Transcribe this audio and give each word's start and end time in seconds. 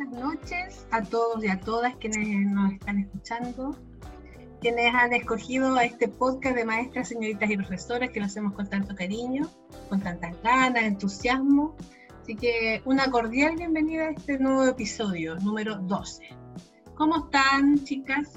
buenas 0.00 0.18
noches 0.18 0.86
a 0.92 1.02
todos 1.02 1.44
y 1.44 1.48
a 1.48 1.60
todas 1.60 1.94
quienes 1.96 2.50
nos 2.50 2.72
están 2.72 2.98
escuchando, 3.00 3.76
quienes 4.60 4.94
han 4.94 5.12
escogido 5.12 5.74
a 5.76 5.84
este 5.84 6.08
podcast 6.08 6.56
de 6.56 6.64
maestras, 6.64 7.08
señoritas 7.08 7.50
y 7.50 7.56
profesoras 7.58 8.10
que 8.10 8.20
lo 8.20 8.26
hacemos 8.26 8.54
con 8.54 8.66
tanto 8.66 8.94
cariño, 8.94 9.50
con 9.90 10.00
tantas 10.00 10.40
ganas, 10.42 10.84
entusiasmo. 10.84 11.76
Así 12.22 12.34
que 12.34 12.80
una 12.86 13.10
cordial 13.10 13.56
bienvenida 13.56 14.04
a 14.04 14.10
este 14.12 14.38
nuevo 14.38 14.64
episodio, 14.64 15.36
número 15.36 15.76
12. 15.76 16.30
¿Cómo 16.94 17.24
están, 17.24 17.84
chicas? 17.84 18.32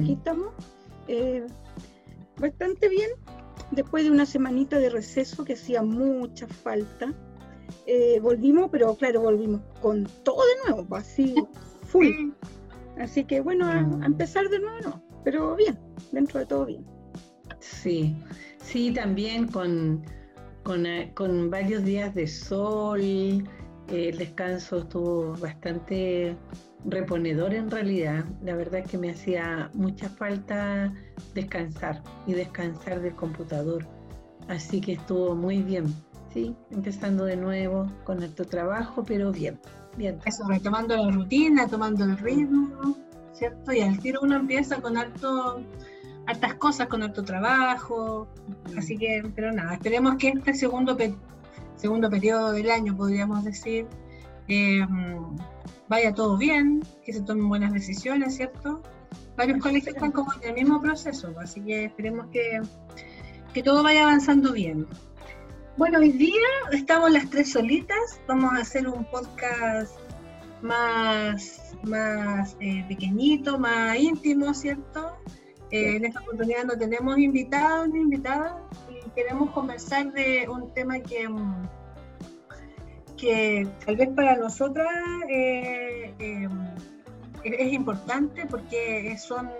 Aquí 0.00 0.12
estamos. 0.12 0.54
Eh, 1.08 1.44
bastante 2.38 2.88
bien, 2.88 3.10
después 3.72 4.04
de 4.04 4.12
una 4.12 4.26
semanita 4.26 4.78
de 4.78 4.90
receso 4.90 5.44
que 5.44 5.54
hacía 5.54 5.82
mucha 5.82 6.46
falta. 6.46 7.12
Eh, 7.86 8.18
volvimos, 8.20 8.68
pero 8.70 8.94
claro, 8.96 9.20
volvimos 9.20 9.60
con 9.80 10.04
todo 10.24 10.42
de 10.42 10.70
nuevo, 10.70 10.88
pues, 10.88 11.04
así, 11.04 11.34
full. 11.82 12.32
Así 12.98 13.24
que 13.24 13.40
bueno, 13.40 13.66
a, 13.66 13.78
empezar 14.04 14.48
de 14.48 14.58
nuevo, 14.58 15.00
pero 15.24 15.54
bien, 15.54 15.78
dentro 16.12 16.40
de 16.40 16.46
todo 16.46 16.66
bien. 16.66 16.84
Sí, 17.60 18.16
sí, 18.58 18.92
también 18.92 19.48
con, 19.48 20.02
con, 20.62 20.86
eh, 20.86 21.12
varios 21.48 21.84
días 21.84 22.14
de 22.14 22.26
sol, 22.26 23.00
el 23.00 24.18
descanso 24.18 24.78
estuvo 24.78 25.34
bastante 25.36 26.36
reponedor 26.86 27.54
en 27.54 27.70
realidad. 27.70 28.24
La 28.42 28.54
verdad 28.54 28.80
es 28.80 28.90
que 28.90 28.98
me 28.98 29.10
hacía 29.10 29.70
mucha 29.74 30.08
falta 30.08 30.92
descansar 31.34 32.02
y 32.26 32.32
descansar 32.32 33.00
del 33.00 33.14
computador. 33.14 33.86
Así 34.48 34.80
que 34.80 34.92
estuvo 34.92 35.34
muy 35.34 35.62
bien, 35.62 35.92
sí, 36.36 36.54
empezando 36.70 37.24
de 37.24 37.36
nuevo 37.36 37.90
con 38.04 38.22
alto 38.22 38.44
trabajo, 38.44 39.02
pero 39.02 39.32
bien, 39.32 39.58
bien. 39.96 40.18
Eso, 40.26 40.44
retomando 40.46 40.94
la 40.94 41.10
rutina, 41.10 41.66
tomando 41.66 42.04
el 42.04 42.18
ritmo, 42.18 42.94
¿cierto? 43.32 43.72
Y 43.72 43.80
al 43.80 43.98
tiro 44.00 44.20
uno 44.22 44.36
empieza 44.36 44.82
con 44.82 44.98
alto, 44.98 45.62
hartas 46.26 46.54
cosas, 46.56 46.88
con 46.88 47.02
alto 47.02 47.24
trabajo. 47.24 48.28
Así 48.76 48.98
que, 48.98 49.22
pero 49.34 49.50
nada, 49.50 49.74
esperemos 49.74 50.16
que 50.16 50.28
este 50.28 50.52
segundo, 50.52 50.94
segundo 51.76 52.10
periodo 52.10 52.52
del 52.52 52.70
año, 52.70 52.94
podríamos 52.94 53.42
decir, 53.42 53.86
eh, 54.48 54.86
vaya 55.88 56.12
todo 56.12 56.36
bien, 56.36 56.82
que 57.02 57.14
se 57.14 57.22
tomen 57.22 57.48
buenas 57.48 57.72
decisiones, 57.72 58.36
¿cierto? 58.36 58.82
Varios 59.38 59.62
colegios 59.62 59.94
están 59.94 60.12
como 60.12 60.34
en 60.34 60.50
el 60.50 60.54
mismo 60.54 60.82
proceso, 60.82 61.32
así 61.40 61.62
que 61.62 61.86
esperemos 61.86 62.26
que, 62.26 62.60
que 63.54 63.62
todo 63.62 63.82
vaya 63.82 64.02
avanzando 64.02 64.52
bien. 64.52 64.86
Bueno, 65.76 65.98
hoy 65.98 66.10
día 66.10 66.48
estamos 66.72 67.10
las 67.10 67.28
tres 67.28 67.52
solitas, 67.52 68.18
vamos 68.26 68.50
a 68.54 68.62
hacer 68.62 68.88
un 68.88 69.04
podcast 69.10 69.94
más, 70.62 71.74
más 71.82 72.56
eh, 72.60 72.82
pequeñito, 72.88 73.58
más 73.58 73.98
íntimo, 73.98 74.54
¿cierto? 74.54 75.18
Eh, 75.70 75.96
en 75.96 76.06
esta 76.06 76.20
oportunidad 76.20 76.64
no 76.64 76.78
tenemos 76.78 77.18
invitados 77.18 77.90
ni 77.90 78.00
invitadas 78.00 78.54
y 78.88 79.10
queremos 79.10 79.50
conversar 79.50 80.10
de 80.14 80.48
un 80.48 80.72
tema 80.72 80.98
que, 81.00 81.28
mm, 81.28 81.68
que 83.18 83.68
tal 83.84 83.96
vez 83.96 84.08
para 84.16 84.34
nosotras 84.36 84.88
eh, 85.28 86.14
eh, 86.18 86.48
es 87.44 87.72
importante 87.74 88.46
porque 88.46 89.14
son 89.18 89.50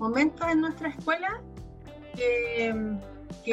momentos 0.00 0.48
en 0.50 0.62
nuestra 0.62 0.88
escuela 0.88 1.40
que, 2.16 2.74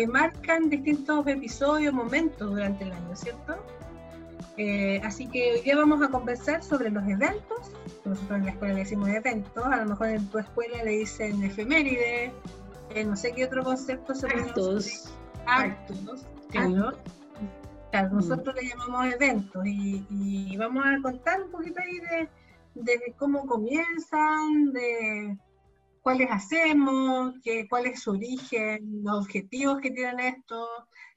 marcan 0.07 0.69
distintos 0.69 1.25
episodios, 1.27 1.93
momentos 1.93 2.49
durante 2.49 2.83
el 2.83 2.91
año, 2.91 3.15
¿cierto? 3.15 3.55
Eh, 4.57 5.01
así 5.03 5.27
que 5.27 5.53
hoy 5.53 5.61
día 5.61 5.75
vamos 5.75 6.01
a 6.01 6.09
conversar 6.09 6.63
sobre 6.63 6.89
los 6.89 7.03
eventos. 7.07 7.71
Nosotros 8.05 8.39
en 8.39 8.45
la 8.45 8.51
escuela 8.51 8.73
le 8.73 8.79
decimos 8.81 9.09
eventos, 9.09 9.65
a 9.65 9.77
lo 9.77 9.85
mejor 9.85 10.09
en 10.09 10.27
tu 10.27 10.39
escuela 10.39 10.83
le 10.83 10.91
dicen 10.91 11.43
efemérides, 11.43 12.31
no 13.05 13.15
sé 13.15 13.33
qué 13.33 13.45
otro 13.45 13.63
concepto 13.63 14.15
se 14.15 14.27
puede 14.27 14.43
Actos. 14.43 15.13
Actos, 15.45 16.25
claro. 16.49 16.93
Mm. 17.91 18.15
nosotros 18.15 18.55
le 18.55 18.69
llamamos 18.69 19.13
eventos 19.13 19.65
y, 19.65 20.55
vamos 20.57 20.85
a 20.85 21.01
contar 21.01 21.41
un 21.43 21.51
poquito 21.51 21.79
ahí 21.81 22.27
de, 22.75 23.13
cómo 23.17 23.45
comienzan, 23.45 24.71
de 24.71 25.37
cuáles 26.05 26.29
hacemos, 26.29 27.33
que, 27.43 27.67
cuál 27.67 27.87
es 27.87 28.03
su 28.03 28.11
origen, 28.11 29.01
los 29.03 29.23
objetivos 29.23 29.79
que 29.81 29.89
tienen 29.89 30.19
esto, 30.19 30.67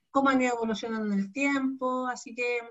cómo 0.09 0.29
han 0.29 0.41
ido 0.41 0.55
evolucionando 0.55 1.13
en 1.13 1.19
el 1.19 1.31
tiempo. 1.31 2.07
Así 2.07 2.33
que, 2.33 2.61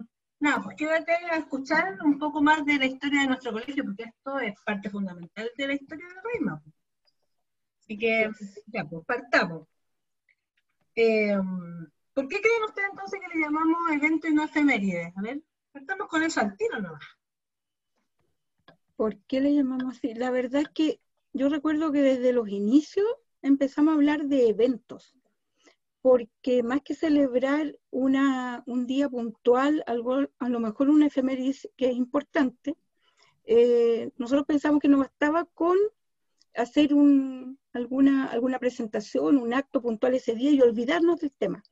nada, 0.41 0.61
pues 0.61 0.77
quédate 0.77 1.12
a 1.12 1.37
escuchar 1.37 1.97
un 2.05 2.19
poco 2.19 2.43
más 2.43 2.67
de 2.67 2.77
la 2.77 2.87
historia 2.87 3.21
de 3.21 3.29
nuestro 3.29 3.53
colegio, 3.53 3.84
porque 3.84 4.03
esto 4.03 4.41
es 4.41 4.61
parte 4.67 4.91
fundamental 4.91 5.49
de 5.56 5.67
la 5.69 5.75
historia 5.75 6.06
de 6.09 6.45
la. 6.45 6.61
Así 7.83 7.97
que, 7.97 8.29
ya, 8.67 8.85
pues 8.85 9.06
partamos. 9.06 9.69
Eh, 10.97 11.39
¿Por 12.15 12.27
qué 12.27 12.41
creen 12.41 12.65
ustedes 12.65 12.89
entonces 12.91 13.21
que 13.21 13.39
le 13.39 13.45
llamamos 13.45 13.79
evento 13.93 14.27
y 14.27 14.35
no 14.35 14.43
efeméride? 14.43 15.12
A 15.15 15.23
ver, 15.23 15.41
estamos 15.73 16.09
con 16.09 16.25
eso 16.25 16.41
al 16.41 16.56
tiro 16.56 16.81
nomás. 16.81 17.05
¿Por 18.97 19.17
qué 19.29 19.41
le 19.41 19.55
llamamos 19.55 19.97
así? 19.97 20.15
La 20.15 20.33
verdad 20.33 20.62
es 20.62 20.71
que 20.71 21.00
yo 21.33 21.49
recuerdo 21.49 21.93
que 21.93 22.03
desde 22.03 22.33
los 22.33 22.49
inicios 22.49 23.06
empezamos 23.43 23.93
a 23.93 23.94
hablar 23.97 24.27
de 24.27 24.49
eventos, 24.49 25.16
porque 26.00 26.62
más 26.62 26.83
que 26.83 26.94
celebrar 26.94 27.78
una, 27.91 28.62
un 28.66 28.87
día 28.87 29.09
puntual, 29.09 29.83
algo, 29.87 30.28
a 30.38 30.49
lo 30.49 30.61
mejor 30.61 30.88
una 30.88 31.06
efeméride 31.06 31.56
que 31.77 31.91
es 31.91 31.97
importante, 31.97 32.77
eh, 33.44 34.11
nosotros 34.17 34.47
pensamos 34.47 34.81
que 34.81 34.88
no 34.88 34.99
bastaba 34.99 35.44
con 35.47 35.77
hacer 36.55 36.93
un, 36.94 37.59
alguna, 37.72 38.27
alguna 38.27 38.59
presentación, 38.59 39.38
un 39.38 39.55
acto 39.55 39.81
puntual 39.81 40.15
ese 40.15 40.34
día 40.34 40.50
y 40.50 40.61
olvidarnos 40.61 41.21
del 41.21 41.33
tema. 41.33 41.62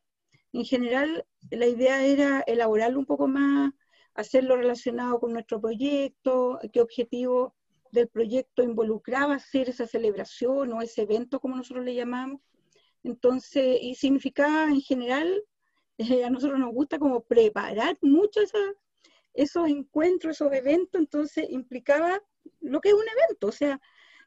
En 0.53 0.65
general, 0.65 1.27
la 1.50 1.66
idea 1.66 2.05
era 2.05 2.41
elaborarlo 2.41 2.99
un 2.99 3.06
poco 3.06 3.28
más, 3.28 3.72
hacerlo 4.15 4.56
relacionado 4.56 5.21
con 5.21 5.33
nuestro 5.33 5.61
proyecto, 5.61 6.59
qué 6.72 6.81
objetivo 6.81 7.55
del 7.97 8.09
proyecto 8.09 8.62
involucraba 8.62 9.34
hacer 9.34 9.69
esa 9.69 9.87
celebración 9.87 10.73
o 10.73 10.83
ese 10.83 11.03
evento, 11.03 11.41
como 11.41 11.57
nosotros 11.57 11.84
le 11.84 11.95
llamamos. 11.95 12.41
Entonces, 13.03 13.79
y 13.83 13.95
significaba 13.95 14.65
en 14.71 14.81
general, 14.81 15.43
eh, 15.99 16.25
a 16.25 16.31
nosotros 16.31 16.59
nos 16.59 16.73
gusta 16.73 16.99
como 16.99 17.23
preparar 17.23 17.97
mucho 18.03 18.41
esos 19.34 19.69
encuentros, 19.69 20.37
esos 20.37 20.53
eventos, 20.53 21.01
entonces 21.01 21.47
implicaba 21.51 22.21
lo 22.61 22.81
que 22.81 22.91
es 22.91 22.95
un 22.95 23.09
evento, 23.09 23.49
o 23.49 23.53
sea, 23.53 23.81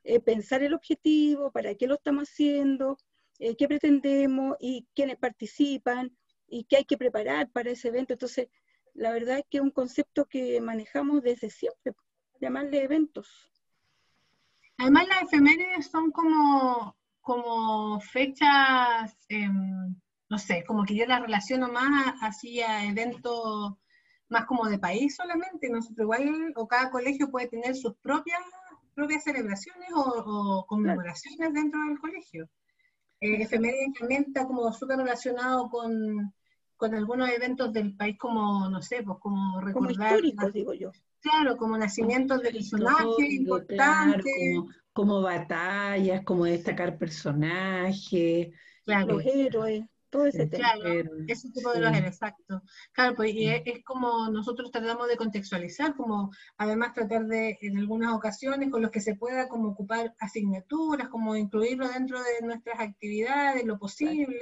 eh, 0.04 0.20
pensar 0.20 0.64
el 0.64 0.74
objetivo, 0.74 1.52
para 1.52 1.76
qué 1.76 1.88
lo 1.88 1.96
estamos 1.96 2.30
haciendo, 2.30 2.98
eh, 3.40 3.56
qué 3.56 3.68
pretendemos 3.68 4.56
y 4.60 4.88
quiénes 4.96 5.18
participan 5.18 6.16
y 6.48 6.64
qué 6.66 6.78
hay 6.78 6.86
que 6.86 6.98
preparar 6.98 7.52
para 7.52 7.72
ese 7.72 7.90
evento. 7.90 8.14
Entonces, 8.14 8.48
la 8.94 9.12
verdad 9.12 9.40
es 9.40 9.46
que 9.50 9.58
es 9.58 9.64
un 9.64 9.72
concepto 9.72 10.26
que 10.26 10.60
manejamos 10.62 11.22
desde 11.22 11.50
siempre, 11.50 11.94
llamarle 12.42 12.84
eventos. 12.84 13.52
Además, 14.80 15.08
las 15.08 15.24
efemérides 15.24 15.88
son 15.92 16.12
como, 16.12 16.96
como 17.22 18.00
fechas, 18.00 19.16
em, 19.30 19.96
no 20.30 20.38
sé, 20.38 20.64
como 20.66 20.84
que 20.86 20.96
yo 20.96 21.06
las 21.06 21.22
relaciono 21.22 21.70
más 21.70 22.16
hacia 22.22 22.86
eventos 22.86 23.74
más 24.30 24.46
como 24.46 24.68
de 24.68 24.80
país 24.80 25.16
solamente. 25.16 25.70
Nosotros 25.70 26.04
igual, 26.04 26.54
o 26.56 26.68
cada 26.68 26.90
colegio 26.92 27.30
puede 27.30 27.48
tener 27.48 27.76
sus 27.76 27.96
propias, 27.98 28.42
propias 28.96 29.24
celebraciones 29.24 29.90
o 29.96 30.66
conmemoraciones 30.68 31.54
dentro 31.54 31.80
del 31.82 32.00
colegio 32.00 32.50
eh, 33.22 33.44
efeméride 33.44 33.92
también 34.00 34.26
está 34.28 34.48
como 34.48 34.72
súper 34.72 34.98
relacionado 34.98 35.70
con, 35.70 36.34
con, 36.78 36.96
algunos 36.96 37.30
eventos 37.30 37.74
del 37.74 37.96
país, 37.96 38.18
como, 38.18 38.70
no 38.70 38.82
sé, 38.82 39.04
pues 39.04 39.18
como 39.20 39.60
recordar. 39.60 39.74
Como 39.74 39.90
históricos, 39.92 40.54
digo 40.54 40.74
yo. 40.74 40.92
Claro, 41.22 41.58
como 41.58 41.78
nacimientos 41.78 42.42
de 42.42 42.52
personajes 42.52 43.32
importantes. 43.32 44.34
como, 44.94 45.22
batallas, 45.22 46.24
como 46.24 46.46
destacar 46.46 46.98
personajes. 46.98 48.50
Claro. 48.86 49.18
Los 49.18 49.26
héroes 49.26 49.86
todo 50.10 50.26
ese 50.26 50.48
tema. 50.48 50.70
ese 51.28 51.50
tipo 51.52 51.72
de 51.72 51.82
los 51.82 51.96
exacto. 51.98 52.62
Claro, 52.94 53.16
pues 53.16 53.34
y 53.34 53.48
es, 53.48 53.64
como 53.84 54.30
nosotros 54.30 54.72
tratamos 54.72 55.08
de 55.08 55.18
contextualizar, 55.18 55.96
como 55.96 56.32
además 56.58 56.94
tratar 56.94 57.26
de, 57.26 57.58
en 57.62 57.78
algunas 57.78 58.14
ocasiones, 58.14 58.70
con 58.70 58.82
los 58.82 58.92
que 58.92 59.02
se 59.02 59.16
pueda 59.16 59.48
como 59.48 59.70
ocupar 59.70 60.14
asignaturas, 60.20 61.10
como 61.10 61.36
incluirlo 61.36 61.88
dentro 61.88 62.20
de 62.20 62.46
nuestras 62.46 62.80
actividades, 62.80 63.66
lo 63.66 63.78
posible, 63.78 64.40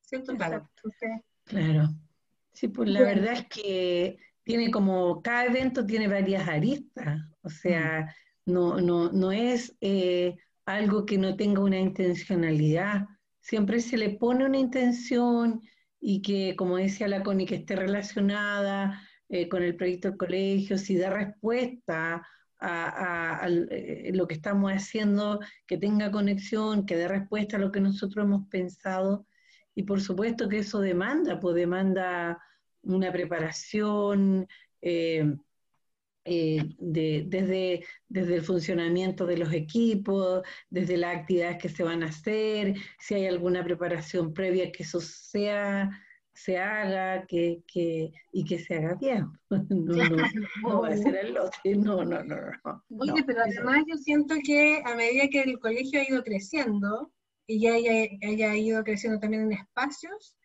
¿cierto? 0.00 0.34
Claro. 0.36 0.68
claro. 1.44 1.88
Sí, 2.52 2.68
pues 2.68 2.88
la 2.88 3.00
verdad 3.00 3.34
es 3.34 3.46
que 3.48 4.18
tiene 4.46 4.70
como, 4.70 5.22
cada 5.22 5.46
evento 5.46 5.84
tiene 5.84 6.06
varias 6.06 6.46
aristas, 6.46 7.20
o 7.42 7.50
sea, 7.50 8.14
no, 8.44 8.80
no, 8.80 9.10
no 9.10 9.32
es 9.32 9.76
eh, 9.80 10.36
algo 10.64 11.04
que 11.04 11.18
no 11.18 11.34
tenga 11.34 11.60
una 11.62 11.80
intencionalidad, 11.80 13.06
siempre 13.40 13.80
se 13.80 13.96
le 13.96 14.10
pone 14.10 14.46
una 14.46 14.56
intención 14.56 15.62
y 16.00 16.22
que, 16.22 16.54
como 16.54 16.76
decía 16.76 17.08
la 17.08 17.24
Connie, 17.24 17.44
que 17.44 17.56
esté 17.56 17.74
relacionada 17.74 19.02
eh, 19.28 19.48
con 19.48 19.64
el 19.64 19.74
proyecto 19.74 20.10
del 20.10 20.16
colegio, 20.16 20.78
si 20.78 20.96
da 20.96 21.10
respuesta 21.10 22.24
a, 22.60 23.48
eh, 23.48 24.12
lo 24.14 24.28
que 24.28 24.34
estamos 24.34 24.70
haciendo, 24.70 25.40
que 25.66 25.76
tenga 25.76 26.12
conexión, 26.12 26.86
que 26.86 26.96
dé 26.96 27.08
respuesta 27.08 27.56
a 27.56 27.60
lo 27.60 27.72
que 27.72 27.80
nosotros 27.80 28.24
hemos 28.24 28.46
pensado. 28.46 29.26
Y 29.74 29.82
por 29.82 30.00
supuesto 30.00 30.48
que 30.48 30.58
eso 30.58 30.80
demanda, 30.80 31.40
pues 31.40 31.56
demanda 31.56 32.40
una 32.86 33.12
preparación, 33.12 34.46
eh, 34.80 35.36
eh, 36.24 36.74
desde, 36.78 37.84
desde 38.08 38.34
el 38.34 38.42
funcionamiento 38.42 39.26
de 39.26 39.36
los 39.36 39.52
equipos, 39.52 40.42
desde 40.68 40.96
las 40.96 41.18
actividades 41.18 41.58
que 41.58 41.68
se 41.68 41.84
van 41.84 42.02
a 42.02 42.06
hacer, 42.06 42.74
si 42.98 43.14
hay 43.14 43.26
alguna 43.26 43.62
preparación 43.62 44.34
previa 44.34 44.72
que 44.72 44.82
eso 44.82 45.00
sea 45.00 45.90
se 46.36 46.58
haga 46.58 47.26
que, 47.26 47.62
que, 47.66 48.12
y 48.30 48.44
que 48.44 48.58
se 48.58 48.74
haga 48.74 48.94
bien. 48.94 49.26
No, 49.70 49.94
no, 50.62 50.82
va 50.82 50.88
a 50.88 50.96
ser 50.96 51.16
el 51.16 51.34
lote, 51.34 51.76
no, 51.76 52.04
no, 52.04 52.22
no. 52.22 52.36
no 52.64 52.84
Oye, 52.98 53.24
pero 53.24 53.40
además 53.40 53.84
yo 53.86 53.96
siento 53.96 54.34
que 54.44 54.82
a 54.84 54.94
medida 54.94 55.28
que 55.28 55.42
el 55.42 55.58
colegio 55.58 56.00
ha 56.00 56.08
ido 56.08 56.22
creciendo 56.22 57.10
y 57.46 57.60
ya 57.60 57.74
haya, 57.74 58.08
haya 58.22 58.56
ido 58.56 58.84
creciendo 58.84 59.18
también 59.18 59.44
en 59.44 59.52
espacios, 59.52 60.36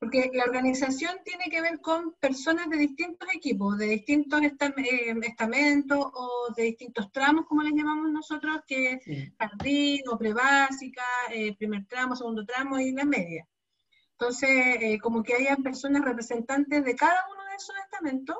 porque 0.00 0.30
la 0.32 0.44
organización 0.44 1.18
tiene 1.22 1.44
que 1.50 1.60
ver 1.60 1.78
con 1.78 2.14
personas 2.14 2.70
de 2.70 2.78
distintos 2.78 3.28
equipos, 3.34 3.76
de 3.76 3.86
distintos 3.86 4.40
eh, 4.40 5.14
estamentos 5.22 5.98
o 6.14 6.54
de 6.56 6.62
distintos 6.62 7.12
tramos, 7.12 7.44
como 7.44 7.62
les 7.62 7.74
llamamos 7.74 8.10
nosotros, 8.10 8.62
que 8.66 8.92
es 8.94 9.32
jardín 9.38 10.00
o 10.10 10.16
prebásica, 10.16 11.04
eh, 11.30 11.54
primer 11.54 11.84
tramo, 11.86 12.16
segundo 12.16 12.46
tramo 12.46 12.78
y 12.78 12.92
la 12.92 13.04
media. 13.04 13.46
Entonces, 14.12 14.48
eh, 14.80 14.98
como 15.02 15.22
que 15.22 15.34
hayan 15.34 15.62
personas 15.62 16.02
representantes 16.02 16.82
de 16.82 16.96
cada 16.96 17.26
uno 17.30 17.44
de 17.44 17.56
esos 17.56 17.76
estamentos 17.84 18.38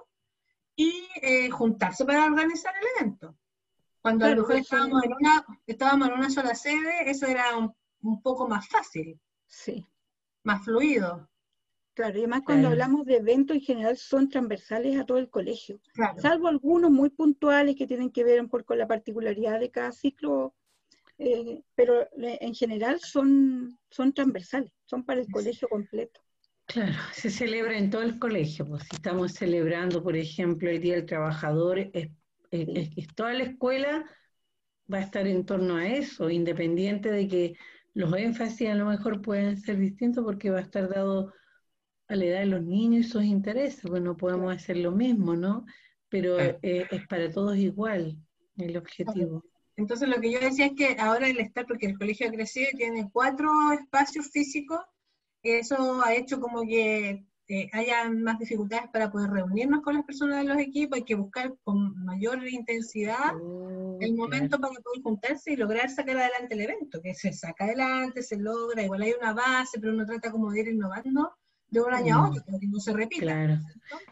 y 0.75 1.51
juntarse 1.51 2.07
para 2.07 2.25
organizar 2.25 2.73
el 2.75 2.87
evento. 2.97 3.37
Cuando 4.01 4.25
a 4.25 4.31
lo 4.31 4.37
mejor 4.37 4.57
estábamos 4.57 5.05
en, 5.05 5.13
una, 5.13 5.45
estábamos 5.67 6.09
en 6.09 6.15
una 6.15 6.31
sola 6.31 6.55
sede, 6.55 7.11
eso 7.11 7.27
era 7.27 7.55
un, 7.59 7.75
un 8.01 8.23
poco 8.23 8.49
más 8.49 8.67
fácil. 8.67 9.21
Sí. 9.47 9.87
Más 10.43 10.65
fluido. 10.65 11.30
Claro, 12.01 12.17
y 12.17 12.21
además 12.21 12.41
cuando 12.47 12.69
hablamos 12.69 13.05
de 13.05 13.17
eventos 13.17 13.55
en 13.55 13.61
general 13.61 13.99
son 13.99 14.31
transversales 14.31 14.99
a 14.99 15.05
todo 15.05 15.19
el 15.19 15.29
colegio, 15.29 15.79
salvo 16.17 16.49
algunos 16.49 16.91
muy 16.91 17.11
puntuales 17.11 17.77
que 17.77 17.87
tienen 17.87 18.11
que 18.11 18.25
ver 18.25 18.41
un 18.41 18.49
poco 18.49 18.65
con 18.65 18.79
la 18.79 18.89
particularidad 18.89 19.61
de 19.61 19.71
cada 19.71 19.93
ciclo, 19.93 20.55
eh, 21.19 21.63
pero 21.75 22.09
en 22.17 22.55
general 22.55 23.01
son, 23.01 23.79
son 23.91 24.15
transversales, 24.15 24.73
son 24.87 25.05
para 25.05 25.21
el 25.21 25.31
colegio 25.31 25.69
completo. 25.69 26.23
Claro, 26.65 26.95
se 27.13 27.29
celebra 27.29 27.77
en 27.77 27.91
todo 27.91 28.01
el 28.01 28.19
colegio, 28.19 28.65
pues 28.65 28.85
si 28.85 28.97
estamos 28.97 29.33
celebrando, 29.33 30.03
por 30.03 30.17
ejemplo, 30.17 30.71
el 30.71 30.81
Día 30.81 30.95
del 30.95 31.05
Trabajador, 31.05 31.81
es, 31.93 32.09
toda 33.15 33.35
la 33.35 33.43
escuela 33.43 34.07
va 34.91 34.97
a 34.97 35.03
estar 35.03 35.27
en 35.27 35.45
torno 35.45 35.77
a 35.77 35.87
eso, 35.87 36.31
independiente 36.31 37.11
de 37.11 37.29
que 37.29 37.57
los 37.93 38.11
énfasis 38.17 38.71
a 38.71 38.75
lo 38.75 38.87
mejor 38.87 39.21
pueden 39.21 39.59
ser 39.59 39.77
distintos 39.77 40.25
porque 40.25 40.49
va 40.49 40.61
a 40.61 40.63
estar 40.63 40.89
dado 40.89 41.35
a 42.11 42.17
la 42.17 42.25
edad 42.25 42.41
de 42.41 42.47
los 42.47 42.63
niños 42.63 43.07
y 43.07 43.09
sus 43.09 43.23
intereses, 43.23 43.83
bueno, 43.85 44.17
podemos 44.17 44.53
hacer 44.53 44.77
lo 44.79 44.91
mismo, 44.91 45.37
¿no? 45.37 45.65
Pero 46.09 46.41
eh, 46.41 46.59
es 46.61 47.07
para 47.07 47.31
todos 47.31 47.57
igual 47.57 48.19
el 48.59 48.77
objetivo. 48.77 49.45
Entonces 49.77 50.09
lo 50.09 50.21
que 50.21 50.33
yo 50.33 50.41
decía 50.41 50.67
es 50.67 50.73
que 50.73 50.97
ahora 50.99 51.29
el 51.29 51.39
estar, 51.39 51.67
porque 51.67 51.87
el 51.87 51.97
colegio 51.97 52.27
ha 52.27 52.33
crecido 52.33 52.69
y 52.73 52.77
tiene 52.77 53.09
cuatro 53.13 53.49
espacios 53.73 54.29
físicos, 54.29 54.81
eso 55.45 56.03
ha 56.03 56.13
hecho 56.13 56.41
como 56.41 56.63
que 56.63 57.25
eh, 57.47 57.71
haya 57.73 58.11
más 58.11 58.41
dificultades 58.41 58.91
para 58.93 59.11
poder 59.13 59.31
reunirnos 59.31 59.81
con 59.83 59.95
las 59.95 60.05
personas 60.05 60.39
de 60.39 60.49
los 60.49 60.59
equipos, 60.59 60.99
hay 60.99 61.05
que 61.05 61.15
buscar 61.15 61.55
con 61.63 62.05
mayor 62.05 62.45
intensidad 62.49 63.37
oh, 63.41 63.99
el 64.01 64.17
momento 64.17 64.59
para 64.59 64.75
poder 64.75 65.01
juntarse 65.01 65.53
y 65.53 65.57
lograr 65.57 65.89
sacar 65.89 66.17
adelante 66.17 66.55
el 66.55 66.63
evento, 66.63 67.01
que 67.01 67.15
se 67.15 67.33
saca 67.33 67.67
adelante, 67.67 68.23
se 68.25 68.37
logra, 68.37 68.83
igual 68.83 69.03
hay 69.03 69.15
una 69.19 69.33
base, 69.33 69.79
pero 69.79 69.93
uno 69.93 70.05
trata 70.05 70.33
como 70.33 70.51
de 70.51 70.61
ir 70.61 70.69
innovando 70.69 71.31
de 71.71 71.81
un 71.81 71.95
año 71.95 72.17
a 72.17 72.23
mm. 72.23 72.31
otro, 72.31 72.59
que 72.59 72.67
no 72.67 72.81
se 72.81 72.93
repita. 72.93 73.23
Claro. 73.23 73.59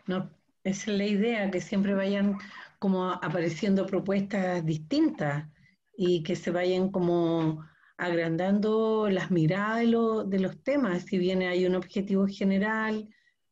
No, 0.06 0.30
esa 0.64 0.90
es 0.90 0.98
la 0.98 1.06
idea, 1.06 1.50
que 1.50 1.60
siempre 1.60 1.94
vayan 1.94 2.38
como 2.78 3.10
apareciendo 3.10 3.86
propuestas 3.86 4.64
distintas 4.64 5.48
y 5.96 6.22
que 6.22 6.36
se 6.36 6.50
vayan 6.50 6.90
como 6.90 7.64
agrandando 7.96 9.08
las 9.10 9.30
miradas 9.30 9.80
de, 9.80 10.38
los 10.38 10.62
temas, 10.62 11.02
si 11.02 11.18
bien 11.18 11.42
hay 11.42 11.66
un 11.66 11.74
objetivo 11.74 12.26
general, 12.28 13.08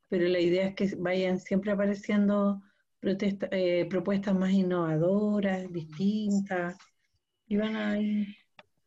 pero 0.09 0.29
la 0.29 0.38
idea 0.38 0.69
es 0.69 0.75
que 0.76 0.97
vayan 0.97 1.41
siempre 1.41 1.73
apareciendo 1.73 2.62
eh, 3.02 3.87
propuestas 3.91 4.35
más 4.37 4.52
innovadoras, 4.52 5.70
distintas, 5.73 6.76
y 7.49 7.56
van 7.56 7.75
a 7.75 7.99
ir 7.99 8.29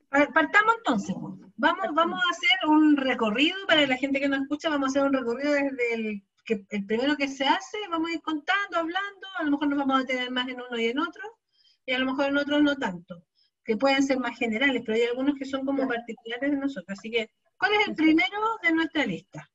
Partamos 0.10 0.76
entonces. 0.78 1.16
Vamos, 1.56 1.86
vamos 1.94 2.20
a 2.20 2.32
hacer 2.32 2.70
un 2.70 2.98
recorrido 2.98 3.56
para 3.68 3.86
la 3.86 3.98
gente 3.98 4.20
que 4.20 4.28
nos 4.28 4.42
escucha. 4.42 4.70
Vamos 4.70 4.88
a 4.88 4.90
hacer 4.90 5.04
un 5.04 5.14
recorrido 5.14 5.54
desde 5.54 5.94
el, 5.94 6.24
que, 6.46 6.66
el 6.70 6.86
primero 6.86 7.16
que 7.16 7.28
se 7.28 7.46
hace. 7.46 7.78
Vamos 7.92 8.10
a 8.10 8.14
ir 8.14 8.22
contando, 8.22 8.78
hablando. 8.78 9.28
A 9.38 9.44
lo 9.44 9.52
mejor 9.52 9.68
nos 9.68 9.80
vamos 9.80 10.02
a 10.02 10.06
tener 10.06 10.32
más 10.32 10.48
en 10.48 10.62
uno 10.62 10.80
y 10.80 10.86
en 10.88 11.00
otro. 11.00 11.22
Y 11.86 11.94
a 11.94 12.00
lo 12.00 12.06
mejor 12.06 12.28
en 12.28 12.38
otros 12.38 12.62
no 12.64 12.76
tanto. 12.76 13.24
Que 13.64 13.78
pueden 13.78 14.02
ser 14.02 14.20
más 14.20 14.38
generales, 14.38 14.82
pero 14.84 14.98
hay 14.98 15.04
algunos 15.04 15.36
que 15.36 15.46
son 15.46 15.64
como 15.64 15.88
particulares 15.88 16.50
de 16.50 16.58
nosotros. 16.58 16.98
Así 16.98 17.12
que, 17.12 17.30
¿cuál 17.58 17.74
es 17.74 17.88
el 17.88 17.96
primero 17.96 18.58
de 18.64 18.72
nuestra 18.72 19.06
lista? 19.06 19.48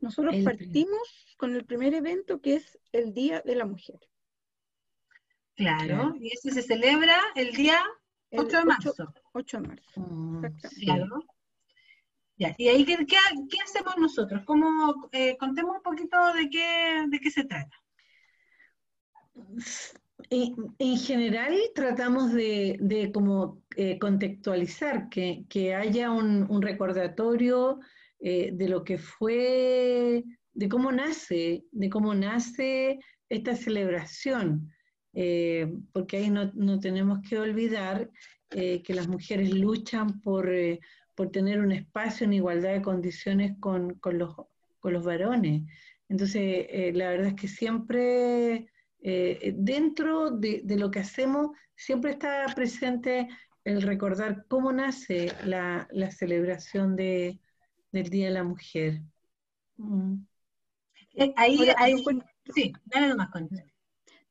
Nosotros 0.00 0.34
partimos 0.44 1.36
con 1.36 1.54
el 1.54 1.64
primer 1.64 1.94
evento 1.94 2.40
que 2.40 2.56
es 2.56 2.78
el 2.90 3.14
Día 3.14 3.40
de 3.44 3.54
la 3.54 3.66
Mujer. 3.66 4.00
Claro, 5.54 6.14
y 6.18 6.32
ese 6.32 6.50
se 6.50 6.62
celebra 6.62 7.20
el 7.36 7.52
día 7.52 7.78
8 8.32 8.58
de 8.58 8.64
marzo. 8.64 8.94
8 9.32 9.60
de 9.60 9.68
marzo. 9.68 10.00
Mm, 10.00 10.44
claro. 10.84 11.24
Ya, 12.36 12.54
y 12.58 12.68
ahí, 12.68 12.84
¿qué, 12.84 12.96
qué, 13.06 13.58
hacemos 13.62 13.96
nosotros? 13.98 14.42
¿Cómo, 14.44 15.08
eh, 15.12 15.36
contemos 15.38 15.76
un 15.76 15.82
poquito 15.82 16.16
de 16.32 16.48
qué, 16.48 17.04
de 17.08 17.20
qué 17.20 17.30
se 17.30 17.44
trata. 17.44 17.76
En, 20.30 20.96
general 20.96 21.54
tratamos 21.74 22.32
de, 22.32 22.78
de 22.80 23.12
como 23.12 23.62
eh, 23.76 23.98
contextualizar, 23.98 25.08
que, 25.08 25.44
que 25.48 25.74
haya 25.74 26.10
un, 26.10 26.50
un 26.50 26.62
recordatorio 26.62 27.80
eh, 28.24 28.50
de 28.52 28.68
lo 28.68 28.84
que 28.84 28.98
fue, 28.98 30.24
de 30.52 30.68
cómo 30.68 30.92
nace, 30.92 31.64
de 31.72 31.90
cómo 31.90 32.14
nace 32.14 33.00
esta 33.28 33.56
celebración. 33.56 34.72
Eh, 35.14 35.70
porque 35.92 36.18
ahí 36.18 36.30
no, 36.30 36.50
no, 36.54 36.78
tenemos 36.78 37.18
que 37.28 37.38
olvidar 37.38 38.10
eh, 38.54 38.82
que 38.82 38.94
las 38.94 39.08
mujeres 39.08 39.52
luchan 39.52 40.20
por, 40.20 40.52
eh, 40.52 40.80
por, 41.14 41.30
tener 41.30 41.60
un 41.60 41.72
espacio 41.72 42.24
en 42.24 42.34
igualdad 42.34 42.72
de 42.72 42.82
condiciones 42.82 43.56
con, 43.60 43.94
con, 43.94 44.18
los, 44.18 44.34
con 44.80 44.92
los, 44.92 45.04
varones. 45.04 45.62
Entonces, 46.08 46.94
la 46.94 47.10
verdad 47.10 47.28
es 47.28 47.34
que 47.34 47.48
siempre 47.48 48.68
dentro 49.00 50.30
de, 50.30 50.60
de, 50.64 50.76
lo 50.76 50.90
que 50.90 51.00
hacemos, 51.00 51.56
siempre 51.74 52.12
está 52.12 52.44
presente 52.54 53.28
el 53.64 53.82
recordar 53.82 54.44
cómo 54.48 54.72
nace 54.72 55.32
la, 55.44 55.88
la 55.90 56.10
celebración 56.10 56.96
de, 56.96 57.40
del 57.92 58.08
Día 58.10 58.26
de 58.26 58.34
la 58.34 58.44
Mujer. 58.44 59.02
Mm. 59.76 60.24
Ahí, 61.36 61.58
ahí, 61.76 62.04
sí, 62.54 62.72
dale 62.86 63.08
nomás 63.08 63.30
cuenta. 63.30 63.62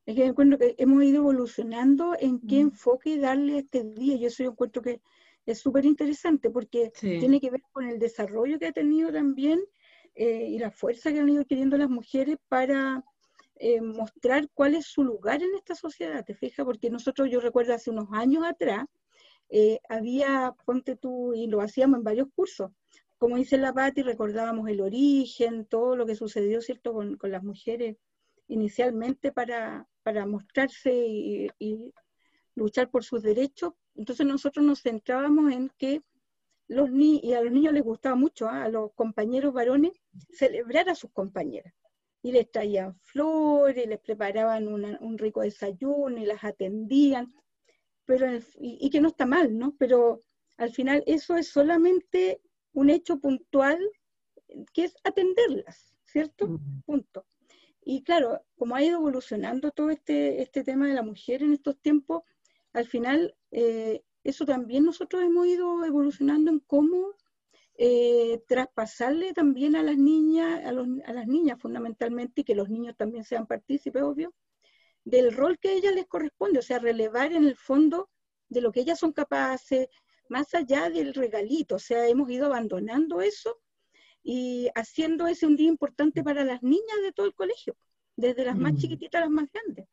Es 0.06 0.16
que 0.16 0.26
encuentro 0.26 0.58
que 0.58 0.76
hemos 0.78 1.04
ido 1.04 1.18
evolucionando 1.18 2.16
en 2.20 2.40
qué 2.40 2.58
mm. 2.58 2.68
enfoque 2.68 3.18
darle 3.18 3.56
a 3.56 3.60
este 3.60 3.84
día. 3.84 4.18
Yo 4.18 4.28
eso 4.28 4.44
yo 4.44 4.52
encuentro 4.52 4.82
que 4.82 5.02
es 5.46 5.60
súper 5.60 5.86
interesante 5.86 6.50
porque 6.50 6.92
tiene 7.00 7.40
que 7.40 7.50
ver 7.50 7.62
con 7.72 7.88
el 7.88 8.00
desarrollo 8.00 8.60
que 8.60 8.68
ha 8.68 8.72
tenido 8.72 9.12
también 9.12 9.60
eh, 10.16 10.48
y 10.50 10.60
la 10.60 10.72
fuerza 10.72 11.12
que 11.12 11.20
han 11.20 11.30
ido 11.30 11.46
teniendo 11.46 11.78
las 11.78 11.90
mujeres 11.90 12.38
para 12.48 13.04
eh, 13.56 13.82
mostrar 13.82 14.50
cuál 14.54 14.76
es 14.76 14.86
su 14.86 15.04
lugar 15.04 15.42
en 15.42 15.54
esta 15.56 15.76
sociedad. 15.76 16.26
¿Te 16.26 16.36
fijas? 16.36 16.66
Porque 16.66 16.90
nosotros, 16.90 17.30
yo 17.30 17.40
recuerdo 17.40 17.74
hace 17.74 17.92
unos 17.92 18.08
años 18.12 18.44
atrás, 18.46 18.86
eh, 19.50 19.80
había, 19.90 20.54
ponte 20.66 20.96
tú, 20.96 21.34
y 21.34 21.48
lo 21.48 21.62
hacíamos 21.62 21.98
en 21.98 22.04
varios 22.04 22.28
cursos, 22.36 22.72
como 23.18 23.36
dice 23.36 23.58
la 23.58 23.72
Patti, 23.72 24.02
recordábamos 24.02 24.68
el 24.68 24.82
origen, 24.82 25.66
todo 25.66 25.96
lo 25.96 26.08
que 26.08 26.16
sucedió, 26.16 26.60
¿cierto?, 26.62 26.92
con, 26.94 27.18
con 27.18 27.30
las 27.30 27.44
mujeres 27.44 27.98
inicialmente 28.48 29.32
para, 29.32 29.88
para 30.04 30.26
mostrarse 30.26 30.94
y, 30.94 31.94
luchar 32.56 32.90
por 32.90 33.04
sus 33.04 33.22
derechos. 33.24 33.74
Entonces 33.96 34.26
nosotros 34.26 34.66
nos 34.66 34.82
centrábamos 34.82 35.54
en 35.54 35.70
que 35.78 36.02
los 36.68 36.92
ni 36.92 37.20
y 37.24 37.34
a 37.34 37.42
los 37.42 37.52
niños 37.52 37.74
les 37.74 37.84
gustaba 37.84 38.16
mucho, 38.16 38.48
¿ah? 38.48 38.64
a 38.64 38.70
los 38.70 38.94
compañeros 38.94 39.54
varones, 39.54 39.94
celebrar 40.32 40.90
a 40.90 40.96
sus 40.96 41.12
compañeras. 41.12 41.74
Y 42.22 42.32
les 42.34 42.52
traían 42.52 43.00
flores, 43.00 43.88
les 43.88 44.00
preparaban 44.00 44.68
un 44.68 45.18
rico 45.18 45.42
desayuno 45.42 46.18
y 46.18 46.26
las 46.26 46.44
atendían. 46.44 47.34
Pero 48.06 48.28
y, 48.60 48.90
que 48.90 49.02
no 49.02 49.08
está 49.08 49.26
mal, 49.26 49.58
¿no? 49.58 49.76
Pero 49.80 50.22
al 50.58 50.72
final 50.72 51.04
eso 51.08 51.36
es 51.36 51.48
solamente 51.48 52.42
un 52.74 52.90
hecho 52.90 53.20
puntual 53.20 53.80
que 54.74 54.84
es 54.84 54.96
atenderlas, 55.04 55.96
¿cierto? 56.04 56.60
Punto. 56.86 57.26
Y 57.84 58.04
claro, 58.04 58.44
como 58.58 58.76
ha 58.76 58.84
ido 58.84 58.98
evolucionando 58.98 59.72
todo 59.72 59.90
este, 59.90 60.42
este 60.42 60.64
tema 60.64 60.88
de 60.88 60.94
la 60.94 61.02
mujer 61.02 61.42
en 61.42 61.54
estos 61.54 61.80
tiempos, 61.80 62.24
al 62.74 62.86
final 62.86 63.36
eh, 63.52 64.04
eso 64.24 64.46
también 64.46 64.86
nosotros 64.86 65.24
hemos 65.24 65.48
ido 65.48 65.84
evolucionando 65.84 66.52
en 66.52 66.60
cómo 66.60 67.16
eh, 67.76 68.44
traspasarle 68.48 69.34
también 69.34 69.76
a 69.76 69.82
las 69.84 69.98
niñas, 69.98 70.64
a, 70.64 70.70
a, 70.70 71.14
las 71.14 71.28
niñas 71.28 71.60
fundamentalmente, 71.60 72.42
y 72.42 72.44
que 72.44 72.56
los 72.56 72.70
niños 72.70 72.96
también 72.96 73.24
sean 73.24 73.48
partícipes, 73.48 74.04
obvio, 74.04 74.34
del 75.04 75.34
rol 75.34 75.58
que 75.58 75.70
a 75.70 75.74
ellas 75.74 75.96
les 75.96 76.06
corresponde, 76.06 76.60
o 76.60 76.62
sea, 76.62 76.78
relevar 76.78 77.34
en 77.34 77.46
el 77.46 77.56
fondo 77.56 78.10
de 78.50 78.62
lo 78.62 78.72
que 78.72 78.82
ellas 78.82 79.00
son 79.00 79.14
capaces, 79.14 79.88
más 80.30 80.54
allá 80.54 80.90
del 80.90 81.14
regalito, 81.14 81.76
o 81.76 81.80
sea, 81.80 82.08
hemos 82.08 82.30
ido 82.30 82.46
abandonando 82.46 83.22
eso 83.22 83.61
y 84.24 84.70
haciendo 84.76 85.28
ese 85.28 85.48
un 85.48 85.56
día 85.56 85.68
importante 85.68 86.24
para 86.24 86.44
las 86.44 86.62
niñas 86.62 87.02
de 87.04 87.12
todo 87.12 87.26
el 87.26 87.34
colegio, 87.34 87.76
desde 88.16 88.46
las 88.46 88.58
más 88.58 88.74
mm. 88.74 88.78
chiquititas 88.78 89.22
a 89.22 89.26
las 89.26 89.32
más 89.32 89.50
grandes. 89.52 89.88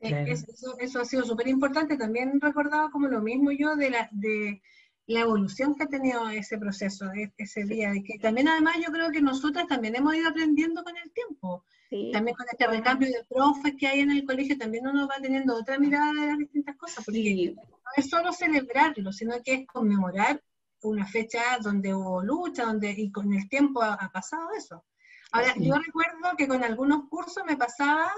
Eso, 0.00 0.76
eso, 0.80 1.00
ha 1.00 1.04
sido 1.04 1.24
súper 1.24 1.46
importante. 1.46 1.96
También 1.96 2.40
recordaba 2.40 2.90
como 2.90 3.06
lo 3.06 3.20
mismo 3.20 3.52
yo 3.52 3.76
de 3.76 3.90
la, 3.90 4.08
de 4.10 4.60
la 5.06 5.20
evolución 5.20 5.76
que 5.76 5.84
ha 5.84 5.86
tenido 5.86 6.28
ese 6.28 6.58
proceso, 6.58 7.06
e, 7.12 7.32
ese 7.36 7.64
día. 7.64 7.94
Y 7.94 8.02
que 8.02 8.18
también 8.18 8.48
además 8.48 8.76
yo 8.84 8.92
creo 8.92 9.12
que 9.12 9.22
nosotras 9.22 9.68
también 9.68 9.94
hemos 9.94 10.16
ido 10.16 10.28
aprendiendo 10.28 10.82
con 10.82 10.96
el 10.96 11.12
tiempo. 11.12 11.64
También 12.10 12.34
con 12.34 12.46
este 12.50 12.66
recambio 12.66 13.08
de 13.08 13.22
profes 13.28 13.74
que 13.78 13.86
hay 13.86 14.00
en 14.00 14.10
el 14.10 14.24
colegio, 14.24 14.56
también 14.56 14.86
uno 14.86 15.06
va 15.06 15.16
teniendo 15.20 15.54
otra 15.54 15.78
mirada 15.78 16.12
de 16.14 16.26
las 16.26 16.38
distintas 16.38 16.74
cosas. 16.76 17.04
Porque 17.04 17.54
no 17.54 17.90
es 17.96 18.08
solo 18.08 18.32
celebrarlo, 18.32 19.12
sino 19.12 19.42
que 19.42 19.54
es 19.54 19.66
conmemorar 19.66 20.42
una 20.82 21.06
fecha 21.06 21.58
donde 21.60 21.94
hubo 21.94 22.22
lucha, 22.22 22.64
donde 22.64 22.90
y 22.90 23.10
con 23.10 23.32
el 23.32 23.48
tiempo 23.48 23.82
ha, 23.82 24.10
pasado 24.12 24.50
eso. 24.56 24.84
Ahora, 25.32 25.54
yo 25.56 25.74
recuerdo 25.74 26.36
que 26.36 26.46
con 26.46 26.62
algunos 26.62 27.08
cursos 27.08 27.42
me 27.46 27.56
pasaba 27.56 28.12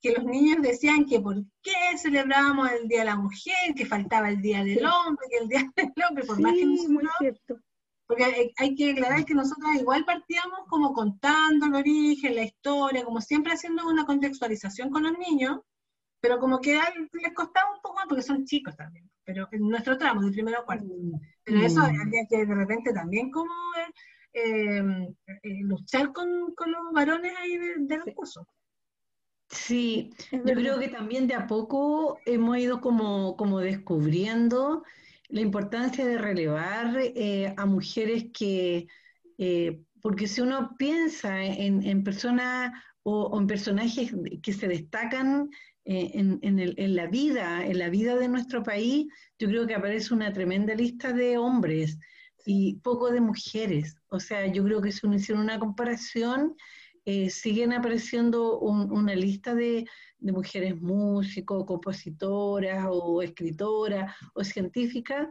que 0.00 0.12
los 0.12 0.24
niños 0.24 0.62
decían 0.62 1.04
que 1.04 1.20
por 1.20 1.36
qué 1.62 1.98
celebrábamos 1.98 2.70
el 2.70 2.88
Día 2.88 3.00
de 3.00 3.06
la 3.06 3.16
Mujer, 3.16 3.74
que 3.76 3.86
faltaba 3.86 4.28
el 4.28 4.40
Día 4.40 4.62
del 4.62 4.84
Hombre, 4.84 5.26
que 5.30 5.38
el 5.38 5.48
Día 5.48 5.72
del 5.76 5.92
Hombre, 6.08 6.24
por 6.24 6.40
más 6.40 6.52
que 6.52 6.66
muy 6.66 7.04
cierto. 7.18 7.58
Porque 8.06 8.52
hay, 8.56 8.74
que 8.76 8.92
aclarar 8.92 9.24
que 9.24 9.34
nosotros 9.34 9.74
igual 9.74 10.04
partíamos 10.04 10.60
como 10.68 10.92
contando 10.92 11.66
el 11.66 11.74
origen, 11.74 12.36
la 12.36 12.44
historia, 12.44 13.04
como 13.04 13.20
siempre 13.20 13.52
haciendo 13.52 13.88
una 13.88 14.06
contextualización 14.06 14.90
con 14.90 15.02
los 15.02 15.18
niños, 15.18 15.58
pero 16.20 16.38
como 16.38 16.60
que 16.60 16.74
les 16.74 17.34
costaba 17.34 17.74
un 17.74 17.80
poco 17.82 17.96
más 17.96 18.06
porque 18.08 18.22
son 18.22 18.44
chicos 18.44 18.76
también, 18.76 19.10
pero 19.24 19.48
en 19.50 19.68
nuestro 19.68 19.98
tramo, 19.98 20.22
de 20.22 20.30
primero 20.30 20.60
a 20.60 20.64
cuarto. 20.64 20.86
Mm. 20.86 21.18
Pero 21.46 21.60
eso 21.60 21.80
mm. 21.80 21.84
había 21.84 22.26
que 22.28 22.44
de 22.44 22.54
repente 22.54 22.92
también 22.92 23.30
como 23.30 23.54
eh, 24.34 24.82
eh, 25.42 25.62
luchar 25.62 26.12
con, 26.12 26.52
con, 26.54 26.72
los 26.72 26.92
varones 26.92 27.32
ahí 27.38 27.56
del 27.56 27.86
de 27.86 28.14
curso. 28.14 28.46
Sí, 29.48 30.10
yo 30.32 30.42
creo 30.42 30.78
que 30.78 30.88
también 30.88 31.28
de 31.28 31.34
a 31.34 31.46
poco 31.46 32.18
hemos 32.26 32.58
ido 32.58 32.80
como, 32.80 33.36
como 33.36 33.60
descubriendo 33.60 34.82
la 35.28 35.40
importancia 35.40 36.04
de 36.04 36.18
relevar 36.18 36.96
eh, 36.98 37.54
a 37.56 37.64
mujeres 37.64 38.26
que, 38.34 38.88
eh, 39.38 39.80
porque 40.02 40.26
si 40.26 40.40
uno 40.40 40.74
piensa 40.76 41.44
en, 41.44 42.02
personas 42.02 42.72
o, 43.04 43.38
en 43.38 43.46
personajes 43.46 44.12
que 44.42 44.52
se 44.52 44.66
destacan 44.66 45.48
eh, 45.88 46.10
en, 46.14 46.96
la 46.96 47.06
vida, 47.06 47.64
en 47.64 47.78
la 47.78 47.88
vida 47.88 48.16
de 48.16 48.26
nuestro 48.26 48.64
país, 48.64 49.06
yo 49.38 49.46
creo 49.46 49.68
que 49.68 49.76
aparece 49.76 50.12
una 50.12 50.32
tremenda 50.32 50.74
lista 50.74 51.12
de 51.12 51.38
hombres 51.38 51.96
y 52.44 52.74
poco 52.80 53.12
de 53.12 53.20
mujeres. 53.20 53.96
O 54.08 54.18
sea, 54.18 54.48
yo 54.48 54.64
creo 54.64 54.82
que 54.82 54.90
si 54.90 55.06
uno 55.06 55.14
hiciera 55.14 55.40
una 55.40 55.60
comparación, 55.60 56.56
eh, 57.04 57.30
siguen 57.30 57.72
apareciendo 57.72 58.58
una 58.58 59.14
lista 59.14 59.54
de, 59.54 59.86
mujeres 60.18 60.74
músicos, 60.80 61.64
compositoras 61.64 62.84
o 62.90 63.22
escritoras 63.22 64.12
o 64.34 64.42
científicas. 64.42 65.28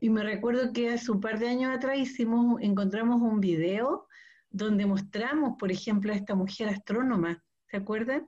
Y 0.00 0.08
me 0.08 0.22
recuerdo 0.22 0.72
que 0.72 0.88
hace 0.88 1.12
un 1.12 1.20
par 1.20 1.38
de 1.38 1.48
años 1.48 1.76
atrás 1.76 1.98
hicimos, 1.98 2.58
encontramos 2.62 3.20
un 3.20 3.38
video 3.38 4.06
donde 4.48 4.86
mostramos, 4.86 5.58
por 5.58 5.70
ejemplo, 5.70 6.10
a 6.10 6.16
esta 6.16 6.34
mujer 6.34 6.70
astrónoma, 6.70 7.44
¿se 7.66 7.76
acuerdan? 7.76 8.26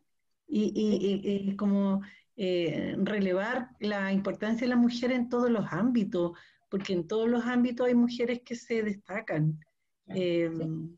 Y, 0.54 1.56
como 1.56 2.02
eh, 2.36 2.94
relevar 2.98 3.70
la 3.80 4.12
importancia 4.12 4.66
de 4.66 4.74
la 4.74 4.76
mujer 4.76 5.10
en 5.12 5.28
todos 5.30 5.50
los 5.50 5.64
ámbitos, 5.70 6.32
porque 6.70 6.92
en 6.92 7.06
todos 7.06 7.28
los 7.28 7.44
ámbitos 7.44 7.86
hay 7.86 7.94
mujeres 7.94 8.42
que 8.44 8.54
se 8.54 8.82
destacan. 8.82 9.58
Em, 10.08 10.96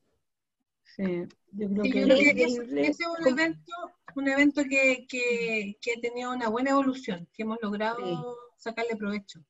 sí. 0.82 1.25
Yo 1.52 1.68
creo 1.68 2.16
que, 2.18 2.42
ese 2.42 2.88
es 2.88 2.99
un 3.20 3.28
evento, 3.28 3.73
un 4.16 4.28
evento 4.28 4.62
que, 4.68 5.06
que, 5.08 5.76
que, 5.80 5.92
ha 5.92 6.00
tenido 6.00 6.32
una 6.32 6.49
buena 6.49 6.70
evolución, 6.70 7.28
que 7.32 7.42
hemos 7.42 7.58
logrado 7.62 8.37
sacarle 8.56 8.96
provecho. 8.96 9.40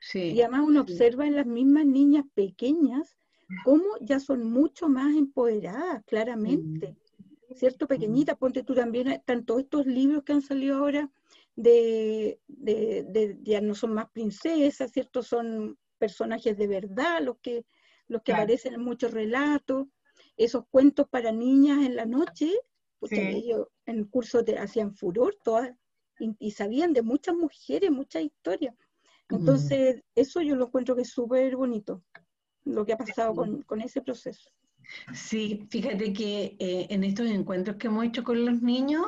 Sí. 0.00 0.32
Y 0.32 0.40
además 0.40 0.62
uno 0.66 0.80
observa 0.80 1.26
en 1.26 1.36
las 1.36 1.46
mismas 1.46 1.84
niñas 1.84 2.24
pequeñas 2.34 3.16
cómo 3.64 3.84
ya 4.00 4.20
son 4.20 4.44
mucho 4.44 4.88
más 4.88 5.14
empoderadas, 5.14 6.02
claramente. 6.06 6.92
Mm. 6.92 7.03
¿Cierto? 7.54 7.86
Pequeñitas, 7.86 8.36
ponte 8.36 8.62
tú 8.62 8.74
también, 8.74 9.08
están 9.08 9.44
todos 9.44 9.62
estos 9.62 9.86
libros 9.86 10.24
que 10.24 10.32
han 10.32 10.42
salido 10.42 10.76
ahora 10.76 11.10
de, 11.56 12.40
de, 12.48 13.04
de, 13.08 13.38
ya 13.42 13.60
no 13.60 13.74
son 13.74 13.94
más 13.94 14.10
princesas, 14.10 14.90
¿cierto? 14.90 15.22
Son 15.22 15.78
personajes 15.98 16.56
de 16.58 16.66
verdad 16.66 17.22
los 17.22 17.38
que, 17.38 17.64
los 18.08 18.22
que 18.22 18.32
aparecen 18.32 18.74
en 18.74 18.82
muchos 18.82 19.12
relatos 19.12 19.86
esos 20.36 20.66
cuentos 20.68 21.08
para 21.08 21.32
niñas 21.32 21.84
en 21.84 21.96
la 21.96 22.06
noche, 22.06 22.52
porque 22.98 23.30
ellos 23.30 23.68
en 23.86 23.98
el 23.98 24.08
curso 24.08 24.44
te 24.44 24.58
hacían 24.58 24.94
furor 24.94 25.36
todas 25.42 25.70
y, 26.18 26.50
sabían 26.52 26.92
de 26.92 27.02
muchas 27.02 27.34
mujeres, 27.34 27.90
muchas 27.90 28.22
historias. 28.22 28.74
Entonces, 29.28 30.02
eso 30.14 30.40
yo 30.42 30.54
lo 30.54 30.66
encuentro 30.66 30.94
que 30.94 31.02
es 31.02 31.10
súper 31.10 31.56
bonito, 31.56 32.02
lo 32.64 32.84
que 32.84 32.92
ha 32.92 32.96
pasado 32.96 33.34
con, 33.34 33.80
ese 33.80 34.00
proceso. 34.00 34.50
Sí, 35.12 35.66
fíjate 35.70 36.12
que 36.12 36.56
eh, 36.58 36.86
en 36.90 37.04
estos 37.04 37.28
encuentros 37.28 37.76
que 37.76 37.86
hemos 37.88 38.04
hecho 38.04 38.24
con 38.24 38.44
los 38.44 38.62
niños, 38.62 39.06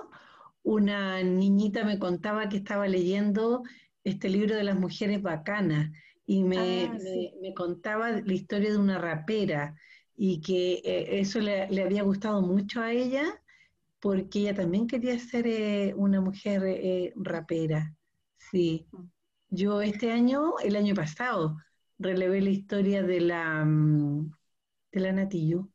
una 0.63 1.23
niñita 1.23 1.85
me 1.85 1.99
contaba 1.99 2.49
que 2.49 2.59
estaba 2.59 2.89
leyendo 2.89 3.63
este 4.05 4.29
libro 4.29 4.57
de 4.57 4.65
las 4.65 4.79
mujeres 4.79 5.23
bacanas 5.23 5.91
y 6.27 6.43
me, 6.43 6.85
ah, 6.87 6.99
me 7.41 7.55
contaba 7.55 8.11
la 8.11 8.33
historia 8.33 8.71
de 8.71 8.79
una 8.79 8.99
rapera 8.99 9.77
y 10.17 10.41
que 10.41 10.83
eh, 10.85 11.21
eso 11.21 11.41
le, 11.41 11.63
había 11.83 12.03
gustado 12.03 12.43
mucho 12.43 12.81
a 12.81 12.93
ella 12.93 13.25
porque 14.01 14.41
ella 14.41 14.55
también 14.55 14.87
quería 14.87 15.19
ser 15.19 15.47
eh, 15.47 15.95
una 15.97 16.21
mujer 16.21 17.13
rapera. 17.17 17.95
Sí. 18.51 18.87
Yo 19.49 19.81
este 19.83 20.13
año, 20.13 20.59
el 20.63 20.77
año 20.77 20.95
pasado, 20.95 21.57
relevé 21.99 22.41
la 22.41 22.51
historia 22.51 23.03
de 23.03 23.21
la 23.21 23.65
mm, 23.65 24.36
de 24.97 25.03
la 25.03 25.13
Natillo. 25.13 25.69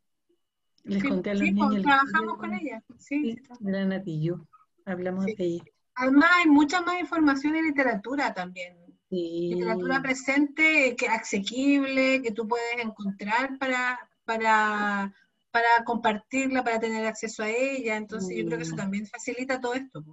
Les 0.84 1.04
conté 1.04 1.30
a 1.30 1.34
los 1.36 1.44
sí, 1.44 1.54
pues, 1.54 1.70
niños. 1.70 1.84
Trabajamos 1.84 2.38
con 2.40 2.54
ella, 2.56 2.84
sí. 2.98 3.40
De 3.60 3.72
la 3.72 3.86
Natillo. 3.86 4.48
Hablamos 4.84 5.26
de 5.26 5.36
ella. 5.38 5.64
Además, 5.94 6.30
hay 6.38 6.50
mucha 6.50 6.82
más 6.82 7.00
información 7.00 7.56
y 7.56 7.62
literatura 7.62 8.34
también. 8.34 8.78
Literatura 9.10 10.02
presente, 10.02 10.96
que 10.96 11.08
asequible, 11.08 12.22
que 12.24 12.32
tú 12.32 12.48
puedes 12.48 12.84
encontrar 12.84 13.60
para, 13.60 14.00
para, 14.26 15.14
para 15.52 15.84
compartirla, 15.86 16.64
para 16.64 16.80
tener 16.80 17.06
acceso 17.06 17.44
a 17.44 17.50
ella. 17.50 17.98
Entonces 17.98 18.36
yo 18.36 18.46
creo 18.46 18.58
que 18.58 18.64
eso 18.64 18.76
también 18.76 19.06
facilita 19.06 19.62
todo 19.62 19.76
esto. 19.76 20.04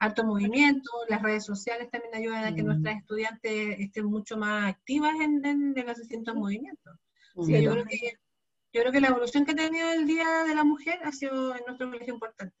Alto 0.00 0.24
movimiento, 0.24 0.90
las 1.08 1.22
redes 1.22 1.44
sociales 1.44 1.88
también 1.90 2.14
ayudan 2.14 2.44
a 2.44 2.54
que 2.54 2.62
nuestras 2.62 2.96
estudiantes 2.96 3.78
estén 3.78 4.06
mucho 4.06 4.36
más 4.38 4.70
activas 4.70 5.14
en, 5.20 5.44
en, 5.44 5.86
los 5.86 5.98
distintos 5.98 6.34
movimientos. 6.34 6.98
yo, 7.36 7.70
creo 7.70 7.84
que, 7.84 8.14
yo 8.72 8.80
creo 8.80 8.92
que 8.92 9.00
la 9.00 9.08
evolución 9.08 9.44
que 9.44 9.52
ha 9.52 9.56
tenido 9.56 9.90
el 9.90 10.06
Día 10.06 10.44
de 10.44 10.54
la 10.54 10.64
Mujer 10.64 11.00
ha 11.04 11.12
sido 11.12 11.54
en 11.56 11.62
nuestro 11.66 11.90
colegio 11.90 12.14
importante. 12.14 12.56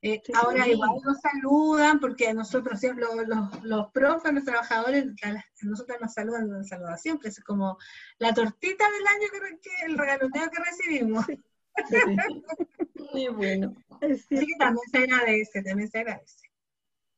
Eh, 0.00 0.22
ahora 0.34 0.68
igual 0.68 0.90
nos 1.04 1.18
saludan 1.18 1.98
porque 1.98 2.28
a 2.28 2.34
nosotros 2.34 2.80
los, 2.82 3.26
los, 3.26 3.64
los 3.64 3.90
profes, 3.90 4.32
los 4.32 4.44
trabajadores, 4.44 5.06
a, 5.24 5.44
nosotros 5.62 5.98
nos 6.00 6.12
saludan, 6.12 6.48
nos 6.48 6.68
saludan 6.68 6.98
siempre, 6.98 7.30
es 7.30 7.40
como 7.42 7.78
la 8.18 8.32
tortita 8.32 8.84
del 8.88 9.06
año 9.06 9.58
que, 9.60 9.86
el 9.86 9.98
regaloteo 9.98 10.50
que 10.50 10.62
recibimos. 10.62 11.26
Muy 13.12 13.28
bueno. 13.28 13.74
Sí, 14.28 14.46
también 14.58 14.88
se 14.90 14.98
agradece, 14.98 15.62
también 15.62 15.90
se 15.90 15.98
agradece. 15.98 16.48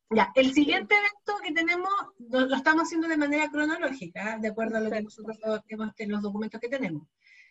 Ya, 0.09 0.31
el 0.35 0.51
siguiente 0.51 0.95
evento 0.95 1.41
que 1.43 1.53
tenemos 1.53 1.89
lo, 2.17 2.55
estamos 2.55 2.83
haciendo 2.83 3.07
de 3.07 3.15
manera 3.15 3.49
cronológica, 3.49 4.37
de 4.39 4.49
acuerdo 4.49 4.77
a 4.77 4.81
lo 4.81 4.89
que 4.89 5.03
nosotros 5.03 5.37
en 5.97 6.11
los 6.11 6.21
documentos 6.21 6.59
que 6.59 6.67
tenemos. 6.67 7.07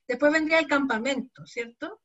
Después 0.06 0.32
vendría 0.32 0.58
el 0.58 0.66
campamento, 0.66 1.46
¿cierto? 1.46 2.00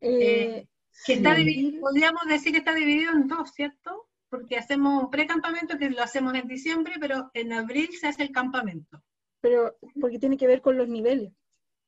Eh, 0.00 0.20
eh 0.20 0.68
que 1.06 1.14
está 1.14 1.34
dividido, 1.34 1.80
podríamos 1.80 2.22
decir 2.26 2.52
que 2.52 2.58
está 2.58 2.74
dividido 2.74 3.12
en 3.12 3.26
dos, 3.26 3.52
¿cierto? 3.52 4.08
Porque 4.28 4.56
hacemos 4.56 5.04
un 5.04 5.10
precampamento 5.10 5.78
que 5.78 5.90
lo 5.90 6.02
hacemos 6.02 6.34
en 6.34 6.46
diciembre, 6.46 6.94
pero 7.00 7.30
en 7.34 7.52
abril 7.52 7.88
se 7.98 8.08
hace 8.08 8.22
el 8.22 8.32
campamento. 8.32 9.02
Pero 9.40 9.76
porque 10.00 10.18
tiene 10.18 10.36
que 10.36 10.46
ver 10.46 10.60
con 10.60 10.76
los 10.76 10.88
niveles. 10.88 11.32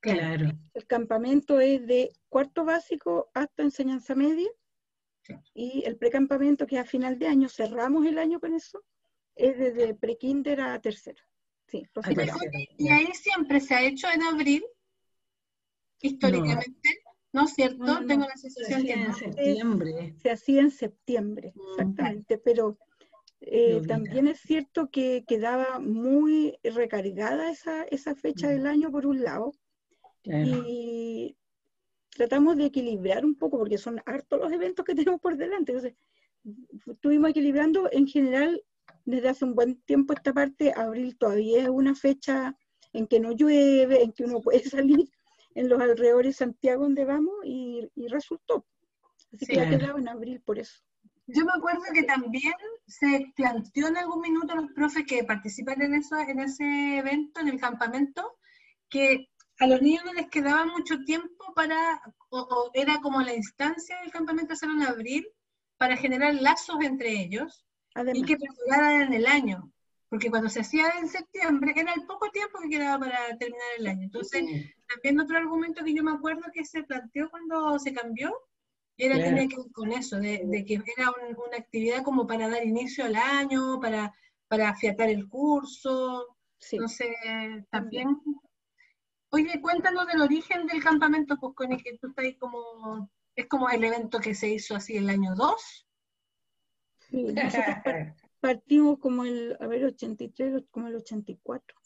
Claro. 0.00 0.50
El 0.74 0.86
campamento 0.86 1.60
es 1.60 1.86
de 1.86 2.12
cuarto 2.28 2.64
básico 2.64 3.30
hasta 3.34 3.62
enseñanza 3.62 4.14
media. 4.14 4.48
Y 5.54 5.84
el 5.86 5.96
precampamento, 5.96 6.66
que 6.66 6.76
es 6.76 6.82
a 6.82 6.84
final 6.84 7.18
de 7.18 7.28
año, 7.28 7.48
cerramos 7.48 8.04
el 8.06 8.18
año 8.18 8.40
con 8.40 8.54
eso, 8.54 8.82
es 9.36 9.56
desde 9.56 9.94
prekinder 9.94 10.60
a 10.60 10.80
tercero. 10.80 11.22
Sí, 11.72 11.88
y 12.76 12.88
ahí 12.88 13.08
siempre 13.14 13.60
se 13.60 13.74
ha 13.74 13.82
hecho 13.82 14.06
en 14.12 14.22
abril, 14.22 14.62
históricamente. 16.00 17.02
¿no 17.32 17.44
es 17.44 17.54
cierto? 17.54 18.04
Tengo 18.06 18.26
la 18.26 18.36
sensación 18.36 18.82
que 18.82 18.92
en 18.92 19.14
septiembre. 19.14 20.14
Se 20.22 20.30
hacía 20.30 20.60
en 20.60 20.70
septiembre, 20.70 21.52
mm. 21.54 21.70
exactamente, 21.70 22.38
pero 22.38 22.78
eh, 23.40 23.80
también 23.88 24.28
es 24.28 24.40
cierto 24.40 24.90
que 24.90 25.24
quedaba 25.26 25.78
muy 25.78 26.58
recargada 26.62 27.50
esa, 27.50 27.84
esa 27.84 28.14
fecha 28.14 28.48
mm. 28.48 28.50
del 28.50 28.66
año 28.66 28.90
por 28.90 29.06
un 29.06 29.22
lado, 29.22 29.52
y 30.24 31.36
tratamos 32.10 32.56
de 32.56 32.66
equilibrar 32.66 33.24
un 33.24 33.34
poco, 33.34 33.58
porque 33.58 33.78
son 33.78 34.00
hartos 34.04 34.38
los 34.38 34.52
eventos 34.52 34.84
que 34.84 34.94
tenemos 35.10 35.20
por 35.20 35.36
delante, 35.36 35.72
entonces 35.72 35.94
estuvimos 36.86 37.30
equilibrando 37.30 37.88
en 37.90 38.06
general 38.06 38.62
desde 39.04 39.28
hace 39.28 39.44
un 39.44 39.54
buen 39.54 39.80
tiempo 39.82 40.12
esta 40.12 40.32
parte, 40.32 40.72
abril 40.76 41.16
todavía 41.16 41.62
es 41.62 41.68
una 41.68 41.94
fecha 41.94 42.56
en 42.92 43.06
que 43.06 43.20
no 43.20 43.32
llueve, 43.32 44.02
en 44.02 44.12
que 44.12 44.24
uno 44.24 44.40
puede 44.40 44.62
salir 44.70 45.10
en 45.54 45.68
los 45.68 45.80
alrededores 45.80 46.32
de 46.32 46.44
Santiago 46.44 46.84
donde 46.84 47.04
vamos 47.04 47.34
y, 47.44 47.90
resultó. 48.08 48.66
Así 49.32 49.46
que 49.46 49.60
ha 49.60 49.68
quedado 49.68 49.98
en 49.98 50.08
abril 50.08 50.40
por 50.40 50.58
eso. 50.58 50.82
Yo 51.26 51.44
me 51.44 51.52
acuerdo 51.52 51.82
que 51.94 52.02
también 52.02 52.52
se 52.86 53.32
planteó 53.36 53.88
en 53.88 53.96
algún 53.96 54.20
minuto 54.20 54.54
los 54.54 54.72
profes 54.72 55.04
que 55.06 55.24
participan 55.24 55.80
en, 55.80 55.94
eso, 55.94 56.18
en 56.18 56.40
ese 56.40 56.98
evento, 56.98 57.40
en 57.40 57.48
el 57.48 57.60
campamento, 57.60 58.38
que 58.88 59.28
a 59.58 59.66
los 59.66 59.80
niños 59.80 60.04
no 60.04 60.12
les 60.12 60.28
quedaba 60.28 60.66
mucho 60.66 60.98
tiempo 61.04 61.52
para, 61.54 62.02
o, 62.30 62.70
era 62.74 63.00
como 63.00 63.22
la 63.22 63.34
instancia 63.34 64.00
del 64.00 64.10
campamento 64.10 64.54
hacerlo 64.54 64.74
en 64.74 64.88
abril, 64.88 65.26
para 65.78 65.96
generar 65.96 66.34
lazos 66.34 66.76
entre 66.82 67.10
ellos 67.10 67.64
y 68.14 68.22
que 68.24 68.36
perduraran 68.36 69.02
en 69.02 69.14
el 69.14 69.26
año 69.26 69.72
porque 70.12 70.28
cuando 70.28 70.50
se 70.50 70.60
hacía 70.60 70.90
en 71.00 71.08
septiembre 71.08 71.72
era 71.74 71.94
el 71.94 72.04
poco 72.04 72.28
tiempo 72.30 72.58
que 72.60 72.68
quedaba 72.68 72.98
para 72.98 73.34
terminar 73.38 73.66
el 73.78 73.86
año. 73.86 74.02
Entonces, 74.02 74.44
también 74.86 75.18
otro 75.18 75.38
argumento 75.38 75.82
que 75.82 75.94
yo 75.94 76.04
me 76.04 76.10
acuerdo 76.10 76.42
que 76.52 76.66
se 76.66 76.82
planteó 76.82 77.30
cuando 77.30 77.78
se 77.78 77.94
cambió, 77.94 78.30
era 78.98 79.16
que 79.16 79.32
ver 79.32 79.48
con 79.72 79.90
eso, 79.90 80.18
de, 80.18 80.64
que 80.68 80.74
era 80.74 81.10
una 81.10 81.56
actividad 81.56 82.02
como 82.02 82.26
para 82.26 82.50
dar 82.50 82.62
inicio 82.62 83.06
al 83.06 83.16
año, 83.16 83.80
para, 83.80 84.14
para 84.48 84.68
afiatar 84.68 85.08
el 85.08 85.30
curso, 85.30 86.36
no 86.78 86.88
sé, 86.88 87.16
también... 87.70 88.20
Oye, 89.30 89.62
cuéntanos 89.62 90.06
del 90.08 90.20
origen 90.20 90.66
del 90.66 90.84
campamento, 90.84 91.38
pues 91.40 91.54
con 91.54 91.72
el 91.72 91.82
que 91.82 91.96
tú 91.96 92.08
estás 92.08 92.26
ahí 92.26 92.36
como... 92.36 93.10
Es 93.34 93.46
como 93.46 93.70
el 93.70 93.82
evento 93.82 94.20
que 94.20 94.34
se 94.34 94.50
hizo 94.50 94.76
así 94.76 94.94
el 94.98 95.08
año 95.08 95.34
2. 95.34 95.86
Sí, 97.12 97.26
partimos 98.40 98.98
como 98.98 99.24
el, 99.24 99.56
a 99.60 99.66
ver, 99.66 99.84
83, 99.84 100.64
como 100.70 100.88
el 100.88 100.96
84, 100.96 101.76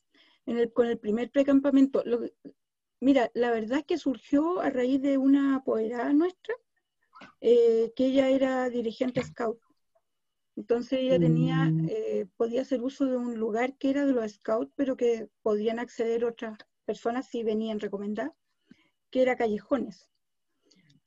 en 0.46 0.58
el, 0.58 0.72
con 0.72 0.86
el 0.86 0.98
primer 0.98 1.30
precampamento. 1.30 2.02
Lo, 2.04 2.20
mira, 3.00 3.30
la 3.34 3.50
verdad 3.50 3.80
es 3.80 3.84
que 3.84 3.98
surgió 3.98 4.60
a 4.60 4.70
raíz 4.70 5.02
de 5.02 5.18
una 5.18 5.56
apoderada 5.56 6.12
nuestra, 6.12 6.54
eh, 7.40 7.92
que 7.96 8.06
ella 8.06 8.30
era 8.30 8.70
dirigente 8.70 9.20
scout. 9.22 9.58
Entonces 10.54 11.00
ella 11.00 11.18
tenía, 11.18 11.64
mm. 11.64 11.88
eh, 11.90 12.26
podía 12.36 12.62
hacer 12.62 12.80
uso 12.80 13.04
de 13.06 13.16
un 13.16 13.36
lugar 13.36 13.76
que 13.76 13.90
era 13.90 14.06
de 14.06 14.12
los 14.12 14.32
scouts, 14.32 14.72
pero 14.76 14.96
que 14.96 15.28
podían 15.42 15.80
acceder 15.80 16.24
otras 16.24 16.56
personas 16.84 17.26
si 17.28 17.42
venían 17.42 17.80
recomendadas, 17.80 18.32
que 19.10 19.22
era 19.22 19.36
Callejones 19.36 20.08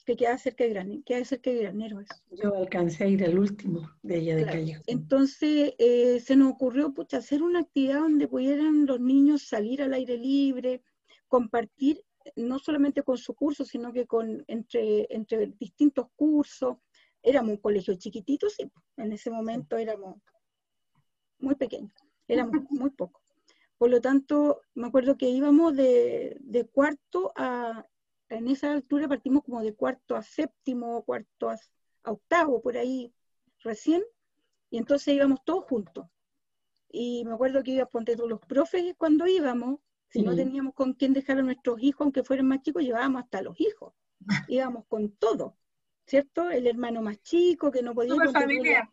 que 0.10 0.16
queda 0.26 0.40
cerca 0.40 0.64
de 0.64 0.72
Granero, 0.72 1.04
queda 1.06 1.24
cerca 1.24 1.52
de 1.52 1.58
Granero. 1.58 2.02
Yo 2.32 2.56
alcancé 2.56 3.04
a 3.04 3.08
ir 3.08 3.24
al 3.24 3.38
último 3.38 3.92
de 4.02 4.18
ella 4.18 4.36
de 4.38 4.46
calle. 4.46 4.82
Entonces 4.88 5.76
eh, 5.78 6.20
se 6.20 6.36
nos 6.36 6.52
ocurrió 6.52 6.92
pucha, 6.96 7.18
hacer 7.18 7.44
una 7.44 7.60
actividad 7.60 8.00
donde 8.00 8.28
pudieran 8.28 8.88
los 8.88 9.00
niños 9.00 9.44
salir 9.44 9.84
al 9.84 9.94
aire 9.94 10.18
libre, 10.18 10.82
compartir 11.28 12.04
no 12.36 12.58
solamente 12.58 13.04
con 13.04 13.20
su 13.20 13.36
curso, 13.36 13.66
sino 13.66 13.94
que 13.94 14.08
con 14.08 14.44
entre, 14.48 15.06
entre 15.12 15.54
distintos 15.60 16.08
cursos. 16.16 16.78
Éramos 17.22 17.52
un 17.52 17.58
colegio 17.58 17.94
chiquitito, 17.94 18.50
sí, 18.50 18.72
en 18.98 19.12
ese 19.12 19.30
momento 19.30 19.78
éramos 19.78 20.16
muy 21.38 21.54
pequeños, 21.54 21.92
éramos 22.28 22.64
muy 22.72 22.90
pocos. 22.90 23.22
Por 23.78 23.92
lo 23.92 24.02
tanto, 24.02 24.62
me 24.74 24.88
acuerdo 24.88 25.18
que 25.18 25.30
íbamos 25.30 25.76
de, 25.76 26.36
de 26.40 26.66
cuarto 26.66 27.32
a 27.36 27.86
en 28.30 28.48
esa 28.48 28.72
altura 28.72 29.08
partimos 29.08 29.44
como 29.44 29.62
de 29.62 29.74
cuarto 29.74 30.16
a 30.16 30.24
séptimo, 30.24 31.04
cuarto 31.04 31.50
a, 31.50 31.60
octavo, 32.04 32.62
por 32.62 32.78
ahí 32.78 33.14
recién, 33.60 34.04
y 34.70 34.78
entonces 34.78 35.14
íbamos 35.14 35.44
todos 35.44 35.66
juntos. 35.66 36.08
Y 36.92 37.24
me 37.26 37.34
acuerdo 37.34 37.62
que 37.62 37.72
íbamos, 37.72 37.92
ponte 37.92 38.16
todos 38.16 38.30
los 38.30 38.40
profes 38.40 38.96
cuando 38.98 39.28
íbamos, 39.28 39.80
si 40.08 40.24
no 40.24 40.36
teníamos 40.36 40.74
con 40.74 40.94
quién 40.94 41.14
dejar 41.14 41.38
a 41.38 41.44
nuestros 41.44 41.82
hijos, 41.82 42.02
aunque 42.02 42.24
fueran 42.24 42.48
más 42.48 42.62
chicos, 42.62 42.84
llevábamos 42.84 43.24
hasta 43.24 43.42
los 43.42 43.60
hijos. 43.60 43.94
íbamos 44.50 44.86
con 44.88 45.12
todo, 45.12 45.56
¿cierto? 46.06 46.50
El 46.50 46.68
hermano 46.68 47.02
más 47.02 47.22
chico 47.22 47.72
que 47.72 47.84
no 47.84 47.94
podía... 47.94 48.14
Como 48.16 48.32
familiar. 48.32 48.90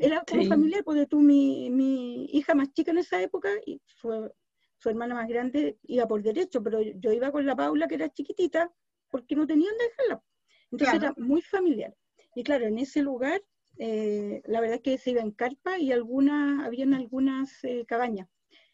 Era 0.00 0.22
como 0.28 0.44
familiar, 0.44 0.84
porque 0.84 1.06
tú, 1.06 1.20
mi, 1.20 1.70
mi 1.70 2.26
hija 2.26 2.54
más 2.54 2.72
chica 2.72 2.90
en 2.90 2.98
esa 2.98 3.20
época, 3.22 3.48
y 3.64 3.80
fue 3.96 4.30
su 4.80 4.88
hermana 4.88 5.14
más 5.14 5.28
grande 5.28 5.78
iba 5.82 6.08
por 6.08 6.22
derecho, 6.22 6.62
pero 6.62 6.80
yo 6.80 7.12
iba 7.12 7.30
con 7.30 7.44
la 7.44 7.54
Paula, 7.54 7.86
que 7.86 7.96
era 7.96 8.08
chiquitita, 8.08 8.72
porque 9.10 9.36
no 9.36 9.46
tenían 9.46 9.76
de 9.76 9.84
dejarla. 9.84 10.22
Entonces 10.70 10.96
era 10.96 11.14
muy 11.18 11.42
familiar. 11.42 11.94
Y 12.34 12.42
claro, 12.42 12.64
en 12.66 12.78
ese 12.78 13.02
lugar, 13.02 13.42
eh, 13.78 14.40
la 14.46 14.60
verdad 14.60 14.76
es 14.76 14.82
que 14.82 14.96
se 14.96 15.10
iba 15.10 15.20
en 15.20 15.32
carpa 15.32 15.78
y 15.78 15.92
algunas, 15.92 16.64
habían 16.64 16.94
algunas 16.94 17.62
eh, 17.62 17.84
cabañas. 17.86 18.26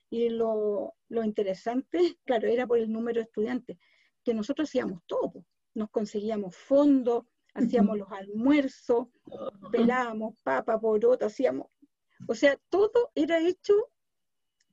Y 0.08 0.28
lo, 0.28 0.94
lo, 1.08 1.24
interesante, 1.24 1.98
claro, 2.24 2.46
era 2.46 2.68
por 2.68 2.78
el 2.78 2.92
número 2.92 3.18
de 3.18 3.24
estudiantes, 3.24 3.76
que 4.22 4.32
nosotros 4.32 4.68
hacíamos 4.68 5.00
todo. 5.06 5.44
Nos 5.74 5.90
conseguíamos 5.90 6.54
fondos, 6.54 7.24
hacíamos 7.52 7.98
los 7.98 8.12
almuerzos, 8.12 9.08
pelábamos 9.72 10.40
papa, 10.44 10.78
porota, 10.78 11.26
hacíamos... 11.26 11.66
O 12.28 12.34
sea, 12.34 12.56
todo 12.70 13.10
era 13.14 13.40
hecho 13.40 13.74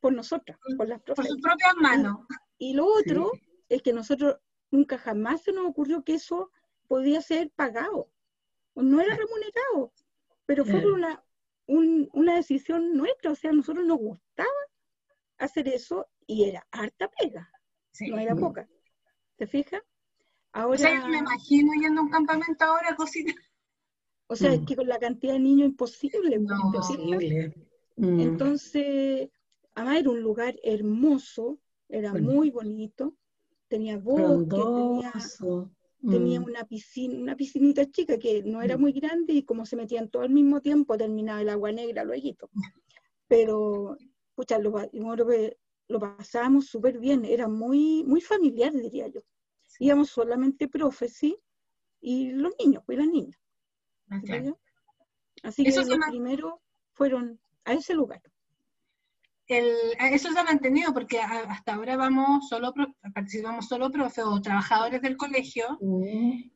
por 0.03 0.11
nosotras, 0.11 0.59
por 0.75 0.89
las 0.89 1.01
Por 1.01 1.25
sus 1.25 1.39
propias 1.39 1.75
manos. 1.79 2.27
Y, 2.57 2.73
lo 2.73 2.85
otro 2.85 3.31
es 3.69 3.81
que 3.81 3.93
nosotros 3.93 4.35
nunca 4.69 4.97
jamás 4.97 5.43
se 5.43 5.53
nos 5.53 5.65
ocurrió 5.65 6.03
que 6.03 6.15
eso 6.15 6.51
podía 6.89 7.21
ser 7.21 7.49
pagado. 7.51 8.11
No 8.75 8.99
era 8.99 9.15
remunerado, 9.15 9.93
pero 10.45 10.65
fue 10.65 10.91
una, 10.91 11.23
una 11.67 12.35
decisión 12.35 12.97
nuestra. 12.97 13.31
O 13.31 13.35
sea, 13.35 13.51
a 13.51 13.53
nosotros 13.53 13.85
nos 13.85 13.97
gustaba 13.97 14.49
hacer 15.37 15.69
eso 15.69 16.05
y 16.27 16.49
era 16.49 16.67
harta 16.71 17.09
pega. 17.17 17.49
No 18.01 18.19
era 18.19 18.35
poca. 18.35 18.67
¿Te 19.37 19.47
fijas? 19.47 19.81
Ahora, 20.51 20.75
o 20.75 20.77
sea, 20.77 21.07
me 21.07 21.19
imagino 21.19 21.71
yendo 21.81 22.01
a 22.01 22.03
un 22.03 22.09
campamento 22.09 22.65
ahora 22.65 22.93
cocina. 22.97 23.33
O 24.27 24.35
sea, 24.35 24.51
es 24.51 24.61
mm. 24.63 24.65
que 24.65 24.75
con 24.75 24.87
la 24.89 24.99
cantidad 24.99 25.31
de 25.31 25.39
niños 25.39 25.69
imposible. 25.69 26.35
imposible. 26.35 27.53
Mm. 27.95 28.19
Entonces, 28.19 29.29
Además 29.75 29.99
era 29.99 30.09
un 30.11 30.21
lugar 30.21 30.55
hermoso, 30.63 31.59
era 31.89 32.13
muy 32.13 32.51
bonito, 32.51 33.15
tenía 33.67 33.97
bosque, 33.97 34.55
tenía, 36.01 36.39
mm. 36.39 36.43
una 36.43 36.63
piscina, 36.65 37.19
una 37.19 37.35
piscinita 37.35 37.89
chica 37.89 38.19
que 38.19 38.43
no 38.43 38.61
era 38.61 38.77
mm. 38.77 38.81
muy 38.81 38.91
grande 38.91 39.33
y 39.33 39.43
como 39.43 39.65
se 39.65 39.75
metían 39.75 40.09
todo 40.09 40.23
al 40.23 40.29
mismo 40.29 40.61
tiempo 40.61 40.97
terminaba 40.97 41.41
el 41.41 41.49
agua 41.49 41.71
negra 41.71 42.03
luego. 42.03 42.49
Pero, 43.27 43.97
pucha, 44.35 44.59
lo, 44.59 44.73
lo 45.87 45.99
pasábamos 45.99 46.67
súper 46.67 46.99
bien, 46.99 47.25
era 47.25 47.47
muy, 47.47 48.03
muy 48.03 48.21
familiar, 48.21 48.73
diría 48.73 49.07
yo. 49.07 49.21
Íbamos 49.79 50.09
solamente 50.09 50.67
profes, 50.67 51.13
¿sí? 51.13 51.35
Y 51.99 52.31
los 52.31 52.53
niños, 52.59 52.83
pues 52.85 52.99
las 52.99 53.07
niñas. 53.07 53.39
Así 55.41 55.63
que 55.63 55.71
los 55.71 55.87
primeros 56.09 56.53
fueron 56.91 57.39
a 57.65 57.73
ese 57.73 57.95
lugar 57.95 58.21
eso 59.47 60.31
se 60.31 60.39
ha 60.39 60.43
mantenido 60.43 60.93
porque 60.93 61.19
hasta 61.19 61.73
ahora 61.73 61.97
vamos 61.97 62.47
solo, 62.47 62.73
participamos 63.13 63.67
solo 63.67 63.91
profes 63.91 64.23
o 64.25 64.41
trabajadores 64.41 65.01
del 65.01 65.17
colegio, 65.17 65.77
eh, 66.05 66.51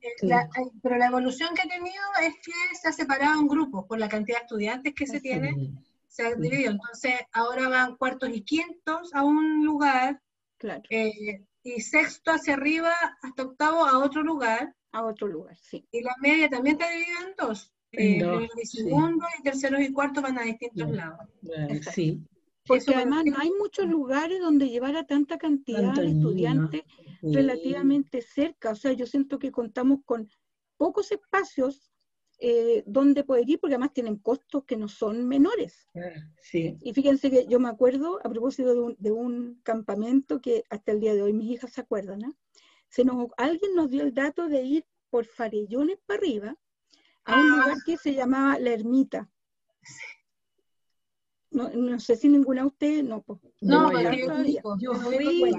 pero 0.81 0.97
la 0.97 1.07
evolución 1.07 1.49
que 1.53 1.61
ha 1.61 1.69
tenido 1.69 2.03
es 2.21 2.35
que 2.35 2.75
se 2.79 2.87
ha 2.87 2.91
separado 2.91 3.39
en 3.41 3.47
grupos 3.47 3.85
por 3.85 3.99
la 3.99 4.07
cantidad 4.07 4.37
de 4.37 4.43
estudiantes 4.43 4.93
que 4.93 5.05
se 5.05 5.19
tiene, 5.19 5.73
se 6.07 6.27
ha 6.27 6.35
dividido. 6.35 6.71
Entonces 6.71 7.15
ahora 7.33 7.67
van 7.67 7.97
cuartos 7.97 8.29
y 8.29 8.41
quintos 8.41 9.13
a 9.13 9.23
un 9.23 9.65
lugar, 9.65 10.21
eh, 10.89 11.43
y 11.63 11.81
sexto 11.81 12.31
hacia 12.31 12.53
arriba 12.53 12.93
hasta 13.21 13.43
octavo 13.43 13.85
a 13.85 13.99
otro 13.99 14.23
lugar. 14.23 14.73
A 14.93 15.03
otro 15.03 15.27
lugar, 15.27 15.57
sí. 15.57 15.85
Y 15.91 16.01
la 16.01 16.15
media 16.21 16.49
también 16.49 16.77
está 16.79 16.89
dividida 16.89 17.19
en 17.27 17.35
dos. 17.37 17.73
Eh, 17.91 18.47
y 18.61 18.65
segundo 18.65 19.25
y 19.39 19.43
terceros 19.43 19.81
y 19.81 19.91
cuartos 19.91 20.23
van 20.23 20.39
a 20.39 20.43
distintos 20.43 20.89
lados. 20.89 21.27
sí. 21.93 22.25
Porque 22.67 22.95
además 22.95 23.25
no 23.25 23.37
hay 23.37 23.51
muchos 23.51 23.87
lugares 23.87 24.39
donde 24.39 24.69
llevar 24.69 24.95
a 24.95 25.05
tanta 25.05 25.37
cantidad 25.37 25.93
de 25.93 26.07
estudiantes 26.07 26.83
relativamente 27.21 28.21
cerca. 28.21 28.71
O 28.71 28.75
sea, 28.75 28.93
yo 28.93 29.05
siento 29.05 29.39
que 29.39 29.51
contamos 29.51 29.99
con 30.05 30.29
pocos 30.77 31.11
espacios 31.11 31.91
eh, 32.39 32.83
donde 32.85 33.23
poder 33.23 33.49
ir, 33.49 33.59
porque 33.59 33.73
además 33.73 33.93
tienen 33.93 34.17
costos 34.17 34.63
que 34.65 34.77
no 34.77 34.87
son 34.87 35.27
menores. 35.27 35.87
Sí. 36.39 36.77
Y 36.81 36.93
fíjense 36.93 37.31
que 37.31 37.47
yo 37.47 37.59
me 37.59 37.69
acuerdo, 37.69 38.19
a 38.23 38.29
propósito 38.29 38.93
de 38.97 39.11
un, 39.11 39.59
campamento 39.63 40.39
que 40.39 40.63
hasta 40.69 40.91
el 40.91 40.99
día 40.99 41.15
de 41.15 41.23
hoy 41.23 41.33
mis 41.33 41.49
hijas 41.49 41.73
se 41.73 41.81
acuerdan, 41.81 42.19
¿no? 42.19 42.37
Se 42.89 43.03
nos, 43.03 43.29
alguien 43.37 43.73
nos 43.75 43.89
dio 43.89 44.03
el 44.03 44.13
dato 44.13 44.47
de 44.47 44.61
ir 44.61 44.85
por 45.09 45.25
Farellones 45.25 45.97
para 46.05 46.19
arriba 46.19 46.57
a 47.25 47.39
un 47.39 47.51
lugar 47.51 47.77
que 47.85 47.97
se 47.97 48.13
llamaba 48.13 48.59
La 48.59 48.71
Ermita. 48.71 49.29
No, 51.57 51.69
no 51.69 51.99
sé 51.99 52.15
si 52.15 52.29
ninguna 52.29 52.61
de 52.61 52.67
ustedes, 52.67 53.03
no. 53.03 53.23
Pues, 53.23 53.39
no, 53.61 53.91
yo, 53.99 54.77
yo, 54.77 54.93
fui 54.93 55.51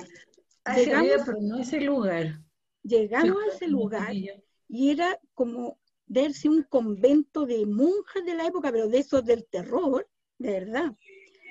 a 0.64 0.76
llegamos, 0.76 1.22
pero 1.26 1.40
no 1.40 1.58
ese 1.58 1.80
lugar. 1.80 2.40
Llegamos 2.84 3.42
a 3.42 3.54
ese 3.56 3.66
lugar 3.66 4.14
y 4.14 4.90
era 4.90 5.18
como 5.34 5.80
verse 6.06 6.48
un 6.48 6.62
convento 6.62 7.46
de 7.46 7.66
monjas 7.66 8.24
de 8.24 8.34
la 8.36 8.46
época, 8.46 8.70
pero 8.70 8.88
de 8.88 8.98
esos 8.98 9.24
del 9.24 9.44
terror, 9.46 10.08
de 10.38 10.52
verdad. 10.52 10.96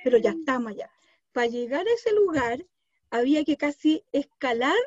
Pero 0.05 0.17
ya 0.17 0.29
estamos 0.29 0.71
allá. 0.71 0.89
Para 1.33 1.47
llegar 1.47 1.86
a 1.86 1.93
ese 1.93 2.13
lugar 2.13 2.65
había 3.10 3.43
que 3.43 3.57
casi 3.57 4.05
escalar 4.13 4.77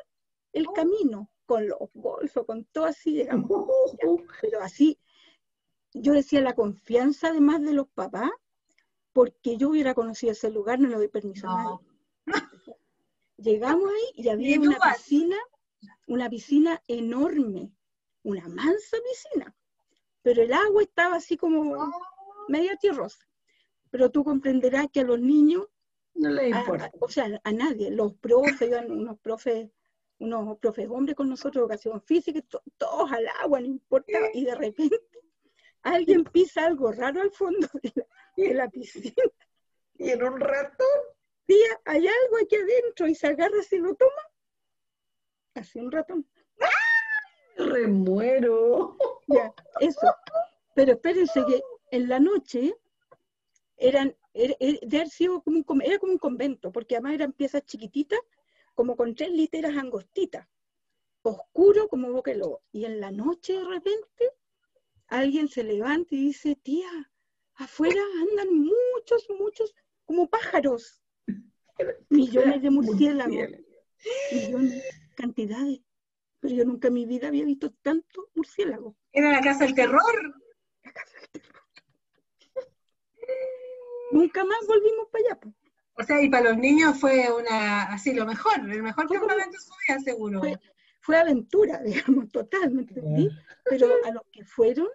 el 0.53 0.65
camino 0.73 1.29
con 1.45 1.67
los 1.67 1.93
bolsos, 1.93 2.47
con 2.47 2.65
todo 2.65 2.85
así 2.85 3.11
llegamos. 3.11 3.47
pero 4.41 4.61
así, 4.61 4.97
yo 5.93 6.13
decía 6.13 6.41
la 6.41 6.55
confianza 6.55 7.27
además 7.27 7.61
de 7.61 7.73
los 7.73 7.87
papás, 7.89 8.31
porque 9.13 9.57
yo 9.57 9.69
hubiera 9.69 9.93
conocido 9.93 10.31
ese 10.31 10.49
lugar, 10.49 10.79
no 10.79 10.89
le 10.89 10.95
doy 10.95 11.07
permiso 11.07 11.47
a 11.49 11.63
nadie. 11.63 12.45
Llegamos 13.37 13.89
ahí 13.89 14.23
y 14.23 14.29
había 14.29 14.59
una 14.59 14.77
piscina, 14.79 15.37
una 16.07 16.29
piscina 16.29 16.83
enorme, 16.87 17.71
una 18.23 18.47
mansa 18.47 18.97
piscina 19.09 19.55
pero 20.21 20.43
el 20.43 20.53
agua 20.53 20.83
estaba 20.83 21.15
así 21.15 21.37
como 21.37 21.91
media 22.47 22.75
tierrosa. 22.77 23.27
Pero 23.89 24.09
tú 24.09 24.23
comprenderás 24.23 24.87
que 24.91 25.01
a 25.01 25.03
los 25.03 25.19
niños, 25.19 25.67
no 26.13 26.29
les 26.29 26.55
importa. 26.55 26.91
o 26.99 27.09
sea, 27.09 27.41
a 27.43 27.51
nadie, 27.51 27.91
los 27.91 28.13
profes, 28.15 28.61
iban 28.61 28.91
unos 28.91 29.19
profes, 29.19 29.69
unos 30.19 30.57
profes 30.59 30.87
hombres 30.89 31.15
con 31.15 31.29
nosotros, 31.29 31.63
educación 31.63 32.01
física, 32.01 32.41
todos 32.77 33.11
al 33.11 33.27
agua, 33.41 33.59
no 33.59 33.67
importa, 33.67 34.19
y 34.33 34.45
de 34.45 34.55
repente 34.55 34.99
alguien 35.81 36.23
pisa 36.23 36.65
algo 36.65 36.91
raro 36.91 37.21
al 37.21 37.31
fondo 37.31 37.67
de 38.35 38.53
la, 38.53 38.69
piscina. 38.69 39.23
Y 39.95 40.09
en 40.09 40.23
un 40.23 40.39
ratón. 40.39 40.87
Tía, 41.45 41.81
hay 41.85 42.07
algo 42.07 42.37
aquí 42.41 42.55
adentro 42.55 43.07
y 43.07 43.15
se 43.15 43.27
agarra 43.27 43.57
y 43.69 43.77
lo 43.77 43.95
toma. 43.95 44.21
Así 45.53 45.79
un 45.79 45.91
ratón. 45.91 46.27
Remuero. 47.57 48.97
Ya, 49.27 49.53
eso. 49.79 50.15
Pero 50.73 50.93
espérense 50.93 51.43
que 51.45 51.61
en 51.91 52.07
la 52.07 52.19
noche 52.19 52.73
eran, 53.77 54.15
era, 54.33 54.55
como 55.43 55.63
un, 55.67 55.81
era 55.81 55.99
como 55.99 56.13
un 56.13 56.19
convento, 56.19 56.71
porque 56.71 56.95
además 56.95 57.15
eran 57.15 57.33
piezas 57.33 57.65
chiquititas, 57.65 58.19
como 58.73 58.95
con 58.95 59.15
tres 59.15 59.31
literas 59.31 59.75
angostitas, 59.75 60.47
oscuro 61.23 61.87
como 61.87 62.11
boca 62.11 62.31
Y 62.71 62.85
en 62.85 62.99
la 62.99 63.11
noche 63.11 63.53
de 63.53 63.65
repente 63.65 64.31
alguien 65.07 65.49
se 65.49 65.63
levanta 65.63 66.15
y 66.15 66.27
dice, 66.27 66.55
tía, 66.55 67.10
afuera 67.63 68.01
andan 68.29 68.53
muchos, 68.53 69.27
muchos, 69.37 69.75
como 70.05 70.29
pájaros, 70.29 71.01
millones 72.09 72.61
de 72.61 72.69
murciélagos, 72.69 73.49
millones, 74.31 74.83
cantidades 75.15 75.81
pero 76.41 76.55
yo 76.55 76.65
nunca 76.65 76.89
en 76.89 76.95
mi 76.95 77.05
vida 77.05 77.27
había 77.27 77.45
visto 77.45 77.71
tanto 77.83 78.29
murciélago. 78.33 78.97
Era 79.13 79.31
la 79.31 79.41
casa 79.41 79.63
del 79.63 79.75
terror. 79.75 80.41
La 80.83 80.91
casa 80.91 81.13
del 81.19 81.41
terror. 81.41 81.61
nunca 84.11 84.43
más 84.43 84.67
volvimos 84.67 85.07
para 85.11 85.23
allá. 85.23 85.39
O 85.93 86.03
sea, 86.03 86.21
y 86.21 86.29
para 86.29 86.49
los 86.49 86.57
niños 86.57 86.99
fue 86.99 87.31
una, 87.31 87.83
así 87.83 88.13
lo 88.13 88.25
mejor, 88.25 88.59
el 88.59 88.81
mejor 88.81 89.07
campamento 89.07 89.51
de 89.51 89.59
su 89.59 89.73
vida, 89.87 89.99
seguro. 89.99 90.41
Fue, 90.99 91.15
aventura, 91.15 91.79
digamos, 91.83 92.29
totalmente. 92.31 93.01
Pero 93.65 93.87
a 94.05 94.11
los 94.11 94.23
que 94.31 94.43
fueron, 94.43 94.87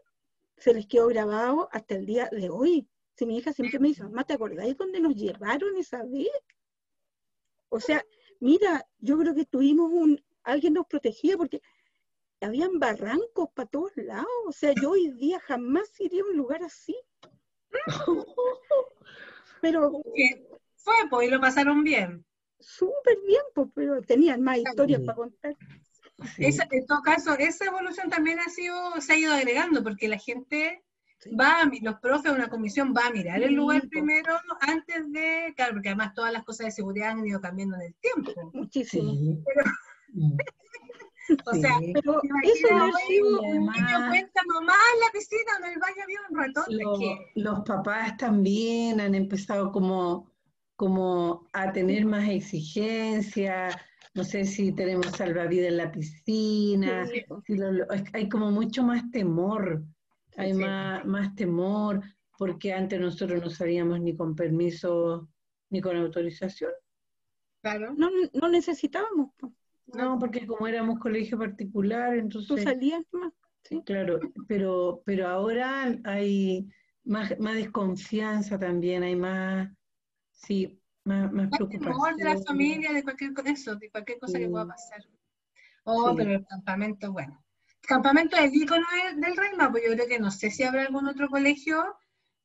se 0.57 0.75
les 0.75 0.87
quedó 0.87 1.09
grabado 1.09 1.69
hasta 1.73 1.95
el 1.95 2.07
día 2.07 2.29
de 2.31 2.49
hoy. 2.51 2.89
Si 3.15 3.27
mi 3.27 3.39
hija 3.39 3.53
siempre 3.53 3.79
me 3.79 3.89
dice, 3.89 4.03
mamá, 4.03 4.25
¿te 4.25 4.35
acordáis 4.35 4.77
dónde 4.77 5.01
nos 5.01 5.15
llevaron 5.15 5.77
esa 5.77 6.03
vez? 6.05 6.29
O 7.69 7.81
sea, 7.81 8.05
mira, 8.41 8.87
yo 8.99 9.19
creo 9.19 9.35
que 9.35 9.47
tuvimos 9.47 9.91
un, 9.91 10.23
alguien 10.43 10.75
nos 10.75 10.87
protegía 10.87 11.37
porque 11.37 11.61
habían 12.41 12.79
barrancos 12.79 13.49
para 13.55 13.69
todos 13.69 13.93
lados. 13.97 14.27
O 14.47 14.53
sea, 14.53 14.73
yo 14.81 14.91
hoy 14.91 15.11
día 15.13 15.41
jamás 15.41 15.89
iría 16.01 16.23
a 16.23 16.27
un 16.27 16.37
lugar 16.37 16.63
así. 16.63 16.97
Pero... 19.61 20.03
Fue, 20.77 20.95
pues, 21.11 21.27
y 21.27 21.31
lo 21.31 21.41
pasaron 21.41 21.83
bien. 21.83 22.25
Súper 22.61 23.19
bien, 23.27 23.43
pues, 23.55 23.69
pero 23.75 24.01
tenían 24.03 24.41
más 24.43 24.59
historias 24.59 25.01
para 25.03 25.17
contar. 25.17 25.57
En 26.39 26.87
todo 26.87 27.03
caso, 27.03 27.37
esa 27.39 27.67
evolución 27.67 28.09
también 28.09 28.39
ha 28.41 28.49
sido, 28.49 29.01
se 29.01 29.13
ha 29.13 29.19
ido 29.19 29.33
agregando, 29.33 29.83
porque 29.83 30.09
la 30.09 30.19
gente 30.19 30.83
va, 31.39 31.59
los 31.83 32.01
profes, 32.01 32.33
una 32.33 32.49
comisión 32.49 32.95
va 32.97 33.09
a 33.09 33.11
mirar 33.11 33.43
el 33.43 33.55
lugar 33.55 33.89
primero 33.89 34.39
antes 34.61 35.11
de, 35.13 35.53
claro, 35.57 35.75
porque 35.75 35.89
además 35.89 36.15
todas 36.15 36.33
las 36.33 36.45
cosas 36.45 36.67
de 36.67 36.73
seguridad 36.73 37.11
han 37.11 37.27
ido 37.27 37.41
cambiando 37.41 37.77
en 37.77 37.83
el 37.83 37.95
tiempo. 37.95 38.51
Muchísimo. 38.53 39.13
O 41.47 41.55
sea, 41.55 41.79
pero 41.95 42.21
eso 42.43 42.69
ha 42.71 42.93
sido 43.07 43.41
un 43.43 43.67
niño 43.67 44.09
cuenta 44.09 44.41
mamá 44.55 44.75
en 44.95 45.01
la 45.01 45.13
piscina 45.13 45.53
en 45.59 45.73
el 45.73 45.79
baño 45.79 46.03
había 46.03 46.19
un 46.31 46.37
ratón. 46.37 46.65
Los 47.35 47.61
papás 47.61 48.17
también 48.17 49.01
han 49.01 49.15
empezado 49.15 49.73
como, 49.73 50.31
como 50.77 51.47
a 51.53 51.73
tener 51.73 52.05
más 52.05 52.29
exigencia, 52.29 53.69
no 54.17 54.25
sé 54.25 54.47
si 54.47 54.73
tenemos 54.73 55.09
salvavidas 55.09 55.69
en 55.69 55.77
la 55.77 55.93
piscina, 55.93 57.07
hay 58.15 58.29
como 58.31 58.51
mucho 58.51 58.83
más 58.83 59.11
temor, 59.11 59.85
hay 60.37 60.55
más, 60.55 61.05
más 61.05 61.35
temor, 61.35 62.03
porque 62.39 62.73
antes 62.73 62.99
nosotros 62.99 63.43
no 63.43 63.51
salíamos 63.51 64.01
ni 64.01 64.17
con 64.17 64.35
permiso 64.35 65.29
ni 65.69 65.83
con 65.83 65.99
autorización. 65.99 66.71
Claro. 67.61 67.95
No, 67.95 68.09
no 68.33 68.49
necesitábamos. 68.49 69.33
No, 69.87 70.19
porque 70.19 70.47
como 70.47 70.67
éramos 70.67 70.99
colegio 70.99 71.39
particular, 71.39 72.17
entonces... 72.17 72.49
Tú 72.49 72.59
salías 72.59 73.03
más, 73.13 73.35
sí. 73.65 73.83
Claro, 73.85 74.19
pero, 74.49 75.03
pero 75.05 75.29
ahora 75.29 75.95
hay 76.05 76.67
más, 77.05 77.39
más 77.39 77.55
desconfianza 77.55 78.59
también, 78.59 79.03
hay 79.03 79.17
más, 79.17 79.71
sí, 80.33 80.81
más, 81.07 81.33
más 81.33 81.49
preocupación. 81.51 82.17
de 82.17 82.25
la 82.25 82.39
familia, 82.43 82.93
de 82.93 83.03
cualquier, 83.03 83.33
eso, 83.47 83.77
de 83.77 83.91
cualquier 83.91 84.19
cosa 84.19 84.39
que 84.39 84.49
pueda 84.49 84.67
pasar. 84.67 85.03
Oh, 85.85 86.15
pero 86.17 86.33
el 86.33 86.47
campamento, 86.47 87.13
bueno. 87.13 87.43
El 87.83 87.89
campamento 87.89 88.37
es 88.37 88.53
el 88.53 88.55
icono 88.55 88.87
del, 89.05 89.21
del 89.21 89.37
Reina, 89.37 89.71
pues 89.71 89.85
yo 89.87 89.95
creo 89.95 90.09
que 90.09 90.19
no 90.19 90.31
sé 90.31 90.51
si 90.51 90.65
habrá 90.65 90.83
algún 90.83 91.07
otro 91.07 91.29
colegio 91.29 91.97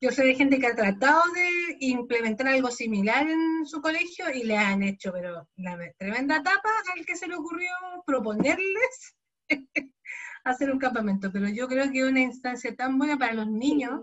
yo 0.01 0.09
sé 0.09 0.23
de 0.25 0.33
gente 0.33 0.57
que 0.59 0.65
ha 0.65 0.75
tratado 0.75 1.21
de 1.31 1.77
implementar 1.81 2.47
algo 2.47 2.71
similar 2.71 3.29
en 3.29 3.67
su 3.67 3.81
colegio 3.81 4.31
y 4.33 4.43
le 4.43 4.57
han 4.57 4.81
hecho, 4.81 5.11
pero 5.13 5.47
la 5.57 5.77
tremenda 5.95 6.41
tapa 6.41 6.69
al 6.95 7.05
que 7.05 7.15
se 7.15 7.27
le 7.27 7.35
ocurrió 7.35 7.69
proponerles 8.03 9.15
hacer 10.43 10.71
un 10.71 10.79
campamento. 10.79 11.31
Pero 11.31 11.49
yo 11.49 11.67
creo 11.67 11.91
que 11.91 11.99
es 11.99 12.09
una 12.09 12.21
instancia 12.21 12.75
tan 12.75 12.97
buena 12.97 13.19
para 13.19 13.33
los 13.33 13.47
niños. 13.47 14.01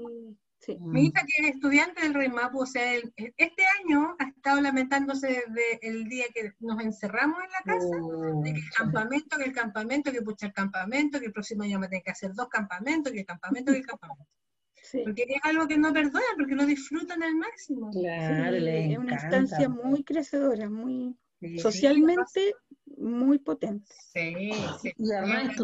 Mi 0.80 1.06
hija 1.06 1.22
que 1.24 1.46
es 1.46 1.54
estudiante 1.54 2.02
del 2.02 2.14
Rey 2.14 2.28
Mapu, 2.28 2.62
o 2.62 2.66
sea, 2.66 2.94
este 3.16 3.62
año 3.82 4.16
ha 4.18 4.24
estado 4.24 4.60
lamentándose 4.60 5.44
desde 5.48 5.86
el 5.86 6.04
día 6.08 6.26
que 6.34 6.52
nos 6.60 6.80
encerramos 6.82 7.38
en 7.42 7.50
la 7.50 7.74
casa, 7.74 7.96
oh, 8.02 8.42
de 8.42 8.52
que 8.52 8.58
el 8.58 8.70
campamento, 8.76 9.38
que 9.38 9.44
el 9.44 9.52
campamento, 9.52 10.12
que 10.12 10.22
pucha 10.22 10.46
el 10.46 10.52
campamento, 10.52 11.20
que 11.20 11.26
el 11.26 11.32
próximo 11.32 11.62
año 11.62 11.78
me 11.78 11.88
tengo 11.88 12.02
que 12.04 12.10
hacer 12.10 12.34
dos 12.34 12.48
campamentos, 12.48 13.12
que 13.12 13.20
el 13.20 13.26
campamento, 13.26 13.72
que 13.72 13.78
el 13.78 13.86
campamento. 13.86 14.26
Porque 15.04 15.26
es 15.28 15.40
algo 15.42 15.68
que 15.68 15.76
no 15.76 15.92
perdona, 15.92 16.24
porque 16.36 16.54
no 16.54 16.64
disfrutan 16.64 17.22
al 17.22 17.34
máximo. 17.34 17.90
Claro, 17.90 18.56
es 18.56 18.96
una 18.98 19.12
instancia 19.12 19.68
muy 19.68 20.02
crecedora, 20.02 20.70
muy 20.70 21.14
socialmente 21.58 22.54
muy 22.98 23.38
potente. 23.38 23.92
Sí, 24.12 24.50
sí. 24.80 24.92
Y 24.96 25.12
además, 25.12 25.56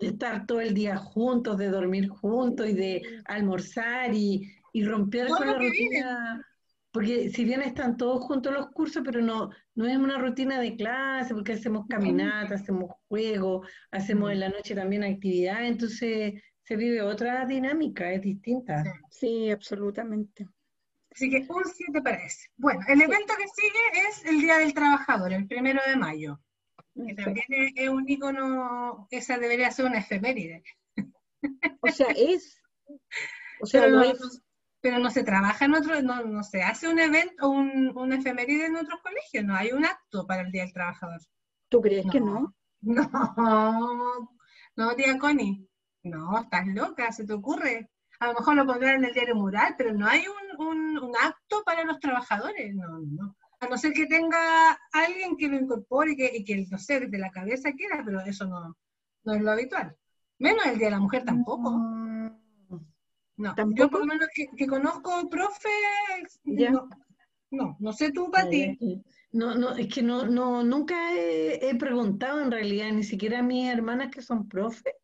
de 0.00 0.06
estar 0.06 0.46
todo 0.46 0.60
el 0.60 0.74
día 0.74 0.96
juntos, 0.96 1.58
de 1.58 1.68
dormir 1.68 2.08
juntos 2.08 2.68
y 2.68 2.74
de 2.74 3.02
almorzar 3.24 4.14
y, 4.14 4.52
y 4.72 4.84
romper 4.84 5.28
con 5.28 5.46
la 5.46 5.54
rutina. 5.54 6.44
Porque 6.90 7.30
si 7.30 7.44
bien 7.44 7.60
están 7.62 7.96
todos 7.96 8.24
juntos 8.24 8.52
los 8.52 8.70
cursos, 8.70 9.02
pero 9.04 9.20
no, 9.20 9.50
no 9.74 9.86
es 9.86 9.96
una 9.96 10.18
rutina 10.18 10.58
de 10.58 10.74
clase, 10.74 11.34
porque 11.34 11.52
hacemos 11.52 11.86
caminatas, 11.86 12.62
hacemos 12.62 12.92
juegos, 13.08 13.68
hacemos 13.90 14.32
en 14.32 14.40
la 14.40 14.48
noche 14.48 14.74
también 14.74 15.04
actividades, 15.04 15.70
entonces 15.70 16.42
se 16.62 16.76
vive 16.76 17.02
otra 17.02 17.44
dinámica, 17.46 18.10
es 18.12 18.22
distinta. 18.22 18.82
Sí, 19.10 19.50
absolutamente. 19.50 20.46
Así 21.10 21.30
que 21.30 21.46
un 21.48 21.64
7 21.64 22.02
para 22.02 22.24
ese. 22.24 22.48
Bueno, 22.56 22.80
el 22.88 23.00
evento 23.00 23.34
que 23.36 23.48
sigue 23.48 24.08
es 24.08 24.24
el 24.24 24.40
Día 24.40 24.58
del 24.58 24.74
Trabajador, 24.74 25.32
el 25.32 25.46
primero 25.46 25.80
de 25.86 25.96
mayo. 25.96 26.40
Que 27.06 27.14
también 27.14 27.46
es, 27.76 27.88
un 27.88 28.08
icono, 28.08 29.06
esa 29.10 29.38
debería 29.38 29.70
ser 29.70 29.86
una 29.86 29.98
efeméride. 29.98 30.62
O 31.80 31.88
sea, 31.88 32.08
es. 32.16 32.60
O 33.60 33.66
sea, 33.66 33.82
pero, 33.82 33.96
no, 33.96 34.02
es. 34.02 34.42
pero 34.80 34.98
no 34.98 35.10
se 35.10 35.22
trabaja 35.22 35.64
en 35.64 35.74
otro, 35.74 36.02
no, 36.02 36.24
no 36.24 36.42
se 36.42 36.62
hace 36.62 36.88
un 36.88 36.98
evento, 36.98 37.48
un, 37.48 37.96
una 37.96 38.16
efeméride 38.16 38.66
en 38.66 38.76
otros 38.76 39.00
colegios, 39.02 39.44
no 39.44 39.54
hay 39.54 39.70
un 39.70 39.84
acto 39.84 40.26
para 40.26 40.42
el 40.42 40.50
Día 40.50 40.62
del 40.62 40.72
Trabajador. 40.72 41.20
¿Tú 41.68 41.80
crees 41.80 42.06
que 42.10 42.20
no? 42.20 42.54
No, 42.80 44.30
no, 44.76 44.94
tía 44.94 45.18
Connie. 45.18 45.68
No, 46.04 46.38
estás 46.40 46.66
loca, 46.68 47.10
se 47.12 47.26
te 47.26 47.32
ocurre. 47.32 47.90
A 48.20 48.28
lo 48.28 48.34
mejor 48.34 48.54
lo 48.54 48.66
pondrán 48.66 48.96
en 48.96 49.04
el 49.06 49.12
diario 49.12 49.34
mural, 49.34 49.74
pero 49.76 49.92
no 49.92 50.06
hay 50.06 50.24
un, 50.58 50.98
un, 50.98 51.16
acto 51.16 51.62
para 51.64 51.84
los 51.84 51.98
trabajadores. 51.98 52.74
No, 52.74 53.00
no. 53.00 53.36
A 53.60 53.68
no 53.68 53.76
ser 53.76 53.92
que 53.92 54.06
tenga 54.06 54.72
alguien 54.92 55.36
que 55.36 55.48
lo 55.48 55.56
incorpore 55.56 56.12
y 56.12 56.16
que, 56.16 56.30
y 56.36 56.44
que 56.44 56.66
no 56.70 56.78
sé, 56.78 57.00
desde 57.00 57.18
la 57.18 57.30
cabeza 57.30 57.72
quiera, 57.72 58.02
pero 58.04 58.20
eso 58.20 58.46
no, 58.46 58.76
no 59.24 59.34
es 59.34 59.40
lo 59.42 59.50
habitual. 59.50 59.96
Menos 60.38 60.66
el 60.66 60.78
Día 60.78 60.86
de 60.86 60.92
la 60.92 61.00
Mujer 61.00 61.24
tampoco. 61.24 61.70
No, 63.38 63.54
yo 63.74 63.88
por 63.88 64.00
lo 64.00 64.06
menos 64.06 64.28
que, 64.34 64.66
conozco 64.66 65.28
profe, 65.30 65.68
no, 66.44 66.88
no, 67.50 67.76
no, 67.78 67.92
sé 67.92 68.10
tú, 68.10 68.30
Pati. 68.30 68.76
No, 69.30 69.54
no, 69.54 69.76
es 69.76 69.92
que 69.92 70.02
no, 70.02 70.26
no, 70.26 70.64
nunca 70.64 70.96
he, 71.14 71.74
preguntado 71.78 72.40
en 72.40 72.50
realidad, 72.50 72.90
ni 72.90 73.04
siquiera 73.04 73.38
a 73.38 73.42
mis 73.42 73.68
hermanas 73.68 74.10
que 74.10 74.22
son 74.22 74.48
profe. 74.48 74.96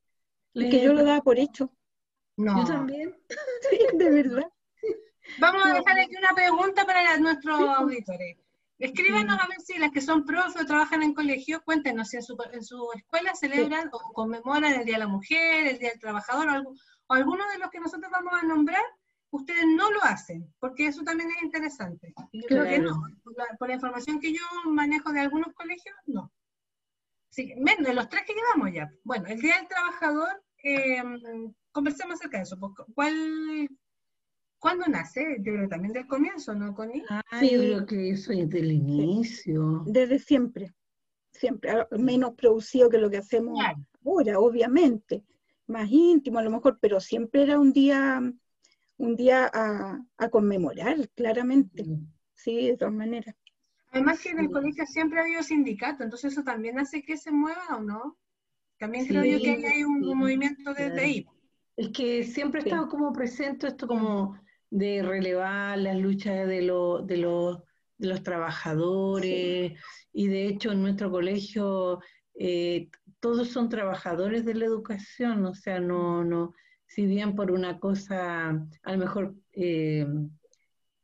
Es 0.54 0.70
que 0.70 0.82
yo 0.82 0.92
lo 0.92 1.04
daba 1.04 1.20
por 1.20 1.38
hecho. 1.38 1.72
No. 2.36 2.58
Yo 2.58 2.64
también. 2.66 3.16
sí, 3.70 3.78
de 3.96 4.10
verdad. 4.10 4.48
Vamos 5.38 5.64
a 5.64 5.74
dejar 5.74 5.98
aquí 5.98 6.16
una 6.16 6.34
pregunta 6.34 6.84
para 6.84 7.16
nuestros 7.18 7.60
auditores. 7.60 8.36
Escríbanos 8.78 9.38
a 9.40 9.46
ver 9.46 9.60
si 9.60 9.78
las 9.78 9.92
que 9.92 10.00
son 10.00 10.24
profe 10.24 10.60
o 10.60 10.66
trabajan 10.66 11.02
en 11.02 11.14
colegio, 11.14 11.62
cuéntenos 11.64 12.08
si 12.08 12.16
en 12.16 12.22
su, 12.22 12.36
en 12.52 12.64
su 12.64 12.88
escuela 12.94 13.34
celebran 13.34 13.88
o 13.92 14.12
conmemoran 14.12 14.72
el 14.72 14.84
Día 14.84 14.94
de 14.94 15.00
la 15.00 15.08
Mujer, 15.08 15.66
el 15.66 15.78
Día 15.78 15.90
del 15.90 16.00
Trabajador 16.00 16.48
o, 16.48 16.50
algo, 16.50 16.74
o 17.06 17.14
alguno 17.14 17.48
de 17.50 17.58
los 17.58 17.70
que 17.70 17.78
nosotros 17.78 18.10
vamos 18.10 18.32
a 18.34 18.42
nombrar, 18.42 18.82
ustedes 19.30 19.64
no 19.66 19.90
lo 19.90 20.02
hacen, 20.02 20.52
porque 20.58 20.86
eso 20.86 21.02
también 21.02 21.30
es 21.30 21.42
interesante. 21.42 22.14
yo 22.32 22.46
creo 22.46 22.64
que 22.64 22.78
no, 22.78 23.00
por 23.58 23.68
la, 23.68 23.74
información 23.74 24.20
que 24.20 24.32
yo 24.32 24.42
manejo 24.66 25.12
de 25.12 25.20
algunos 25.20 25.52
colegios, 25.54 25.96
no. 26.06 26.32
Menos 27.56 27.86
de 27.86 27.94
los 27.94 28.08
tres 28.08 28.22
que 28.26 28.34
quedamos 28.34 28.72
ya. 28.72 28.88
Bueno, 29.02 29.26
el 29.26 29.40
Día 29.40 29.56
del 29.56 29.66
Trabajador, 29.66 30.44
eh, 30.62 31.02
conversemos 31.72 32.14
acerca 32.14 32.38
de 32.38 32.44
eso. 32.44 32.58
Pues, 32.58 32.72
¿Cuál, 32.94 33.68
¿Cuándo 34.64 34.86
nace? 34.86 35.36
Yo 35.40 35.52
creo 35.52 35.68
también 35.68 35.92
del 35.92 36.06
comienzo, 36.06 36.54
¿no, 36.54 36.74
Connie? 36.74 37.02
Ah, 37.10 37.20
sí. 37.38 37.50
yo 37.50 37.60
creo 37.60 37.84
que 37.84 38.10
eso 38.12 38.32
es 38.32 38.48
del 38.48 38.72
inicio. 38.72 39.84
Desde 39.84 40.18
siempre, 40.18 40.72
siempre. 41.30 41.70
Ah, 41.70 41.86
menos 41.90 42.32
producido 42.32 42.88
que 42.88 42.96
lo 42.96 43.10
que 43.10 43.18
hacemos 43.18 43.58
ahora, 44.02 44.38
obviamente. 44.38 45.22
Más 45.66 45.90
íntimo 45.90 46.38
a 46.38 46.42
lo 46.42 46.50
mejor, 46.50 46.78
pero 46.80 46.98
siempre 46.98 47.42
era 47.42 47.60
un 47.60 47.74
día 47.74 48.22
un 48.96 49.16
día 49.16 49.50
a, 49.52 50.28
conmemorar, 50.30 51.10
claramente. 51.10 51.84
Sí, 52.32 52.68
de 52.68 52.78
todas 52.78 52.94
maneras. 52.94 53.34
Además 53.90 54.22
que 54.22 54.30
en 54.30 54.38
el 54.38 54.50
colegio 54.50 54.86
siempre 54.86 55.18
ha 55.18 55.24
habido 55.24 55.42
sindicato, 55.42 56.04
entonces 56.04 56.32
eso 56.32 56.42
también 56.42 56.78
hace 56.78 57.02
que 57.02 57.18
se 57.18 57.30
mueva 57.30 57.66
o 57.76 57.82
no. 57.82 58.16
También 58.78 59.06
creo 59.08 59.26
yo 59.26 59.38
que 59.38 59.66
hay 59.66 59.84
un, 59.84 60.00
movimiento 60.16 60.72
desde 60.72 61.00
ahí. 61.02 61.26
Es 61.76 61.90
que 61.90 62.24
siempre 62.24 62.60
ha 62.60 62.64
estado 62.64 62.88
como 62.88 63.12
presente 63.12 63.66
esto 63.66 63.86
como 63.86 64.42
de 64.74 65.04
relevar 65.04 65.78
las 65.78 65.96
luchas 65.96 66.48
de, 66.48 66.60
lo, 66.60 67.00
de, 67.00 67.18
los, 67.18 67.62
de 67.96 68.08
los 68.08 68.24
trabajadores. 68.24 69.78
Y 70.12 70.26
de 70.26 70.48
hecho 70.48 70.72
en 70.72 70.82
nuestro 70.82 71.12
colegio 71.12 72.00
eh, 72.34 72.88
todos 73.20 73.50
son 73.50 73.68
trabajadores 73.68 74.44
de 74.44 74.54
la 74.54 74.64
educación, 74.64 75.46
o 75.46 75.54
sea, 75.54 75.78
no, 75.78 76.24
no, 76.24 76.54
si 76.88 77.06
bien 77.06 77.36
por 77.36 77.52
una 77.52 77.78
cosa 77.78 78.48
a 78.48 78.92
lo 78.92 78.98
mejor 78.98 79.36
eh, 79.52 80.08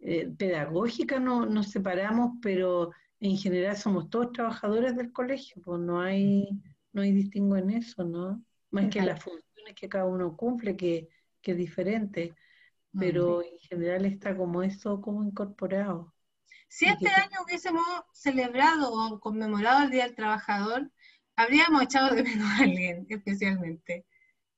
eh, 0.01 0.29
pedagógica 0.37 1.21
no, 1.21 1.47
nos 1.47 1.71
separamos, 1.71 2.39
pero 2.43 2.91
en 3.21 3.37
general 3.37 3.77
somos 3.77 4.11
todos 4.11 4.33
trabajadores 4.33 4.97
del 4.97 5.13
colegio, 5.13 5.63
pues 5.65 5.81
no 5.81 6.01
hay, 6.01 6.49
no 6.93 7.03
hay 7.03 7.13
distingo 7.13 7.57
en 7.57 7.71
eso, 7.71 8.03
¿no? 8.03 8.43
Más 8.73 8.89
que 8.89 9.01
las 9.01 9.23
funciones 9.23 9.75
que 9.77 9.89
cada 9.89 10.07
uno 10.07 10.37
cumple, 10.37 10.77
que, 10.77 11.09
que 11.41 11.53
es 11.53 11.57
diferente, 11.57 12.35
pero 12.99 13.43
en 13.43 13.59
general 13.59 14.05
está 14.05 14.37
como 14.37 14.63
eso, 14.63 15.01
como 15.01 15.25
incorporado. 15.25 16.15
Si 16.69 16.87
este 16.87 17.09
año 17.09 17.39
hubiésemos 17.45 17.85
celebrado 18.13 18.93
o 18.93 19.21
conmemorado 19.21 19.83
el 19.83 19.91
Día 19.91 20.05
del 20.05 20.15
Trabajador, 20.15 20.91
habríamos 21.37 21.83
echado 21.83 22.15
de 22.15 22.23
menos 22.23 22.49
a 22.49 22.63
alguien 22.63 23.07
especialmente. 23.09 24.07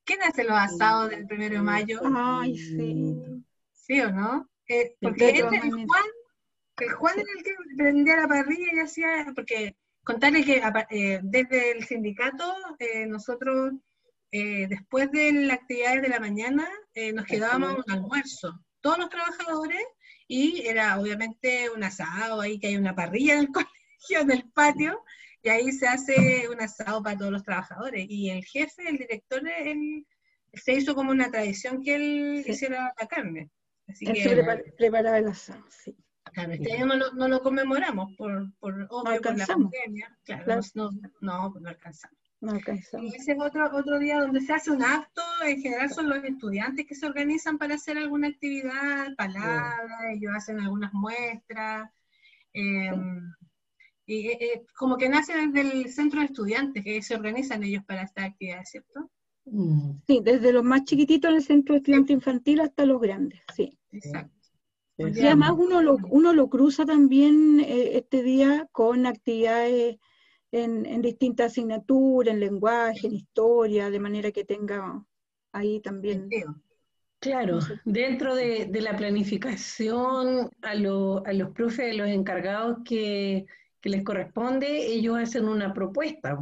¿Quién 0.04 0.22
hace 0.22 0.44
los 0.44 0.58
asados 0.58 1.10
del 1.10 1.26
primero 1.26 1.54
de 1.56 1.62
mayo? 1.62 2.00
Ay, 2.14 2.58
sí. 2.58 3.16
¿Sí 3.72 4.00
o 4.00 4.10
no? 4.10 4.48
Eh, 4.68 4.96
porque 5.00 5.30
este, 5.30 5.56
el 5.56 5.70
Juan, 5.70 6.04
el 6.78 6.92
Juan 6.92 7.14
era 7.18 7.28
el 7.36 7.44
que 7.44 7.54
prendía 7.76 8.16
la 8.16 8.28
parrilla 8.28 8.74
y 8.74 8.78
hacía, 8.80 9.32
porque 9.34 9.76
contarle 10.04 10.44
que 10.44 10.62
eh, 10.90 11.20
desde 11.22 11.72
el 11.72 11.84
sindicato 11.84 12.44
eh, 12.78 13.06
nosotros 13.06 13.74
después 14.32 15.10
de 15.12 15.30
las 15.32 15.58
actividades 15.58 16.02
de 16.02 16.08
la 16.08 16.20
mañana 16.20 16.68
nos 17.12 17.26
quedábamos 17.26 17.84
un 17.86 17.92
almuerzo, 17.92 18.64
todos 18.80 18.98
los 18.98 19.10
trabajadores, 19.10 19.82
y 20.26 20.66
era 20.66 20.98
obviamente 20.98 21.68
un 21.70 21.84
asado 21.84 22.40
ahí 22.40 22.58
que 22.58 22.68
hay 22.68 22.76
una 22.76 22.94
parrilla 22.94 23.34
en 23.34 23.40
el 23.40 23.48
colegio, 23.52 24.20
en 24.20 24.30
el 24.30 24.50
patio, 24.50 25.02
y 25.42 25.48
ahí 25.48 25.72
se 25.72 25.86
hace 25.86 26.48
un 26.48 26.60
asado 26.60 27.02
para 27.02 27.18
todos 27.18 27.32
los 27.32 27.42
trabajadores. 27.42 28.06
Y 28.08 28.30
el 28.30 28.44
jefe, 28.44 28.88
el 28.88 28.96
director, 28.98 29.42
él, 29.46 30.06
se 30.54 30.72
hizo 30.72 30.94
como 30.94 31.10
una 31.10 31.30
tradición 31.30 31.82
que 31.82 31.94
él 31.96 32.44
hiciera 32.46 32.94
la 32.98 33.06
carne. 33.06 33.50
Así 33.88 34.06
él 34.06 34.14
que, 34.14 34.72
preparaba 34.78 35.18
el 35.18 35.28
asado, 35.28 35.64
sí. 35.68 35.96
Claro, 36.32 36.52
este 36.52 36.72
año 36.72 36.86
no 36.86 37.28
lo, 37.28 37.42
conmemoramos 37.42 38.16
por, 38.16 38.50
por, 38.58 38.86
obvio, 38.88 39.20
por 39.20 39.36
la 39.36 39.46
pandemia. 39.46 40.18
Claro, 40.24 40.60
No, 40.74 40.90
no, 41.20 41.54
no 41.60 41.68
alcanzamos. 41.68 42.18
No. 42.42 42.56
Y 42.56 43.14
ese 43.14 43.32
es 43.32 43.38
otro, 43.40 43.70
otro 43.72 44.00
día 44.00 44.20
donde 44.20 44.40
se 44.40 44.52
hace 44.52 44.72
un 44.72 44.82
acto, 44.82 45.22
en 45.46 45.62
general 45.62 45.90
son 45.90 46.08
los 46.08 46.24
estudiantes 46.24 46.86
que 46.86 46.96
se 46.96 47.06
organizan 47.06 47.56
para 47.56 47.76
hacer 47.76 47.96
alguna 47.96 48.28
actividad, 48.28 49.14
palabras, 49.16 49.78
ellos 50.12 50.32
hacen 50.36 50.58
algunas 50.58 50.92
muestras. 50.92 51.88
Eh, 52.52 52.90
y 54.06 54.26
eh, 54.26 54.38
eh, 54.40 54.66
como 54.76 54.96
que 54.96 55.08
nace 55.08 55.34
desde 55.34 55.60
el 55.60 55.88
centro 55.92 56.20
de 56.20 56.26
estudiantes, 56.26 56.84
que 56.84 57.00
se 57.00 57.14
organizan 57.14 57.62
ellos 57.62 57.84
para 57.84 58.02
esta 58.02 58.24
actividad, 58.24 58.64
¿cierto? 58.64 59.08
Mm. 59.44 60.00
Sí, 60.06 60.20
desde 60.22 60.52
los 60.52 60.64
más 60.64 60.84
chiquititos 60.84 61.30
en 61.30 61.36
el 61.36 61.42
centro 61.42 61.74
de 61.74 61.78
estudiante 61.78 62.12
infantil 62.12 62.60
hasta 62.60 62.84
los 62.84 63.00
grandes, 63.00 63.40
sí. 63.54 63.78
Exacto. 63.92 64.36
Y 64.98 65.26
además 65.26 65.52
uno 65.56 65.80
lo, 65.80 65.96
uno 66.10 66.32
lo 66.32 66.48
cruza 66.48 66.84
también 66.84 67.60
eh, 67.60 67.96
este 67.96 68.22
día 68.22 68.68
con 68.72 69.06
actividades 69.06 69.98
en, 70.52 71.02
distintas 71.02 71.52
asignaturas, 71.52 72.34
en 72.34 72.40
lenguaje, 72.40 73.06
en 73.06 73.14
historia, 73.14 73.90
de 73.90 73.98
manera 73.98 74.30
que 74.30 74.44
tenga 74.44 75.04
ahí 75.52 75.80
también. 75.80 76.28
Claro, 77.18 77.60
dentro 77.84 78.34
de, 78.34 78.68
la 78.80 78.96
planificación 78.96 80.50
a, 80.62 80.70
a 80.70 80.74
los 81.32 81.50
profes, 81.54 81.92
a 81.92 81.96
los 81.96 82.08
encargados 82.08 82.78
que, 82.84 83.46
que 83.80 83.88
les 83.88 84.04
corresponde, 84.04 84.86
ellos 84.86 85.18
hacen 85.18 85.48
una 85.48 85.74
propuesta. 85.74 86.38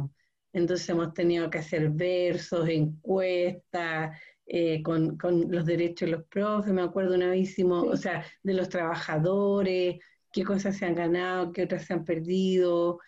Entonces 0.53 0.87
hemos 0.89 1.13
tenido 1.13 1.49
que 1.49 1.59
hacer 1.59 1.89
versos, 1.89 2.67
encuestas, 2.67 4.17
eh, 4.45 4.83
con, 4.83 5.17
los 5.49 5.65
derechos 5.65 6.09
de 6.09 6.17
los 6.17 6.25
profes, 6.25 6.73
me 6.73 6.81
acuerdo 6.81 7.15
una 7.15 7.29
vez 7.29 7.55
o 7.59 7.95
sea, 7.95 8.25
de 8.43 8.53
los 8.53 8.67
trabajadores, 8.67 9.99
qué 10.31 10.43
cosas 10.43 10.77
se 10.77 10.85
han 10.85 10.95
ganado, 10.95 11.51
qué 11.53 11.63
otras 11.63 11.85
se 11.85 11.93
han 11.93 12.03
perdido. 12.03 12.99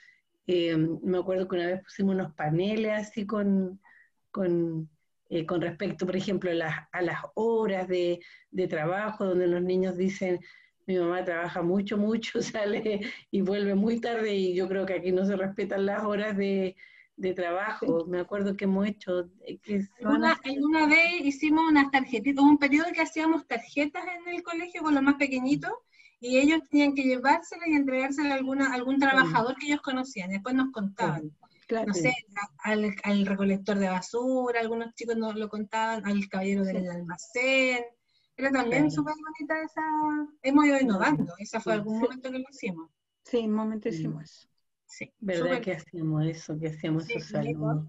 Eh, 0.48 0.76
me 0.78 1.18
acuerdo 1.18 1.48
que 1.48 1.56
una 1.56 1.68
vez 1.68 1.82
pusimos 1.82 2.16
unos 2.16 2.34
paneles 2.34 2.92
así 2.92 3.26
con, 3.26 3.80
con, 4.32 4.90
eh, 5.30 5.46
con 5.46 5.62
respecto, 5.62 6.06
por 6.06 6.16
ejemplo, 6.16 6.52
a 6.52 6.56
las, 6.56 6.76
a 6.92 7.02
las 7.02 7.22
horas 7.36 7.88
de, 7.88 8.20
de 8.52 8.68
trabajo, 8.68 9.26
donde 9.26 9.48
los 9.48 9.62
niños 9.62 9.96
dicen, 9.96 10.40
mi 10.86 10.98
mamá 10.98 11.24
trabaja 11.24 11.62
mucho, 11.62 11.98
mucho, 11.98 12.42
sale 12.42 13.02
y 13.32 13.42
vuelve 13.42 13.76
muy 13.76 14.00
tarde 14.00 14.34
y 14.36 14.54
yo 14.54 14.68
creo 14.68 14.86
que 14.86 14.94
aquí 14.94 15.12
no 15.12 15.26
se 15.26 15.36
respetan 15.36 15.86
las 15.86 16.04
horas 16.04 16.38
de, 16.38 16.76
trabajo. 17.36 18.06
Me 18.06 18.20
acuerdo 18.20 18.58
que 18.58 18.66
hemos 18.66 18.86
hecho... 18.86 19.30
Eh, 19.46 19.58
que 19.60 19.88
una, 20.02 20.38
una 20.62 20.88
vez 20.88 21.22
hicimos 21.22 21.64
unas 21.70 21.90
tarjetitas, 21.90 22.44
un 22.44 22.58
periodo 22.58 22.92
que 22.94 23.02
hacíamos 23.02 23.48
tarjetas 23.48 24.04
en 24.18 24.36
el 24.36 24.44
colegio 24.44 24.82
con 24.82 24.94
los 24.94 25.04
más 25.04 25.16
pequeñitos 25.16 25.72
y 26.24 26.38
ellos 26.38 26.62
tenían 26.70 26.96
que 26.96 27.04
llevárselas 27.04 27.68
y 27.68 27.74
entregárselas 27.74 28.32
a, 28.32 28.36
alguna, 28.36 28.74
algún 28.74 28.98
trabajador 28.98 29.58
que 29.58 29.66
ellos 29.68 29.82
conocían. 29.82 30.30
Después 30.30 30.56
nos 30.56 30.72
contaban. 30.72 31.36
No 31.70 31.94
sé, 31.94 32.14
al, 32.60 32.96
al, 33.04 33.26
recolector 33.26 33.78
de 33.78 33.90
basura, 33.90 34.62
algunos 34.62 34.94
chicos 34.96 35.18
nos 35.18 35.36
lo 35.36 35.50
contaban, 35.50 36.06
al 36.06 36.30
caballero 36.30 36.64
del 36.64 36.90
almacén, 36.90 37.84
Era 38.38 38.52
también 38.52 38.90
súper 38.90 39.16
bonita 39.16 39.62
esa. 39.64 39.82
Hemos 40.44 40.66
ido 40.66 40.80
innovando. 40.80 41.34
Ese 41.40 41.60
fue 41.60 41.74
algún 41.74 42.00
momento 42.00 42.32
que 42.32 42.40
lo 42.40 42.50
hicimos. 42.50 42.90
Sí, 43.26 43.40
en 43.40 43.50
un 43.50 43.56
momento 43.58 43.90
hicimos 43.90 44.24
eso. 44.24 44.48
Sí. 44.86 45.12
¿Verdad 45.20 45.60
que 45.60 45.74
hacíamos 45.74 46.26
eso? 46.26 46.58
Que 46.58 46.68
hacíamos 46.68 47.10
esos 47.10 47.28
saludos. 47.28 47.86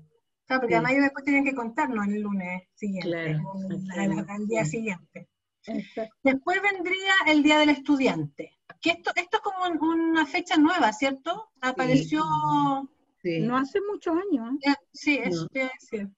Claro, 0.47 0.61
porque 0.61 0.75
además 0.75 0.93
ellos 0.93 1.05
después 1.05 1.25
tienen 1.25 1.45
que 1.45 1.55
contarnos 1.55 2.09
el 2.09 2.21
lunes 2.21 2.65
siguiente, 2.75 3.09
claro, 3.09 4.27
al, 4.29 4.47
día 4.49 4.65
siguiente. 4.65 5.29
Después 6.23 6.63
vendría 6.63 7.13
el 7.27 7.43
Día 7.43 7.59
del 7.59 7.71
Estudiante, 7.71 8.59
que 8.81 8.91
esto, 8.91 9.11
esto 9.17 9.39
es 9.39 9.43
como 9.43 9.91
una 9.91 10.27
fecha 10.27 10.57
nueva, 10.57 10.93
¿cierto? 10.93 11.51
Apareció... 11.61 12.23
No 13.25 13.57
hace 13.57 13.81
muchos 13.81 14.15
años. 14.17 14.55
¿eh? 14.67 14.75
Sí, 14.93 15.19
eso 15.23 15.49
a 15.55 15.71
decir. 15.81 16.11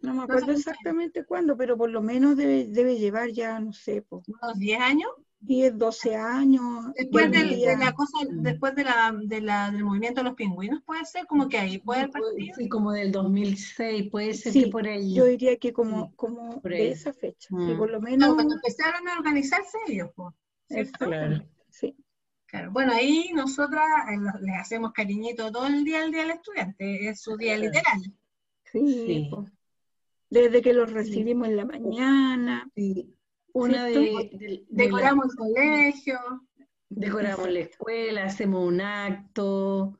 No 0.00 0.14
me 0.14 0.22
acuerdo 0.22 0.52
exactamente 0.52 1.24
cuándo, 1.24 1.56
pero 1.56 1.76
por 1.76 1.90
lo 1.90 2.02
menos 2.02 2.36
debe, 2.36 2.66
debe 2.66 2.98
llevar 2.98 3.30
ya, 3.30 3.58
no 3.58 3.72
sé, 3.72 4.02
pues, 4.02 4.22
unos 4.28 4.58
10 4.58 4.80
años. 4.80 5.10
10, 5.42 5.76
12 5.76 6.16
años. 6.16 6.94
Después, 6.96 7.30
de 7.30 7.76
la 7.76 7.92
cosa, 7.92 8.18
después 8.30 8.74
de 8.76 8.84
la, 8.84 9.14
de 9.24 9.40
la, 9.40 9.70
del 9.70 9.84
movimiento 9.84 10.20
de 10.20 10.24
los 10.24 10.34
pingüinos, 10.34 10.82
puede 10.84 11.04
ser 11.04 11.26
como 11.26 11.48
que 11.48 11.58
ahí 11.58 11.78
puede 11.78 12.08
partir. 12.08 12.52
Sí, 12.56 12.68
como 12.68 12.92
del 12.92 13.10
2006, 13.10 14.08
puede 14.10 14.34
ser 14.34 14.52
que 14.52 14.68
por 14.68 14.86
ahí. 14.86 15.14
Yo 15.14 15.24
diría 15.24 15.56
que 15.56 15.72
como, 15.72 16.14
como 16.14 16.60
de 16.62 16.92
esa 16.92 17.12
fecha, 17.12 17.48
mm. 17.50 17.76
por 17.76 17.90
lo 17.90 18.00
menos. 18.00 18.34
cuando 18.34 18.54
empezaron 18.54 19.08
a 19.08 19.18
organizarse 19.18 19.78
ellos, 19.88 20.10
pues. 20.14 20.32
Claro, 20.92 21.44
sí. 21.68 21.96
Claro. 22.46 22.70
Bueno, 22.70 22.92
ahí 22.92 23.30
nosotras 23.34 23.84
eh, 24.10 24.18
les 24.42 24.56
hacemos 24.56 24.92
cariñito 24.92 25.50
todo 25.50 25.66
el 25.66 25.84
día 25.84 26.02
al 26.02 26.12
día 26.12 26.22
del 26.22 26.32
estudiante, 26.32 27.08
es 27.08 27.20
su 27.20 27.36
día 27.36 27.56
literal. 27.56 28.00
Sí. 28.64 29.28
Desde 30.30 30.62
que 30.62 30.72
los 30.72 30.92
recibimos 30.92 31.48
en 31.48 31.56
la 31.56 31.64
mañana. 31.64 32.70
Una 33.54 33.84
de, 33.86 34.64
decoramos 34.68 35.26
el 35.26 35.36
colegio. 35.36 36.18
Decoramos 36.88 37.50
la 37.50 37.60
escuela, 37.60 38.24
hacemos 38.24 38.66
un 38.66 38.80
acto, 38.80 39.98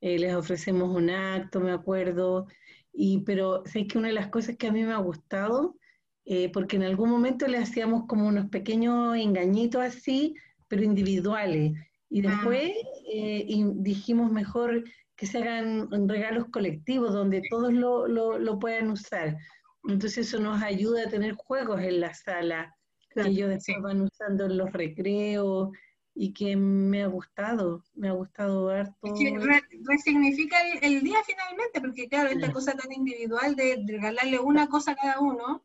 eh, 0.00 0.18
les 0.18 0.34
ofrecemos 0.34 0.94
un 0.94 1.10
acto, 1.10 1.60
me 1.60 1.72
acuerdo. 1.72 2.46
Y, 2.92 3.20
pero 3.20 3.64
sé 3.64 3.86
que 3.86 3.98
una 3.98 4.08
de 4.08 4.14
las 4.14 4.28
cosas 4.28 4.56
que 4.56 4.66
a 4.66 4.72
mí 4.72 4.82
me 4.82 4.92
ha 4.92 4.98
gustado, 4.98 5.76
eh, 6.24 6.50
porque 6.52 6.76
en 6.76 6.82
algún 6.82 7.10
momento 7.10 7.46
le 7.46 7.58
hacíamos 7.58 8.06
como 8.06 8.26
unos 8.26 8.48
pequeños 8.48 9.16
engañitos 9.16 9.82
así, 9.82 10.34
pero 10.68 10.82
individuales. 10.82 11.72
Y 12.10 12.26
ah. 12.26 12.30
después 12.30 12.72
eh, 13.12 13.46
dijimos 13.76 14.30
mejor 14.30 14.84
que 15.16 15.26
se 15.26 15.38
hagan 15.38 15.88
regalos 16.08 16.46
colectivos 16.50 17.12
donde 17.12 17.42
todos 17.48 17.72
lo, 17.72 18.06
lo, 18.08 18.38
lo 18.38 18.58
puedan 18.58 18.90
usar. 18.90 19.36
Entonces 19.84 20.28
eso 20.28 20.40
nos 20.40 20.62
ayuda 20.62 21.04
a 21.04 21.10
tener 21.10 21.34
juegos 21.34 21.80
en 21.80 22.00
la 22.00 22.14
sala 22.14 22.76
que 23.12 23.20
ellos 23.22 23.48
después 23.48 23.82
van 23.82 24.02
usando 24.02 24.46
en 24.46 24.56
los 24.56 24.72
recreos 24.72 25.70
y 26.14 26.32
que 26.32 26.56
me 26.56 27.02
ha 27.02 27.06
gustado, 27.06 27.82
me 27.94 28.08
ha 28.08 28.12
gustado 28.12 28.66
ver 28.66 28.88
todo. 29.00 29.14
que 29.14 29.38
resignifica 29.84 30.56
el, 30.82 31.02
día 31.02 31.18
finalmente, 31.24 31.80
porque 31.80 32.08
claro, 32.08 32.28
esta 32.28 32.52
cosa 32.52 32.74
tan 32.74 32.92
individual 32.92 33.56
de, 33.56 33.82
regalarle 33.86 34.38
una 34.38 34.68
cosa 34.68 34.92
a 34.92 34.96
cada 34.96 35.20
uno, 35.20 35.64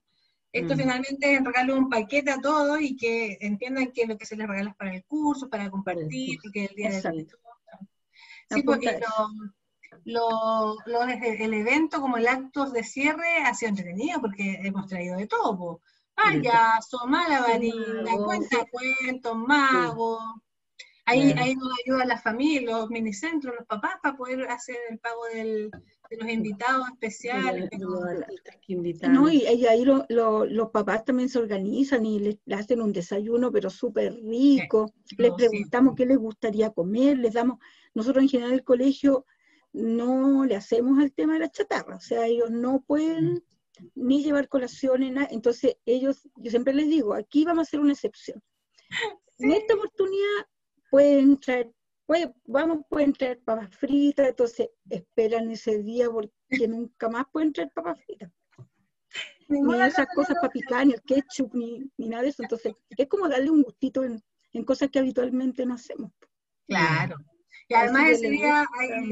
esto 0.53 0.75
mm. 0.75 0.77
finalmente 0.77 1.33
es 1.33 1.43
regalarle 1.43 1.73
un 1.73 1.89
paquete 1.89 2.31
a 2.31 2.39
todos 2.39 2.79
y 2.81 2.95
que 2.95 3.37
entiendan 3.41 3.91
que 3.91 4.05
lo 4.05 4.17
que 4.17 4.25
se 4.25 4.37
les 4.37 4.47
regala 4.47 4.69
es 4.69 4.75
para 4.77 4.95
el 4.95 5.03
curso, 5.03 5.49
para 5.49 5.69
compartir, 5.69 6.39
y 6.41 6.51
que 6.51 6.65
el 6.65 6.75
día 6.75 6.89
de 6.91 7.27
Sí, 8.49 8.63
porque 8.63 9.01
lo, 10.05 10.77
el 10.85 11.53
evento 11.53 11.99
como 11.99 12.15
el 12.15 12.27
acto 12.27 12.69
de 12.69 12.83
cierre 12.83 13.39
ha 13.43 13.53
sido 13.53 13.71
entretenido 13.71 14.21
porque 14.21 14.59
hemos 14.63 14.87
traído 14.87 15.17
de 15.17 15.27
todo, 15.27 15.81
payaso, 16.17 17.05
malabarina, 17.07 18.17
cuenta 18.25 18.57
cuentos, 18.71 19.37
magos. 19.37 20.21
Ahí, 21.05 21.31
ahí 21.37 21.55
nos 21.55 21.69
ayuda 21.85 22.05
la 22.05 22.17
familia, 22.17 22.79
los 22.79 22.89
minicentros, 22.89 23.55
los 23.55 23.65
papás 23.65 23.93
para 24.03 24.17
poder 24.17 24.45
hacer 24.49 24.75
el 24.89 24.99
pago 24.99 25.23
del, 25.33 25.71
de 26.09 26.17
los 26.17 26.29
invitados 26.29 26.87
especiales. 26.89 27.69
No, 29.09 29.29
y, 29.29 29.45
ahí 29.45 29.85
los 29.85 30.69
papás 30.71 31.05
también 31.05 31.29
se 31.29 31.39
organizan 31.39 32.05
y 32.05 32.19
les, 32.19 32.37
hacen 32.51 32.81
un 32.81 32.91
desayuno, 32.91 33.51
pero 33.51 33.69
súper 33.69 34.13
rico. 34.15 34.91
les 35.17 35.31
preguntamos 35.31 35.95
qué 35.95 36.05
les 36.05 36.17
gustaría 36.17 36.71
comer, 36.71 37.17
les 37.17 37.33
damos, 37.33 37.59
nosotros 37.93 38.23
en 38.23 38.29
general 38.29 38.53
el 38.53 38.63
colegio 38.63 39.25
no 39.73 40.45
le 40.45 40.55
hacemos 40.55 40.99
al 40.99 41.13
tema 41.13 41.33
de 41.33 41.39
la 41.39 41.51
chatarra, 41.51 41.97
o 41.97 42.01
sea, 42.01 42.25
ellos 42.25 42.49
no 42.49 42.81
pueden 42.81 43.33
mm. 43.33 43.41
Ni 43.95 44.23
llevar 44.23 44.47
colaciones, 44.47 45.11
nada. 45.11 45.27
entonces 45.31 45.77
ellos, 45.85 46.27
yo 46.35 46.49
siempre 46.51 46.73
les 46.73 46.87
digo, 46.87 47.13
aquí 47.13 47.45
vamos 47.45 47.59
a 47.59 47.67
hacer 47.67 47.79
una 47.79 47.93
excepción. 47.93 48.41
En 49.39 49.51
esta 49.51 49.75
oportunidad 49.75 50.47
pueden 50.89 51.39
traer, 51.39 51.71
puede, 52.05 52.33
vamos, 52.45 52.85
pueden 52.89 53.13
traer 53.13 53.39
papas 53.43 53.75
fritas, 53.75 54.29
entonces 54.29 54.69
esperan 54.89 55.51
ese 55.51 55.83
día 55.83 56.09
porque 56.09 56.31
nunca 56.69 57.09
más 57.09 57.25
pueden 57.31 57.53
traer 57.53 57.71
papas 57.73 57.99
fritas. 58.03 58.31
ni 59.47 59.81
esas 59.81 60.07
cosas 60.15 60.35
para 60.41 60.51
picar, 60.51 60.87
ni 60.87 60.93
el 60.93 61.01
ketchup, 61.01 61.53
ni, 61.53 61.89
nada 61.97 62.23
de 62.23 62.29
eso. 62.29 62.43
Entonces, 62.43 62.73
es 62.89 63.07
como 63.07 63.27
darle 63.27 63.51
un 63.51 63.63
gustito 63.63 64.03
en, 64.03 64.21
en 64.53 64.63
cosas 64.63 64.89
que 64.89 64.99
habitualmente 64.99 65.65
no 65.65 65.75
hacemos. 65.75 66.11
Claro. 66.67 67.17
Y 67.69 67.73
además 67.73 68.09
ese 68.11 68.29
día 68.29 68.65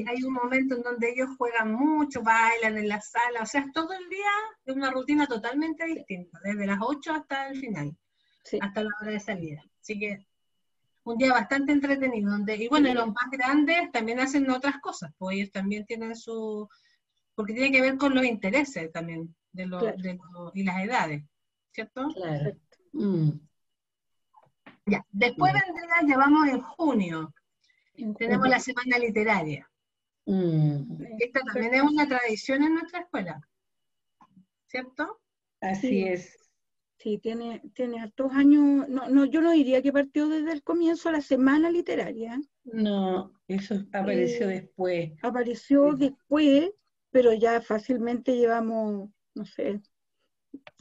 hay, 0.07 0.23
un 0.23 0.33
momento 0.33 0.75
en 0.75 0.81
donde 0.81 1.09
ellos 1.09 1.29
juegan 1.37 1.73
mucho, 1.73 2.23
bailan 2.23 2.77
en 2.77 2.87
la 2.87 3.01
sala, 3.01 3.41
o 3.41 3.45
sea, 3.45 3.65
todo 3.73 3.91
el 3.91 4.07
día 4.09 4.31
es 4.65 4.75
una 4.75 4.91
rutina 4.91 5.27
totalmente 5.27 5.85
distinta, 5.85 6.39
desde 6.41 6.65
las 6.65 6.79
8 6.81 7.13
hasta 7.13 7.49
el 7.49 7.59
final, 7.59 7.97
hasta 8.61 8.83
la 8.83 8.89
hora 9.01 9.11
de 9.11 9.19
salida. 9.19 9.61
Así 9.81 9.99
que 9.99 10.25
un 11.03 11.17
día 11.17 11.33
bastante 11.33 11.73
entretenido, 11.73 12.31
donde, 12.31 12.55
y 12.55 12.69
bueno, 12.69 12.93
los 12.93 13.07
más 13.07 13.29
grandes 13.29 13.91
también 13.91 14.21
hacen 14.21 14.49
otras 14.49 14.79
cosas, 14.79 15.11
pues 15.17 15.35
ellos 15.35 15.51
también 15.51 15.85
tienen 15.85 16.15
su, 16.15 16.69
porque 17.35 17.53
tiene 17.53 17.71
que 17.71 17.81
ver 17.81 17.97
con 17.97 18.15
los 18.15 18.23
intereses 18.23 18.89
también 18.91 19.35
de 19.51 19.65
los, 19.65 19.83
y 20.53 20.63
las 20.63 20.81
edades, 20.81 21.23
¿cierto? 21.71 22.07
Claro. 22.07 22.55
Mm. 22.93 23.31
Ya, 24.85 25.05
después 25.11 25.51
vendrá, 25.51 26.01
llevamos 26.03 26.47
en 26.47 26.61
junio, 26.61 27.33
tenemos 28.17 28.47
la 28.47 28.59
semana 28.59 28.97
literaria. 28.97 29.69
Mm. 30.25 31.03
Esta 31.19 31.41
también 31.41 31.75
es 31.75 31.81
una 31.81 32.07
tradición 32.07 32.63
en 32.63 32.73
nuestra 32.75 33.01
escuela, 33.01 33.47
¿cierto? 34.67 35.21
Así 35.61 36.03
es. 36.03 36.37
Sí, 36.97 37.19
tiene, 37.19 37.61
tiene 37.73 38.01
hartos 38.01 38.31
años, 38.31 38.87
no, 38.87 39.09
no, 39.09 39.25
yo 39.25 39.41
no 39.41 39.51
diría 39.51 39.81
que 39.81 39.91
partió 39.91 40.27
desde 40.27 40.53
el 40.53 40.63
comienzo 40.63 41.11
la 41.11 41.21
semana 41.21 41.69
literaria. 41.69 42.41
No, 42.63 43.31
eso 43.47 43.75
apareció 43.93 44.49
eh, 44.49 44.61
después. 44.61 45.11
Apareció 45.21 45.93
después, 45.93 46.71
pero 47.11 47.33
ya 47.33 47.61
fácilmente 47.61 48.35
llevamos, 48.35 49.09
no 49.35 49.45
sé, 49.45 49.81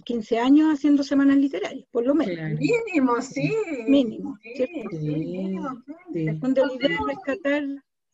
15 0.05 0.39
años 0.39 0.73
haciendo 0.73 1.03
semanas 1.03 1.37
literarias, 1.37 1.87
por 1.91 2.07
lo 2.07 2.15
menos. 2.15 2.59
Mínimo, 2.59 3.21
sí. 3.21 3.55
Mínimo. 3.87 4.39
Sí, 4.43 4.67
mínimo, 4.93 5.83
Donde 6.39 6.67
la 6.67 6.75
idea 6.75 6.99
es 6.99 7.07
rescatar 7.07 7.65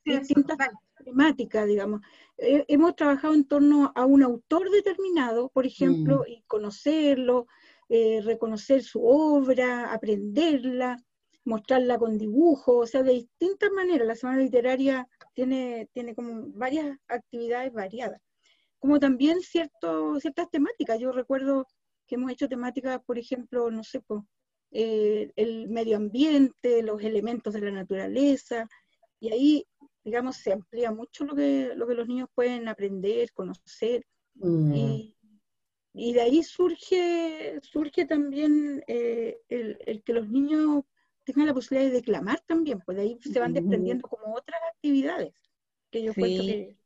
distintas 0.04 0.56
temáticas, 1.04 1.66
digamos. 1.66 2.00
Eh, 2.38 2.64
hemos 2.68 2.96
trabajado 2.96 3.34
en 3.34 3.44
torno 3.44 3.92
a 3.94 4.04
un 4.04 4.22
autor 4.22 4.70
determinado, 4.70 5.50
por 5.50 5.66
ejemplo, 5.66 6.24
mm. 6.26 6.32
y 6.32 6.42
conocerlo, 6.46 7.46
eh, 7.88 8.20
reconocer 8.24 8.82
su 8.82 9.04
obra, 9.04 9.92
aprenderla, 9.92 10.96
mostrarla 11.44 11.98
con 11.98 12.18
dibujo, 12.18 12.78
o 12.78 12.86
sea, 12.86 13.02
de 13.02 13.12
distintas 13.12 13.70
maneras. 13.72 14.06
La 14.06 14.14
semana 14.14 14.40
literaria 14.40 15.08
tiene, 15.34 15.88
tiene 15.92 16.14
como 16.14 16.48
varias 16.54 16.96
actividades 17.08 17.72
variadas 17.72 18.20
como 18.80 18.98
también 18.98 19.40
cierto, 19.42 20.18
ciertas 20.18 20.50
temáticas. 20.50 20.98
Yo 20.98 21.12
recuerdo 21.12 21.66
que 22.06 22.16
hemos 22.16 22.32
hecho 22.32 22.48
temáticas, 22.48 23.00
por 23.04 23.18
ejemplo, 23.18 23.70
no 23.70 23.84
sé, 23.84 24.02
eh, 24.72 25.30
el 25.36 25.68
medio 25.68 25.96
ambiente, 25.96 26.82
los 26.82 27.02
elementos 27.02 27.54
de 27.54 27.60
la 27.60 27.70
naturaleza, 27.70 28.68
y 29.20 29.32
ahí, 29.32 29.66
digamos, 30.02 30.36
se 30.36 30.52
amplía 30.52 30.90
mucho 30.90 31.24
lo 31.24 31.36
que, 31.36 31.72
lo 31.76 31.86
que 31.86 31.94
los 31.94 32.08
niños 32.08 32.28
pueden 32.34 32.68
aprender, 32.68 33.30
conocer, 33.32 34.04
mm. 34.34 34.74
y, 35.92 36.12
de 36.12 36.20
ahí 36.20 36.42
surge, 36.42 37.60
surge 37.62 38.06
también 38.06 38.82
eh, 38.86 39.38
el, 39.48 40.02
que 40.02 40.12
los 40.12 40.28
niños 40.28 40.84
tengan 41.24 41.46
la 41.46 41.54
posibilidad 41.54 41.90
de 41.90 41.96
declamar 41.96 42.40
también, 42.46 42.80
pues 42.80 42.96
de 42.96 43.02
ahí 43.02 43.18
se 43.20 43.38
van 43.38 43.52
desprendiendo 43.52 44.08
como 44.08 44.34
otras 44.34 44.60
actividades 44.72 45.32
que 45.90 46.02
yo 46.02 46.14
que 46.14 46.76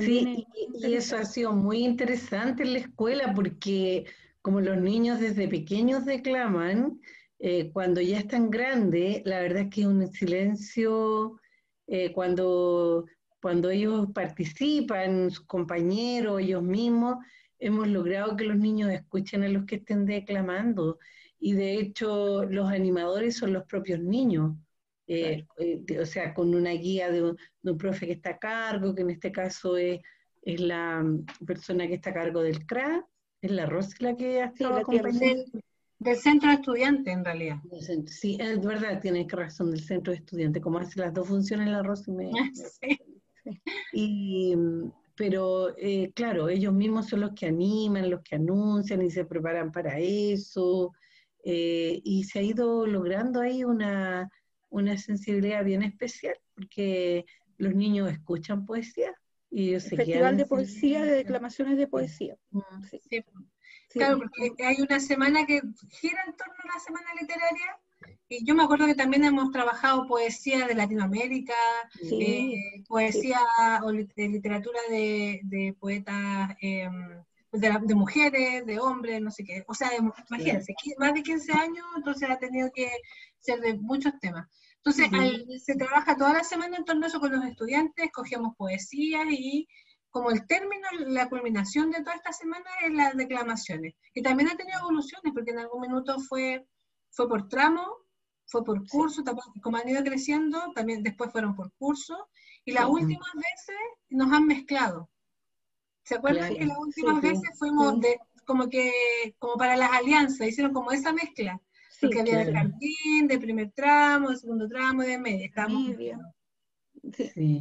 sí, 0.00 0.46
y, 0.74 0.94
eso 0.94 1.16
ha 1.16 1.24
sido 1.24 1.52
muy 1.52 1.84
interesante 1.84 2.62
en 2.62 2.72
la 2.74 2.78
escuela 2.80 3.32
porque 3.34 4.06
como 4.42 4.60
los 4.60 4.78
niños 4.78 5.20
desde 5.20 5.48
pequeños 5.48 6.04
declaman, 6.04 7.00
eh, 7.38 7.70
cuando 7.72 8.00
ya 8.00 8.18
están 8.18 8.50
grandes, 8.50 9.22
la 9.24 9.40
verdad 9.40 9.62
es 9.62 9.70
que 9.70 9.80
es 9.82 9.86
un 9.86 10.06
silencio 10.12 11.40
eh, 11.86 12.12
cuando, 12.12 13.06
cuando 13.40 13.70
ellos 13.70 14.08
participan, 14.14 15.30
sus 15.30 15.44
compañeros, 15.46 16.40
ellos 16.40 16.62
mismos, 16.62 17.16
hemos 17.58 17.88
logrado 17.88 18.36
que 18.36 18.44
los 18.44 18.56
niños 18.56 18.90
escuchen 18.90 19.42
a 19.42 19.48
los 19.48 19.64
que 19.64 19.76
estén 19.76 20.06
declamando. 20.06 20.98
y 21.38 21.52
de 21.52 21.74
hecho 21.74 22.44
los 22.44 22.70
animadores 22.70 23.36
son 23.36 23.52
los 23.52 23.64
propios 23.64 24.00
niños. 24.00 24.54
Eh, 25.08 25.44
eh, 25.58 26.00
o 26.00 26.06
sea, 26.06 26.34
con 26.34 26.54
una 26.54 26.72
guía 26.72 27.10
de 27.10 27.22
un, 27.22 27.38
profe 27.78 28.06
que 28.06 28.12
está 28.12 28.30
a 28.30 28.38
cargo, 28.38 28.94
que 28.94 29.02
en 29.02 29.10
este 29.10 29.30
caso 29.30 29.76
es, 29.76 30.00
es 30.42 30.60
la 30.60 31.04
persona 31.46 31.86
que 31.86 31.94
está 31.94 32.10
a 32.10 32.14
cargo 32.14 32.42
del 32.42 32.66
CRA, 32.66 33.06
es 33.40 33.50
la 33.50 33.66
Rosla 33.66 34.16
que 34.16 34.42
ha 34.42 34.46
estado 34.46 34.76
acompañando. 34.76 35.44
Del 35.98 36.16
centro 36.16 36.50
de 36.50 36.56
estudiantes, 36.56 37.14
en 37.14 37.24
realidad. 37.24 37.56
Sí, 38.06 38.36
es 38.38 38.60
verdad, 38.60 39.00
tienes 39.00 39.30
razón, 39.32 39.70
del 39.70 39.80
centro 39.80 40.12
de 40.12 40.18
estudiantes, 40.18 40.62
como 40.62 40.78
hace 40.78 41.00
las 41.00 41.14
dos 41.14 41.26
funciones 41.26 41.68
la 41.68 41.82
Rosy 41.82 42.12
me, 42.12 42.30
Y, 43.92 44.54
pero 45.14 45.74
eh, 45.78 46.12
claro, 46.14 46.48
ellos 46.48 46.74
mismos 46.74 47.08
son 47.08 47.20
los 47.20 47.32
que 47.32 47.46
animan, 47.46 48.10
los 48.10 48.20
que 48.22 48.36
anuncian 48.36 49.00
y 49.02 49.10
se 49.10 49.24
preparan 49.24 49.72
para 49.72 49.98
eso. 49.98 50.92
Eh, 51.44 52.00
y 52.04 52.24
se 52.24 52.40
ha 52.40 52.42
ido 52.42 52.86
logrando 52.86 53.40
ahí 53.40 53.64
una, 53.64 54.28
una 54.68 54.96
sensibilidad 54.98 55.64
bien 55.64 55.82
especial, 55.82 56.36
porque 56.54 57.26
los 57.58 57.74
niños 57.74 58.10
escuchan 58.10 58.66
poesía. 58.66 59.14
Y 59.50 59.70
ellos 59.70 59.84
Festival 59.88 60.36
de 60.36 60.46
poesía, 60.46 61.04
de 61.04 61.12
declamaciones 61.12 61.78
de 61.78 61.86
poesía. 61.86 62.36
Mm. 62.50 62.60
Sí. 63.08 63.24
Claro, 63.90 64.18
porque 64.18 64.64
hay 64.64 64.80
una 64.80 65.00
semana 65.00 65.46
que 65.46 65.62
gira 65.90 66.22
en 66.26 66.36
torno 66.36 66.54
a 66.58 66.74
la 66.74 66.80
semana 66.80 67.08
literaria 67.18 67.78
y 68.28 68.44
yo 68.44 68.54
me 68.54 68.64
acuerdo 68.64 68.86
que 68.86 68.94
también 68.94 69.24
hemos 69.24 69.50
trabajado 69.52 70.06
poesía 70.06 70.66
de 70.66 70.74
Latinoamérica, 70.74 71.54
eh, 72.02 72.82
poesía 72.88 73.40
o 73.84 73.92
literatura 73.92 74.80
de, 74.90 75.76
poetas 75.78 76.56
em, 76.60 77.22
de, 77.52 77.94
mujeres, 77.94 78.66
de 78.66 78.78
hombres, 78.78 79.20
no 79.20 79.30
sé 79.30 79.44
qué. 79.44 79.64
O 79.66 79.74
sea, 79.74 79.90
imagínense, 79.96 80.74
más 80.98 81.14
de 81.14 81.22
15 81.22 81.52
años, 81.52 81.86
entonces 81.96 82.28
ha 82.28 82.38
tenido 82.38 82.70
que 82.74 82.90
ser 83.38 83.60
de 83.60 83.74
muchos 83.74 84.12
temas. 84.20 84.48
Entonces, 84.76 85.08
se 85.64 85.74
trabaja 85.74 86.16
toda 86.16 86.34
la 86.34 86.44
semana 86.44 86.76
en 86.76 86.84
torno 86.84 87.04
a 87.04 87.08
eso 87.08 87.18
con 87.18 87.32
los 87.32 87.44
estudiantes, 87.44 88.10
cogemos 88.12 88.54
poesías 88.56 89.26
y 89.30 89.66
como 90.10 90.30
el 90.30 90.46
término, 90.46 90.86
la 91.08 91.28
culminación 91.28 91.90
de 91.90 92.00
toda 92.02 92.16
esta 92.16 92.32
semana 92.32 92.64
es 92.82 92.94
las 92.94 93.14
declamaciones. 93.16 93.94
Y 94.14 94.22
también 94.22 94.48
ha 94.48 94.56
tenido 94.56 94.78
evoluciones, 94.78 95.32
porque 95.34 95.50
en 95.50 95.58
algún 95.58 95.82
minuto 95.82 96.18
fue, 96.20 96.66
fue 97.10 97.28
por 97.28 97.48
tramo, 97.48 97.84
fue 98.46 98.64
por 98.64 98.88
curso, 98.88 99.22
como 99.62 99.76
han 99.76 99.88
ido 99.88 100.02
creciendo, 100.02 100.72
también 100.74 101.02
después 101.02 101.30
fueron 101.32 101.54
por 101.54 101.70
curso, 101.74 102.28
y 102.64 102.72
las 102.72 102.86
últimas 102.86 103.30
veces 103.34 103.76
nos 104.08 104.32
han 104.32 104.46
mezclado. 104.46 105.10
¿Se 106.06 106.14
acuerdan 106.14 106.54
que 106.54 106.64
las 106.64 106.78
últimas 106.78 107.20
veces 107.20 107.50
fuimos 107.58 108.00
de, 108.00 108.16
como 108.44 108.68
que, 108.68 108.92
como 109.40 109.56
para 109.56 109.76
las 109.76 109.90
alianzas, 109.90 110.46
hicieron 110.46 110.72
como 110.72 110.92
esa 110.92 111.12
mezcla? 111.12 111.60
Porque 112.00 112.20
había 112.20 112.44
de 112.44 112.52
jardín, 112.52 113.26
de 113.26 113.38
primer 113.40 113.72
tramo, 113.72 114.30
de 114.30 114.36
segundo 114.36 114.68
tramo, 114.68 115.02
de 115.02 115.18
media. 115.18 115.46
Estábamos 115.46 115.96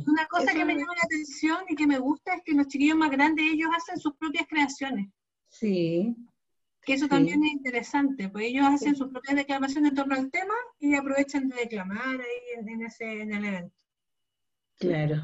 una 0.07 0.27
cosa 0.27 0.53
que 0.53 0.65
me 0.65 0.75
llama 0.75 0.93
la 0.95 1.05
atención 1.05 1.57
y 1.69 1.75
que 1.75 1.87
me 1.87 1.99
gusta 1.99 2.35
es 2.35 2.41
que 2.43 2.53
los 2.53 2.67
chiquillos 2.67 2.97
más 2.97 3.11
grandes, 3.11 3.45
ellos 3.51 3.69
hacen 3.75 3.99
sus 3.99 4.15
propias 4.15 4.45
creaciones. 4.47 5.07
Sí. 5.49 6.15
Que 6.83 6.93
eso 6.93 7.07
también 7.07 7.43
es 7.43 7.51
interesante, 7.51 8.29
pues 8.29 8.45
ellos 8.45 8.65
hacen 8.67 8.95
sus 8.95 9.09
propias 9.09 9.35
declamaciones 9.35 9.89
en 9.89 9.95
torno 9.95 10.15
al 10.15 10.29
tema 10.29 10.53
y 10.79 10.93
aprovechan 10.93 11.49
de 11.49 11.55
declamar 11.55 12.21
ahí 12.21 12.67
en, 12.67 12.81
ese, 12.83 13.21
en 13.21 13.33
el 13.33 13.45
evento. 13.45 13.75
Claro, 14.77 15.23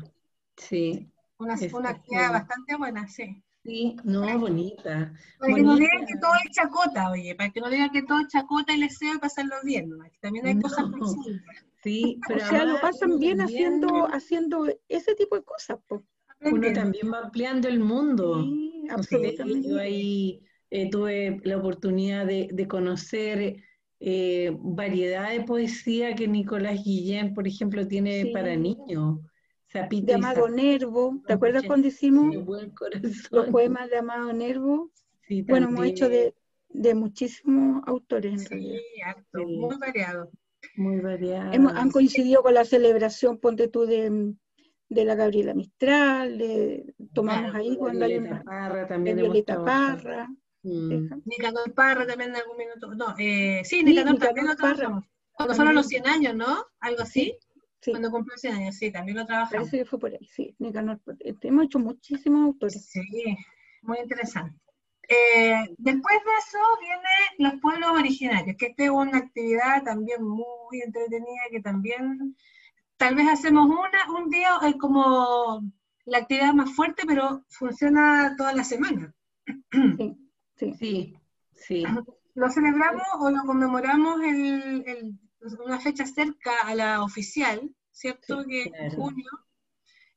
sí. 0.58 1.12
Una, 1.42 1.56
una 1.74 1.90
actividad 1.90 2.32
bastante 2.32 2.76
buena, 2.76 3.08
sí. 3.08 3.44
Sí, 3.64 3.96
no, 4.04 4.40
bonita. 4.40 5.14
Para 5.40 5.54
que 5.54 5.62
no 5.62 5.76
digan 5.76 6.06
que 6.06 6.18
todo 6.20 6.32
es 6.44 6.52
chacota, 6.52 7.12
oye, 7.12 7.36
para 7.36 7.52
que 7.52 7.62
no 7.62 7.70
digan 7.70 7.92
que 7.92 8.04
todo 8.04 8.20
es 8.22 8.28
chacota 8.28 8.74
y 8.74 8.78
les 8.78 8.98
sea 8.98 9.20
pasarlo 9.20 9.56
bien, 9.64 9.90
¿no? 9.90 9.98
también 10.20 10.48
hay 10.48 10.60
cosas 10.60 10.86
posibles. 11.00 11.44
Sí, 11.84 12.20
pero 12.28 12.44
o 12.44 12.50
sea, 12.50 12.66
lo 12.66 12.80
pasan 12.80 13.20
bien 13.20 13.42
haciendo, 13.42 14.08
haciendo 14.12 14.68
ese 14.88 15.16
tipo 15.16 15.36
de 15.36 15.44
cosas. 15.44 15.80
Uno 16.42 16.74
también 16.74 17.12
va 17.12 17.20
ampliando 17.20 17.68
el 17.68 17.80
mundo. 17.80 18.44
Sí, 18.44 18.88
absolutamente. 18.90 19.70
Yo 19.70 19.80
ahí 19.80 20.42
eh, 20.72 20.90
tuve 20.90 21.40
la 21.44 21.58
oportunidad 21.58 22.26
de, 22.26 22.68
conocer 22.68 23.58
eh, 24.00 24.58
variedad 24.60 25.30
de 25.30 25.42
poesía 25.42 26.16
que 26.16 26.28
Nicolás 26.28 26.84
Guillén, 26.84 27.36
por 27.36 27.48
ejemplo, 27.48 27.88
tiene 27.88 28.32
para 28.34 28.56
niños. 28.56 29.20
De 29.74 30.14
Amado 30.14 30.50
Nervo, 30.50 31.22
¿te 31.26 31.34
acuerdas 31.34 31.64
cuando 31.66 31.88
hicimos 31.88 32.36
los 33.32 33.48
poemas 33.50 33.90
de 33.90 33.98
Amado 33.98 34.34
Nervo? 34.34 34.92
Sí, 35.28 35.44
bueno, 35.44 35.70
hemos 35.70 35.86
hecho 35.86 36.10
de, 36.10 36.36
de 36.70 36.94
muchísimos 36.94 37.82
autores 37.88 38.34
en 38.34 38.40
sí, 38.40 38.48
realidad. 38.50 39.18
muy 39.34 39.78
variado. 39.78 40.32
Muy 40.76 41.00
variado. 41.00 41.70
han 41.70 41.92
coincidido 41.92 42.44
con 42.44 42.54
la 42.54 42.66
celebración, 42.66 43.38
ponte 43.38 43.68
tú, 43.70 43.86
de, 43.86 44.34
de 44.90 45.06
la 45.06 45.16
Gabriela 45.16 45.54
Mistral, 45.54 46.38
de, 46.38 46.94
tomamos 47.14 47.56
ahí 47.56 47.78
cuando 47.78 48.06
hay 48.06 48.18
una... 48.18 48.44
Parra 48.44 48.88
también. 48.88 49.16
De 49.16 49.24
Violeta 49.24 49.64
Parra. 49.64 50.28
Mm. 50.64 51.08
Nicanor 51.26 51.74
Parra 51.74 52.06
también 52.06 52.32
en 52.32 52.36
algún 52.36 52.58
minuto. 52.58 52.94
No, 52.94 53.16
eh, 53.18 53.62
sí, 53.64 53.84
Nicanor, 53.84 54.20
también 54.20 54.48
trabajamos. 54.56 55.06
Cuando 55.32 55.56
fueron 55.56 55.76
los 55.76 55.88
100 55.88 56.08
años, 56.08 56.36
¿no? 56.36 56.66
Algo 56.82 57.04
así. 57.04 57.38
Sí. 57.82 57.92
Cuando 57.92 58.12
cumplió 58.12 58.38
100 58.38 58.54
años, 58.54 58.76
sí, 58.76 58.92
también 58.92 59.18
lo 59.18 59.26
trabajamos. 59.26 59.70
Parece 59.70 59.78
que 59.80 59.86
fue 59.86 60.00
por 60.00 60.12
ahí, 60.12 60.26
sí. 60.28 60.56
Nicanor, 60.60 61.02
hemos 61.42 61.66
hecho 61.66 61.80
muchísimos 61.80 62.46
autores. 62.46 62.86
Sí, 62.86 63.02
muy 63.82 63.98
interesante. 63.98 64.60
Eh, 65.10 65.66
después 65.78 66.16
de 66.24 66.32
eso 66.40 66.60
viene 66.80 67.50
los 67.50 67.60
pueblos 67.60 67.90
originarios, 67.90 68.56
que 68.56 68.68
esta 68.68 68.84
es 68.84 68.90
una 68.92 69.18
actividad 69.18 69.84
también 69.84 70.24
muy 70.24 70.82
entretenida, 70.86 71.42
que 71.50 71.60
también 71.60 72.38
tal 72.98 73.16
vez 73.16 73.28
hacemos 73.28 73.66
una, 73.66 74.20
un 74.20 74.30
día 74.30 74.52
es 74.64 74.76
como 74.76 75.62
la 76.06 76.20
actividad 76.20 76.54
más 76.54 76.74
fuerte, 76.74 77.04
pero 77.08 77.44
funciona 77.50 78.36
toda 78.38 78.54
la 78.54 78.64
semana. 78.64 79.14
Sí, 80.56 80.76
sí, 80.76 81.18
sí. 81.56 81.84
Lo 82.36 82.50
celebramos 82.52 83.02
o 83.20 83.32
lo 83.32 83.42
conmemoramos 83.44 84.22
en 84.22 85.20
una 85.42 85.80
fecha 85.80 86.06
cerca 86.06 86.52
a 86.64 86.76
la 86.76 87.04
oficial, 87.04 87.74
¿cierto? 87.92 88.46
que 88.46 88.72
en 88.74 88.92
junio, 88.92 89.30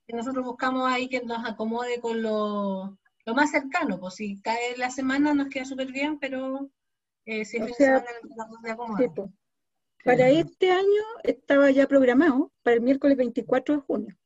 que 0.06 0.16
nosotros 0.16 0.44
buscamos 0.44 0.90
ahí 0.90 1.08
que 1.08 1.22
nos 1.22 1.44
acomode 1.44 2.00
con 2.00 2.22
los 2.22 2.90
lo 3.26 3.34
más 3.34 3.50
cercano, 3.50 3.98
pues 3.98 4.14
si 4.14 4.40
cae 4.40 4.76
la 4.76 4.90
semana 4.90 5.32
nos 5.32 5.48
queda 5.48 5.64
súper 5.64 5.90
bien, 5.90 6.18
pero 6.18 6.70
eh, 7.24 7.44
si 7.44 7.56
es 7.56 7.76
semana 7.76 8.04
de 8.62 9.30
Para 10.04 10.28
este 10.28 10.70
año 10.70 11.02
estaba 11.22 11.70
ya 11.70 11.86
programado 11.86 12.52
para 12.62 12.76
el 12.76 12.82
miércoles 12.82 13.16
24 13.16 13.76
de 13.76 13.80
junio. 13.80 14.18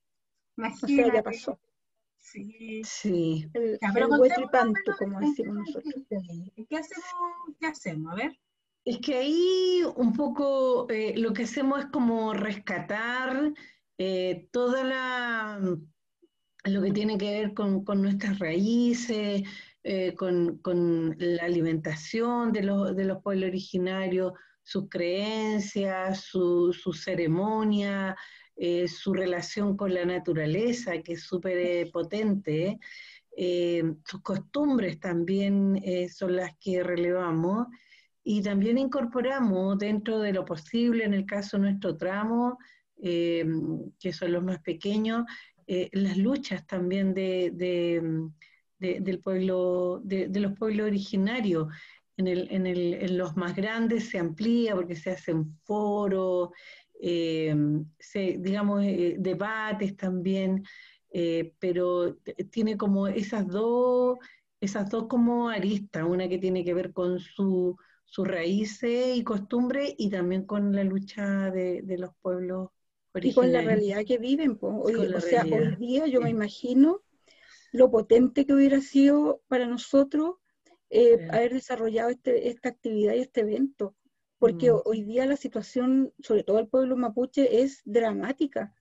Imagínate. 0.57 0.85
O 0.85 1.05
sea, 1.05 1.13
ya 1.13 1.23
pasó. 1.23 1.59
Sí. 2.17 2.81
sí. 2.83 3.49
El, 3.53 3.79
ya, 3.81 3.91
pero 3.93 4.05
el 4.05 4.09
como 4.97 5.19
decimos 5.21 5.55
nosotros. 5.55 5.95
¿Qué 6.09 6.77
hacemos? 6.77 7.05
¿Qué 7.57 7.67
hacemos? 7.67 8.11
A 8.11 8.15
ver. 8.15 8.39
Es 8.89 8.97
que 8.97 9.13
ahí 9.13 9.83
un 9.97 10.13
poco 10.13 10.89
eh, 10.89 11.13
lo 11.15 11.31
que 11.31 11.43
hacemos 11.43 11.77
es 11.79 11.85
como 11.91 12.33
rescatar 12.33 13.53
eh, 13.99 14.47
toda 14.51 14.83
la 14.83 15.77
lo 16.63 16.81
que 16.81 16.91
tiene 16.91 17.15
que 17.19 17.29
ver 17.29 17.53
con, 17.53 17.83
nuestras 18.01 18.39
raíces, 18.39 19.43
eh, 19.83 20.15
con, 20.15 21.15
la 21.19 21.43
alimentación 21.43 22.51
de, 22.51 22.61
de, 22.95 23.05
los 23.05 23.21
pueblos 23.21 23.49
originarios, 23.49 24.33
sus 24.63 24.89
creencias, 24.89 26.21
su, 26.21 26.73
su 26.73 26.91
ceremonia, 26.91 28.17
eh, 28.55 28.87
su 28.87 29.13
relación 29.13 29.77
con 29.77 29.93
la 29.93 30.03
naturaleza, 30.03 30.99
que 31.03 31.13
es 31.13 31.21
súper 31.21 31.91
potente. 31.91 32.79
sus 34.03 34.21
costumbres 34.23 34.99
también 34.99 35.79
son 36.11 36.35
las 36.37 36.57
que 36.57 36.81
relevamos 36.81 37.67
y 38.31 38.43
también 38.43 38.77
incorporamos 38.77 39.79
dentro 39.79 40.19
de 40.19 40.31
lo 40.31 40.45
posible, 40.45 41.03
en 41.03 41.15
el 41.15 41.25
caso 41.25 41.57
de 41.57 41.63
nuestro 41.63 41.97
tramo, 41.97 42.59
que 43.01 44.13
son 44.13 44.31
los 44.31 44.43
más 44.43 44.59
pequeños, 44.59 45.25
eh, 45.65 45.89
las 45.93 46.15
luchas 46.15 46.67
también 46.67 47.15
de, 47.15 47.51
del 48.77 49.19
pueblo, 49.21 49.99
de, 50.03 50.29
los 50.39 50.53
pueblos 50.53 50.85
originarios. 50.85 51.73
En, 52.17 52.27
el, 52.27 52.47
en, 52.51 52.67
el, 52.67 52.93
en, 52.93 53.17
los 53.17 53.35
más 53.35 53.55
grandes 53.55 54.09
se 54.09 54.19
amplía 54.19 54.75
porque 54.75 54.95
se 54.95 55.09
hacen 55.09 55.57
foros, 55.63 56.49
eh, 57.01 57.55
se, 57.97 58.37
digamos, 58.37 58.83
eh, 58.83 59.15
debates 59.17 59.97
también, 59.97 60.63
pero 61.57 62.15
tiene 62.51 62.77
como 62.77 63.07
esas 63.07 63.47
dos, 63.47 64.19
esas 64.61 64.87
dos 64.87 65.07
como 65.07 65.49
aristas, 65.49 66.05
una 66.07 66.29
que 66.29 66.37
tiene 66.37 66.63
que 66.63 66.75
ver 66.75 66.93
con 66.93 67.19
su, 67.19 67.75
sus 68.09 68.27
raíces 68.27 69.15
y 69.15 69.23
costumbres 69.23 69.93
y 69.97 70.09
también 70.09 70.45
con 70.45 70.75
la 70.75 70.83
lucha 70.83 71.51
de, 71.51 71.81
de 71.83 71.97
los 71.97 72.11
pueblos 72.21 72.69
y 73.15 73.33
con 73.33 73.51
la 73.51 73.61
realidad 73.61 74.03
que 74.05 74.17
viven. 74.17 74.57
Hoy, 74.61 74.95
o 74.95 75.21
sea, 75.21 75.43
hoy 75.43 75.75
día 75.77 76.07
yo 76.07 76.21
me 76.21 76.29
imagino 76.29 77.01
lo 77.71 77.91
potente 77.91 78.45
que 78.45 78.53
hubiera 78.53 78.81
sido 78.81 79.41
para 79.47 79.67
nosotros 79.67 80.37
eh, 80.89 81.27
haber 81.31 81.53
desarrollado 81.53 82.09
este, 82.09 82.49
esta 82.49 82.69
actividad 82.69 83.13
y 83.13 83.19
este 83.19 83.41
evento. 83.41 83.95
porque 84.39 84.71
mm. 84.71 84.81
hoy 84.85 85.03
día 85.03 85.25
la 85.25 85.35
situación, 85.35 86.13
sobre 86.19 86.43
todo 86.43 86.59
el 86.59 86.67
pueblo 86.67 86.97
mapuche, 86.97 87.61
es 87.61 87.81
dramática. 87.85 88.73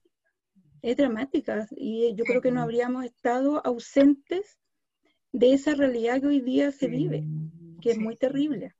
Es 0.80 0.96
dramática 0.96 1.66
y 1.72 2.14
yo 2.14 2.24
creo 2.24 2.40
que 2.40 2.52
no 2.52 2.62
habríamos 2.62 3.04
estado 3.04 3.60
ausentes 3.66 4.58
de 5.32 5.52
esa 5.52 5.74
realidad 5.74 6.20
que 6.20 6.28
hoy 6.28 6.40
día 6.40 6.70
se 6.70 6.86
vive, 6.86 7.24
que 7.82 7.90
es 7.90 7.98
muy 7.98 8.16
terrible. 8.16 8.74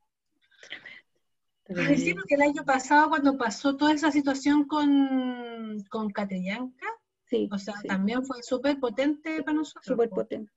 Decimos 1.69 2.23
que 2.27 2.35
el 2.35 2.41
año 2.41 2.65
pasado, 2.65 3.09
cuando 3.09 3.37
pasó 3.37 3.77
toda 3.77 3.93
esa 3.93 4.11
situación 4.11 4.65
con, 4.65 5.83
con 5.89 6.09
Catellanca, 6.09 6.87
o 7.51 7.57
sea, 7.59 7.75
también 7.87 8.25
fue 8.25 8.41
súper 8.41 8.79
potente 8.79 9.43
para 9.43 9.57
nosotros. 9.57 9.85
Súper 9.85 10.09
potente. 10.09 10.51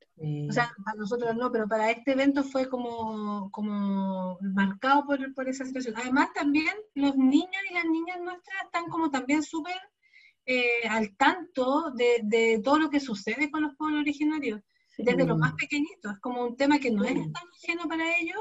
O 0.49 0.53
sea, 0.53 0.73
para 0.85 0.97
nosotros 0.97 1.37
no, 1.37 1.51
pero 1.51 1.69
para 1.69 1.91
este 1.91 2.13
evento 2.13 2.43
fue 2.45 2.69
como, 2.69 3.51
como 3.51 4.39
marcado 4.41 5.05
por, 5.05 5.35
por 5.35 5.49
esa 5.49 5.65
situación. 5.65 5.95
Además, 5.97 6.31
también 6.35 6.75
los 6.95 7.17
niños 7.17 7.63
y 7.71 7.75
las 7.75 7.85
niñas 7.85 8.21
nuestras 8.23 8.65
están 8.65 8.87
como 8.89 9.11
también 9.11 9.43
súper 9.43 9.77
eh, 10.47 10.87
al 10.89 11.15
tanto 11.17 11.91
de, 11.93 12.21
de, 12.25 12.61
todo 12.65 12.79
lo 12.79 12.91
que 12.91 13.01
sucede 13.01 13.51
con 13.51 13.63
los 13.63 13.77
pueblos 13.77 14.01
originarios, 14.01 14.61
desde 14.97 15.27
los 15.27 15.39
más 15.39 15.53
pequeñitos. 15.55 16.15
Es 16.15 16.21
como 16.21 16.43
un 16.45 16.57
tema 16.57 16.79
que 16.79 16.91
no 16.91 17.05
es 17.05 17.15
tan 17.15 17.45
ajeno 17.61 17.87
para 17.87 18.17
ellos, 18.17 18.41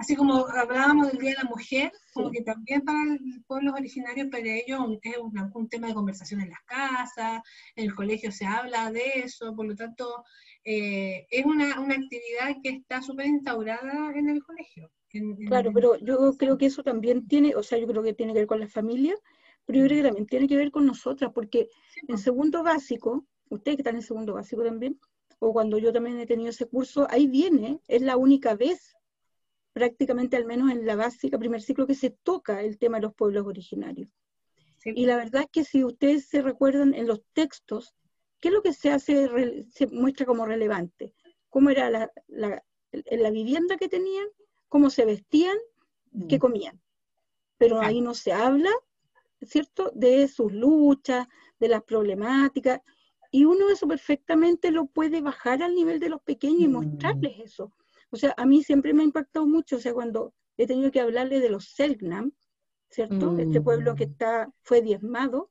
Así 0.00 0.16
como 0.16 0.46
hablábamos 0.48 1.08
del 1.08 1.20
Día 1.20 1.32
de 1.32 1.42
la 1.42 1.50
Mujer, 1.50 1.92
como 2.14 2.30
que 2.30 2.40
también 2.40 2.80
para 2.86 3.04
los 3.04 3.44
pueblos 3.46 3.74
originarios, 3.74 4.28
para 4.28 4.46
ellos 4.46 4.80
es 5.02 5.18
un, 5.52 5.68
tema 5.68 5.88
de 5.88 5.94
conversación 5.94 6.40
en 6.40 6.48
las 6.48 6.62
casas, 6.64 7.42
en 7.76 7.84
el 7.84 7.94
colegio 7.94 8.32
se 8.32 8.46
habla 8.46 8.90
de 8.90 9.02
eso, 9.16 9.54
por 9.54 9.66
lo 9.66 9.76
tanto, 9.76 10.24
eh, 10.64 11.26
es 11.30 11.44
una, 11.44 11.78
una, 11.78 11.96
actividad 11.96 12.56
que 12.62 12.70
está 12.70 13.02
súper 13.02 13.26
instaurada 13.26 14.10
en 14.14 14.30
el 14.30 14.42
colegio. 14.42 14.90
claro, 15.46 15.70
pero 15.74 15.98
yo 15.98 16.34
creo 16.38 16.56
que 16.56 16.64
eso 16.64 16.82
también 16.82 17.28
tiene, 17.28 17.54
o 17.54 17.62
sea, 17.62 17.76
yo 17.76 17.86
creo 17.86 18.02
que 18.02 18.14
tiene 18.14 18.32
que 18.32 18.38
ver 18.38 18.48
con 18.48 18.60
la 18.60 18.68
familia, 18.68 19.14
pero 19.66 19.80
yo 19.80 19.84
creo 19.84 19.98
que 19.98 20.08
también 20.08 20.26
tiene 20.26 20.48
que 20.48 20.56
ver 20.56 20.70
con 20.70 20.86
nosotras, 20.86 21.30
porque 21.34 21.68
en 22.08 22.16
segundo 22.16 22.62
básico, 22.62 23.26
ustedes 23.50 23.76
que 23.76 23.82
están 23.82 23.96
en 23.96 24.02
segundo 24.02 24.32
básico 24.32 24.64
también, 24.64 24.98
o 25.40 25.52
cuando 25.52 25.76
yo 25.76 25.92
también 25.92 26.18
he 26.18 26.26
tenido 26.26 26.48
ese 26.48 26.66
curso, 26.66 27.06
ahí 27.10 27.26
viene, 27.26 27.80
es 27.86 28.00
la 28.00 28.16
única 28.16 28.54
vez 28.54 28.96
prácticamente 29.80 30.36
al 30.36 30.44
menos 30.44 30.70
en 30.70 30.84
la 30.84 30.94
básica, 30.94 31.38
primer 31.38 31.62
ciclo, 31.62 31.86
que 31.86 31.94
se 31.94 32.10
toca 32.10 32.60
el 32.60 32.76
tema 32.76 32.98
de 32.98 33.04
los 33.04 33.14
pueblos 33.14 33.46
originarios. 33.46 34.10
Y 34.84 35.06
la 35.06 35.16
verdad 35.16 35.44
es 35.44 35.48
que 35.50 35.64
si 35.64 35.84
ustedes 35.84 36.26
se 36.26 36.42
recuerdan 36.42 36.92
en 36.92 37.06
los 37.06 37.22
textos, 37.32 37.94
¿qué 38.40 38.48
es 38.48 38.54
lo 38.54 38.62
que 38.62 38.74
se 38.74 38.90
hace, 38.90 39.64
se 39.70 39.86
muestra 39.86 40.26
como 40.26 40.44
relevante? 40.44 41.14
¿Cómo 41.48 41.70
era 41.70 41.88
la, 41.88 42.12
la, 42.28 42.62
la 42.92 43.30
vivienda 43.30 43.78
que 43.78 43.88
tenían? 43.88 44.26
¿Cómo 44.68 44.90
se 44.90 45.06
vestían? 45.06 45.56
¿Qué 46.28 46.36
mm. 46.36 46.40
comían? 46.40 46.80
Pero 47.56 47.80
ahí 47.80 48.02
no 48.02 48.12
se 48.12 48.32
habla, 48.32 48.70
¿cierto?, 49.40 49.92
de 49.94 50.28
sus 50.28 50.52
luchas, 50.52 51.26
de 51.58 51.68
las 51.68 51.82
problemáticas. 51.84 52.82
Y 53.30 53.46
uno 53.46 53.70
eso 53.70 53.88
perfectamente 53.88 54.72
lo 54.72 54.84
puede 54.84 55.22
bajar 55.22 55.62
al 55.62 55.74
nivel 55.74 56.00
de 56.00 56.10
los 56.10 56.20
pequeños 56.20 56.60
y 56.60 56.68
mm. 56.68 56.72
mostrarles 56.72 57.38
eso. 57.38 57.72
O 58.10 58.16
sea, 58.16 58.34
a 58.36 58.44
mí 58.44 58.62
siempre 58.62 58.92
me 58.92 59.02
ha 59.02 59.06
impactado 59.06 59.46
mucho, 59.46 59.76
o 59.76 59.80
sea, 59.80 59.94
cuando 59.94 60.34
he 60.56 60.66
tenido 60.66 60.90
que 60.90 61.00
hablarle 61.00 61.40
de 61.40 61.48
los 61.48 61.70
Selknam, 61.70 62.32
¿cierto? 62.88 63.38
Este 63.38 63.60
pueblo 63.60 63.94
que 63.94 64.06
mm. 64.06 64.10
está, 64.10 64.52
fue 64.62 64.82
diezmado. 64.82 65.50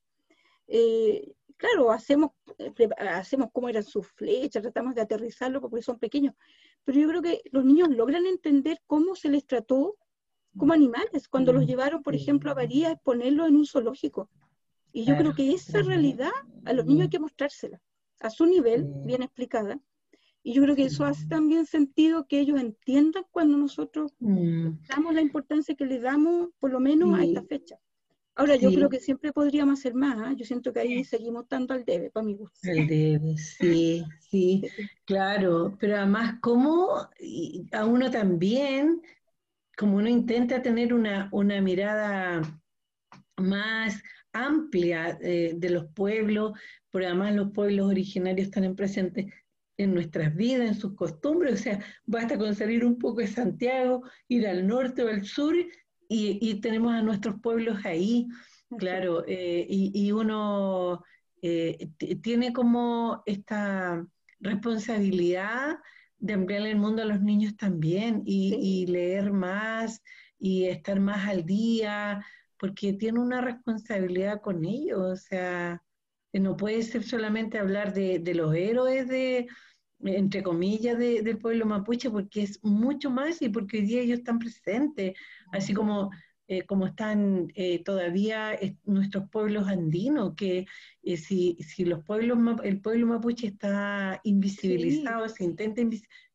Eh, 0.67 1.33
claro, 1.57 1.91
hacemos, 1.91 2.31
eh, 2.57 2.89
hacemos 2.97 3.49
cómo 3.53 3.69
eran 3.69 3.83
sus 3.83 4.07
flechas, 4.07 4.61
tratamos 4.61 4.93
de 4.93 5.01
aterrizarlo 5.01 5.61
porque 5.61 5.81
son 5.81 5.97
pequeños, 5.97 6.35
pero 6.83 6.99
yo 6.99 7.07
creo 7.07 7.21
que 7.21 7.41
los 7.51 7.65
niños 7.65 7.89
logran 7.89 8.25
entender 8.25 8.81
cómo 8.87 9.15
se 9.15 9.29
les 9.29 9.45
trató 9.45 9.95
como 10.57 10.73
animales, 10.73 11.27
cuando 11.27 11.53
los 11.53 11.63
mm. 11.63 11.67
llevaron, 11.67 12.03
por 12.03 12.15
ejemplo, 12.15 12.51
a 12.51 12.55
Varía 12.55 12.89
a 12.89 12.91
exponerlos 12.91 13.47
en 13.47 13.55
un 13.55 13.65
zoológico. 13.65 14.29
Y 14.91 15.05
yo 15.05 15.15
creo 15.15 15.35
que 15.35 15.53
esa 15.53 15.83
realidad 15.83 16.31
a 16.65 16.73
los 16.73 16.85
niños 16.85 17.03
hay 17.03 17.09
que 17.09 17.19
mostrársela, 17.19 17.79
a 18.19 18.29
su 18.31 18.47
nivel, 18.47 18.85
bien 19.05 19.21
explicada, 19.21 19.79
y 20.41 20.53
yo 20.53 20.61
creo 20.63 20.75
que 20.75 20.85
eso 20.85 21.05
hace 21.05 21.27
también 21.27 21.65
sentido 21.65 22.27
que 22.27 22.39
ellos 22.39 22.59
entiendan 22.59 23.23
cuando 23.31 23.57
nosotros 23.57 24.13
mm. 24.19 24.69
damos 24.87 25.13
la 25.13 25.21
importancia 25.21 25.75
que 25.75 25.85
le 25.85 25.99
damos, 25.99 26.49
por 26.59 26.71
lo 26.71 26.79
menos 26.79 27.17
a 27.17 27.23
esta 27.23 27.43
fecha. 27.43 27.77
Ahora, 28.35 28.55
yo 28.55 28.71
creo 28.71 28.89
que 28.89 29.01
siempre 29.01 29.33
podríamos 29.33 29.79
hacer 29.79 29.93
más. 29.93 30.17
¿ah? 30.17 30.33
Yo 30.33 30.45
siento 30.45 30.71
que 30.71 30.79
ahí 30.79 31.03
seguimos 31.03 31.49
tanto 31.49 31.73
al 31.73 31.83
debe, 31.83 32.09
para 32.09 32.25
mi 32.25 32.35
gusto. 32.35 32.57
El 32.63 32.87
debe, 32.87 33.35
sí, 33.37 34.05
sí, 34.21 34.63
claro. 35.03 35.75
Pero 35.77 35.97
además, 35.97 36.35
como 36.41 36.89
a 37.73 37.85
uno 37.85 38.09
también, 38.09 39.01
como 39.77 39.97
uno 39.97 40.07
intenta 40.07 40.61
tener 40.61 40.93
una, 40.93 41.27
una 41.33 41.59
mirada 41.59 42.41
más 43.35 44.01
amplia 44.31 45.17
eh, 45.21 45.53
de 45.57 45.69
los 45.69 45.87
pueblos, 45.87 46.57
pero 46.91 47.07
además 47.07 47.35
los 47.35 47.51
pueblos 47.51 47.87
originarios 47.87 48.47
están 48.47 48.73
presentes, 48.73 49.25
en 49.79 49.93
nuestras 49.93 50.35
vidas, 50.35 50.67
en 50.67 50.75
sus 50.75 50.93
costumbres, 50.93 51.53
o 51.53 51.63
sea, 51.63 51.79
basta 52.05 52.37
con 52.37 52.53
salir 52.53 52.83
un 52.83 52.99
poco 52.99 53.21
de 53.21 53.27
Santiago, 53.27 54.03
ir 54.27 54.45
al 54.45 54.67
norte 54.67 55.03
o 55.03 55.07
al 55.07 55.23
sur 55.25 55.55
y, 56.09 56.55
tenemos 56.55 56.93
a 56.93 57.01
nuestros 57.01 57.39
pueblos 57.39 57.85
ahí, 57.85 58.27
claro, 58.77 59.23
eh, 59.25 59.65
y, 59.69 60.11
uno 60.11 61.01
eh, 61.41 61.91
tiene 62.21 62.51
como 62.51 63.23
esta 63.25 64.05
responsabilidad 64.41 65.77
de 66.17 66.33
ampliar 66.33 66.63
el 66.63 66.75
mundo 66.75 67.03
a 67.03 67.05
los 67.05 67.21
niños 67.21 67.55
también 67.55 68.23
y, 68.25 68.85
leer 68.87 69.31
más 69.31 70.03
y 70.37 70.65
estar 70.65 70.99
más 70.99 71.25
al 71.29 71.45
día, 71.45 72.25
porque 72.57 72.91
tiene 72.91 73.19
una 73.19 73.39
responsabilidad 73.39 74.41
con 74.41 74.65
ellos, 74.65 74.99
o 74.99 75.15
sea, 75.15 75.81
no 76.33 76.57
puede 76.57 76.83
ser 76.83 77.03
solamente 77.03 77.57
hablar 77.57 77.93
de 77.93 78.33
los 78.35 78.53
héroes 78.53 79.07
de, 79.07 79.47
entre 80.03 80.43
comillas, 80.43 80.97
del 80.97 81.37
pueblo 81.37 81.65
mapuche, 81.65 82.09
porque 82.09 82.43
es 82.43 82.63
mucho 82.63 83.09
más 83.09 83.41
y 83.41 83.49
porque 83.49 83.77
hoy 83.77 83.85
día 83.85 84.01
ellos 84.01 84.19
están 84.19 84.39
presentes, 84.39 85.17
así 85.51 85.73
como, 85.73 86.09
eh, 86.47 86.63
como 86.63 86.87
están 86.87 87.51
eh, 87.55 87.83
todavía 87.83 88.57
nuestros 88.85 89.29
pueblos 89.29 89.67
andinos, 89.67 90.35
que 90.35 90.65
eh, 91.03 91.17
si, 91.17 91.57
si 91.61 91.85
los 91.85 92.03
pueblos, 92.03 92.37
el 92.63 92.81
pueblo 92.81 93.07
mapuche 93.07 93.47
está 93.47 94.21
invisibilizado, 94.23 95.27
se 95.27 95.43
intenta 95.43 95.81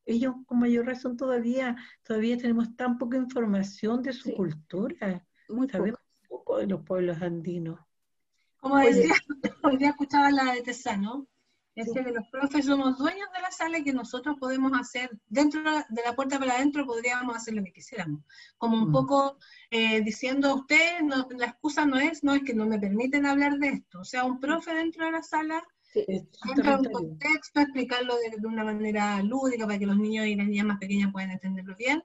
ellos 0.07 0.35
con 0.47 0.59
mayor 0.59 0.87
razón 0.87 1.17
todavía, 1.17 1.77
todavía 2.03 2.37
tenemos 2.37 2.77
tan 2.77 2.99
poca 2.99 3.17
información 3.17 4.03
de 4.03 4.13
su 4.13 4.35
cultura, 4.35 5.27
Muy 5.49 5.69
sabemos 5.69 6.01
poco. 6.29 6.59
de 6.59 6.67
los 6.67 6.83
pueblos 6.83 7.23
andinos. 7.23 7.81
Como 8.57 8.79
decía, 8.79 9.15
hoy 9.63 9.79
día 9.79 9.91
escuchaba 9.91 10.31
la 10.31 10.53
de 10.53 10.63
Tesano, 10.63 11.27
es 11.75 11.93
que 11.93 12.03
los 12.13 12.29
profes 12.29 12.67
somos 12.67 12.97
dueños 12.99 13.29
de 13.35 13.43
la 13.43 13.51
sala 13.51 13.79
y 13.79 13.85
que 13.85 13.93
nosotros 13.93 14.37
podemos 14.39 14.73
hacer, 14.79 15.11
dentro 15.27 15.63
de 15.63 16.03
la 16.05 16.15
puerta 16.15 16.39
para 16.39 16.55
adentro, 16.55 16.87
podríamos 16.87 17.37
hacer 17.37 17.55
lo 17.55 17.65
que 17.65 17.73
quisiéramos. 17.73 18.23
Como 18.57 18.77
un 18.77 18.91
mm. 18.91 18.93
poco 18.93 19.39
eh, 19.71 20.01
diciendo 20.03 20.51
a 20.51 20.55
usted, 20.55 21.01
la 21.37 21.47
excusa 21.47 21.85
no 21.85 21.99
es, 21.99 22.23
no 22.23 22.35
es 22.35 22.43
que 22.43 22.55
no 22.55 22.67
me 22.67 22.79
permiten 22.79 23.27
hablar 23.27 23.59
de 23.59 23.69
esto. 23.69 24.01
O 24.01 24.05
sea, 24.05 24.25
un 24.25 24.39
profe 24.39 24.73
dentro 24.75 25.05
de 25.05 25.13
la 25.13 25.23
sala, 25.23 25.63
entra 25.95 26.79
un 26.79 26.85
contexto, 26.93 27.61
explicarlo 27.61 28.15
de, 28.17 28.47
una 28.47 28.65
manera 28.65 29.21
lúdica 29.23 29.67
para 29.67 29.79
que 29.79 29.87
los 29.87 29.97
niños 29.97 30.27
y 30.27 30.37
las 30.37 30.47
niñas 30.47 30.67
más 30.67 30.79
pequeñas 30.79 31.13
puedan 31.13 31.33
entenderlo 31.33 31.75
bien. 31.77 32.03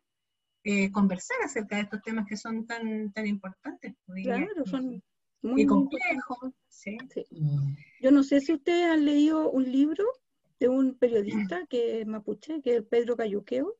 Eh, 0.64 0.92
conversar 0.92 1.38
acerca 1.44 1.78
de 1.78 1.84
estos 1.84 2.02
temas 2.02 2.26
que 2.28 2.36
son 2.36 2.66
tan, 2.66 3.12
tan 3.14 3.26
importantes. 3.26 3.96
Claro, 4.24 4.66
son 4.66 5.02
muy, 5.42 5.66
complejo. 5.66 6.54
Mm. 7.32 7.76
Yo 8.00 8.12
no 8.12 8.24
sé 8.24 8.40
si 8.40 8.54
ustedes 8.54 8.86
han 8.86 9.06
leído 9.06 9.50
un 9.50 9.72
libro 9.72 10.06
de 10.60 10.70
un 10.70 10.98
periodista 10.98 11.66
que 11.68 12.02
es 12.02 12.08
mapuche, 12.08 12.62
que 12.62 12.78
es 12.78 12.84
Pedro 12.84 13.16
Cayuqueo, 13.16 13.78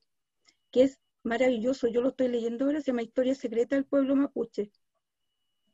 que 0.70 0.82
es 0.84 0.98
maravilloso. 1.22 1.88
Yo 1.88 2.00
lo 2.00 2.10
estoy 2.10 2.28
leyendo 2.28 2.64
ahora, 2.64 2.80
se 2.80 2.88
llama 2.88 3.02
Historia 3.02 3.34
Secreta 3.34 3.76
del 3.76 3.84
Pueblo 3.84 4.16
Mapuche. 4.16 4.70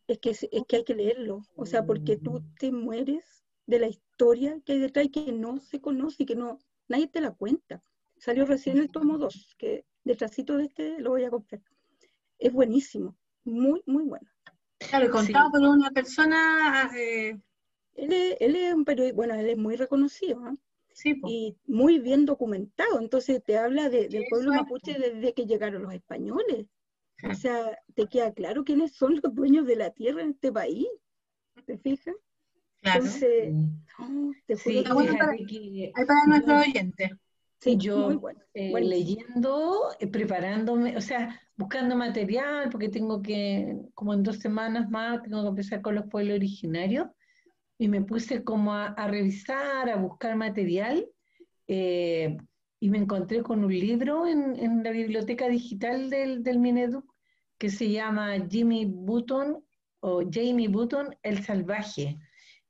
Es 0.08 0.18
que, 0.18 0.30
es 0.30 0.48
que 0.68 0.76
hay 0.76 0.84
que 0.84 0.94
leerlo, 0.94 1.42
o 1.56 1.66
sea, 1.66 1.84
porque 1.84 2.16
tú 2.16 2.40
mm. 2.40 2.54
te 2.58 2.70
mueres 2.70 3.44
de 3.66 3.80
la 3.80 3.88
historia 3.88 4.60
que 4.64 4.74
hay 4.74 4.78
detrás 4.78 5.06
y 5.06 5.10
que 5.10 5.32
no 5.32 5.58
se 5.58 5.80
conoce 5.80 6.22
y 6.22 6.26
que 6.26 6.36
no, 6.36 6.60
nadie 6.86 7.08
te 7.08 7.20
la 7.20 7.32
cuenta. 7.32 7.82
Salió 8.16 8.46
recién 8.46 8.78
el 8.78 8.90
tomo 8.90 9.18
2, 9.18 9.56
que 9.58 9.84
detrásito 10.04 10.56
de 10.56 10.64
este 10.64 11.00
lo 11.00 11.10
voy 11.10 11.24
a 11.24 11.30
comprar. 11.30 11.60
Es 12.38 12.52
buenísimo, 12.52 13.16
muy, 13.44 13.82
muy 13.86 14.04
bueno. 14.04 14.28
Claro, 14.78 15.10
contado 15.10 15.50
por 15.50 15.62
una 15.62 15.90
persona... 15.90 16.90
Eh, 16.96 17.40
él, 17.96 18.12
es, 18.12 18.36
él 18.40 18.56
es 18.56 18.74
un 18.74 18.84
periodista, 18.84 19.16
bueno, 19.16 19.34
él 19.34 19.48
es 19.48 19.58
muy 19.58 19.76
reconocido, 19.76 20.42
¿ah? 20.44 20.54
sí, 20.92 21.20
y 21.26 21.56
muy 21.66 21.98
bien 21.98 22.24
documentado, 22.24 23.00
entonces 23.00 23.42
te 23.44 23.58
habla 23.58 23.88
de, 23.88 24.08
del 24.08 24.24
pueblo 24.30 24.52
mapuche 24.52 24.98
desde 24.98 25.34
que 25.34 25.46
llegaron 25.46 25.82
los 25.82 25.92
españoles. 25.92 26.66
O 27.28 27.34
sea, 27.34 27.78
te 27.94 28.06
queda 28.08 28.32
claro 28.34 28.62
quiénes 28.62 28.92
son 28.92 29.18
los 29.22 29.34
dueños 29.34 29.66
de 29.66 29.76
la 29.76 29.90
tierra 29.90 30.22
en 30.22 30.30
este 30.30 30.52
país, 30.52 30.86
¿te 31.64 31.78
fijas? 31.78 32.14
Claro. 32.82 32.98
Entonces, 32.98 33.54
sí. 33.96 34.42
te 34.46 34.56
sí, 34.56 34.84
para, 34.84 34.96
para 36.06 36.26
nuestro 36.26 36.58
oyente. 36.58 37.18
Sí, 37.58 37.76
yo 37.78 38.20
eh, 38.52 38.72
leyendo, 38.80 39.88
eh, 39.98 40.06
preparándome, 40.06 40.96
o 40.96 41.00
sea, 41.00 41.40
buscando 41.56 41.96
material, 41.96 42.68
porque 42.70 42.90
tengo 42.90 43.22
que, 43.22 43.78
como 43.94 44.12
en 44.12 44.22
dos 44.22 44.38
semanas 44.38 44.90
más, 44.90 45.22
tengo 45.22 45.42
que 45.42 45.48
empezar 45.48 45.80
con 45.80 45.94
los 45.94 46.06
pueblos 46.06 46.36
originarios, 46.36 47.08
y 47.78 47.88
me 47.88 48.02
puse 48.02 48.42
como 48.44 48.74
a, 48.74 48.94
revisar, 49.06 49.88
a 49.88 49.96
buscar 49.96 50.36
material, 50.36 51.06
eh, 51.68 52.36
y 52.80 52.90
me 52.90 52.98
encontré 52.98 53.42
con 53.42 53.64
un 53.64 53.72
libro 53.72 54.26
en, 54.26 54.82
la 54.82 54.90
biblioteca 54.90 55.48
digital 55.48 56.10
del, 56.10 56.42
del 56.42 56.58
Mineduc 56.58 57.04
que 57.58 57.70
se 57.70 57.90
llama 57.90 58.34
Jimmy 58.48 58.84
Button 58.84 59.64
o 60.00 60.22
Jamie 60.30 60.68
Button, 60.68 61.16
El 61.22 61.42
Salvaje. 61.42 62.18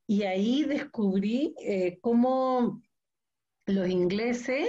Y 0.07 0.23
ahí 0.23 0.63
descubrí 0.65 1.55
cómo 2.01 2.81
los 3.67 3.89
ingleses 3.89 4.69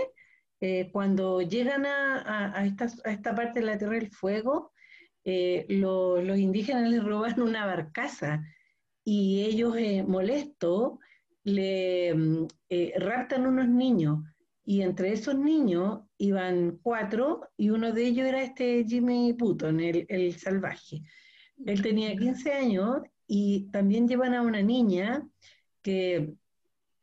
eh, 0.60 0.90
cuando 0.92 1.42
llegan 1.42 1.86
a, 1.86 2.66
esta, 2.66 3.36
parte 3.36 3.60
de 3.60 3.66
la 3.66 3.78
Tierra 3.78 3.94
del 3.94 4.10
Fuego, 4.10 4.72
eh, 5.24 5.66
los 5.70 6.38
indígenas 6.38 6.90
les 6.90 7.04
roban 7.04 7.40
una 7.42 7.66
barcaza 7.66 8.42
y 9.08 9.44
ellos, 9.46 9.76
eh, 9.78 10.04
molestos, 10.04 11.00
le 11.44 12.14
mm, 12.14 12.48
raptan 12.98 13.48
unos 13.48 13.70
niños. 13.70 14.20
Y 14.66 14.82
entre 14.82 15.14
esos 15.14 15.36
niños 15.36 16.02
iban 16.18 16.80
cuatro 16.84 17.50
y 17.56 17.70
uno 17.70 17.94
de 17.94 18.06
ellos 18.06 18.28
era 18.28 18.44
este 18.44 18.84
Jimmy 18.86 19.34
Putton, 19.34 19.80
el, 19.80 20.06
el 20.10 20.34
salvaje. 20.38 21.04
Él 21.66 21.82
tenía 21.82 22.18
15 22.18 22.52
años 22.52 23.02
y 23.28 23.70
también 23.72 24.10
llevan 24.10 24.34
a 24.34 24.42
una 24.42 24.62
niña 24.62 25.26
que, 25.82 26.34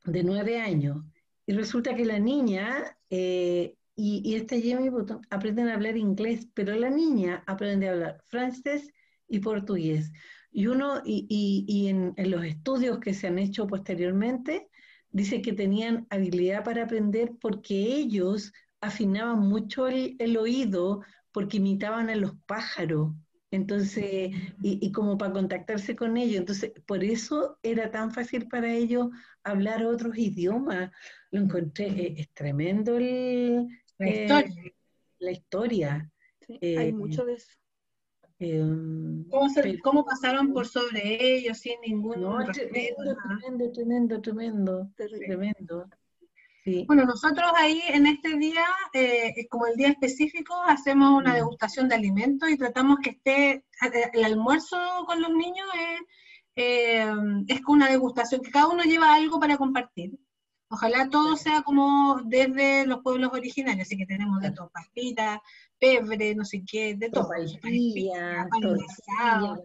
de 0.04 0.22
9 0.22 0.60
años. 0.60 1.04
Y 1.46 1.54
resulta 1.54 1.94
que 1.94 2.04
la 2.04 2.18
niña 2.18 2.98
eh, 3.08 3.76
y, 3.96 4.34
este 4.34 4.60
Jamie 4.60 4.90
Button 4.90 5.20
aprenden 5.30 5.68
a 5.68 5.74
hablar 5.74 5.96
inglés, 5.96 6.48
pero 6.54 6.74
la 6.74 6.90
niña 6.90 7.44
aprende 7.46 7.88
a 7.88 7.92
hablar 7.92 8.22
francés 8.26 8.92
y 9.28 9.38
portugués. 9.38 10.10
Y 10.56 10.68
uno, 10.68 11.02
y, 11.04 11.88
en, 11.88 12.14
los 12.30 12.44
estudios 12.44 13.00
que 13.00 13.12
se 13.12 13.26
han 13.26 13.40
hecho 13.40 13.66
posteriormente, 13.66 14.68
dice 15.10 15.42
que 15.42 15.52
tenían 15.52 16.06
habilidad 16.10 16.62
para 16.62 16.84
aprender 16.84 17.32
porque 17.40 17.74
ellos 17.74 18.52
afinaban 18.80 19.40
mucho 19.40 19.88
el 19.88 20.36
oído 20.36 21.02
porque 21.32 21.56
imitaban 21.56 22.08
a 22.08 22.14
los 22.14 22.36
pájaros. 22.46 23.12
Entonces, 23.50 24.30
y, 24.62 24.92
como 24.92 25.18
para 25.18 25.32
contactarse 25.32 25.96
con 25.96 26.16
ellos. 26.16 26.38
Entonces, 26.38 26.72
por 26.86 27.02
eso 27.02 27.58
era 27.62 27.90
tan 27.90 28.12
fácil 28.12 28.46
para 28.46 28.72
ellos 28.72 29.08
hablar 29.42 29.84
otros 29.84 30.16
idiomas. 30.16 30.92
Lo 31.32 31.40
encontré, 31.40 31.86
eh, 31.86 32.14
es 32.18 32.30
tremendo 32.32 32.96
el, 32.96 33.66
la 33.98 34.06
eh, 34.06 34.22
historia. 34.22 34.62
La 35.18 35.30
historia. 35.32 36.12
hay 36.48 36.88
eh, 36.88 36.92
mucho 36.92 37.24
de 37.24 37.34
eso. 37.34 37.52
Em, 38.38 39.24
¿Cómo, 39.82 40.04
pasaron 40.04 40.52
por 40.52 40.66
sobre 40.66 41.36
ellos 41.36 41.58
sin 41.58 41.80
ningún 41.80 42.20
no, 42.20 42.38
tremendo, 42.52 43.16
tremendo, 43.22 43.70
tremendo, 43.70 44.20
tremendo, 44.20 44.90
tremendo. 44.96 45.86
Bueno, 46.86 47.04
nosotros 47.04 47.52
ahí 47.56 47.82
en 47.88 48.06
este 48.06 48.36
día, 48.38 48.64
eh, 48.94 49.46
como 49.50 49.66
el 49.66 49.76
día 49.76 49.88
específico, 49.88 50.54
hacemos 50.66 51.10
una 51.10 51.32
mm. 51.32 51.34
degustación 51.34 51.88
de 51.88 51.94
alimentos 51.94 52.48
y 52.48 52.56
tratamos 52.56 52.98
que 53.02 53.10
esté, 53.10 53.64
el 54.14 54.24
almuerzo 54.24 54.78
con 55.06 55.20
los 55.20 55.30
niños 55.30 55.68
es, 55.74 56.00
eh, 56.56 57.14
es 57.48 57.60
con 57.60 57.76
una 57.76 57.90
degustación, 57.90 58.40
que 58.40 58.50
cada 58.50 58.68
uno 58.68 58.82
lleva 58.82 59.14
algo 59.14 59.38
para 59.38 59.58
compartir. 59.58 60.18
Ojalá 60.68 61.08
todo 61.10 61.36
sea 61.36 61.62
como 61.62 62.22
desde 62.24 62.86
los 62.86 63.00
pueblos 63.02 63.30
originarios, 63.32 63.86
así 63.86 63.98
que 63.98 64.06
tenemos 64.06 64.40
de 64.40 64.50
todo, 64.50 64.70
pastitas, 64.70 65.40
pebre, 65.84 66.34
no 66.34 66.44
sé 66.44 66.62
qué, 66.66 66.94
de 66.96 67.10
todo. 67.10 67.28
Tortilla, 67.28 68.48
tortilla, 68.60 69.56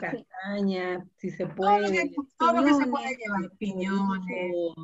castaña, 0.00 1.06
si 1.16 1.30
se 1.30 1.46
puede. 1.46 1.70
Todo 1.70 1.80
lo 1.80 1.90
que, 1.90 2.10
todo 2.38 2.52
lo 2.52 2.64
que 2.64 2.74
se 2.74 2.86
puede 2.86 3.16
llevar, 3.16 3.50
piñones 3.58 4.74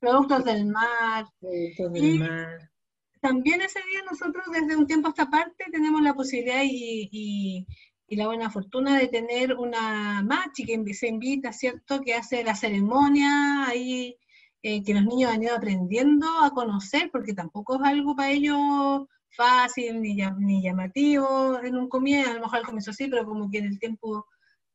productos 0.00 0.44
del 0.44 0.66
mar. 0.66 1.26
del 1.40 2.18
mar. 2.18 2.70
También 3.20 3.60
ese 3.60 3.80
día 3.80 4.00
nosotros 4.10 4.46
desde 4.50 4.76
un 4.76 4.86
tiempo 4.86 5.08
a 5.08 5.10
esta 5.10 5.28
parte 5.28 5.66
tenemos 5.70 6.00
la 6.00 6.14
posibilidad 6.14 6.62
y, 6.64 7.66
la 8.08 8.26
buena 8.26 8.50
fortuna 8.50 8.98
de 8.98 9.06
tener 9.06 9.54
una 9.54 10.22
machi 10.24 10.64
que 10.64 10.94
se 10.94 11.06
invita, 11.06 11.52
¿cierto? 11.52 12.00
Que 12.00 12.14
hace 12.14 12.42
la 12.42 12.56
ceremonia 12.56 13.66
ahí, 13.68 14.16
eh, 14.62 14.82
que 14.82 14.94
los 14.94 15.04
niños 15.04 15.30
han 15.30 15.42
ido 15.44 15.54
aprendiendo 15.54 16.26
a 16.42 16.50
conocer, 16.50 17.10
porque 17.12 17.34
tampoco 17.34 17.76
es 17.76 17.82
algo 17.82 18.16
para 18.16 18.32
ellos 18.32 19.06
fácil 19.30 20.00
ni, 20.00 20.16
ni 20.38 20.62
llamativo 20.62 21.60
en 21.62 21.76
un 21.76 21.88
comienzo, 21.88 22.30
a 22.30 22.34
lo 22.34 22.40
mejor 22.40 22.58
al 22.58 22.64
comienzo 22.64 22.92
sí, 22.92 23.08
pero 23.08 23.24
como 23.24 23.50
que 23.50 23.58
en 23.58 23.66
el 23.66 23.78
tiempo 23.78 24.26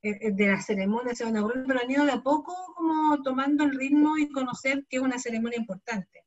eh, 0.02 0.18
eh, 0.22 0.32
de 0.34 0.48
la 0.48 0.62
ceremonia 0.62 1.16
se 1.16 1.26
van 1.26 1.38
a 1.38 1.48
pero 1.68 1.80
han 1.82 1.90
ido 1.92 2.06
de 2.06 2.12
a 2.12 2.22
poco 2.22 2.54
como 2.76 3.22
tomando 3.24 3.64
el 3.64 3.76
ritmo 3.76 4.18
y 4.18 4.30
conocer 4.30 4.86
que 4.90 4.98
es 4.98 5.04
una 5.04 5.18
ceremonia 5.20 5.58
importante. 5.60 6.26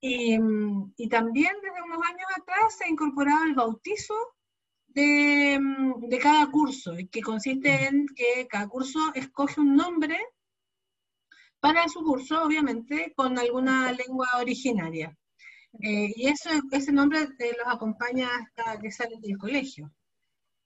Y, 0.00 0.38
mm, 0.38 0.94
y 0.96 1.08
también 1.08 1.52
desde 1.62 1.82
unos 1.82 2.00
años 2.06 2.28
atrás 2.36 2.76
se 2.76 2.84
ha 2.84 2.88
incorporado 2.88 3.44
el 3.44 3.54
bautizo 3.54 4.14
de, 4.88 5.58
mm, 5.60 6.08
de, 6.08 6.18
cada 6.18 6.50
curso, 6.50 6.92
que 7.10 7.20
consiste 7.22 7.86
en 7.86 8.06
que 8.14 8.46
cada 8.48 8.68
curso 8.68 9.00
escoge 9.14 9.60
un 9.60 9.76
nombre 9.76 10.18
para 11.60 11.88
su 11.88 12.04
curso, 12.04 12.44
obviamente, 12.44 13.12
con 13.16 13.38
alguna 13.38 13.92
lengua 13.92 14.28
originaria. 14.38 15.16
Eh, 15.80 16.12
y 16.16 16.28
eso, 16.28 16.50
ese 16.70 16.92
nombre 16.92 17.20
los 17.20 17.74
acompaña 17.74 18.28
hasta 18.36 18.78
que 18.80 18.90
salen 18.90 19.20
del 19.20 19.38
colegio. 19.38 19.92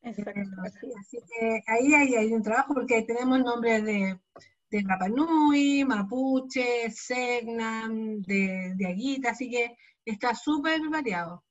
Exacto. 0.02 0.62
Así, 0.98 1.18
que 1.28 1.62
ahí 1.66 1.94
hay, 1.94 2.32
un 2.32 2.42
trabajo 2.42 2.74
porque 2.74 3.02
tenemos 3.02 3.38
nombres 3.40 3.84
de, 3.84 4.18
de 4.70 4.84
Rapanui, 4.86 5.84
Mapuche, 5.84 6.90
Segnam, 6.90 8.22
de, 8.22 8.72
de 8.76 8.86
Aguita, 8.86 9.30
así 9.30 9.50
que 9.50 9.76
está 10.04 10.34
súper 10.34 10.80
variado. 10.88 11.44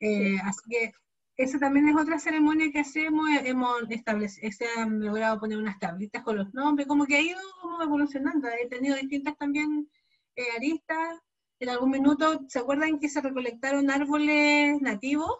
Eh, 0.00 0.36
así 0.44 0.60
que 0.68 0.92
esa 1.36 1.58
también 1.58 1.88
es 1.88 1.96
otra 1.96 2.18
ceremonia 2.18 2.70
que 2.70 2.80
hacemos, 2.80 3.28
hemos 3.44 3.82
establecido, 3.90 4.50
se 4.52 4.66
han 4.76 5.00
logrado 5.00 5.40
poner 5.40 5.58
unas 5.58 5.78
tablitas 5.78 6.22
con 6.22 6.36
los 6.36 6.52
nombres, 6.54 6.86
como 6.86 7.06
que 7.06 7.16
ha 7.16 7.20
ido 7.20 7.40
evolucionando, 7.82 8.48
he 8.48 8.68
tenido 8.68 8.96
distintas 8.96 9.36
también 9.38 9.88
eh, 10.36 10.42
aristas. 10.56 11.18
En 11.62 11.68
algún 11.68 11.90
minuto, 11.90 12.40
¿se 12.48 12.58
acuerdan 12.58 12.98
que 12.98 13.08
se 13.08 13.20
recolectaron 13.20 13.88
árboles 13.88 14.82
nativos? 14.82 15.30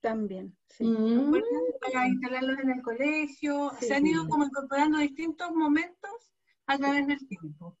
También, 0.00 0.56
sí. 0.66 0.82
Mm. 0.82 1.32
Para 1.80 2.08
instalarlos 2.08 2.58
en 2.58 2.70
el 2.70 2.82
colegio. 2.82 3.70
Se 3.78 3.94
han 3.94 4.04
ido 4.04 4.26
como 4.26 4.44
incorporando 4.44 4.98
distintos 4.98 5.52
momentos 5.52 6.32
a 6.66 6.78
través 6.78 7.06
del 7.06 7.24
tiempo. 7.28 7.78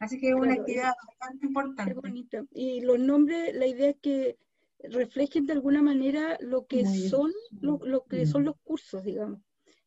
Así 0.00 0.18
que 0.18 0.30
es 0.30 0.34
una 0.34 0.54
actividad 0.54 0.92
bastante 1.06 1.46
importante. 1.46 1.94
bonito. 1.94 2.44
Y 2.50 2.80
los 2.80 2.98
nombres, 2.98 3.54
la 3.54 3.68
idea 3.68 3.90
es 3.90 3.98
que 4.02 4.36
reflejen 4.80 5.46
de 5.46 5.52
alguna 5.52 5.80
manera 5.80 6.38
lo 6.40 6.66
que 6.66 6.84
son 6.86 7.30
lo, 7.60 8.04
que 8.06 8.26
son 8.26 8.42
mm. 8.42 8.46
los 8.46 8.56
cursos, 8.64 9.04
digamos. 9.04 9.40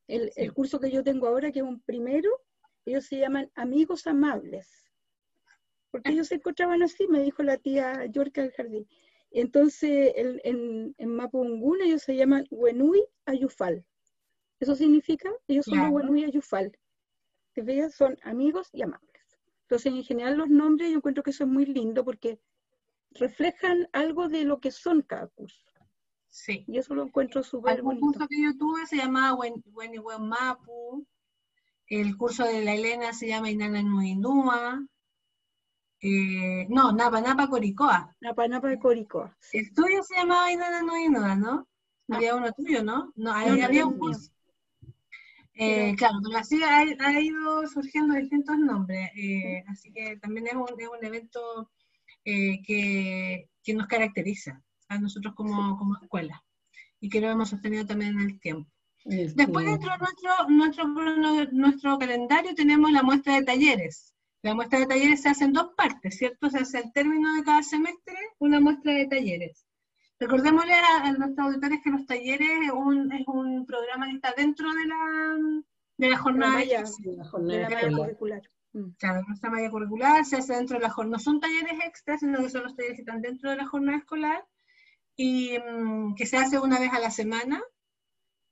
El, 0.08 0.32
el, 0.38 0.54
curso 0.54 0.80
que 0.80 0.90
yo 0.90 1.04
tengo 1.04 1.28
ahora, 1.28 1.52
que 1.52 1.60
es 1.60 1.66
un 1.66 1.82
primero, 1.82 2.30
ellos 2.86 3.04
se 3.08 3.20
llaman 3.20 3.52
Amigos 3.56 4.08
Amables. 4.08 4.91
Porque 5.92 6.12
ellos 6.12 6.28
se 6.28 6.36
encontraban 6.36 6.82
así, 6.82 7.08
me 7.08 7.22
dijo 7.22 7.44
la 7.44 7.58
tía 7.58 8.06
Yorka 8.06 8.42
del 8.42 8.54
jardín. 8.54 8.88
Entonces, 9.32 10.14
en, 10.16 10.96
en, 10.98 11.16
Mapungún 11.16 11.82
ellos 11.82 12.04
se 12.04 12.16
llaman 12.16 12.48
Wenui 12.50 13.06
Ayufal. 13.26 13.86
Eso 14.60 14.76
significa, 14.76 15.32
ellos 15.48 15.66
son 15.66 15.80
los 15.80 15.92
Wenui 15.92 16.26
Ayufal. 16.26 16.78
Te 17.54 17.90
son 17.90 18.18
amigos 18.24 18.70
y 18.72 18.82
amables. 18.82 19.12
Entonces, 19.64 19.94
en 19.94 20.04
general, 20.04 20.38
los 20.38 20.50
nombres 20.50 20.90
yo 20.90 20.98
encuentro 20.98 21.24
que 21.24 21.32
eso 21.32 21.44
es 21.44 21.50
muy 21.50 21.66
lindo 21.66 22.04
porque 22.04 22.40
reflejan 23.12 23.88
algo 23.94 24.28
de 24.28 24.44
lo 24.44 24.60
que 24.60 24.72
son 24.72 25.02
cada 25.02 25.28
curso. 25.28 25.66
Sí. 26.28 26.64
Y 26.68 26.78
eso 26.78 26.96
lo 26.96 27.04
encuentro 27.04 27.44
súper 27.44 27.82
bonito. 27.82 28.06
El 28.06 28.14
curso 28.14 28.28
que 28.28 28.42
yo 28.42 28.58
tuve 28.58 28.86
se 28.86 28.98
llamaba 28.98 29.38
Weni 29.38 30.00
Mapu. 30.20 31.06
El 31.88 32.16
curso 32.18 32.46
de 32.46 32.64
la 32.64 32.74
Elena 32.74 33.12
se 33.12 33.28
llama 33.28 33.50
Inana 33.50 33.82
Nuinua. 33.82 34.86
Eh, 36.02 36.66
no, 36.70 36.92
Napa 36.92 37.22
Napa 37.22 37.48
Coricoa. 37.48 38.16
Napa 38.22 38.48
Napa 38.48 38.70
de 38.70 38.80
Coricoa. 38.80 39.38
El 39.54 39.72
tuyo 39.74 40.02
se 40.04 40.16
llamaba 40.16 40.52
Inana 40.52 40.82
no 40.82 41.36
¿no? 41.36 41.68
Había 42.10 42.36
uno 42.36 42.52
tuyo, 42.54 42.84
¿no? 42.84 43.14
No, 43.16 43.32
había 43.32 43.86
un 43.86 43.98
curso. 43.98 44.32
Eh, 45.54 45.94
claro, 45.96 46.16
pero 46.24 46.40
así 46.40 46.62
ha, 46.64 47.22
ido 47.22 47.68
surgiendo 47.68 48.16
distintos 48.16 48.58
nombres, 48.58 49.12
eh, 49.16 49.64
así 49.68 49.92
que 49.92 50.18
también 50.18 50.48
es 50.48 50.54
un, 50.56 50.66
es 50.80 50.88
un 50.88 51.06
evento 51.06 51.72
que, 52.24 53.48
que, 53.64 53.74
nos 53.74 53.86
caracteriza 53.86 54.64
a 54.88 54.98
nosotros 54.98 55.36
como, 55.36 55.78
como, 55.78 55.98
escuela 56.02 56.44
y 57.00 57.10
que 57.10 57.22
lo 57.22 57.30
hemos 57.30 57.50
sostenido 57.50 57.86
también 57.86 58.20
en 58.20 58.22
el 58.22 58.40
tiempo. 58.40 58.72
Después 59.04 59.66
dentro 59.66 59.92
de 59.92 59.98
nuestro, 60.00 60.50
nuestro, 60.50 61.52
nuestro 61.52 62.00
calendario 62.00 62.56
tenemos 62.56 62.92
la 62.92 63.04
muestra 63.04 63.36
de 63.36 63.44
talleres, 63.44 64.11
La 64.44 64.56
muestra 64.56 64.80
de 64.80 64.88
talleres 64.88 65.22
se 65.22 65.30
hace 65.30 65.46
en 65.46 65.54
dos 65.54 65.74
partes, 65.76 66.18
¿cierto? 66.18 66.50
Se 66.50 66.60
hace 66.60 66.80
al 66.80 66.92
término 66.94 67.34
de 67.36 67.44
cada 67.44 67.62
semestre 67.62 68.16
una 68.40 68.60
muestra 68.60 68.94
de 68.94 69.06
talleres. 69.06 69.68
Recordémosle 70.20 70.74
a, 70.74 71.12
nuestros 71.14 71.48
auditores 71.48 71.80
que 71.84 71.90
los 71.90 72.06
talleres 72.06 72.50
es 72.64 72.72
un, 72.72 73.66
programa 73.66 74.08
que 74.08 74.16
está 74.16 74.34
dentro 74.36 74.72
de 74.72 74.86
la, 74.86 75.38
de 75.98 76.10
la 76.10 76.18
jornada, 76.18 76.58
de 76.60 77.18
la 77.18 77.26
jornada 77.26 77.98
curricular. 77.98 78.42
Mm. 78.74 78.90
Claro, 78.98 79.24
nuestra 79.28 79.50
malla 79.50 79.70
curricular 79.70 80.26
se 80.26 80.38
hace 80.38 80.54
dentro 80.56 80.78
de 80.78 80.84
la 80.84 80.90
jornada. 80.90 81.18
No 81.18 81.24
son 81.24 81.40
talleres 81.40 81.80
extras, 81.86 82.20
sino 82.20 82.40
que 82.40 82.50
son 82.50 82.64
los 82.64 82.76
talleres 82.76 82.98
que 82.98 83.02
están 83.02 83.22
dentro 83.22 83.50
de 83.50 83.58
la 83.58 83.66
jornada 83.66 83.98
escolar 83.98 84.46
y 85.16 85.58
mm, 85.58 86.16
que 86.16 86.26
se 86.26 86.38
hace 86.38 86.60
una 86.60 86.80
vez 86.80 86.92
a 86.94 87.00
la 87.00 87.12
semana 87.12 87.62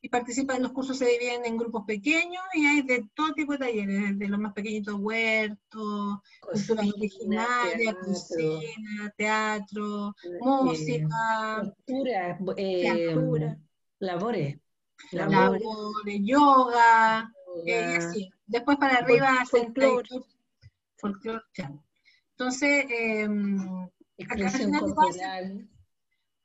y 0.01 0.09
participan, 0.09 0.61
los 0.61 0.71
cursos 0.71 0.97
se 0.97 1.05
dividen 1.05 1.45
en 1.45 1.57
grupos 1.57 1.83
pequeños 1.85 2.43
y 2.53 2.65
hay 2.65 2.81
de 2.83 3.09
todo 3.13 3.33
tipo 3.33 3.53
de 3.53 3.59
talleres, 3.59 4.17
de 4.17 4.27
los 4.29 4.39
más 4.39 4.53
pequeñitos, 4.53 4.95
huertos, 4.95 6.19
cultura 6.39 6.83
originaria, 6.95 7.95
cocina, 7.99 9.13
teatro, 9.17 10.15
eh, 10.23 10.37
música, 10.39 11.73
cultura, 11.85 12.39
eh, 12.55 13.15
labores, 13.99 14.57
labores, 15.11 16.19
yoga, 16.21 17.33
eh, 17.65 17.93
y 17.93 17.97
así. 17.97 18.29
Después 18.47 18.77
para 18.77 18.99
arriba, 18.99 19.43
folclore. 19.49 20.07
folclore, 20.95 21.43
Entonces, 22.31 22.85
eh, 22.89 23.27
expresión 24.17 24.71
cultural 24.79 25.69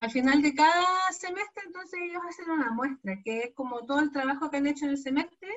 al 0.04 0.10
final 0.10 0.42
de 0.42 0.54
cada 0.54 0.84
semestre, 1.12 1.62
entonces 1.66 1.98
ellos 2.02 2.22
hacen 2.28 2.50
una 2.50 2.70
muestra, 2.72 3.22
que 3.24 3.38
es 3.38 3.54
como 3.54 3.86
todo 3.86 4.00
el 4.00 4.12
trabajo 4.12 4.50
que 4.50 4.58
han 4.58 4.66
hecho 4.66 4.84
en 4.84 4.92
el 4.92 4.98
semestre 4.98 5.48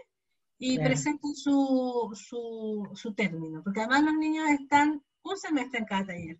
y 0.58 0.80
presentan 0.80 1.36
su, 1.36 2.12
su, 2.16 2.90
su, 2.96 3.14
término, 3.14 3.62
porque 3.62 3.82
además 3.82 4.04
los 4.04 4.14
niños 4.16 4.50
están 4.50 5.04
un 5.22 5.38
semestre 5.38 5.80
en 5.80 5.86
cada 5.86 6.06
taller. 6.06 6.40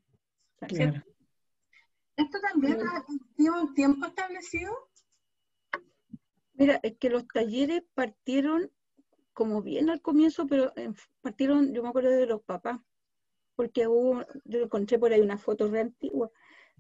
¿Esto 2.16 2.40
también 2.50 2.80
tiene 3.36 3.62
un 3.62 3.74
tiempo 3.74 4.06
establecido? 4.06 4.72
Mira, 6.54 6.80
es 6.82 6.98
que 6.98 7.10
los 7.10 7.28
talleres 7.28 7.84
partieron 7.94 8.72
como 9.34 9.62
bien 9.62 9.90
al 9.90 10.02
comienzo, 10.02 10.48
pero 10.48 10.74
partieron, 11.22 11.74
yo 11.74 11.84
me 11.84 11.90
acuerdo 11.90 12.10
de 12.10 12.26
los 12.26 12.42
papás, 12.42 12.80
porque 13.56 13.86
hubo, 13.86 14.26
yo 14.46 14.62
encontré 14.62 14.98
por 14.98 15.12
ahí 15.12 15.20
una 15.20 15.38
foto 15.38 15.70
re 15.70 15.82
antigua, 15.82 16.32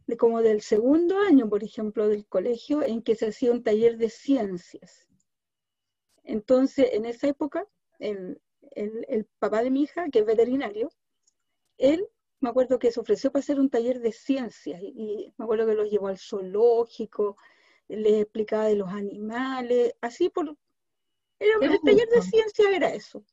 de 0.08 0.16
como 0.16 0.42
del 0.42 0.62
segundo 0.62 1.20
año, 1.20 1.50
por 1.50 1.64
ejemplo, 1.64 2.08
del 2.08 2.26
colegio, 2.26 2.82
en 2.82 3.02
que 3.02 3.16
se 3.16 3.28
hacía 3.28 3.52
un 3.52 3.62
taller 3.62 3.98
de 3.98 4.10
ciencias. 4.10 5.08
Entonces, 6.24 6.90
en 6.94 7.06
esa 7.06 7.28
época, 7.28 7.68
el, 8.00 8.40
papá 9.40 9.64
de 9.64 9.70
mi 9.70 9.84
hija, 9.84 10.10
que 10.10 10.20
es 10.20 10.26
veterinario, 10.26 10.90
él 11.78 12.08
me 12.40 12.50
acuerdo 12.50 12.80
que 12.80 12.92
se 12.92 13.00
ofreció 13.00 13.32
para 13.32 13.42
hacer 13.42 13.60
un 13.60 13.70
taller 13.70 14.00
de 14.00 14.14
ciencias 14.14 14.82
y, 14.82 15.34
me 15.38 15.44
acuerdo 15.44 15.68
que 15.68 15.74
los 15.74 15.90
llevó 15.90 16.08
al 16.08 16.18
zoológico, 16.18 17.38
le 17.90 18.22
explicaba 18.22 18.66
de 18.66 18.76
los 18.76 18.90
animales, 18.90 19.94
así 20.02 20.30
por... 20.30 20.56
Era, 21.40 21.54
el 21.62 21.82
taller 21.82 22.10
de 22.10 22.22
ciencias 22.22 22.68
era 22.74 22.94
eso 22.94 23.24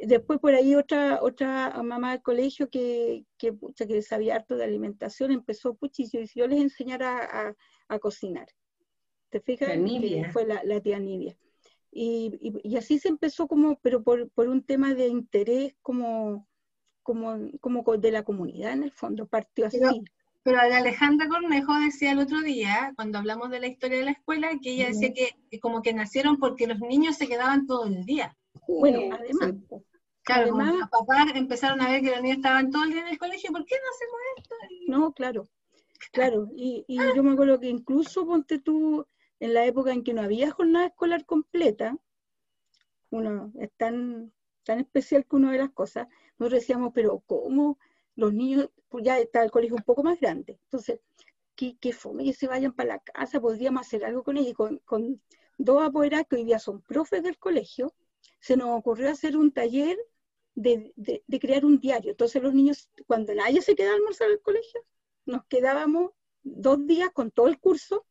después 0.00 0.38
por 0.38 0.54
ahí 0.54 0.74
otra 0.74 1.20
otra 1.22 1.82
mamá 1.82 2.12
del 2.12 2.22
colegio 2.22 2.70
que, 2.70 3.24
que, 3.36 3.54
que 3.76 4.02
sabía 4.02 4.36
harto 4.36 4.56
de 4.56 4.64
alimentación 4.64 5.32
empezó, 5.32 5.74
puchillo, 5.74 6.20
y 6.20 6.26
yo 6.26 6.46
les 6.46 6.60
enseñara 6.60 7.54
a, 7.88 7.98
cocinar. 7.98 8.48
¿Te 9.30 9.40
fijas? 9.40 9.70
Fue 10.32 10.46
la, 10.46 10.62
la, 10.64 10.80
tía 10.80 10.98
Nidia. 10.98 11.36
Y, 11.90 12.60
y, 12.62 12.76
así 12.76 12.98
se 12.98 13.08
empezó 13.08 13.48
como, 13.48 13.78
pero 13.80 14.02
por, 14.02 14.30
por 14.30 14.48
un 14.48 14.62
tema 14.62 14.94
de 14.94 15.08
interés 15.08 15.74
como, 15.82 16.46
como, 17.02 17.50
como 17.60 17.82
de 17.96 18.12
la 18.12 18.22
comunidad 18.22 18.72
en 18.72 18.84
el 18.84 18.92
fondo, 18.92 19.26
partió 19.26 19.66
así. 19.66 19.78
Pero, 20.42 20.60
Alejandra 20.60 21.28
Cornejo 21.28 21.74
decía 21.80 22.12
el 22.12 22.20
otro 22.20 22.40
día, 22.40 22.92
cuando 22.96 23.18
hablamos 23.18 23.50
de 23.50 23.60
la 23.60 23.66
historia 23.66 23.98
de 23.98 24.04
la 24.04 24.12
escuela, 24.12 24.50
que 24.62 24.70
ella 24.70 24.86
decía 24.86 25.12
que 25.12 25.60
como 25.60 25.82
que 25.82 25.92
nacieron 25.92 26.38
porque 26.38 26.66
los 26.66 26.78
niños 26.78 27.16
se 27.16 27.26
quedaban 27.26 27.66
todo 27.66 27.86
el 27.86 28.04
día. 28.04 28.34
Bueno, 28.66 29.00
además, 29.14 29.54
Claro, 30.28 30.42
Además, 30.42 30.74
los 30.74 30.90
papás 30.90 31.26
empezaron 31.34 31.80
a 31.80 31.88
ver 31.88 32.02
que 32.02 32.10
los 32.10 32.20
niños 32.20 32.36
estaban 32.36 32.70
todo 32.70 32.84
el 32.84 32.90
día 32.90 33.00
en 33.00 33.08
el 33.08 33.18
colegio, 33.18 33.50
¿por 33.50 33.64
qué 33.64 33.76
no 33.76 33.90
hacemos 33.90 34.20
esto? 34.36 34.54
No, 34.86 35.12
claro, 35.12 35.48
claro. 36.12 36.48
Y, 36.54 36.84
y 36.86 36.98
yo 37.16 37.22
me 37.22 37.32
acuerdo 37.32 37.58
que 37.58 37.68
incluso, 37.68 38.26
ponte 38.26 38.58
tú, 38.58 39.06
en 39.40 39.54
la 39.54 39.64
época 39.64 39.90
en 39.90 40.04
que 40.04 40.12
no 40.12 40.20
había 40.20 40.50
jornada 40.50 40.88
escolar 40.88 41.24
completa, 41.24 41.96
uno 43.08 43.52
es 43.58 43.70
tan, 43.78 44.30
tan 44.64 44.80
especial 44.80 45.24
que 45.24 45.36
uno 45.36 45.50
de 45.50 45.56
las 45.56 45.70
cosas, 45.70 46.08
nosotros 46.38 46.60
decíamos, 46.60 46.92
pero 46.94 47.22
¿cómo 47.26 47.78
los 48.14 48.34
niños, 48.34 48.68
pues 48.90 49.04
ya 49.04 49.18
está 49.18 49.42
el 49.42 49.50
colegio 49.50 49.76
un 49.76 49.82
poco 49.82 50.02
más 50.02 50.20
grande, 50.20 50.58
entonces, 50.64 51.00
qué, 51.54 51.78
qué 51.80 51.94
fome 51.94 52.24
que 52.24 52.34
se 52.34 52.48
vayan 52.48 52.74
para 52.74 52.96
la 52.96 52.98
casa, 52.98 53.40
podríamos 53.40 53.80
hacer 53.80 54.04
algo 54.04 54.22
con 54.22 54.36
ellos, 54.36 54.50
y 54.50 54.54
con, 54.54 54.78
con 54.84 55.22
dos 55.56 55.82
apoderados 55.82 56.26
que 56.28 56.36
hoy 56.36 56.44
día 56.44 56.58
son 56.58 56.82
profes 56.82 57.22
del 57.22 57.38
colegio, 57.38 57.94
se 58.40 58.58
nos 58.58 58.78
ocurrió 58.78 59.08
hacer 59.10 59.34
un 59.34 59.52
taller 59.52 59.96
de, 60.58 61.22
crear 61.40 61.64
un 61.64 61.78
diario. 61.78 62.10
Entonces 62.10 62.42
los 62.42 62.54
niños, 62.54 62.88
cuando 63.06 63.34
nadie 63.34 63.62
se 63.62 63.74
quedaba 63.74 63.94
a 63.94 63.96
almorzar 63.96 64.28
al 64.28 64.40
colegio, 64.40 64.84
nos 65.24 65.44
quedábamos 65.46 66.12
dos 66.42 66.86
días 66.86 67.10
con 67.12 67.30
todo 67.30 67.48
el 67.48 67.58
curso, 67.58 68.06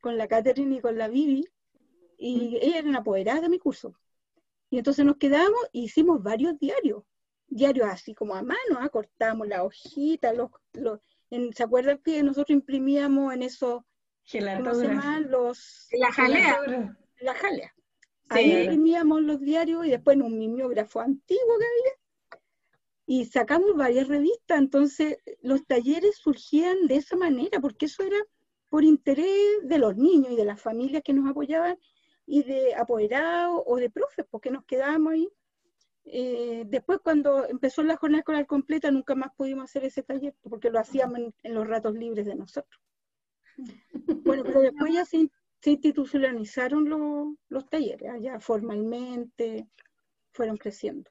con 0.00 0.18
la 0.18 0.28
Catherine 0.28 0.76
y 0.76 0.80
con 0.80 0.98
la 0.98 1.08
Vivi, 1.08 1.46
y 2.18 2.58
ella 2.60 2.78
era 2.78 2.88
una 2.88 2.98
apoderada 2.98 3.42
de 3.42 3.48
mi 3.48 3.58
curso. 3.58 3.94
Y 4.70 4.78
entonces 4.78 5.04
nos 5.04 5.16
quedábamos 5.16 5.64
e 5.72 5.78
hicimos 5.80 6.22
varios 6.22 6.58
diarios, 6.58 7.04
diarios 7.46 7.88
así 7.88 8.14
como 8.14 8.34
a 8.34 8.42
mano, 8.42 8.78
¿ah? 8.78 8.88
cortamos 8.90 9.48
la 9.48 9.64
hojita, 9.64 10.32
los, 10.32 10.50
los 10.74 11.00
¿se 11.54 11.62
acuerdan 11.62 11.98
que 11.98 12.22
nosotros 12.22 12.50
imprimíamos 12.54 13.32
en 13.32 13.42
esos, 13.42 13.82
¿cómo 14.30 14.74
se? 14.74 15.20
Los, 15.20 15.88
la 15.92 16.12
jalea. 16.12 16.58
La 17.20 17.34
jalea. 17.34 17.74
Ahí 18.28 18.52
imprimíamos 18.52 19.22
los 19.22 19.40
diarios 19.40 19.86
y 19.86 19.90
después 19.90 20.16
en 20.16 20.22
un 20.22 20.38
mimeógrafo 20.38 21.00
antiguo 21.00 21.58
que 21.58 21.64
había. 21.64 22.42
Y 23.06 23.24
sacamos 23.24 23.74
varias 23.74 24.06
revistas, 24.06 24.58
entonces 24.58 25.16
los 25.40 25.64
talleres 25.66 26.16
surgían 26.16 26.86
de 26.86 26.96
esa 26.96 27.16
manera, 27.16 27.58
porque 27.58 27.86
eso 27.86 28.02
era 28.02 28.18
por 28.68 28.84
interés 28.84 29.60
de 29.62 29.78
los 29.78 29.96
niños 29.96 30.32
y 30.32 30.36
de 30.36 30.44
las 30.44 30.60
familias 30.60 31.02
que 31.02 31.14
nos 31.14 31.28
apoyaban 31.30 31.78
y 32.26 32.42
de 32.42 32.74
apoderados 32.74 33.62
o 33.64 33.76
de 33.76 33.88
profes, 33.88 34.26
porque 34.30 34.50
nos 34.50 34.64
quedábamos 34.66 35.14
ahí. 35.14 35.28
Eh, 36.04 36.64
después 36.66 37.00
cuando 37.02 37.46
empezó 37.46 37.82
la 37.82 37.96
jornada 37.96 38.20
escolar 38.20 38.46
completa 38.46 38.90
nunca 38.90 39.14
más 39.14 39.30
pudimos 39.34 39.64
hacer 39.64 39.84
ese 39.84 40.02
taller, 40.02 40.34
porque 40.42 40.70
lo 40.70 40.78
hacíamos 40.78 41.18
en, 41.18 41.34
en 41.42 41.54
los 41.54 41.66
ratos 41.66 41.94
libres 41.94 42.26
de 42.26 42.34
nosotros. 42.34 42.80
Bueno, 44.22 44.44
pero 44.44 44.60
después 44.60 44.92
ya 44.92 45.04
se, 45.04 45.30
se 45.60 45.70
institucionalizaron 45.70 47.36
los 47.48 47.68
talleres, 47.68 48.10
allá 48.10 48.40
formalmente 48.40 49.68
fueron 50.32 50.56
creciendo. 50.56 51.10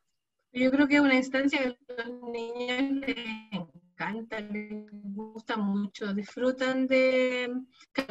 Yo 0.54 0.72
creo 0.72 0.88
que 0.88 0.96
es 0.96 1.02
una 1.02 1.16
instancia 1.16 1.60
que 1.60 2.02
a 2.02 2.06
los 2.06 2.32
niños 2.32 3.06
les 3.06 3.18
encanta, 3.52 4.40
les 4.40 4.88
gusta 4.92 5.58
mucho, 5.58 6.14
disfrutan 6.14 6.88
de, 6.88 7.54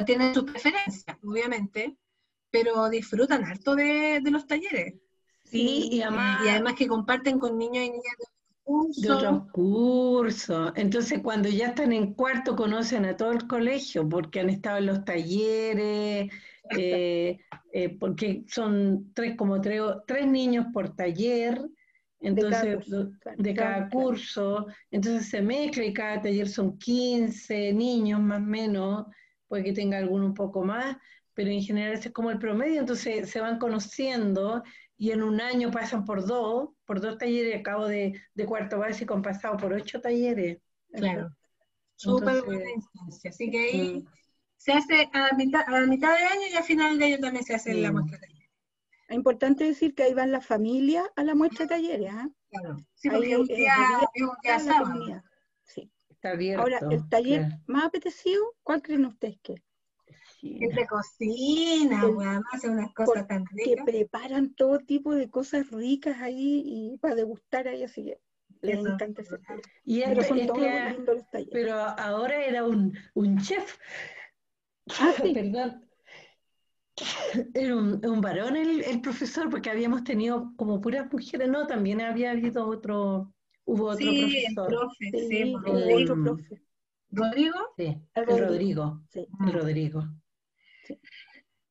tienen 0.05 0.33
sus 0.33 0.43
preferencias, 0.43 1.17
obviamente, 1.23 1.97
pero 2.51 2.89
disfrutan 2.89 3.43
harto 3.43 3.75
de, 3.75 4.21
los 4.31 4.45
talleres. 4.45 4.95
Sí, 5.45 5.89
y 5.91 6.01
además, 6.01 6.75
que 6.77 6.87
comparten 6.87 7.39
con 7.39 7.57
niños 7.57 7.83
y 7.85 7.89
niñas 7.89 8.15
de 8.19 8.25
otros 8.67 9.51
cursos. 9.51 10.73
Entonces, 10.75 11.19
cuando 11.23 11.49
ya 11.49 11.67
están 11.67 11.93
en 11.93 12.13
cuarto, 12.13 12.55
conocen 12.55 13.05
a 13.05 13.15
todo 13.15 13.31
el 13.31 13.47
colegio 13.47 14.07
porque 14.07 14.41
han 14.41 14.49
estado 14.49 14.77
en 14.77 14.85
los 14.87 15.05
talleres, 15.05 16.31
eh, 16.77 17.39
eh, 17.71 17.89
porque 17.97 18.43
son 18.47 19.11
tres, 19.13 19.35
como 19.37 19.61
tres, 19.61 19.81
tres 20.05 20.27
niños 20.27 20.67
por 20.73 20.95
taller, 20.95 21.61
entonces, 22.19 22.79
de 23.37 23.53
cada, 23.53 23.89
curso, 23.89 24.65
entonces 24.89 25.29
se 25.29 25.41
mezcla 25.41 25.85
y 25.85 25.93
cada 25.93 26.21
taller 26.21 26.49
son 26.49 26.77
15 26.77 27.73
niños 27.73 28.19
más 28.19 28.39
o 28.39 28.45
menos, 28.45 29.05
puede 29.47 29.63
que 29.63 29.73
tenga 29.73 29.99
alguno 29.99 30.25
un 30.25 30.33
poco 30.33 30.63
más, 30.63 30.97
pero 31.33 31.51
en 31.51 31.61
general 31.61 31.93
ese 31.93 32.07
es 32.07 32.13
como 32.13 32.31
el 32.31 32.39
promedio, 32.39 32.79
entonces 32.79 33.29
se 33.29 33.39
van 33.39 33.59
conociendo 33.59 34.63
y 34.97 35.11
en 35.11 35.21
un 35.21 35.39
año 35.39 35.69
pasan 35.71 36.05
por 36.05 36.25
dos, 36.25 36.69
por 36.85 36.99
dos 36.99 37.17
talleres, 37.17 37.59
acabo 37.59 37.87
de, 37.87 38.19
de 38.33 38.45
cuarto 38.45 38.79
básico 38.79 39.13
han 39.13 39.21
pasado 39.21 39.55
por 39.57 39.71
ocho 39.73 40.01
talleres. 40.01 40.59
Claro. 40.91 41.29
Súper 41.95 42.43
buena 42.43 42.69
instancia. 42.71 43.29
Así 43.29 43.51
que 43.51 43.59
ahí 43.59 43.99
mm. 43.99 44.07
se 44.57 44.71
hace 44.73 45.09
a 45.13 45.35
mitad, 45.35 45.61
a 45.67 45.85
mitad 45.85 46.17
de 46.17 46.25
año 46.25 46.47
y 46.51 46.55
a 46.55 46.63
final 46.63 46.97
de 46.97 47.05
año 47.05 47.19
también 47.19 47.45
se 47.45 47.55
hace 47.55 47.73
la 47.75 47.91
muestra 47.91 48.17
de 48.17 48.27
talleres. 48.27 48.49
Es 49.07 49.15
importante 49.15 49.63
decir 49.63 49.93
que 49.93 50.03
ahí 50.03 50.13
van 50.13 50.31
las 50.31 50.45
familias 50.45 51.05
a 51.15 51.23
la 51.23 51.35
muestra 51.35 51.65
de 51.65 51.69
talleres. 51.69 52.09
¿ah? 52.11 52.29
Claro. 52.49 52.77
Sí, 52.95 53.09
porque 53.09 53.31
es 53.33 53.39
un 53.39 53.45
día, 53.47 53.73
es 54.13 54.21
un 54.21 54.35
día 54.43 54.59
sábado. 54.59 55.23
Sí. 55.63 55.91
Está 56.09 56.31
abierto. 56.31 56.63
Ahora, 56.63 56.79
el 56.89 57.07
taller 57.07 57.47
más 57.67 57.85
apetecido, 57.85 58.43
¿cuál 58.63 58.81
creen 58.81 59.05
ustedes 59.05 59.37
que 59.43 59.53
es? 59.53 59.61
Entre 60.41 60.85
cocina, 60.87 62.01
además 62.01 62.43
hacen 62.53 62.71
unas 62.71 62.93
cosas 62.93 63.27
tan 63.27 63.45
ricas. 63.47 63.65
Que 63.85 63.91
preparan 63.91 64.53
todo 64.53 64.79
tipo 64.79 65.13
de 65.15 65.29
cosas 65.29 65.69
ricas 65.71 66.21
ahí 66.21 66.63
y 66.65 66.97
para 66.97 67.15
degustar 67.15 67.67
ahí 67.67 67.83
así 67.83 68.05
que. 68.05 68.19
Les 68.61 68.79
encanta 68.79 69.21
ese 69.21 69.37
taller. 69.39 69.61
Y 69.83 70.01
Pero 70.01 70.23
son 70.23 70.47
todos 70.47 70.59
lindos 70.59 71.15
los 71.17 71.29
talleres. 71.29 71.49
pero 71.53 71.75
ahora 71.75 72.43
era 72.45 72.65
un, 72.65 72.97
un 73.13 73.37
chef. 73.39 73.77
Ah, 74.99 75.13
sí. 75.23 75.33
Perdón. 75.33 75.83
Era 77.53 77.75
un, 77.75 78.03
un 78.03 78.21
varón 78.21 78.55
el, 78.55 78.83
el 78.83 79.01
profesor, 79.01 79.49
porque 79.49 79.69
habíamos 79.69 80.03
tenido 80.03 80.53
como 80.55 80.81
puras 80.81 81.11
mujeres, 81.11 81.47
no, 81.49 81.67
también 81.67 82.01
había 82.01 82.31
habido 82.31 82.65
otro, 82.67 83.31
hubo 83.65 83.85
otro 83.89 83.97
Sí, 84.09 84.45
el 84.47 84.55
profesor. 84.55 84.67
profe, 84.67 85.05
Sí, 85.11 85.27
sí, 85.27 85.37
el 85.41 85.89
el- 85.89 86.03
otro 86.11 86.23
profe. 86.23 86.61
Rodrigo. 87.11 87.55
Sí, 87.77 87.83
El 87.85 88.01
el 88.15 88.25
Rodrigo. 88.25 88.47
Rodrigo, 88.47 89.01
Sí. 89.09 89.27
el 89.45 89.53
Rodrigo. 89.53 90.03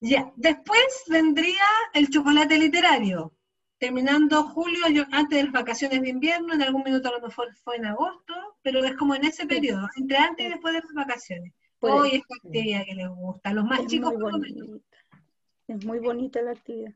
Ya, 0.00 0.30
después 0.36 1.04
vendría 1.08 1.64
el 1.94 2.08
chocolate 2.10 2.58
literario. 2.58 3.32
Terminando 3.78 4.44
julio, 4.44 4.88
yo, 4.88 5.04
antes 5.10 5.38
de 5.38 5.44
las 5.44 5.52
vacaciones 5.52 6.00
de 6.00 6.08
invierno, 6.08 6.54
en 6.54 6.62
algún 6.62 6.82
minuto 6.82 7.08
a 7.08 7.18
lo 7.18 7.26
mejor 7.26 7.54
fue 7.56 7.76
en 7.76 7.86
agosto, 7.86 8.34
pero 8.62 8.82
es 8.84 8.94
como 8.96 9.14
en 9.14 9.24
ese 9.24 9.46
periodo, 9.46 9.88
entre 9.96 10.16
antes 10.16 10.46
y 10.46 10.48
después 10.50 10.74
de 10.74 10.80
las 10.80 10.92
vacaciones. 10.94 11.52
Por 11.78 11.90
Hoy 11.90 12.08
eso. 12.08 12.16
esta 12.16 12.34
actividad 12.46 12.84
que 12.86 12.94
les 12.94 13.08
gusta, 13.08 13.52
los 13.52 13.64
más 13.64 13.80
Es 13.80 13.86
chicos 13.86 14.12
muy 14.12 14.22
por 14.22 14.32
lo 14.32 14.38
menos. 14.38 14.66
bonita. 14.66 14.96
Es 15.68 15.84
muy 15.84 15.98
bonita 15.98 16.42
la 16.42 16.52
actividad. 16.52 16.92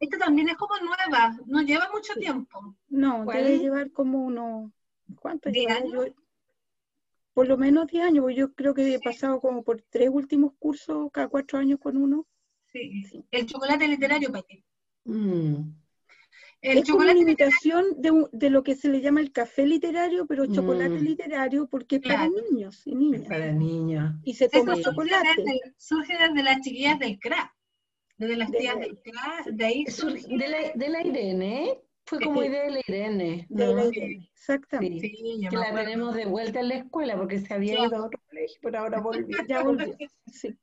Esta 0.00 0.18
también 0.18 0.48
es 0.50 0.56
como 0.56 0.74
nueva, 0.78 1.36
no 1.46 1.62
lleva 1.62 1.88
mucho 1.92 2.12
Sí. 2.14 2.20
tiempo. 2.20 2.76
No, 2.88 3.24
¿Cuál? 3.24 3.44
debe 3.44 3.58
llevar 3.58 3.90
como 3.92 4.22
unos, 4.24 4.70
¿cuánto 5.20 5.50
¿Diez 5.50 5.66
lleva? 5.66 5.80
años? 5.80 6.06
Yo- 6.06 6.12
por 7.38 7.46
lo 7.46 7.56
menos 7.56 7.86
10 7.86 8.02
años, 8.04 8.22
porque 8.22 8.34
yo 8.34 8.52
creo 8.52 8.74
que 8.74 8.94
he 8.94 8.98
pasado 8.98 9.40
como 9.40 9.62
por 9.62 9.80
tres 9.90 10.10
últimos 10.12 10.54
cursos, 10.58 11.08
cada 11.12 11.28
cuatro 11.28 11.56
años 11.60 11.78
con 11.78 11.96
uno. 11.96 12.26
Sí. 12.72 13.04
Sí. 13.04 13.24
El 13.30 13.46
chocolate 13.46 13.86
literario, 13.86 14.32
Pati. 14.32 14.64
Mm, 15.04 15.54
El 16.62 16.78
es 16.78 16.84
como 16.84 16.84
chocolate 16.98 17.12
una 17.12 17.20
imitación 17.22 17.84
de, 18.02 18.10
un- 18.10 18.28
de 18.32 18.50
lo 18.50 18.64
que 18.64 18.74
se 18.74 18.88
le 18.88 19.00
llama 19.00 19.20
el 19.20 19.30
café 19.30 19.64
literario, 19.68 20.26
pero 20.26 20.46
chocolate 20.46 20.96
Mm. 21.00 21.04
literario 21.04 21.68
porque 21.68 21.96
es 21.96 22.02
para 22.02 22.28
niños 22.28 22.84
y 22.84 22.90
es 22.90 22.96
niñas. 22.96 23.28
para 23.28 23.52
niños. 23.52 24.14
Y 24.24 24.34
se 24.34 24.46
Eso 24.46 24.58
toma 24.58 24.74
surge 24.74 24.90
chocolate. 24.90 25.28
desde, 25.36 25.60
surge 25.76 26.14
desde 26.18 26.42
las 26.42 26.60
chiquillas 26.60 26.98
del 26.98 27.20
CRA, 27.20 27.54
desde 28.16 28.34
las 28.36 28.50
De 28.50 28.58
tías 28.58 28.74
la- 28.74 28.80
del 28.80 28.98
CRA, 28.98 29.44
de 29.46 29.64
ahí 29.64 29.86
Sur- 29.86 30.10
surge. 30.18 30.26
de, 30.36 30.48
la, 30.48 30.58
de 30.74 30.88
la 30.88 31.06
Irene, 31.06 31.64
¿eh? 31.68 31.80
Fue 32.08 32.20
como 32.20 32.40
Sí. 32.42 32.48
idea 32.48 32.62
de 32.64 32.70
la 32.70 32.80
Irene, 32.86 33.46
De 33.48 33.66
¿no? 33.66 33.74
la 33.74 33.84
Irene, 33.86 34.30
exactamente. 34.34 35.00
Sí. 35.08 35.16
Sí, 35.16 35.40
yo 35.42 35.50
que 35.50 35.56
la 35.56 35.62
acuerdo. 35.66 35.84
tenemos 35.84 36.14
de 36.14 36.24
vuelta 36.26 36.60
en 36.60 36.68
la 36.68 36.74
escuela 36.76 37.16
porque 37.16 37.38
se 37.40 37.54
había 37.54 37.74
ido 37.86 37.96
a 37.96 38.06
otro 38.06 38.20
colegio, 38.28 38.58
pero 38.62 38.78
ahora 38.80 39.00
volvió. 39.02 39.36
Ya 39.48 39.62
volvió. 39.62 39.96
Sí. 40.32 40.56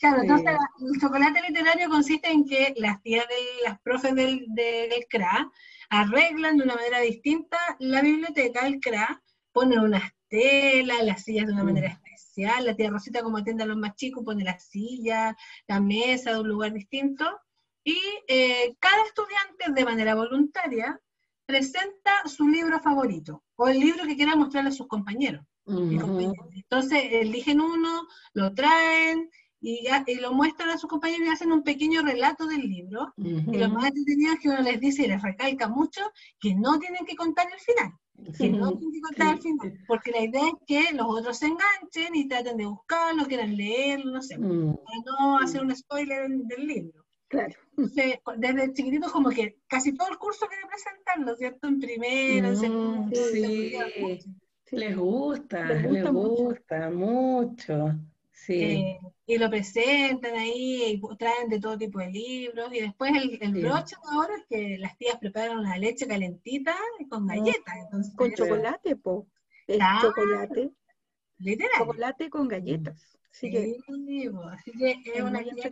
Claro, 0.00 0.22
entonces 0.22 0.52
el 0.80 1.00
chocolate 1.00 1.40
literario 1.48 1.88
consiste 1.88 2.30
en 2.30 2.44
que 2.46 2.72
las 2.76 3.02
tías 3.02 3.26
de 3.26 3.68
las 3.68 3.80
profes 3.80 4.14
del, 4.14 4.44
de- 4.48 4.88
del 4.88 5.06
CRA 5.10 5.50
arreglan 5.90 6.56
de 6.58 6.64
una 6.64 6.76
manera 6.76 7.00
distinta 7.00 7.58
la 7.80 8.00
biblioteca 8.02 8.64
del 8.64 8.78
CRA, 8.78 9.20
ponen 9.52 9.80
unas 9.80 10.12
telas, 10.28 11.02
las 11.02 11.24
sillas 11.24 11.46
de 11.46 11.52
una 11.52 11.62
Mm. 11.64 11.66
manera 11.66 11.88
especial, 11.88 12.64
la 12.66 12.76
tía 12.76 12.90
Rosita 12.90 13.22
como 13.22 13.38
atiende 13.38 13.64
a 13.64 13.66
los 13.66 13.76
más 13.76 13.96
chicos 13.96 14.22
pone 14.24 14.44
las 14.44 14.62
sillas, 14.68 15.34
la 15.66 15.80
mesa 15.80 16.32
de 16.32 16.40
un 16.40 16.48
lugar 16.48 16.72
distinto, 16.74 17.24
y 17.84 17.98
eh, 18.28 18.74
cada 18.78 19.02
estudiante 19.04 19.72
de 19.72 19.84
manera 19.84 20.14
voluntaria 20.14 21.00
presenta 21.46 22.10
su 22.26 22.46
libro 22.48 22.80
favorito 22.80 23.42
o 23.56 23.68
el 23.68 23.80
libro 23.80 24.04
que 24.04 24.16
quiera 24.16 24.36
mostrarle 24.36 24.70
a 24.70 24.72
sus 24.72 24.86
compañeros. 24.86 25.44
Entonces 26.54 27.02
eligen 27.12 27.60
uno, 27.60 28.06
lo 28.34 28.54
traen 28.54 29.30
y, 29.60 29.82
ya- 29.84 30.04
y 30.06 30.16
lo 30.16 30.32
muestran 30.32 30.70
a 30.70 30.78
sus 30.78 30.88
compañeros 30.90 31.26
y 31.26 31.30
hacen 31.30 31.52
un 31.52 31.62
pequeño 31.62 32.02
relato 32.02 32.46
del 32.46 32.60
libro. 32.62 33.12
Y 33.54 33.58
lo 33.58 33.68
más 33.70 33.86
entretenido 33.86 34.34
es 34.34 34.40
que 34.40 34.48
uno 34.50 34.60
les 34.62 34.78
dice 34.80 35.04
y 35.04 35.08
les 35.08 35.22
recalca 35.22 35.68
mucho 35.68 36.02
que 36.40 36.54
no 36.54 36.78
tienen 36.78 37.04
que 37.06 37.16
contar 37.16 37.46
el 37.52 37.58
final. 37.60 37.92
Que 38.36 38.50
no 38.50 38.70
tienen 38.76 38.92
que 38.92 39.00
contar 39.00 39.26
el 39.34 39.42
final. 39.42 39.68
Porque 39.86 40.10
la 40.10 40.20
idea 40.22 40.42
es 40.46 40.54
que 40.66 40.92
los 40.94 41.06
otros 41.08 41.38
se 41.38 41.46
enganchen 41.46 42.14
y 42.14 42.28
traten 42.28 42.56
de 42.56 42.66
buscarlo, 42.66 43.24
quieran 43.26 43.56
leerlo, 43.56 44.12
no 44.12 44.22
sé, 44.22 44.36
para 44.84 44.98
no 45.06 45.38
hacer 45.38 45.62
un 45.62 45.74
spoiler 45.74 46.28
del 46.28 46.66
libro. 46.66 47.04
Claro. 47.28 47.54
Entonces, 47.76 48.18
desde 48.38 48.72
chiquititos 48.72 49.12
como 49.12 49.28
que 49.30 49.58
casi 49.68 49.94
todo 49.94 50.08
el 50.10 50.18
curso 50.18 50.46
quiere 50.46 50.66
presentarlo, 50.66 51.36
¿cierto? 51.36 51.68
En 51.68 51.78
primero, 51.80 52.48
en 52.48 52.52
Mm, 52.54 52.56
segundo, 52.56 53.16
en 53.18 53.24
sí. 53.32 53.70
segundo. 53.70 54.16
Sí. 54.64 54.76
Les 54.76 54.96
gusta, 54.96 55.64
Les 55.66 55.82
les 55.82 55.90
gusta 55.92 56.12
mucho. 56.12 56.42
gusta 56.44 56.90
mucho. 56.90 57.94
Sí. 58.32 58.62
Eh, 58.62 58.98
y 59.26 59.36
lo 59.38 59.50
presentan 59.50 60.34
ahí, 60.36 60.92
y 61.02 61.16
traen 61.16 61.48
de 61.48 61.58
todo 61.60 61.76
tipo 61.76 61.98
de 61.98 62.10
libros, 62.10 62.72
y 62.72 62.80
después 62.80 63.10
el, 63.14 63.38
el 63.42 63.54
Sí. 63.54 63.60
broche 63.62 63.96
de 63.96 64.10
ahora 64.16 64.34
es 64.36 64.46
que 64.48 64.78
las 64.78 64.96
tías 64.96 65.18
preparan 65.18 65.58
una 65.58 65.76
leche 65.78 66.06
calentita 66.06 66.74
con 67.10 67.26
galletas, 67.26 67.74
entonces 67.84 68.14
Con 68.14 68.30
ya- 68.30 68.36
chocolate, 68.36 68.96
po. 68.96 69.26
Es 69.66 69.76
Claro. 69.76 70.08
chocolate, 70.08 70.70
literal. 71.38 71.72
chocolate 71.78 72.30
con 72.30 72.48
galletas. 72.48 73.18
Así 73.30 73.50
que 73.50 73.76
Sí, 73.86 74.28
po, 74.30 74.42
así 74.44 74.72
que 74.72 74.96
es 75.14 75.22
una 75.22 75.38
actividad 75.40 75.70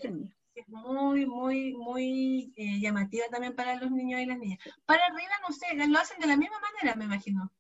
que 0.57 0.63
es 0.63 0.69
muy, 0.71 1.27
muy, 1.27 1.75
muy 1.75 2.53
eh, 2.57 2.81
llamativa 2.81 3.27
también 3.31 3.55
para 3.57 3.77
los 3.77 3.93
niños 3.93 4.21
y 4.23 4.27
las 4.27 4.39
niñas. 4.41 4.61
Para 4.87 5.07
arriba, 5.07 5.33
no 5.49 5.55
sé, 5.55 5.67
lo 5.89 6.01
hacen 6.01 6.19
de 6.21 6.29
la 6.29 6.39
misma 6.39 6.59
manera, 6.61 6.97
me 6.97 7.05
imagino. 7.07 7.53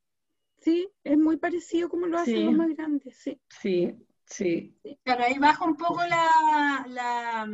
Sí, 0.58 0.88
es 1.04 1.16
muy 1.16 1.38
parecido 1.38 1.88
como 1.88 2.06
lo 2.06 2.18
hacen 2.18 2.44
Sí. 2.44 2.44
los 2.44 2.54
más 2.54 2.68
grandes, 2.76 3.16
sí. 3.18 3.40
Sí, 3.48 3.94
sí. 4.26 4.76
Claro, 5.04 5.24
ahí 5.24 5.38
baja 5.38 5.64
un 5.64 5.76
poco 5.76 6.04
la... 6.06 6.84
la 6.88 7.46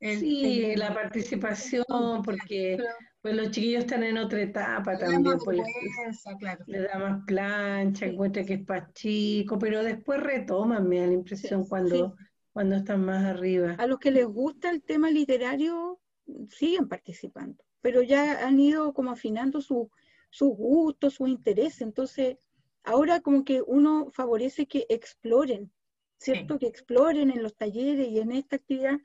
el- 0.00 0.36
Sí, 0.40 0.64
el- 0.72 0.78
la 0.78 0.94
participación, 0.94 1.84
porque 2.24 2.76
pero 2.76 2.90
pues 3.20 3.34
los 3.34 3.50
chiquillos 3.50 3.84
están 3.84 4.02
en 4.04 4.18
otra 4.18 4.40
etapa 4.42 4.96
le 4.98 4.98
también, 4.98 5.20
más 5.20 5.42
pues 5.42 5.58
les, 5.80 6.04
vergüenza, 6.04 6.36
claro. 6.38 6.66
les 6.66 6.82
da 6.84 6.98
más 6.98 7.24
plancha, 7.26 8.06
encuentra 8.06 8.44
que 8.44 8.54
es 8.54 8.64
para 8.64 8.92
chico, 8.92 9.58
pero 9.58 9.82
después 9.84 10.20
retoman, 10.22 10.88
me 10.88 11.00
da 11.00 11.06
la 11.06 11.14
impresión, 11.14 11.66
Sí, 11.68 11.68
cuando, 11.68 12.16
cuando 12.56 12.76
están 12.76 13.04
más 13.04 13.22
arriba. 13.22 13.74
A 13.78 13.86
los 13.86 13.98
que 13.98 14.10
les 14.10 14.24
gusta 14.26 14.70
el 14.70 14.82
tema 14.82 15.10
literario 15.10 16.00
siguen 16.48 16.88
participando, 16.88 17.62
pero 17.82 18.00
ya 18.00 18.46
han 18.46 18.58
ido 18.58 18.94
como 18.94 19.10
afinando 19.10 19.60
su- 19.60 19.90
sus 20.30 20.56
gustos, 20.56 21.12
sus 21.12 21.28
intereses. 21.28 21.82
Entonces, 21.82 22.38
ahora 22.82 23.20
como 23.20 23.44
que 23.44 23.60
uno 23.60 24.08
favorece 24.10 24.64
que 24.66 24.86
exploren, 24.88 25.70
¿cierto? 26.18 26.58
Que 26.58 26.66
exploren 26.66 27.28
en 27.30 27.42
los 27.42 27.54
talleres 27.54 28.08
y 28.08 28.20
en 28.20 28.32
esta 28.32 28.56
actividad, 28.56 28.98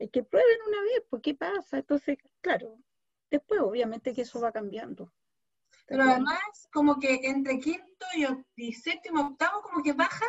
eh, 0.00 0.08
que 0.08 0.24
prueben 0.24 0.58
una 0.66 0.82
vez, 0.82 1.04
pues 1.08 1.22
qué 1.22 1.34
pasa. 1.36 1.78
Entonces, 1.78 2.18
claro, 2.40 2.80
después 3.30 3.60
obviamente 3.60 4.12
que 4.12 4.22
eso 4.22 4.40
va 4.40 4.50
cambiando. 4.50 5.12
Pero 5.86 6.02
además, 6.02 6.68
como 6.72 6.98
que 6.98 7.20
entre 7.22 7.60
quinto 7.60 8.06
y 8.56 8.72
séptimo, 8.72 9.20
octavo, 9.28 9.62
como 9.62 9.84
que 9.84 9.92
baja, 9.92 10.26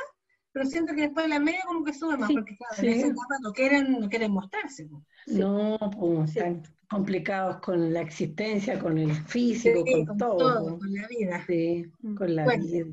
pero 0.52 0.66
siento 0.66 0.94
que 0.96 1.02
después 1.02 1.26
de 1.26 1.30
la 1.30 1.40
media 1.40 1.62
como 1.66 1.84
que 1.84 1.94
sube 1.94 2.18
más, 2.18 2.28
Sí, 2.28 2.34
porque 2.36 2.58
claro, 2.58 2.76
sí. 2.78 2.88
en 2.88 2.94
esa 2.94 3.08
etapa 3.08 3.36
no 3.42 3.54
quieren, 3.54 3.92
no 4.00 4.10
quieren 4.10 4.32
mostrarse. 4.32 4.88
Sí. 5.26 5.36
No, 5.40 5.78
pues 6.00 6.36
están 6.36 6.64
complicados 6.90 7.58
con 7.62 7.94
la 7.94 8.02
existencia, 8.02 8.80
con 8.80 8.98
el 8.98 9.14
físico, 9.14 9.84
Sí, 9.86 9.92
con, 9.94 10.06
con 10.08 10.18
todo. 10.18 10.38
todo, 10.38 10.80
con 10.80 10.94
la 10.94 11.08
vida. 11.08 11.44
Sí, 11.46 11.86
Mm. 12.02 12.16
con 12.16 12.36
la 12.36 12.44
Bueno. 12.46 12.64
vida. 12.66 12.86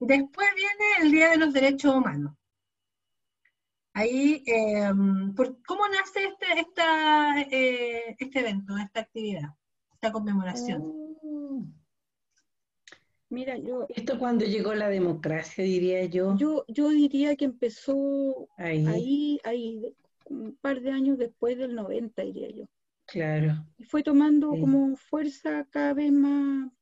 Después 0.00 0.48
viene 0.56 0.84
el 1.06 1.12
Día 1.12 1.30
de 1.30 1.36
los 1.36 1.52
Derechos 1.52 1.94
Humanos. 1.94 2.34
Ahí, 3.94 4.42
eh, 4.46 4.90
¿por- 5.36 5.62
¿cómo 5.64 5.86
nace 5.88 6.24
este, 6.24 6.60
esta, 6.60 7.40
eh, 7.42 8.16
este 8.18 8.40
evento, 8.40 8.76
esta 8.78 9.00
actividad, 9.00 9.50
esta 9.92 10.10
conmemoración? 10.12 10.82
Mm. 11.22 11.64
Mira, 13.32 13.56
yo, 13.58 13.88
Esto 13.88 14.18
cuando 14.18 14.44
llegó 14.44 14.74
la 14.74 14.88
democracia, 14.88 15.62
diría 15.64 16.04
yo, 16.06 16.36
yo, 16.36 16.64
yo 16.68 16.88
diría 16.88 17.36
que 17.36 17.44
empezó 17.44 18.48
ahí, 18.56 18.84
ahí, 18.84 19.40
ahí, 19.44 19.94
un 20.26 20.56
par 20.60 20.80
de 20.80 20.90
años 20.90 21.18
después 21.18 21.56
del 21.58 21.74
90, 21.74 22.22
diría 22.22 22.50
yo. 22.50 22.64
claro. 23.06 23.66
Y 23.76 23.84
fue 23.84 24.02
tomando 24.02 24.56
Sí. 24.56 24.56
como 24.56 24.96
fuerza 24.96 25.66
cada 25.70 25.92
vez 25.92 26.10
más, 26.10 26.72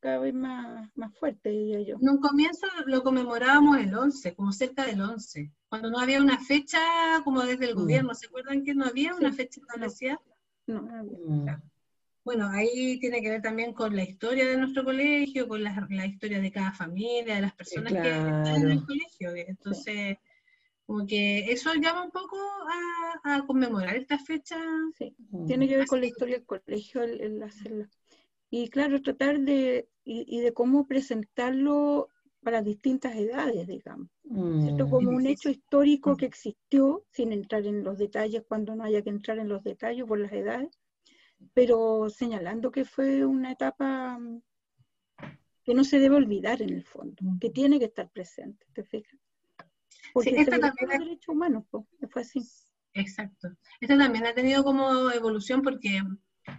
cada 0.00 0.18
vez 0.18 0.34
más, 0.34 0.90
más 0.96 1.16
fuerte, 1.16 1.50
diría 1.50 1.80
yo. 1.82 1.96
En 2.00 2.08
un 2.08 2.18
comienzo 2.18 2.66
lo 2.86 3.02
conmemorábamos 3.02 3.76
el 3.78 3.94
11, 3.94 4.34
como 4.34 4.52
cerca 4.52 4.86
del 4.86 5.02
11, 5.02 5.52
cuando 5.68 5.90
no 5.90 5.98
había 5.98 6.22
una 6.22 6.38
fecha 6.42 6.78
como 7.24 7.42
desde 7.42 7.66
el 7.66 7.74
Mm. 7.74 7.74
gobierno, 7.74 8.14
¿se 8.14 8.26
acuerdan 8.26 8.64
que 8.64 8.74
no 8.74 8.86
había 8.86 9.14
una 9.14 9.30
Sí. 9.30 9.36
fecha 9.36 9.60
establecida? 9.60 10.18
No, 10.66 10.80
no 10.82 10.94
había. 10.96 11.18
Mm. 11.18 11.46
Bueno, 12.24 12.48
ahí 12.50 12.98
tiene 13.00 13.22
que 13.22 13.30
ver 13.30 13.42
también 13.42 13.72
con 13.72 13.96
la 13.96 14.02
historia 14.04 14.46
de 14.48 14.56
nuestro 14.58 14.84
colegio, 14.84 15.48
con 15.48 15.62
la, 15.62 15.86
la 15.90 16.06
historia 16.06 16.40
de 16.40 16.52
cada 16.52 16.72
familia, 16.72 17.36
de 17.36 17.40
las 17.40 17.54
personas 17.54 17.92
que 17.92 18.08
están 18.08 18.62
en 18.62 18.70
el 18.70 18.84
colegio. 18.84 19.34
Entonces, 19.34 20.18
como 20.86 21.06
que 21.06 21.50
eso 21.52 21.74
llama 21.74 22.04
un 22.04 22.10
poco 22.10 22.36
a, 23.24 23.36
a 23.36 23.46
conmemorar 23.46 23.96
esta 23.96 24.18
fecha. 24.18 24.56
Sí, 24.98 25.14
Mm. 25.30 25.46
tiene 25.46 25.68
que 25.68 25.76
ver 25.76 25.86
con 25.86 26.00
la 26.00 26.06
historia 26.06 26.36
del 26.36 26.46
colegio 26.46 27.02
el, 27.02 27.20
el 27.20 27.42
hacerla. 27.42 27.88
Y 28.50 28.68
claro, 28.70 29.02
tratar 29.02 29.40
de, 29.40 29.88
y, 30.04 30.24
y 30.28 30.40
de 30.40 30.52
cómo 30.52 30.86
presentarlo 30.86 32.08
para 32.42 32.62
distintas 32.62 33.14
edades, 33.16 33.66
digamos. 33.66 34.08
¿cierto? 34.58 34.86
Mm. 34.86 34.90
Como 34.90 35.10
un 35.10 35.26
hecho 35.26 35.50
histórico 35.50 36.16
que 36.16 36.26
existió, 36.26 37.04
sin 37.12 37.32
entrar 37.32 37.66
en 37.66 37.84
los 37.84 37.98
detalles 37.98 38.42
cuando 38.48 38.74
no 38.74 38.84
haya 38.84 39.02
que 39.02 39.10
entrar 39.10 39.38
en 39.38 39.48
los 39.48 39.62
detalles 39.64 40.04
por 40.04 40.18
las 40.18 40.32
edades, 40.32 40.68
pero 41.54 42.08
señalando 42.10 42.70
que 42.70 42.84
fue 42.84 43.24
una 43.24 43.52
etapa 43.52 44.18
mm, 44.18 44.42
que 45.64 45.74
no 45.74 45.84
se 45.84 45.98
debe 45.98 46.16
olvidar 46.16 46.62
en 46.62 46.70
el 46.70 46.84
fondo, 46.84 47.22
que 47.40 47.50
tiene 47.50 47.78
que 47.78 47.86
estar 47.86 48.10
presente, 48.10 48.66
¿te 48.72 48.84
fijas? 48.84 49.18
Porque 50.12 50.30
Sí, 50.30 50.36
esto 50.36 50.58
también 50.58 50.88
derechos 50.88 51.28
humanos, 51.28 51.64
po, 51.70 51.86
fue 52.10 52.22
así. 52.22 52.40
Exacto. 52.94 53.48
Esto 53.80 53.98
también 53.98 54.26
ha 54.26 54.34
tenido 54.34 54.64
como 54.64 55.10
evolución 55.10 55.62
porque 55.62 56.02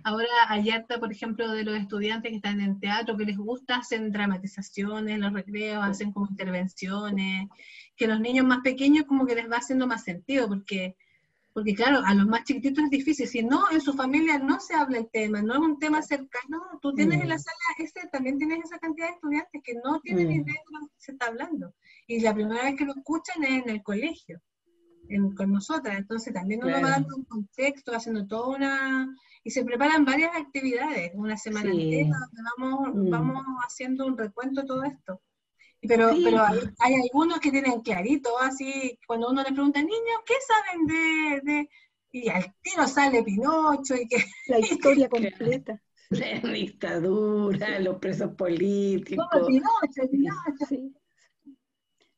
ahora 0.03 0.27
hay 0.47 0.69
harta, 0.69 0.99
por 0.99 1.11
ejemplo, 1.11 1.51
de 1.51 1.63
los 1.63 1.75
estudiantes 1.75 2.29
que 2.29 2.35
están 2.35 2.61
en 2.61 2.79
teatro, 2.79 3.17
que 3.17 3.25
les 3.25 3.37
gusta, 3.37 3.77
hacen 3.77 4.11
dramatizaciones, 4.11 5.19
los 5.19 5.33
recreos, 5.33 5.83
hacen 5.83 6.11
como 6.11 6.27
intervenciones, 6.29 7.47
que 7.95 8.07
los 8.07 8.19
niños 8.19 8.45
más 8.45 8.59
pequeños 8.59 9.05
como 9.05 9.25
que 9.25 9.35
les 9.35 9.49
va 9.49 9.57
haciendo 9.57 9.87
más 9.87 10.03
sentido, 10.03 10.47
porque, 10.47 10.95
porque 11.59 11.75
claro, 11.75 12.01
a 12.05 12.13
los 12.13 12.25
más 12.27 12.43
chiquititos 12.43 12.83
es 12.85 12.89
difícil, 12.89 13.27
si 13.27 13.43
no, 13.43 13.69
en 13.71 13.81
su 13.81 13.93
familia 13.93 14.39
no 14.39 14.59
se 14.59 14.73
habla 14.75 14.97
el 14.99 15.09
tema, 15.11 15.41
no 15.41 15.53
es 15.53 15.59
un 15.59 15.77
tema 15.79 16.01
cercano, 16.01 16.61
tú 16.81 16.93
tienes 16.93 17.21
en 17.21 17.29
la 17.29 17.35
Mm. 17.35 17.39
sala, 17.39 17.57
ese, 17.79 18.07
también 18.11 18.37
tienes 18.37 18.63
esa 18.65 18.79
cantidad 18.79 19.07
de 19.07 19.13
estudiantes 19.15 19.61
que 19.63 19.73
no 19.83 19.99
tienen 20.01 20.27
Mm. 20.27 20.31
idea 20.31 20.53
de 20.53 20.79
lo 20.79 20.87
que 20.87 20.93
se 20.97 21.11
está 21.13 21.27
hablando, 21.27 21.73
y 22.07 22.19
la 22.21 22.33
primera 22.33 22.63
vez 22.63 22.75
que 22.77 22.85
lo 22.85 22.93
escuchan 22.95 23.43
es 23.43 23.63
en 23.63 23.69
el 23.69 23.83
colegio 23.83 24.41
en- 25.09 25.33
con 25.35 25.51
nosotras. 25.51 25.97
Entonces 25.97 26.31
también 26.33 26.63
uno 26.63 26.81
va 26.83 26.91
dando 26.91 27.15
un 27.15 27.23
contexto, 27.25 27.95
haciendo 27.95 28.27
toda 28.27 28.55
una... 28.55 29.15
Y 29.43 29.49
se 29.51 29.63
preparan 29.65 30.05
varias 30.05 30.35
actividades, 30.35 31.11
una 31.15 31.35
semana 31.35 31.71
Sí. 31.71 31.81
entera, 31.95 32.17
donde 32.19 32.41
vamos, 32.57 32.95
Mm. 32.95 33.09
vamos 33.09 33.43
haciendo 33.65 34.05
un 34.05 34.15
recuento 34.17 34.61
de 34.61 34.67
todo 34.67 34.83
esto. 34.83 35.19
Pero, 35.87 36.13
Sí. 36.13 36.23
pero 36.25 36.43
hay, 36.43 36.59
hay 36.79 36.93
algunos 36.95 37.39
que 37.39 37.51
tienen 37.51 37.81
clarito, 37.81 38.37
así, 38.39 38.99
cuando 39.07 39.29
uno 39.29 39.41
le 39.43 39.51
pregunta, 39.53 39.79
niños, 39.81 40.21
¿qué 40.25 40.33
saben 40.47 40.85
de...? 40.87 41.41
de-?" 41.51 41.69
Y 42.11 42.27
al 42.29 42.53
tiro 42.61 42.87
sale 42.87 43.23
Pinocho 43.23 43.95
y 43.95 44.07
que... 44.07 44.17
La 44.47 44.59
historia 44.59 45.07
completa. 45.09 45.81
La 46.09 46.39
dictadura, 46.39 47.79
los 47.79 47.97
presos 47.99 48.31
políticos, 48.35 49.27
"No, 49.41 49.45
Pinocho, 49.47 50.09
Pinocho". 50.11 50.65
Sí. 50.67 50.93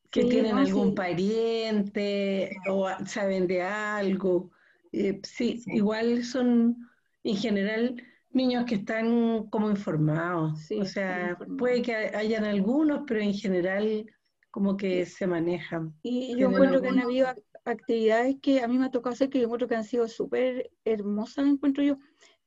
que 0.10 0.22
Sí, 0.24 0.30
tienen 0.30 0.56
no, 0.56 0.62
algún 0.62 0.96
pariente 0.96 2.52
o 2.70 2.88
saben 3.06 3.48
de 3.48 3.62
algo. 3.64 4.52
Eh, 4.92 5.20
Sí. 5.24 5.62
igual 5.68 6.24
son 6.24 6.78
en 7.24 7.38
general 7.38 8.04
niños 8.34 8.66
que 8.66 8.76
están 8.76 9.48
como 9.50 9.70
informados. 9.70 10.60
Sí, 10.62 10.80
o 10.80 10.86
sea, 10.86 11.30
informados. 11.32 11.58
puede 11.58 11.82
que 11.82 11.96
hayan 11.96 12.46
algunos, 12.46 13.02
pero 13.08 13.22
en 13.22 13.34
general 13.34 14.06
como 14.52 14.78
que 14.78 15.06
se 15.06 15.28
manejan. 15.28 15.94
Y 16.04 16.36
yo 16.38 16.50
encuentro 16.50 16.82
que 16.82 16.88
han 16.90 17.00
habido 17.00 17.28
ac- 17.28 17.44
actividades 17.64 18.38
que 18.42 18.62
a 18.62 18.68
mí 18.68 18.78
me 18.78 18.86
ha 18.86 18.92
tocado 18.92 19.14
hacer 19.14 19.30
que 19.30 19.40
yo 19.40 19.46
encuentro 19.46 19.68
que 19.68 19.76
han 19.76 19.84
sido 19.84 20.08
súper 20.08 20.72
hermosas, 20.84 21.46
encuentro 21.48 21.84
yo, 21.84 21.98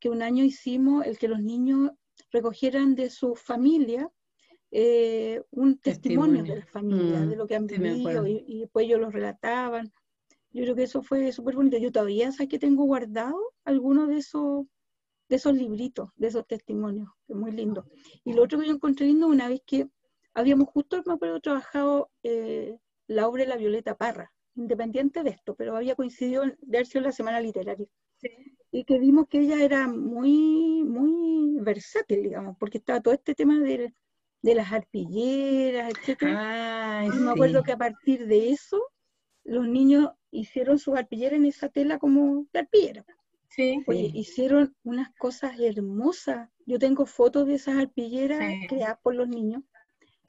que 0.00 0.10
un 0.10 0.22
año 0.22 0.44
hicimos 0.44 1.06
el 1.06 1.18
que 1.18 1.28
los 1.28 1.40
niños 1.40 1.92
recogieran 2.32 2.94
de 2.94 3.10
su 3.10 3.34
familia 3.36 4.10
eh, 4.70 5.42
un 5.50 5.78
testimonio, 5.78 6.42
Testimonio. 6.42 6.54
de 6.54 6.60
la 6.60 6.66
familia, 6.66 7.20
Mm, 7.20 7.30
de 7.30 7.36
lo 7.36 7.46
que 7.46 7.56
han 7.56 7.66
vivido, 7.66 8.26
y, 8.26 8.44
y 8.46 8.60
después 8.60 8.86
ellos 8.86 9.00
lo 9.00 9.10
relataban. 9.10 9.92
Yo 10.52 10.62
creo 10.64 10.76
que 10.76 10.84
eso 10.84 11.02
fue 11.02 11.32
súper 11.32 11.56
bonito. 11.56 11.78
Yo 11.78 11.92
todavía, 11.92 12.32
¿sabes 12.32 12.48
que 12.48 12.58
tengo 12.58 12.84
guardado 12.84 13.36
algunos 13.64 14.08
de 14.08 14.18
esos, 14.18 14.66
de 15.34 15.38
esos 15.38 15.54
libritos, 15.54 16.10
de 16.16 16.28
esos 16.28 16.46
testimonios? 16.46 17.08
Que 17.26 17.32
es 17.32 17.38
muy 17.38 17.50
lindo. 17.52 17.86
Y 18.24 18.32
lo 18.32 18.42
otro 18.44 18.58
que 18.60 18.66
yo 18.66 18.72
encontré 18.72 19.06
lindo 19.06 19.26
una 19.26 19.48
vez 19.48 19.60
que 19.66 19.88
habíamos 20.32 20.68
justo, 20.68 21.02
me 21.06 21.14
acuerdo, 21.14 21.40
trabajado 21.40 22.10
eh, 22.22 22.78
la 23.08 23.28
obra 23.28 23.42
de 23.42 23.48
la 23.48 23.56
Violeta 23.56 23.96
Parra, 23.96 24.32
independiente 24.54 25.22
de 25.22 25.30
esto, 25.30 25.54
pero 25.54 25.76
había 25.76 25.94
coincidido 25.96 26.44
en- 26.44 26.56
de 26.62 26.78
haber 26.78 26.86
sido 26.86 27.00
en 27.00 27.04
la 27.06 27.12
Semana 27.12 27.40
Literaria. 27.40 27.86
Y 28.70 28.84
que 28.84 28.98
vimos 28.98 29.26
que 29.28 29.40
ella 29.40 29.62
era 29.62 29.86
muy, 29.88 30.82
muy 30.84 31.58
versátil, 31.60 32.22
digamos, 32.22 32.56
porque 32.58 32.78
estaba 32.78 33.00
todo 33.00 33.14
este 33.14 33.34
tema 33.34 33.58
de, 33.60 33.92
de 34.42 34.54
las 34.54 34.72
arpilleras, 34.72 35.92
etcétera. 35.92 36.98
Ay, 37.00 37.08
Y 37.08 37.18
me 37.20 37.30
acuerdo 37.32 37.58
sí. 37.60 37.64
que 37.66 37.72
a 37.72 37.76
partir 37.78 38.26
de 38.26 38.50
eso, 38.50 38.80
los 39.44 39.66
niños 39.68 40.10
hicieron 40.30 40.78
sus 40.78 40.96
arpilleras 40.96 41.38
en 41.38 41.46
esa 41.46 41.68
tela 41.68 41.98
como 41.98 42.46
de 42.52 42.58
arpillera. 42.60 43.04
Sí, 43.48 43.82
Oye, 43.86 44.10
hicieron 44.14 44.74
unas 44.82 45.10
cosas 45.16 45.58
hermosas. 45.60 46.48
Yo 46.66 46.78
tengo 46.78 47.06
fotos 47.06 47.46
de 47.46 47.54
esas 47.54 47.76
arpilleras 47.76 48.40
Sí. 48.50 48.66
creadas 48.68 48.98
por 49.02 49.14
los 49.14 49.28
niños, 49.28 49.62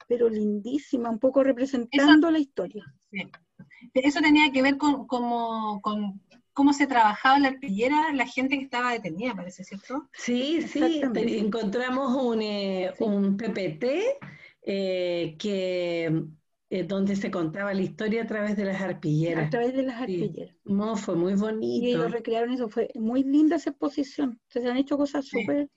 pero 0.08 0.28
lindísimas, 0.28 1.12
un 1.12 1.18
poco 1.18 1.42
representando 1.42 2.30
la 2.30 2.38
historia. 2.38 2.84
sí. 3.10 3.22
Eso 3.94 4.20
tenía 4.20 4.52
que 4.52 4.62
ver 4.62 4.76
con, 4.76 5.06
como- 5.06 5.80
con 5.80 6.20
cómo 6.52 6.72
se 6.72 6.86
trabajaba 6.86 7.38
la 7.38 7.48
arpillera, 7.48 8.12
la 8.12 8.26
gente 8.26 8.56
que 8.58 8.64
estaba 8.64 8.92
detenida, 8.92 9.34
parece, 9.34 9.64
¿cierto? 9.64 10.08
Sí, 10.12 10.62
sí, 10.62 11.02
encontramos 11.02 12.14
un, 12.22 12.42
eh, 12.42 12.92
Sí. 12.96 13.04
un 13.04 13.36
PPT 13.36 14.18
eh, 14.62 15.36
que, 15.38 16.24
eh, 16.70 16.84
donde 16.84 17.16
se 17.16 17.30
contaba 17.30 17.72
la 17.74 17.82
historia 17.82 18.24
a 18.24 18.26
través 18.26 18.56
de 18.56 18.64
las 18.64 18.80
A 18.80 18.86
arpilleras. 18.86 19.50
través 19.50 19.74
de 19.74 19.82
las 19.84 19.96
Sí. 20.06 20.22
arpilleras. 20.22 20.56
No, 20.64 20.96
fue 20.96 21.14
muy 21.16 21.32
Y 21.32 21.36
bonito. 21.36 21.86
ellos 21.86 22.10
recrearon 22.12 22.52
eso, 22.52 22.68
fue 22.68 22.90
muy 22.94 23.22
linda 23.22 23.56
esa 23.56 23.70
exposición. 23.70 24.40
Se 24.48 24.66
han 24.68 24.76
hecho 24.76 24.96
cosas 24.96 25.24
Sí. 25.26 25.40
súper, 25.40 25.70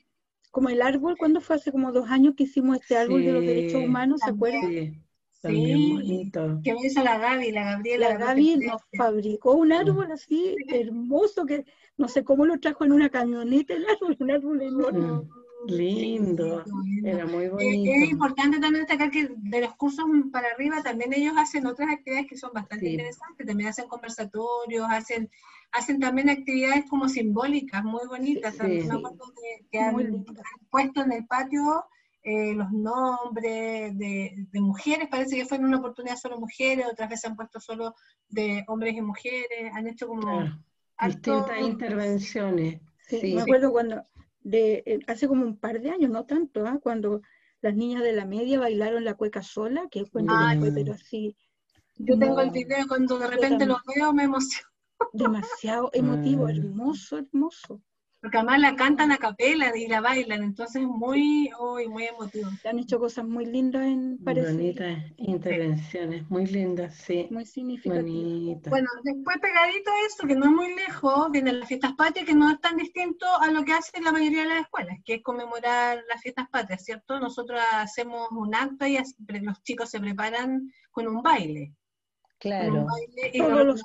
como 0.51 0.69
el 0.69 0.81
árbol, 0.81 1.15
cuando 1.17 1.41
fue 1.41 1.57
hace 1.57 1.71
como 1.71 1.91
dos 1.91 2.09
años 2.09 2.33
que 2.35 2.43
hicimos 2.43 2.77
este 2.77 2.97
árbol 2.97 3.23
de 3.23 3.31
los 3.33 3.45
derechos 3.45 3.83
humanos, 3.83 4.21
¿se 4.23 4.31
acuerdan? 4.31 5.03
Sí, 5.41 5.93
bonito. 5.93 6.59
Que 6.63 6.75
hizo 6.83 7.03
la 7.03 7.17
Gaby, 7.17 7.51
la 7.51 7.63
Gabriela. 7.63 8.09
La 8.09 8.17
Gaby 8.17 8.57
nos 8.57 8.81
fabricó 8.97 9.53
un 9.53 9.71
árbol 9.71 10.11
así 10.11 10.55
hermoso 10.67 11.45
que 11.45 11.65
no 11.97 12.07
sé 12.07 12.23
cómo 12.23 12.45
lo 12.45 12.59
trajo 12.59 12.83
en 12.83 12.91
una 12.91 13.09
camioneta 13.09 13.73
el 13.73 13.85
árbol, 13.85 14.17
un 14.19 14.31
árbol 14.31 14.61
enorme. 14.61 15.29
Lindo, 15.67 16.63
era 17.03 17.25
muy 17.25 17.45
Eh, 17.45 17.47
es 17.47 17.51
bonito. 17.51 18.05
importante 18.11 18.59
también 18.59 18.85
destacar 18.85 19.11
que 19.11 19.29
de 19.35 19.61
los 19.61 19.75
cursos 19.75 20.05
para 20.31 20.47
arriba 20.49 20.81
también 20.81 21.11
ellos 21.13 21.33
hacen 21.37 21.65
otras 21.65 21.89
actividades 21.91 22.27
que 22.27 22.37
son 22.37 22.51
bastante 22.53 22.85
Sí. 22.85 22.91
interesantes, 22.93 23.45
también 23.45 23.69
hacen 23.69 23.87
conversatorios, 23.87 24.87
hacen, 24.89 25.29
hacen 25.71 25.99
también 25.99 26.29
actividades 26.29 26.85
como 26.89 27.09
simbólicas, 27.09 27.83
muy 27.83 28.07
bonitas. 28.07 28.53
Sí. 28.53 28.57
También 28.59 28.87
me 28.87 28.93
Sí. 28.93 28.99
acuerdo 28.99 29.33
que, 29.35 29.65
que 29.69 29.79
han, 29.79 30.25
puesto 30.69 31.01
en 31.03 31.11
el 31.11 31.25
patio 31.27 31.85
eh, 32.23 32.53
los 32.53 32.71
nombres 32.71 33.97
de, 33.97 34.45
de 34.51 34.61
mujeres, 34.61 35.07
parece 35.09 35.37
que 35.37 35.45
fue 35.45 35.57
en 35.57 35.65
una 35.65 35.77
oportunidad 35.77 36.17
solo 36.17 36.37
mujeres, 36.39 36.85
otras 36.91 37.09
veces 37.09 37.29
han 37.29 37.35
puesto 37.35 37.59
solo 37.59 37.95
de 38.27 38.63
hombres 38.67 38.93
y 38.95 39.01
mujeres, 39.01 39.71
han 39.73 39.87
hecho 39.87 40.07
como 40.07 40.21
Claro, 40.21 40.59
harto- 40.97 41.31
distintas 41.31 41.61
intervenciones. 41.61 42.81
Sí, 43.07 43.19
Sí, 43.21 43.33
me 43.33 43.41
acuerdo 43.41 43.71
cuando, 43.71 44.05
de, 44.41 44.83
eh, 44.85 44.99
hace 45.07 45.27
como 45.27 45.43
un 45.45 45.57
par 45.57 45.81
de 45.81 45.89
años, 45.91 46.09
no 46.09 46.25
tanto, 46.25 46.65
¿ah? 46.65 46.79
cuando 46.81 47.21
las 47.61 47.75
niñas 47.75 48.03
de 48.03 48.13
la 48.13 48.25
media 48.25 48.59
bailaron 48.59 49.03
la 49.03 49.15
cueca 49.15 49.43
sola, 49.43 49.87
que 49.89 49.99
encuentro 49.99 50.35
que 50.37 50.43
Ah, 50.45 50.55
fue, 50.59 50.71
pero 50.71 50.93
así, 50.93 51.35
Yo 51.97 52.17
tengo 52.17 52.39
el 52.39 52.51
video 52.51 52.87
cuando 52.87 53.19
de 53.19 53.27
repente 53.27 53.65
lo 53.65 53.77
veo 53.95 54.13
me 54.13 54.23
emociono. 54.23 54.67
demasiado 55.13 55.89
emotivo, 55.93 56.47
Ah. 56.47 56.51
hermoso, 56.51 57.17
hermoso. 57.17 57.81
Porque 58.21 58.37
además 58.37 58.59
la 58.59 58.75
cantan 58.75 59.13
a 59.13 59.17
capela 59.17 59.71
y 59.77 59.87
la 59.87 60.01
bailan, 60.01 60.43
entonces 60.43 60.81
es 60.81 60.87
muy, 60.87 61.49
uy, 61.57 61.87
muy 61.87 62.03
emotivo. 62.03 62.49
Han 62.65 62.79
hecho 62.79 62.99
cosas 62.99 63.25
muy 63.25 63.45
lindas 63.45 63.83
en 63.85 64.17
parece, 64.23 64.51
bonitas 64.51 65.03
intervenciones, 65.15 66.29
muy 66.29 66.45
lindas, 66.45 66.95
sí, 66.95 67.27
muy 67.31 67.45
significativas. 67.45 68.61
Bueno, 68.69 68.89
después 69.03 69.37
pegadito 69.39 69.89
a 69.89 70.05
eso, 70.05 70.27
que 70.27 70.35
no 70.35 70.45
es 70.47 70.51
muy 70.51 70.75
lejos, 70.75 71.31
vienen 71.31 71.59
las 71.59 71.67
fiestas 71.69 71.93
patrias, 71.93 72.25
que 72.25 72.33
no 72.35 72.51
es 72.51 72.59
tan 72.59 72.75
distinto 72.75 73.25
a 73.39 73.49
lo 73.51 73.63
que 73.63 73.71
hacen 73.71 74.03
la 74.03 74.11
mayoría 74.11 74.43
de 74.43 74.49
las 74.49 74.61
escuelas, 74.63 74.97
que 75.05 75.13
es 75.15 75.23
conmemorar 75.23 76.03
las 76.09 76.21
fiestas 76.21 76.49
patrias, 76.49 76.83
¿cierto? 76.83 77.19
Nosotros 77.21 77.59
hacemos 77.71 78.27
un 78.31 78.53
acto 78.53 78.85
y 78.85 78.97
los 79.41 79.63
chicos 79.63 79.89
se 79.89 79.99
preparan 80.01 80.69
con 80.91 81.07
un 81.07 81.21
baile. 81.23 81.73
Con 82.41 82.51
un 82.67 82.69
Claro, 82.77 82.85
baile 82.85 83.31
y 83.33 83.37
Todos 83.37 83.53
los- 83.65 83.65
los- 83.65 83.83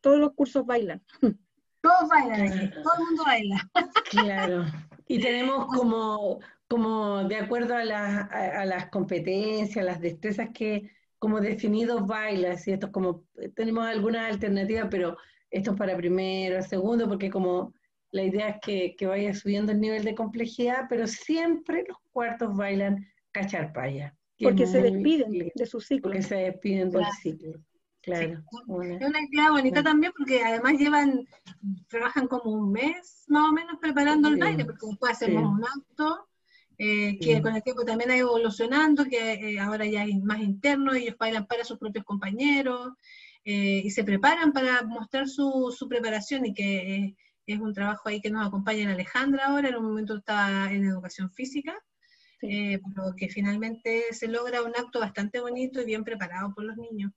Todos 0.00 0.18
los 0.18 0.32
cursos 0.34 0.66
bailan. 0.66 1.02
todos 1.80 2.08
bailan 2.08 2.70
todo 2.70 2.92
el 2.98 3.04
mundo 3.06 3.24
baila. 3.24 3.70
claro. 4.10 4.64
Y 5.06 5.18
tenemos 5.22 5.66
como, 5.66 6.40
como 6.68 7.24
de 7.24 7.36
acuerdo 7.36 7.74
a 7.74 7.84
las, 7.84 8.30
a, 8.30 8.62
a 8.62 8.64
las 8.66 8.90
competencias, 8.90 9.84
las 9.84 10.00
destrezas 10.00 10.50
que 10.52 10.90
como 11.20 11.40
definidos 11.40 12.06
bailas, 12.06 12.66
y 12.66 12.72
esto 12.72 12.86
es 12.86 12.92
como, 12.92 13.24
tenemos 13.54 13.86
algunas 13.86 14.32
alternativas, 14.32 14.88
pero 14.90 15.18
esto 15.50 15.72
es 15.72 15.76
para 15.76 15.96
primero, 15.96 16.62
segundo, 16.62 17.06
porque 17.06 17.28
como 17.28 17.74
la 18.10 18.22
idea 18.22 18.48
es 18.48 18.56
que, 18.62 18.96
que 18.96 19.06
vaya 19.06 19.34
subiendo 19.34 19.70
el 19.70 19.80
nivel 19.80 20.02
de 20.02 20.14
complejidad, 20.14 20.86
pero 20.88 21.06
siempre 21.06 21.84
los 21.86 21.98
cuartos 22.10 22.56
bailan 22.56 23.06
cacharpaya. 23.32 24.16
Porque 24.42 24.66
se 24.66 24.80
despiden 24.80 25.50
de 25.54 25.66
su 25.66 25.80
ciclo. 25.80 26.04
Porque 26.04 26.22
se 26.22 26.36
despiden 26.36 26.90
del 26.90 27.04
ciclo. 27.22 27.60
Claro. 28.02 28.42
una- 28.66 28.94
Es 28.96 29.06
una 29.08 29.18
actividad 29.18 29.50
bonita 29.50 29.82
también 29.82 30.12
porque 30.16 30.42
además 30.42 30.72
llevan, 30.74 31.26
trabajan 31.88 32.26
como 32.28 32.50
un 32.52 32.72
mes 32.72 33.24
más 33.28 33.50
o 33.50 33.52
menos 33.52 33.76
preparando 33.80 34.28
el 34.28 34.36
baile, 34.38 34.64
porque 34.64 34.86
después 34.86 35.12
hacemos 35.12 35.42
Sí. 35.42 35.48
un 35.48 35.64
acto 35.64 36.26
eh, 36.82 37.18
que 37.20 37.42
con 37.42 37.54
el 37.54 37.62
tiempo 37.62 37.84
también 37.84 38.10
ha 38.10 38.16
ido 38.16 38.28
evolucionando, 38.28 39.04
que 39.04 39.32
eh, 39.34 39.60
ahora 39.60 39.84
ya 39.84 40.04
es 40.04 40.18
más 40.22 40.40
interno, 40.40 40.94
ellos 40.94 41.14
bailan 41.18 41.46
para 41.46 41.62
sus 41.62 41.76
propios 41.78 42.06
compañeros 42.06 42.94
eh, 43.44 43.82
y 43.84 43.90
se 43.90 44.02
preparan 44.02 44.52
para 44.54 44.82
mostrar 44.82 45.28
su, 45.28 45.74
su 45.76 45.86
preparación 45.88 46.46
y 46.46 46.54
que 46.54 47.16
es 47.46 47.60
un 47.60 47.74
trabajo 47.74 48.08
ahí 48.08 48.20
que 48.22 48.30
nos 48.30 48.46
acompaña 48.46 48.82
en 48.84 48.88
Alejandra 48.88 49.46
ahora, 49.48 49.68
en 49.68 49.76
un 49.76 49.84
momento 49.84 50.16
estaba 50.16 50.72
en 50.72 50.84
educación 50.86 51.30
física. 51.30 51.74
pero 52.40 53.14
que 53.14 53.28
finalmente 53.28 54.04
se 54.12 54.26
logra 54.28 54.62
un 54.62 54.72
acto 54.74 55.00
bastante 55.00 55.40
bonito 55.40 55.82
y 55.82 55.84
bien 55.84 56.04
preparado 56.04 56.54
por 56.54 56.64
los 56.64 56.78
niños. 56.78 57.12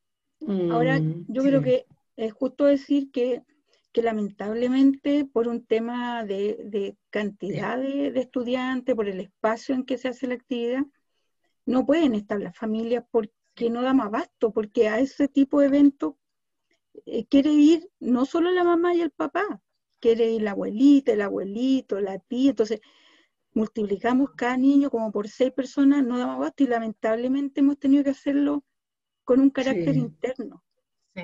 Ahora, 0.70 1.00
Mm, 1.00 1.26
yo 1.28 1.42
sí. 1.42 1.48
creo 1.50 1.62
que 1.62 1.86
es 2.16 2.34
justo 2.34 2.66
decir 2.66 3.12
que, 3.12 3.44
que 3.92 4.02
lamentablemente 4.02 5.26
por 5.26 5.48
un 5.48 5.66
tema 5.66 6.24
de, 6.26 6.58
de 6.66 6.98
cantidad 7.10 7.78
de, 7.78 8.12
de 8.12 8.20
estudiantes, 8.20 8.96
por 8.96 9.08
el 9.08 9.20
espacio 9.20 9.76
en 9.76 9.86
que 9.86 9.98
se 9.98 10.10
hace 10.10 10.28
la 10.28 10.36
actividad, 10.36 10.84
no 11.66 11.86
pueden 11.86 12.16
estar 12.16 12.40
las 12.42 12.58
familias 12.58 13.04
porque 13.12 13.70
no 13.70 13.82
damos 13.82 14.08
abasto, 14.08 14.52
porque 14.52 14.90
a 14.90 15.00
ese 15.00 15.28
tipo 15.28 15.60
de 15.60 15.68
eventos 15.68 16.16
eh, 17.06 17.26
quiere 17.28 17.52
ir 17.52 17.90
no 18.00 18.26
solo 18.26 18.52
la 18.52 18.64
mamá 18.64 18.94
y 18.96 19.02
el 19.02 19.12
papá, 19.12 19.62
quiere 20.00 20.32
ir 20.32 20.42
la 20.42 20.52
abuelita, 20.52 21.14
el 21.14 21.22
abuelito, 21.22 22.00
la 22.00 22.20
tía, 22.20 22.52
entonces 22.52 22.82
multiplicamos 23.54 24.32
cada 24.36 24.58
niño 24.58 24.90
como 24.90 25.12
por 25.12 25.28
seis 25.28 25.52
personas, 25.52 26.04
no 26.04 26.18
damos 26.18 26.38
abasto 26.38 26.64
y 26.64 26.68
lamentablemente 26.68 27.62
hemos 27.62 27.80
tenido 27.80 28.04
que 28.04 28.10
hacerlo 28.12 28.64
con 29.24 29.40
un 29.40 29.50
carácter 29.50 29.94
Sí. 29.94 30.00
interno, 30.00 30.64
Sí. 31.16 31.24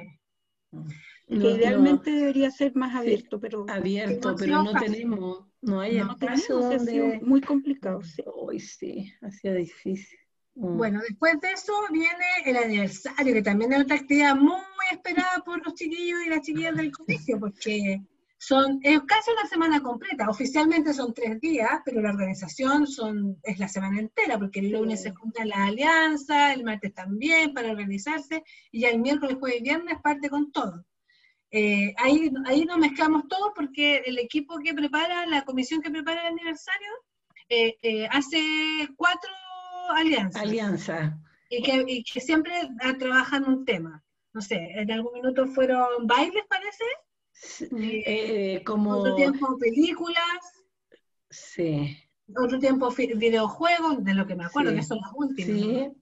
que 1.28 1.36
No, 1.36 1.50
idealmente 1.50 2.12
debería 2.12 2.52
ser 2.52 2.76
más 2.76 2.92
Sí. 2.94 2.98
abierto, 3.00 3.40
pero 3.40 3.66
no, 3.66 3.74
abierto, 3.74 4.32
no 4.32 4.36
pero 4.38 4.64
no 4.64 4.72
fácil. 4.72 4.92
tenemos, 4.94 5.46
no 5.62 5.80
hay 5.80 5.98
espacio 5.98 6.60
tenemos, 6.60 6.76
ha 6.76 6.80
sido 6.86 7.04
donde... 7.08 7.20
muy 7.26 7.42
complicado. 7.42 8.02
sí. 8.04 8.24
Hoy 8.26 8.60
sí, 8.60 9.14
ha 9.22 9.32
sido 9.32 9.56
difícil. 9.56 10.18
Mm. 10.56 10.78
Bueno, 10.78 11.02
después 11.08 11.40
de 11.42 11.52
eso 11.52 11.74
viene 11.92 12.26
el 12.46 12.58
aniversario, 12.58 13.34
que 13.34 13.42
también 13.42 13.74
es 13.74 13.82
otra 13.82 13.96
actividad 13.96 14.36
muy 14.36 14.60
esperada 14.92 15.42
por 15.46 15.64
los 15.66 15.74
chiquillos 15.76 16.20
y 16.26 16.30
las 16.30 16.42
chiquillas 16.42 16.76
del 16.76 16.92
colegio, 16.92 17.40
porque 17.40 18.02
son 18.42 18.80
es 18.84 19.02
casi 19.02 19.32
una 19.32 19.46
semana 19.48 19.82
completa. 19.82 20.30
Oficialmente 20.30 20.94
son 20.94 21.14
tres 21.14 21.42
días, 21.42 21.82
pero 21.84 22.02
la 22.02 22.12
organización 22.12 22.88
son 22.88 23.38
es 23.44 23.60
la 23.60 23.68
semana 23.68 24.00
entera, 24.00 24.40
porque 24.40 24.62
el 24.62 24.72
lunes 24.72 25.04
se 25.04 25.12
juntan 25.12 25.50
las 25.50 25.60
alianzas, 25.60 26.56
el 26.56 26.64
martes 26.64 26.94
también 26.94 27.54
para 27.54 27.70
organizarse, 27.70 28.44
y 28.72 28.82
ya 28.82 28.90
el 28.90 29.02
miércoles, 29.02 29.38
jueves 29.40 29.60
y 29.60 29.64
viernes 29.64 29.98
parte 30.02 30.30
con 30.30 30.54
todo. 30.54 30.86
Eh, 31.52 31.94
ahí, 31.98 32.32
ahí 32.46 32.64
nos 32.64 32.78
mezclamos 32.78 33.28
todos 33.28 33.52
porque 33.54 34.04
el 34.06 34.18
equipo 34.18 34.58
que 34.60 34.74
prepara, 34.74 35.26
la 35.26 35.44
comisión 35.44 35.82
que 35.82 35.92
prepara 35.92 36.22
el 36.22 36.34
aniversario, 36.34 36.90
eh, 37.50 37.76
eh, 37.82 38.08
hace 38.10 38.88
cuatro 38.96 39.32
alianzas 39.90 40.44
Alianza. 40.44 41.20
y 41.50 41.62
que, 41.62 41.84
y 41.88 42.04
que 42.04 42.22
siempre 42.22 42.54
ah, 42.82 42.94
trabajan 42.98 43.44
un 43.50 43.66
tema. 43.66 44.02
No 44.32 44.40
sé, 44.42 44.56
en 44.76 44.92
algún 44.92 45.14
minuto 45.14 45.48
fueron 45.48 46.08
bailes, 46.08 46.44
parece, 46.48 46.86
Eh, 47.62 48.04
eh, 48.56 48.64
como... 48.66 48.92
otro 48.92 49.16
tiempo 49.16 49.58
películas, 49.58 50.20
Sí, 51.32 51.96
otro 52.36 52.58
tiempo 52.60 52.90
videojuegos, 52.90 54.04
de 54.04 54.14
lo 54.16 54.26
que 54.26 54.36
me 54.36 54.46
acuerdo, 54.46 54.72
Sí. 54.72 54.78
que 54.78 54.84
son 54.84 55.00
las 55.00 55.12
últimas. 55.14 55.60
sí, 55.60 55.68
¿no? 55.88 55.96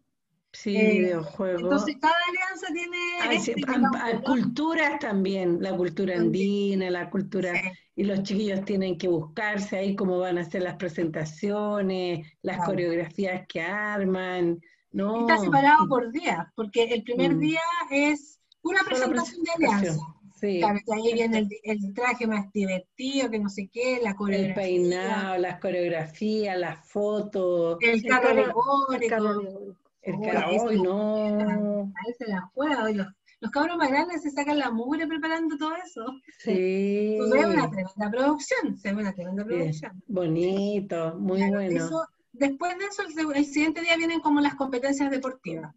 sí, 0.54 0.78
Eh, 0.78 0.92
videojuegos. 1.00 1.62
Entonces, 1.62 1.98
cada 2.02 2.16
alianza 2.30 2.68
tiene... 2.74 3.42
Sí, 3.42 3.52
este, 3.52 4.22
culturas 4.24 5.00
también, 5.00 5.62
la 5.62 5.76
cultura 5.76 6.16
andina, 6.16 6.90
la 6.90 7.10
cultura, 7.10 7.54
Sí. 7.54 7.70
y 7.98 8.04
los 8.06 8.24
chiquillos 8.24 8.64
tienen 8.66 8.98
que 8.98 9.08
buscarse 9.10 9.78
ahí 9.78 9.96
cómo 9.96 10.18
van 10.20 10.38
a 10.38 10.42
hacer 10.42 10.64
las 10.64 10.76
presentaciones, 10.76 12.26
las 12.42 12.56
Claro. 12.58 12.72
coreografías 12.72 13.46
que 13.48 13.62
arman, 13.62 14.62
¿no? 14.92 15.22
Está 15.22 15.38
separado 15.40 15.88
por 15.90 16.10
días, 16.12 16.48
porque 16.56 16.84
el 16.86 17.04
primer 17.04 17.36
Mm. 17.36 17.40
día 17.40 17.62
es 17.92 18.40
una 18.64 18.80
Solo 18.80 18.90
presentación 18.90 19.44
de 19.44 19.52
presentación. 19.58 19.78
alianza. 19.78 20.17
Sí, 20.40 20.60
Claro, 20.60 20.80
que 20.86 20.94
ahí 20.94 21.14
viene 21.14 21.40
el, 21.40 21.50
el 21.64 21.94
traje 21.94 22.28
más 22.28 22.52
divertido, 22.54 23.30
que 23.30 23.40
no 23.40 23.50
sé 23.50 23.70
qué, 23.74 24.00
la 24.04 24.12
el 24.12 24.16
coreografía, 24.16 24.56
peinado, 24.56 25.38
las 25.40 25.60
coreografías, 25.60 26.58
las 26.60 26.86
fotos, 26.88 27.78
el 27.82 27.90
El 27.96 28.04
carro 28.04 28.28
carro- 28.28 28.44
alegórico. 28.44 29.76
El 30.04 30.20
ca- 30.22 30.48
ahí 30.48 30.60
se 30.60 30.68
¡Ay, 30.70 30.78
la 30.78 30.84
no! 30.84 31.82
Ahí 32.06 32.14
se 32.18 32.28
la 32.28 32.42
juega. 32.54 32.90
Los, 32.92 33.08
los 33.42 33.52
cabros 33.52 33.78
más 33.78 33.90
grandes 33.90 34.22
se 34.22 34.32
sacan 34.32 34.58
la 34.60 34.70
mugre 34.72 35.06
preparando 35.08 35.58
todo 35.58 35.72
eso. 35.76 36.06
Sí, 36.40 37.18
Se 37.20 37.34
ve 37.38 37.46
una 37.46 37.70
tremenda 37.70 38.10
producción, 38.12 38.78
se 38.78 38.94
ve 38.94 39.02
una 39.02 39.14
tremenda 39.14 39.44
producción. 39.44 40.02
bonito, 40.08 41.16
muy 41.20 41.38
Claro, 41.40 41.54
bueno. 41.56 41.78
eso- 41.86 42.08
después 42.32 42.78
de 42.78 42.86
eso, 42.86 43.02
el, 43.32 43.36
el 43.38 43.46
siguiente 43.46 43.82
día 43.82 43.98
vienen 43.98 44.20
como 44.22 44.40
las 44.40 44.56
competencias 44.56 45.10
deportivas. 45.10 45.74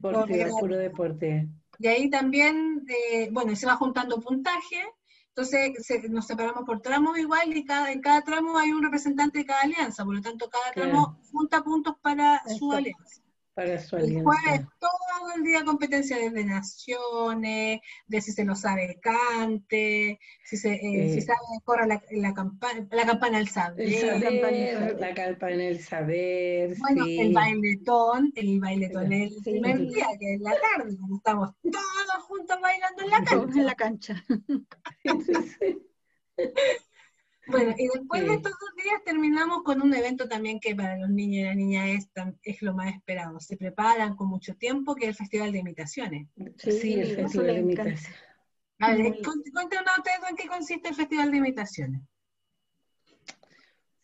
Porque- 0.00 0.48
puro 0.58 0.76
deporte. 0.76 1.46
Y 1.78 1.86
ahí 1.86 2.10
también, 2.10 2.84
eh, 2.88 3.28
bueno, 3.30 3.54
se 3.56 3.66
va 3.66 3.76
juntando 3.76 4.20
puntaje. 4.20 4.82
Entonces 5.28 5.86
se- 5.86 6.08
nos 6.08 6.26
separamos 6.26 6.64
por 6.64 6.80
tramos 6.80 7.16
igual 7.18 7.56
y 7.56 7.64
cada, 7.64 7.92
en 7.92 8.00
cada 8.00 8.22
tramo 8.22 8.58
hay 8.58 8.72
un 8.72 8.82
representante 8.82 9.38
de 9.38 9.46
cada 9.46 9.60
alianza. 9.62 10.04
Por 10.04 10.16
lo 10.16 10.20
tanto, 10.20 10.48
cada 10.50 10.72
Claro. 10.72 10.90
tramo 10.90 11.18
junta 11.30 11.62
puntos 11.62 11.94
para 12.02 12.42
su 12.58 12.72
alianza. 12.72 13.22
Para 13.58 13.76
su 13.80 13.96
El 13.96 14.04
alianza. 14.04 14.30
jueves 14.30 14.66
todo 14.78 15.34
el 15.36 15.42
día 15.42 15.64
competencia 15.64 16.16
de 16.30 16.44
naciones, 16.44 17.80
de 18.06 18.20
si 18.20 18.30
se 18.30 18.44
lo 18.44 18.54
sabe 18.54 19.00
cante, 19.02 20.20
si 20.44 20.56
se 20.56 20.74
eh, 20.74 20.80
Eh. 20.82 21.12
si 21.12 21.22
sabe 21.22 21.38
corra 21.64 21.84
la, 21.84 22.00
la 22.12 22.32
campana, 22.34 22.86
la 22.92 23.04
campana 23.04 23.38
del 23.38 23.48
saber, 23.48 23.88
El 23.88 23.94
saber, 23.96 24.96
la 25.00 25.12
calpa 25.12 25.50
en 25.50 25.60
el 25.60 25.80
saber, 25.82 26.76
bueno, 26.78 27.04
sí. 27.04 27.18
el 27.18 27.32
bailetón, 27.34 28.32
el 28.36 28.60
bailetón 28.60 29.12
el 29.12 29.30
Sí. 29.30 29.50
primer 29.50 29.78
día, 29.80 30.06
que 30.20 30.34
es 30.34 30.40
la 30.40 30.52
tarde, 30.52 30.96
cuando 30.96 31.16
estamos 31.16 31.50
todos 31.62 32.22
juntos 32.28 32.58
bailando 32.62 33.02
en 33.02 33.10
la 33.10 33.24
cancha. 33.24 33.58
en 33.58 33.66
la 33.66 33.74
cancha. 33.74 34.24
Bueno, 37.48 37.74
y 37.76 37.88
después 37.94 38.26
de 38.26 38.34
estos 38.34 38.52
dos 38.52 38.84
días 38.84 39.02
terminamos 39.04 39.62
con 39.62 39.82
un 39.82 39.94
evento 39.94 40.28
también 40.28 40.60
que 40.60 40.74
para 40.76 40.96
los 40.98 41.10
niños 41.10 41.40
y 41.40 41.44
las 41.44 41.56
niñas 41.56 41.88
es, 41.88 42.10
es 42.42 42.62
lo 42.62 42.74
más 42.74 42.94
esperado. 42.94 43.40
Se 43.40 43.56
preparan 43.56 44.14
con 44.16 44.28
mucho 44.28 44.54
tiempo, 44.54 44.94
que 44.94 45.04
es 45.04 45.08
el 45.10 45.14
Festival 45.16 45.52
de 45.52 45.58
Imitaciones. 45.58 46.28
Sí, 46.58 46.70
Sí, 46.72 46.92
el 47.00 47.16
festival 47.16 47.66
de. 47.66 47.96
A 48.80 48.94
ver, 48.94 49.12
cont- 49.22 49.52
cuéntenos 49.52 49.98
ustedes 49.98 50.18
en 50.30 50.36
qué 50.36 50.46
consiste 50.48 50.88
el 50.90 50.94
Festival 50.94 51.30
de 51.30 51.36
Imitaciones. 51.38 52.02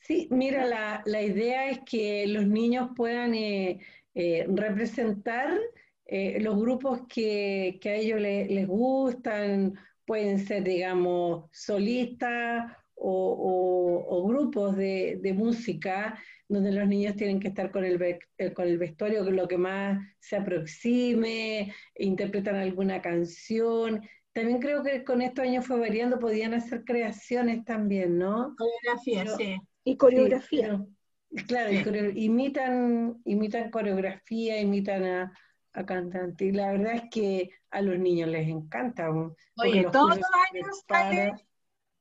Sí, 0.00 0.28
mira, 0.30 0.66
la, 0.66 1.02
la 1.06 1.22
idea 1.22 1.70
es 1.70 1.80
que 1.86 2.26
los 2.26 2.46
niños 2.46 2.90
puedan 2.94 3.34
eh, 3.34 3.80
eh, 4.14 4.46
representar 4.48 5.58
eh, 6.06 6.38
los 6.40 6.58
grupos 6.60 7.02
que, 7.08 7.78
que 7.80 7.88
a 7.90 7.94
ellos 7.94 8.20
le- 8.20 8.46
les 8.46 8.66
gustan, 8.66 9.78
pueden 10.04 10.38
ser, 10.38 10.62
digamos, 10.64 11.48
solistas 11.52 12.70
o, 12.96 13.10
o- 13.10 14.16
o 14.18 14.26
grupos 14.28 14.76
de, 14.76 15.18
de 15.20 15.32
música, 15.32 16.18
donde 16.48 16.72
los 16.72 16.86
niños 16.86 17.16
tienen 17.16 17.40
que 17.40 17.48
estar 17.48 17.70
con 17.70 17.84
el, 17.84 17.98
ve- 17.98 18.18
eh, 18.38 18.52
con 18.52 18.66
el 18.66 18.78
vestuario, 18.78 19.22
lo 19.30 19.48
que 19.48 19.58
más 19.58 19.98
se 20.20 20.36
aproxime, 20.36 21.72
interpretan 21.98 22.56
alguna 22.56 23.00
canción. 23.02 24.02
También 24.32 24.60
creo 24.60 24.82
que 24.82 25.04
con 25.04 25.22
estos 25.22 25.44
años 25.44 25.66
fue 25.66 25.78
variando, 25.78 26.18
podían 26.18 26.54
hacer 26.54 26.84
creaciones 26.84 27.64
también, 27.64 28.18
¿no? 28.18 28.54
Coreografía, 28.56 29.26
sí. 29.36 29.56
Y 29.84 29.96
coreografía. 29.96 30.76
Sí, 30.76 30.84
pero- 31.30 31.46
claro, 31.46 31.72
y 31.72 31.78
Sí. 31.78 31.84
coreo- 31.84 32.12
imitan, 32.14 33.20
imitan 33.24 33.70
coreografía, 33.70 34.60
imitan 34.60 35.04
a, 35.04 35.32
a 35.72 35.86
cantantes. 35.86 36.48
Y 36.48 36.52
la 36.52 36.72
verdad 36.72 36.94
es 36.94 37.02
que 37.10 37.50
a 37.70 37.80
los 37.80 37.98
niños 37.98 38.28
les 38.28 38.48
encanta. 38.48 39.10
Oye, 39.10 39.86
todos 39.92 40.16
los 40.16 40.28
años 40.52 40.84
sale 40.88 41.32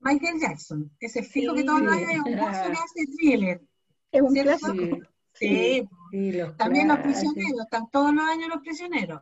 Michael 0.03 0.39
Jackson. 0.39 0.91
Ese 0.99 1.23
fijo 1.23 1.53
que 1.53 1.61
Sí. 1.61 1.65
todos 1.65 1.81
los 1.81 1.93
años 1.93 2.09
hay 2.09 2.17
un 2.17 2.23
curso 2.23 2.61
que 2.71 2.77
hace 2.83 3.05
thriller. 3.17 3.61
Es 4.11 4.21
un 4.21 4.33
clásico. 4.33 4.73
Sí, 5.33 5.47
Sí, 5.47 5.89
sí, 6.11 6.31
los 6.33 6.55
también 6.57 6.87
los 6.89 6.99
prisioneros, 6.99 7.61
están 7.63 7.89
todos 7.89 8.13
los 8.13 8.23
años 8.23 8.49
los 8.49 8.61
prisioneros. 8.61 9.19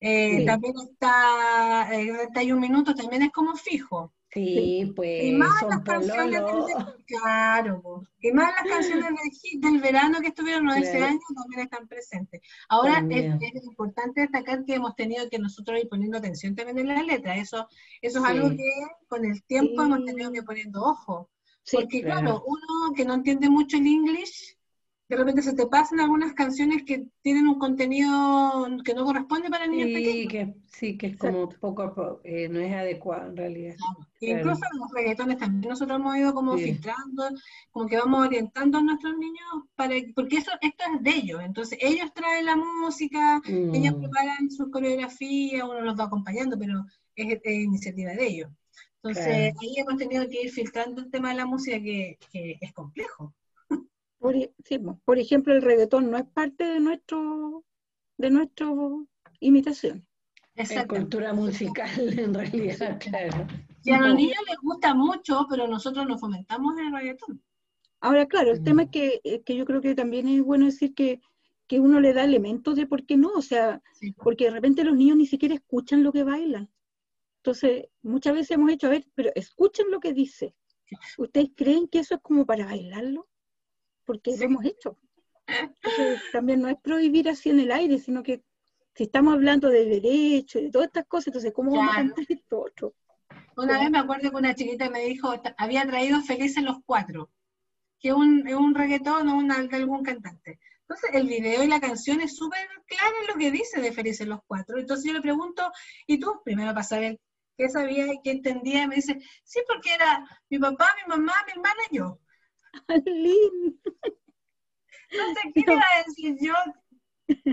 Eh, 0.00 0.38
Sí. 0.38 0.46
También 0.46 0.74
está 0.90 1.88
eh, 1.94 2.12
31 2.32 2.60
minutos, 2.60 2.94
también 2.94 3.22
es 3.22 3.32
como 3.32 3.54
fijo. 3.56 4.12
Sí, 4.30 4.92
pues 4.94 5.24
Y 5.24 5.32
más 5.32 5.58
son 5.60 5.70
las 5.70 5.80
canciones 5.80 6.32
del, 6.42 7.04
claro, 7.06 8.06
y 8.20 8.30
más 8.32 8.52
las 8.52 8.70
canciones 8.70 9.08
del 9.52 9.60
del 9.72 9.80
verano 9.80 10.20
que 10.20 10.28
estuvieron 10.28 10.66
¿no? 10.66 10.74
ese 10.74 10.90
Claro. 10.98 11.06
año 11.06 11.20
también 11.34 11.60
están 11.62 11.88
presentes. 11.88 12.42
Ahora 12.68 13.02
es, 13.08 13.34
es 13.40 13.64
importante 13.64 14.20
destacar 14.20 14.64
que 14.66 14.74
hemos 14.74 14.94
tenido 14.96 15.28
que 15.30 15.38
nosotros 15.38 15.80
ir 15.80 15.88
poniendo 15.88 16.18
atención 16.18 16.54
también 16.54 16.78
en 16.78 16.88
la 16.88 17.02
letra. 17.02 17.36
Eso, 17.36 17.66
eso 18.02 18.18
es 18.18 18.24
Sí. 18.24 18.30
algo 18.30 18.50
que 18.50 18.64
con 19.08 19.24
el 19.24 19.42
tiempo 19.44 19.82
Sí. 19.82 19.86
hemos 19.86 20.04
tenido 20.04 20.30
que 20.30 20.38
ir 20.38 20.44
poniendo 20.44 20.82
ojo. 20.84 21.30
Sí, 21.62 21.76
Porque 21.78 22.02
claro. 22.02 22.20
claro. 22.20 22.44
uno 22.46 22.94
que 22.94 23.04
no 23.06 23.14
entiende 23.14 23.48
mucho 23.48 23.78
el 23.78 23.86
inglés, 23.86 24.57
de 25.08 25.16
repente 25.16 25.42
se 25.42 25.54
te 25.54 25.66
pasan 25.66 26.00
algunas 26.00 26.34
canciones 26.34 26.82
que 26.84 27.06
tienen 27.22 27.48
un 27.48 27.58
contenido 27.58 28.66
que 28.84 28.94
no 28.94 29.04
corresponde 29.04 29.48
para 29.50 29.66
niños 29.66 29.88
Sí, 29.88 29.94
pequeños. 29.94 30.32
que, 30.32 30.54
sí, 30.66 30.98
que 30.98 31.06
es 31.08 31.16
como 31.16 31.48
poco 31.48 31.82
a 31.82 31.94
poco, 31.94 32.20
eh, 32.24 32.48
no 32.48 32.60
es 32.60 32.72
adecuado 32.74 33.30
en 33.30 33.36
realidad. 33.36 33.76
E 34.20 34.30
Incluso 34.32 34.60
los 34.78 34.90
reggaetones 34.92 35.38
también 35.38 35.70
nosotros 35.70 35.98
hemos 35.98 36.16
ido 36.16 36.34
como 36.34 36.56
Sí. 36.56 36.64
filtrando, 36.64 37.22
como 37.70 37.86
que 37.88 37.96
vamos 37.96 38.26
orientando 38.26 38.78
a 38.78 38.82
nuestros 38.82 39.16
niños 39.16 39.48
para 39.76 39.94
porque 40.14 40.38
eso 40.38 40.50
esto 40.60 40.84
es 40.94 41.02
de 41.02 41.10
ellos, 41.10 41.40
entonces 41.42 41.78
ellos 41.80 42.12
traen 42.14 42.46
la 42.46 42.56
música, 42.56 43.40
ellos 43.72 43.94
Mm, 43.94 44.00
preparan 44.00 44.50
sus 44.50 44.70
coreografías, 44.70 45.62
uno 45.64 45.80
los 45.82 45.98
va 45.98 46.04
acompañando, 46.04 46.58
pero 46.58 46.84
es, 47.14 47.38
es 47.44 47.54
iniciativa 47.54 48.10
de 48.12 48.26
ellos. 48.26 48.50
Entonces 48.96 49.24
Claro. 49.24 49.60
ahí 49.60 49.74
hemos 49.78 49.96
tenido 49.96 50.28
que 50.28 50.42
ir 50.42 50.50
filtrando 50.50 51.00
el 51.02 51.10
tema 51.10 51.28
de 51.30 51.36
la 51.36 51.46
música 51.46 51.78
que, 51.80 52.18
que 52.32 52.58
es 52.60 52.72
complejo. 52.72 53.32
Por, 54.18 54.34
e, 54.36 54.52
por 55.04 55.18
ejemplo, 55.18 55.54
el 55.54 55.62
reggaetón 55.62 56.10
no 56.10 56.18
es 56.18 56.26
parte 56.26 56.64
de 56.64 56.80
nuestro 56.80 57.64
de 58.18 58.30
nuestra 58.30 58.66
imitación. 59.40 60.06
Es 60.56 60.86
cultura 60.86 61.32
musical, 61.32 61.88
en 62.18 62.34
realidad, 62.34 62.98
claro. 62.98 63.46
Y 63.84 63.92
a 63.92 64.00
los 64.00 64.16
niños 64.16 64.42
les 64.48 64.58
gusta 64.60 64.92
mucho, 64.92 65.46
pero 65.48 65.68
nosotros 65.68 66.04
no 66.06 66.18
fomentamos 66.18 66.76
el 66.78 66.92
reggaetón. 66.92 67.40
Ahora, 68.00 68.26
claro, 68.26 68.52
el 68.52 68.64
tema 68.64 68.82
es 68.82 68.90
que, 68.90 69.42
que, 69.44 69.56
yo 69.56 69.64
creo 69.64 69.80
que 69.80 69.94
también 69.94 70.28
es 70.28 70.42
bueno 70.42 70.66
decir 70.66 70.94
que, 70.94 71.20
que, 71.68 71.80
uno 71.80 72.00
le 72.00 72.12
da 72.12 72.24
elementos 72.24 72.76
de 72.76 72.86
por 72.86 73.06
qué 73.06 73.16
no, 73.16 73.30
o 73.30 73.42
sea, 73.42 73.82
porque 74.16 74.46
de 74.46 74.50
repente 74.50 74.84
los 74.84 74.96
niños 74.96 75.16
ni 75.16 75.26
siquiera 75.26 75.54
escuchan 75.54 76.02
lo 76.02 76.12
que 76.12 76.24
bailan. 76.24 76.70
Entonces, 77.38 77.86
muchas 78.02 78.34
veces 78.34 78.52
hemos 78.52 78.70
hecho, 78.70 78.88
a 78.88 78.90
ver, 78.90 79.06
pero 79.14 79.30
escuchen 79.34 79.90
lo 79.90 80.00
que 80.00 80.12
dice. 80.12 80.54
¿Ustedes 81.18 81.50
creen 81.54 81.86
que 81.86 82.00
eso 82.00 82.16
es 82.16 82.20
como 82.20 82.46
para 82.46 82.66
bailarlo? 82.66 83.27
Porque 84.08 84.34
lo 84.38 84.42
hemos 84.42 84.64
hecho. 84.64 84.96
Entonces, 85.46 86.22
también 86.32 86.62
no 86.62 86.68
es 86.68 86.76
prohibir 86.80 87.28
así 87.28 87.50
en 87.50 87.60
el 87.60 87.70
aire, 87.70 87.98
sino 87.98 88.22
que 88.22 88.42
si 88.94 89.04
estamos 89.04 89.34
hablando 89.34 89.68
de 89.68 89.84
derecho 89.84 90.58
y 90.58 90.64
de 90.64 90.70
todas 90.70 90.86
estas 90.86 91.06
cosas, 91.06 91.26
entonces, 91.26 91.52
¿cómo 91.52 91.76
vamos 91.76 91.92
a 91.92 91.96
cantar 91.96 92.24
esto 92.26 92.62
otro? 92.62 92.94
Una 93.54 93.78
vez 93.78 93.90
me 93.90 93.98
acuerdo 93.98 94.30
que 94.30 94.36
una 94.36 94.54
chiquita 94.54 94.88
me 94.88 95.04
dijo, 95.04 95.30
había 95.58 95.86
traído 95.86 96.22
Felices 96.22 96.62
los 96.62 96.78
Cuatro, 96.86 97.30
que 98.00 98.08
es 98.08 98.14
un, 98.14 98.48
un 98.48 98.74
reggaetón 98.74 99.28
o 99.28 99.42
de 99.42 99.76
algún 99.76 100.02
cantante. 100.02 100.58
Entonces, 100.80 101.10
el 101.12 101.28
video 101.28 101.62
y 101.62 101.66
la 101.66 101.80
canción 101.80 102.22
es 102.22 102.34
súper 102.34 102.66
clara 102.86 103.14
en 103.20 103.26
lo 103.26 103.34
que 103.34 103.50
dice 103.50 103.82
de 103.82 103.92
Felices 103.92 104.26
los 104.26 104.40
Cuatro. 104.46 104.78
Entonces, 104.78 105.04
yo 105.04 105.12
le 105.12 105.20
pregunto, 105.20 105.70
¿y 106.06 106.18
tú? 106.18 106.40
Primero 106.42 106.70
para 106.70 106.82
saber 106.82 107.20
qué 107.58 107.68
sabía 107.68 108.10
y 108.10 108.20
qué 108.24 108.30
entendía. 108.30 108.84
Y 108.84 108.88
me 108.88 108.94
dice, 108.94 109.18
sí, 109.44 109.60
porque 109.68 109.92
era 109.92 110.26
mi 110.48 110.58
papá, 110.58 110.88
mi 110.96 111.14
mamá, 111.14 111.34
mi 111.44 111.52
hermana 111.52 111.82
y 111.90 111.96
yo. 111.98 112.18
No 115.10 115.34
sé 115.34 115.52
qué 115.54 115.60
iba 115.66 115.74
a 115.74 116.04
decir 116.06 116.36
yo. 116.40 116.52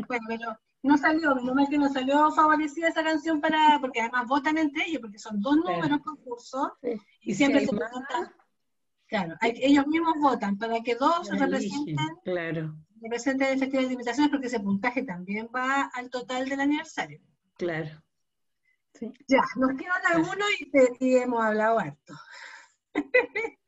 Bueno, 0.08 0.26
pero 0.28 0.60
no 0.86 0.98
salió, 0.98 1.36
mamá 1.36 1.64
es 1.64 1.70
que 1.70 1.78
no 1.78 1.92
salió 1.92 2.32
favorecida 2.32 2.90
esa 2.90 3.04
canción 3.04 3.42
para, 3.42 3.80
porque 3.82 4.02
además 4.02 4.28
votan 4.28 4.58
entre 4.58 4.86
ellos, 4.86 5.02
porque 5.02 5.18
son 5.20 5.42
dos 5.42 5.56
números 5.58 6.00
concursos, 6.04 6.70
y, 7.22 7.34
siempre 7.34 7.66
se 7.66 7.72
votan. 7.74 8.34
Claro, 9.08 9.36
ellos 9.42 9.88
mismos 9.88 10.16
votan 10.20 10.58
para 10.58 10.82
que 10.82 10.96
dos 10.96 11.30
representen, 11.30 11.98
claro. 12.24 12.76
representen 13.02 13.54
el 13.54 13.60
Festival 13.60 13.88
de 13.88 13.94
Invitaciones, 13.94 14.32
porque 14.32 14.48
ese 14.48 14.60
puntaje 14.60 15.04
también 15.04 15.50
va 15.54 15.90
al 15.94 16.10
total 16.10 16.48
del 16.48 16.60
aniversario. 16.60 17.20
Claro. 17.58 18.02
Ya, 19.28 19.42
nos 19.58 19.72
quedan 19.78 20.02
algunos 20.14 20.48
y, 20.60 21.06
y 21.06 21.16
hemos 21.18 21.44
hablado 21.44 21.80
harto. 21.80 22.14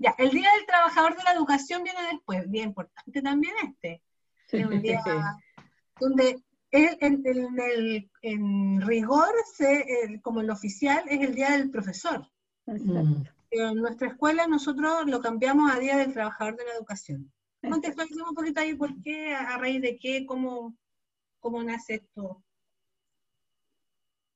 ya, 0.00 0.14
el 0.18 0.30
Día 0.30 0.48
del 0.56 0.66
Trabajador 0.66 1.16
de 1.16 1.24
la 1.24 1.32
Educación 1.32 1.82
viene 1.82 2.00
después, 2.12 2.48
bien 2.50 2.68
importante 2.68 3.22
también 3.22 3.54
este. 3.62 4.02
Es 4.50 4.66
un 4.66 4.80
día 4.80 5.02
donde 6.00 6.42
en, 6.70 8.80
rigor, 8.82 9.34
se, 9.54 10.20
como 10.22 10.40
el 10.40 10.50
oficial, 10.50 11.04
es 11.08 11.20
el 11.20 11.34
Día 11.34 11.52
del 11.52 11.70
Profesor. 11.70 12.28
Mm. 12.66 13.22
En 13.50 13.76
nuestra 13.76 14.08
escuela 14.08 14.46
nosotros 14.46 15.06
lo 15.06 15.20
cambiamos 15.20 15.72
a 15.72 15.78
Día 15.78 15.96
del 15.96 16.12
Trabajador 16.12 16.56
de 16.56 16.64
la 16.64 16.74
Educación. 16.74 17.32
Contextualicemos 17.62 18.28
un 18.28 18.34
poquito 18.34 18.60
ahí 18.60 18.74
por 18.74 19.00
qué, 19.02 19.34
a 19.34 19.56
raíz 19.58 19.80
de 19.80 19.98
qué, 19.98 20.26
cómo, 20.26 20.76
cómo 21.40 21.62
nace 21.62 21.94
esto. 21.94 22.42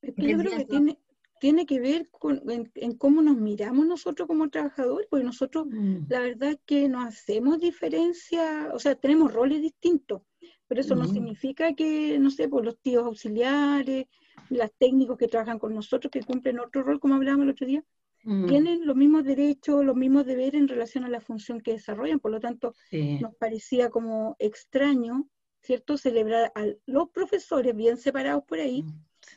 Yo 0.02 0.14
creo 0.14 0.56
que 0.56 0.64
tiene, 0.64 0.98
tiene 1.40 1.64
que 1.64 1.80
ver 1.80 2.08
con 2.10 2.42
en, 2.48 2.96
cómo 2.98 3.22
nos 3.22 3.36
miramos 3.36 3.86
nosotros 3.86 4.28
como 4.28 4.50
trabajadores, 4.50 5.08
porque 5.10 5.24
nosotros 5.24 5.66
mm. 5.68 6.06
la 6.08 6.20
verdad 6.20 6.50
es 6.50 6.58
que 6.66 6.88
no 6.88 7.00
hacemos 7.00 7.58
diferencia, 7.58 8.70
o 8.74 8.78
sea, 8.78 8.94
tenemos 8.94 9.32
roles 9.32 9.62
distintos, 9.62 10.20
pero 10.68 10.82
eso 10.82 10.94
no 10.94 11.04
mm. 11.04 11.12
significa 11.12 11.74
que, 11.74 12.18
no 12.18 12.30
sé, 12.30 12.48
por 12.48 12.64
los 12.64 12.78
tíos 12.78 13.04
auxiliares, 13.04 14.04
los 14.50 14.70
técnicos 14.78 15.16
que 15.16 15.28
trabajan 15.28 15.58
con 15.58 15.74
nosotros, 15.74 16.10
que 16.10 16.22
cumplen 16.22 16.60
otro 16.60 16.82
rol, 16.82 17.00
como 17.00 17.14
hablábamos 17.14 17.44
el 17.44 17.50
otro 17.52 17.66
día, 17.66 17.84
mm. 18.24 18.46
tienen 18.46 18.86
los 18.86 18.94
mismos 18.94 19.24
derechos, 19.24 19.82
los 19.82 19.96
mismos 19.96 20.26
deberes 20.26 20.60
en 20.60 20.68
relación 20.68 21.04
a 21.04 21.08
la 21.08 21.22
función 21.22 21.62
que 21.62 21.72
desarrollan, 21.72 22.20
por 22.20 22.32
lo 22.32 22.40
tanto, 22.40 22.74
nos 22.92 23.34
parecía 23.36 23.88
como 23.88 24.36
extraño, 24.38 25.26
¿cierto?, 25.62 25.96
celebrar 25.96 26.52
a 26.54 26.66
los 26.84 27.08
profesores 27.08 27.74
bien 27.74 27.96
separados 27.96 28.44
por 28.44 28.60
ahí 28.60 28.84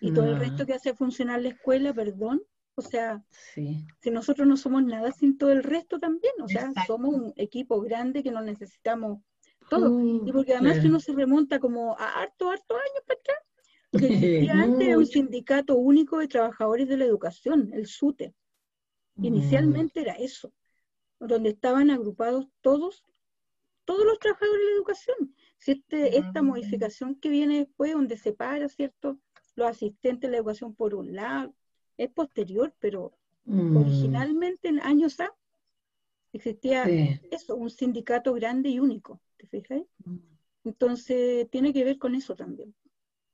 y 0.04 0.14
todo 0.14 0.26
el 0.26 0.40
resto 0.40 0.66
que 0.66 0.74
hace 0.74 0.94
funcionar 0.94 1.42
la 1.42 1.50
escuela, 1.50 1.94
perdón. 1.94 2.42
O 2.76 2.82
sea, 2.82 3.24
si 3.54 4.12
nosotros 4.12 4.46
no 4.46 4.58
somos 4.58 4.84
nada 4.84 5.12
sin 5.12 5.38
todo 5.38 5.52
el 5.52 5.64
resto 5.64 5.98
también, 5.98 6.34
o 6.42 6.48
sea, 6.48 6.72
somos 6.86 7.14
un 7.14 7.34
equipo 7.38 7.80
grande 7.80 8.22
que 8.22 8.32
nos 8.32 8.44
necesitamos 8.44 9.22
todo. 9.70 10.02
y 10.02 10.30
uh, 10.30 10.34
porque 10.34 10.54
además 10.54 10.82
si 10.82 10.88
uno 10.88 11.00
se 11.00 11.14
remonta 11.14 11.60
como 11.60 11.98
a 11.98 12.22
harto, 12.22 12.50
harto 12.50 12.76
años 12.76 13.04
para 13.08 13.20
atrás, 13.20 13.38
que 13.92 14.06
existía 14.08 14.54
antes 14.64 14.98
un 14.98 15.06
sindicato 15.06 15.76
único 15.76 16.18
de 16.18 16.28
trabajadores 16.28 16.90
de 16.90 16.98
la 16.98 17.06
educación, 17.06 17.70
el 17.74 17.88
SUTE. 17.88 18.34
Mm. 19.16 19.26
Inicialmente 19.26 20.02
era 20.02 20.14
eso, 20.14 20.52
donde 21.20 21.52
estaban 21.52 21.92
agrupados 21.92 22.48
todos, 22.60 23.06
todos 23.86 24.06
los 24.06 24.20
trabajadores 24.20 24.60
de 24.60 24.66
la 24.66 24.76
educación. 24.76 25.36
Si 25.60 25.72
este, 25.72 26.18
esta 26.18 26.42
mm. 26.42 26.46
modificación 26.46 27.16
que 27.16 27.30
viene 27.30 27.60
después, 27.60 27.94
donde 27.94 28.18
se 28.18 28.34
para, 28.34 28.68
¿cierto? 28.68 29.18
Los 29.56 29.70
asistentes 29.70 30.30
de 30.30 30.32
la 30.32 30.38
educación 30.38 30.74
por 30.74 30.96
un 30.96 31.16
lado, 31.16 31.54
es 31.98 32.10
posterior, 32.10 32.74
pero 32.80 33.14
mm. 33.46 33.78
originalmente 33.78 34.68
en 34.68 34.80
años 34.82 35.20
A 35.20 35.34
existía 36.32 36.86
eso, 37.32 37.56
un 37.56 37.70
sindicato 37.70 38.34
grande 38.34 38.70
y 38.70 38.80
único, 38.80 39.22
¿te 39.38 39.48
fijas? 39.48 39.82
Mm. 40.04 40.18
Entonces 40.66 41.50
tiene 41.52 41.74
que 41.74 41.84
ver 41.84 41.98
con 41.98 42.16
eso 42.16 42.36
también. 42.36 42.74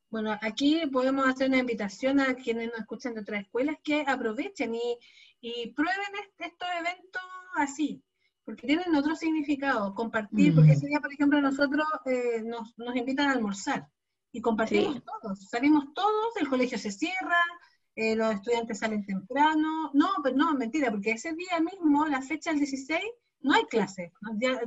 Bueno, 0.09 0.35
aquí 0.41 0.81
podemos 0.91 1.27
hacer 1.27 1.47
una 1.47 1.59
invitación 1.59 2.19
a 2.19 2.33
quienes 2.33 2.67
nos 2.69 2.79
escuchan 2.79 3.13
de 3.13 3.21
otras 3.21 3.41
escuelas 3.41 3.77
que 3.83 4.03
aprovechen 4.05 4.75
y, 4.75 5.67
prueben 5.73 6.11
estos 6.39 6.67
eventos 6.79 7.21
así, 7.55 8.03
porque 8.43 8.67
tienen 8.67 8.93
otro 8.95 9.15
significado, 9.15 9.93
compartir, 9.93 10.53
porque 10.53 10.71
mm. 10.71 10.73
ese 10.73 10.87
día, 10.87 10.99
por 10.99 11.13
ejemplo, 11.13 11.39
nosotros 11.39 11.85
eh, 12.05 12.41
nos, 12.43 12.77
nos 12.77 12.95
invitan 12.95 13.29
a 13.29 13.33
almorzar 13.33 13.87
y 14.31 14.41
compartimos 14.41 15.01
todos, 15.03 15.49
salimos 15.49 15.93
todos, 15.93 16.37
el 16.39 16.49
colegio 16.49 16.77
se 16.77 16.91
cierra, 16.91 17.41
eh, 17.95 18.15
los 18.15 18.35
estudiantes 18.35 18.79
salen 18.79 19.05
temprano, 19.05 19.91
no, 19.93 20.09
pero 20.23 20.35
no, 20.35 20.53
mentira, 20.53 20.91
porque 20.91 21.11
ese 21.11 21.33
día 21.33 21.59
mismo, 21.59 22.05
la 22.05 22.21
fecha 22.21 22.51
del 22.51 22.59
16, 22.59 23.01
no 23.41 23.53
hay 23.53 23.63
clase, 23.65 24.13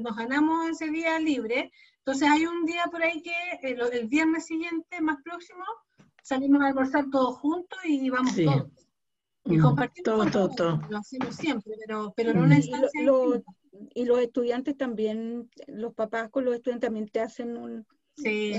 nos, 0.00 0.16
ganamos 0.16 0.68
ese 0.68 0.90
día 0.90 1.18
libre, 1.18 1.70
entonces 1.98 2.28
hay 2.28 2.46
un 2.46 2.64
día 2.64 2.84
por 2.90 3.02
ahí 3.02 3.22
que 3.22 3.30
eh, 3.62 3.76
el, 3.92 4.08
viernes 4.08 4.46
siguiente, 4.46 5.00
más 5.00 5.22
próximo, 5.22 5.64
salimos 6.22 6.62
a 6.62 6.68
almorzar 6.68 7.06
todos 7.10 7.36
juntos 7.38 7.78
y 7.84 8.10
vamos 8.10 8.34
todos. 8.36 8.70
Y 9.44 9.58
mm, 9.58 9.62
compartimos 9.62 10.30
todo, 10.30 10.48
todo, 10.50 10.80
lo 10.88 10.98
hacemos 10.98 11.34
siempre, 11.34 11.74
pero, 11.84 12.12
pero 12.16 12.32
no 12.32 12.44
una 12.44 12.56
instancia. 12.56 13.00
y 13.94 14.04
los 14.04 14.18
estudiantes 14.20 14.76
también, 14.76 15.50
los 15.66 15.94
papás 15.94 16.30
con 16.30 16.44
los 16.44 16.54
estudiantes 16.54 16.88
también 16.88 17.08
te 17.08 17.20
hacen 17.20 17.56
un, 17.56 17.86
Sí, 18.16 18.54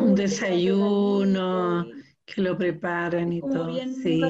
un 0.00 0.14
desayuno, 0.14 1.86
que 2.24 2.40
lo 2.40 2.56
preparan 2.56 3.32
y 3.32 3.40
todo. 3.40 3.66
Bien, 3.66 3.94
sí. 3.94 4.22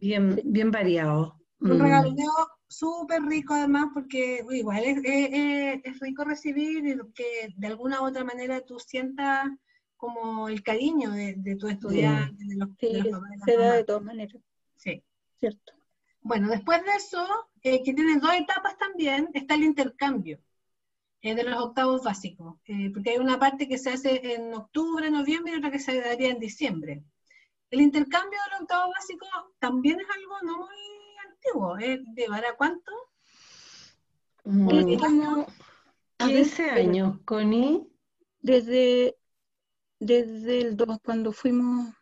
Bien, 0.00 0.40
bien 0.44 0.70
variado. 0.70 1.36
Un 1.60 1.76
mm. 1.76 1.82
regalo 1.82 2.14
súper 2.66 3.22
rico 3.22 3.54
además 3.54 3.88
porque 3.92 4.44
igual 4.50 4.82
es, 4.84 4.98
es, 5.04 6.00
rico 6.00 6.24
recibir 6.24 6.86
y 6.86 6.96
que 7.12 7.52
de 7.56 7.66
alguna 7.66 8.00
u 8.00 8.06
otra 8.06 8.24
manera 8.24 8.60
tú 8.60 8.78
sientas 8.78 9.48
como 9.96 10.48
el 10.48 10.62
cariño 10.62 11.10
de, 11.10 11.34
de 11.36 11.56
tu 11.56 11.68
estudiante, 11.68 12.42
de 12.44 12.56
los, 12.56 12.68
sí, 12.78 13.02
se 13.44 13.56
da 13.56 13.74
de 13.74 13.84
todas 13.84 14.02
maneras. 14.02 14.40
Sí. 14.76 15.02
Cierto. 15.38 15.74
Bueno, 16.22 16.48
después 16.48 16.82
de 16.84 16.92
eso, 16.96 17.26
eh, 17.62 17.82
que 17.82 17.92
tiene 17.92 18.18
dos 18.18 18.32
etapas 18.34 18.78
también, 18.78 19.28
está 19.34 19.54
el 19.54 19.64
intercambio 19.64 20.38
de 21.22 21.44
los 21.44 21.60
octavos 21.60 22.02
básicos, 22.02 22.56
eh, 22.64 22.90
porque 22.92 23.10
hay 23.10 23.18
una 23.18 23.38
parte 23.38 23.68
que 23.68 23.78
se 23.78 23.90
hace 23.90 24.34
en 24.34 24.54
octubre, 24.54 25.10
noviembre 25.10 25.52
y 25.52 25.56
otra 25.58 25.70
que 25.70 25.78
se 25.78 26.00
daría 26.00 26.30
en 26.30 26.38
diciembre. 26.38 27.04
El 27.70 27.82
intercambio 27.82 28.38
de 28.44 28.50
los 28.52 28.60
octavos 28.62 28.94
básicos 28.94 29.28
también 29.58 30.00
es 30.00 30.06
algo 30.08 30.34
no 30.42 30.58
muy 30.58 30.76
antiguo, 31.28 31.78
¿eh? 31.78 32.02
¿llevará 32.16 32.56
cuánto? 32.56 32.90
Mm. 34.44 34.96
¿A 36.18 36.30
ese 36.30 36.70
año, 36.70 37.20
Connie? 37.24 37.86
Desde, 38.40 39.16
desde 39.98 40.60
el 40.60 40.76
2, 40.76 40.98
cuando 41.04 41.32
fuimos, 41.32 41.94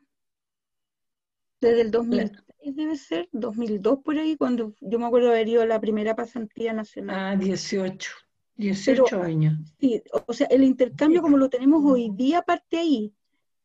desde 1.61 1.83
el 1.83 1.91
2000 1.91 2.33
debe 2.73 2.97
ser, 2.97 3.29
2002 3.33 4.01
por 4.05 4.19
ahí, 4.19 4.37
cuando 4.37 4.75
yo 4.81 4.99
me 4.99 5.07
acuerdo 5.07 5.31
haber 5.31 5.49
ido 5.49 5.63
a 5.63 5.67
la 5.67 5.81
primera 5.81 6.15
pasantía 6.15 6.73
nacional. 6.73 7.17
Ah, 7.19 7.37
18. 7.37 8.11
18 8.59 9.23
años. 9.23 9.55
Sí, 9.81 10.03
o 10.27 10.33
sea, 10.33 10.49
el 10.49 10.65
intercambio 10.65 11.23
como 11.23 11.39
lo 11.39 11.49
tenemos 11.49 11.83
hoy 11.85 12.11
día 12.13 12.43
parte 12.43 12.77
ahí, 12.79 13.15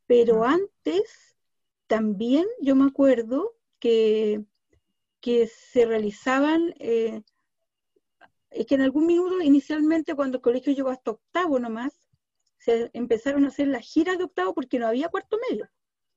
pero 0.06 0.46
antes 0.46 1.36
también 1.88 2.46
yo 2.62 2.76
me 2.76 2.86
acuerdo 2.86 3.56
que, 3.80 4.46
que 5.20 5.48
se 5.48 5.86
realizaban, 5.86 6.74
eh, 6.80 7.24
es 8.52 8.66
que 8.68 8.76
en 8.76 8.82
algún 8.82 9.08
minuto, 9.08 9.42
inicialmente, 9.42 10.16
cuando 10.16 10.38
el 10.38 10.44
colegio 10.44 10.74
llegó 10.74 10.90
hasta 10.90 11.12
octavo 11.12 11.58
nomás, 11.60 12.00
se 12.60 12.92
empezaron 12.94 13.46
a 13.46 13.48
hacer 13.48 13.68
las 13.68 13.84
giras 13.84 14.20
de 14.20 14.26
octavo 14.26 14.54
porque 14.54 14.78
no 14.78 14.88
había 14.88 15.10
cuarto 15.10 15.38
medio. 15.50 15.68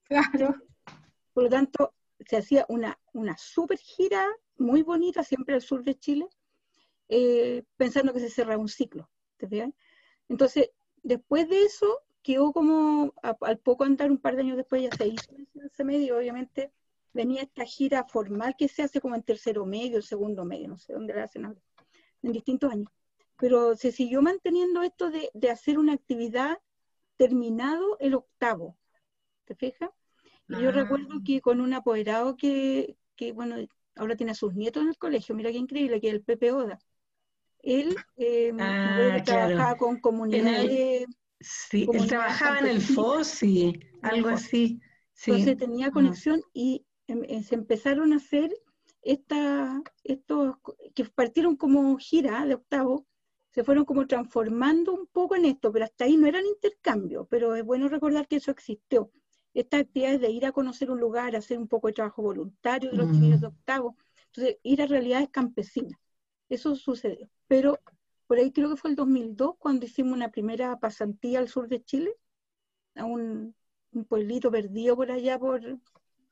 Claro. 0.03 0.55
Por 1.33 1.43
lo 1.43 1.49
tanto, 1.49 1.93
se 2.27 2.37
hacía 2.37 2.65
una, 2.69 2.97
una 3.13 3.35
super 3.37 3.79
gira 3.79 4.25
muy 4.57 4.83
bonita, 4.83 5.23
siempre 5.23 5.55
al 5.55 5.61
sur 5.61 5.83
de 5.83 5.95
Chile, 5.95 6.27
eh, 7.09 7.63
pensando 7.77 8.13
que 8.13 8.19
se 8.19 8.29
cerraba 8.29 8.61
un 8.61 8.69
ciclo. 8.69 9.09
¿te 9.37 9.73
Entonces, 10.29 10.71
después 11.03 11.47
de 11.49 11.63
eso, 11.63 11.99
quedó 12.21 12.51
como, 12.51 13.13
al 13.21 13.59
poco 13.59 13.83
andar, 13.83 14.11
un 14.11 14.17
par 14.17 14.35
de 14.35 14.41
años 14.41 14.57
después, 14.57 14.81
ya 14.81 14.91
se 14.91 15.07
hizo 15.07 15.31
ese 15.63 15.83
medio, 15.83 16.17
obviamente, 16.17 16.71
venía 17.13 17.43
esta 17.43 17.65
gira 17.65 18.03
formal 18.03 18.55
que 18.57 18.67
se 18.67 18.83
hace 18.83 18.99
como 18.99 19.15
en 19.15 19.23
tercero 19.23 19.65
medio, 19.65 20.01
segundo 20.01 20.43
medio, 20.43 20.67
no 20.67 20.77
sé 20.77 20.93
dónde 20.93 21.13
la 21.13 21.23
hacen 21.23 21.45
ahora, 21.45 21.61
en 22.21 22.31
distintos 22.31 22.71
años. 22.71 22.89
Pero 23.37 23.75
se 23.75 23.91
siguió 23.91 24.21
manteniendo 24.21 24.81
esto 24.81 25.09
de, 25.09 25.29
de 25.33 25.49
hacer 25.49 25.77
una 25.77 25.93
actividad 25.93 26.57
terminado 27.17 27.97
el 27.99 28.15
octavo, 28.15 28.77
¿te 29.45 29.55
fijas? 29.55 29.89
Y 30.49 30.61
yo 30.61 30.71
recuerdo 30.71 31.15
ah. 31.15 31.21
que 31.25 31.41
con 31.41 31.59
un 31.61 31.73
apoderado 31.73 32.37
que, 32.37 32.97
que, 33.15 33.31
bueno, 33.31 33.55
ahora 33.95 34.15
tiene 34.15 34.31
a 34.31 34.35
sus 34.35 34.55
nietos 34.55 34.83
en 34.83 34.89
el 34.89 34.97
colegio, 34.97 35.35
mira 35.35 35.51
qué 35.51 35.57
increíble, 35.57 35.99
que 35.99 36.07
es 36.07 36.13
el 36.13 36.23
Pepe 36.23 36.51
Oda. 36.51 36.79
Él 37.67 37.97
eh, 38.15 38.53
ah, 38.59 39.21
trabajaba 39.25 39.75
con 39.75 39.99
comunidades. 39.99 41.05
Sí, 41.41 41.85
él 41.91 42.07
trabajaba 42.07 42.59
en 42.59 42.67
el 42.67 42.81
FOSI, 42.81 43.79
algo 44.01 44.29
así. 44.29 44.79
Entonces 45.25 45.57
tenía 45.57 45.91
conexión 45.91 46.41
y 46.53 46.85
em, 47.07 47.23
eh, 47.27 47.43
se 47.43 47.55
empezaron 47.55 48.13
a 48.13 48.17
hacer 48.17 48.55
esta, 49.01 49.81
estos 50.05 50.55
que 50.95 51.03
partieron 51.05 51.57
como 51.57 51.97
gira 51.97 52.45
de 52.45 52.55
octavo, 52.55 53.05
se 53.51 53.65
fueron 53.65 53.83
como 53.83 54.07
transformando 54.07 54.93
un 54.93 55.07
poco 55.07 55.35
en 55.35 55.43
esto, 55.43 55.69
pero 55.71 55.83
hasta 55.83 56.05
ahí 56.05 56.15
no 56.15 56.25
eran 56.25 56.45
intercambios, 56.45 57.27
pero 57.29 57.53
es 57.55 57.65
bueno 57.65 57.89
recordar 57.89 58.29
que 58.29 58.37
eso 58.37 58.51
existió. 58.51 59.11
Estas 59.53 59.81
actividades 59.81 60.21
de 60.21 60.29
ir 60.29 60.45
a 60.45 60.53
conocer 60.53 60.89
un 60.89 61.01
lugar, 61.01 61.35
hacer 61.35 61.57
un 61.57 61.67
poco 61.67 61.87
de 61.87 61.93
trabajo 61.93 62.21
voluntario 62.21 62.91
de 62.91 62.97
los 62.97 63.11
chiquillos 63.11 63.41
de 63.41 63.47
octavo, 63.47 63.97
entonces 64.27 64.57
ir 64.63 64.81
a 64.81 64.85
realidades 64.85 65.29
campesinas. 65.29 65.99
Eso 66.47 66.75
sucedió. 66.75 67.29
Pero 67.47 67.79
por 68.27 68.37
ahí 68.37 68.51
creo 68.51 68.69
que 68.69 68.75
fue 68.75 68.89
el 68.89 68.95
2002 68.95 69.55
cuando 69.57 69.85
hicimos 69.85 70.13
una 70.13 70.29
primera 70.29 70.77
pasantía 70.77 71.39
al 71.39 71.47
sur 71.47 71.67
de 71.67 71.83
Chile, 71.83 72.13
a 72.95 73.05
un, 73.05 73.55
pueblito 74.07 74.51
perdido 74.51 74.95
por 74.95 75.09
allá 75.11 75.39
por 75.39 75.61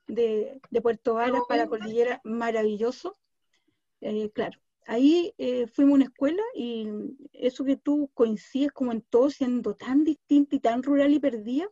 de, 0.07 0.61
Puerto 0.83 1.15
Varas 1.15 1.41
para 1.47 1.63
la 1.63 1.69
cordillera, 1.69 2.21
maravilloso. 2.23 3.17
Eh, 4.01 4.29
claro, 4.31 4.59
ahí 4.85 5.33
eh, 5.37 5.67
fuimos 5.67 5.93
a 5.93 5.95
una 5.95 6.05
escuela 6.05 6.43
y 6.53 6.87
eso 7.33 7.63
que 7.63 7.77
tú 7.77 8.11
coincides 8.13 8.71
como 8.71 8.91
en 8.91 9.01
todo 9.01 9.29
siendo 9.29 9.75
tan 9.75 10.03
distinto 10.03 10.55
y 10.55 10.59
tan 10.59 10.83
rural 10.83 11.13
y 11.13 11.19
perdida, 11.19 11.67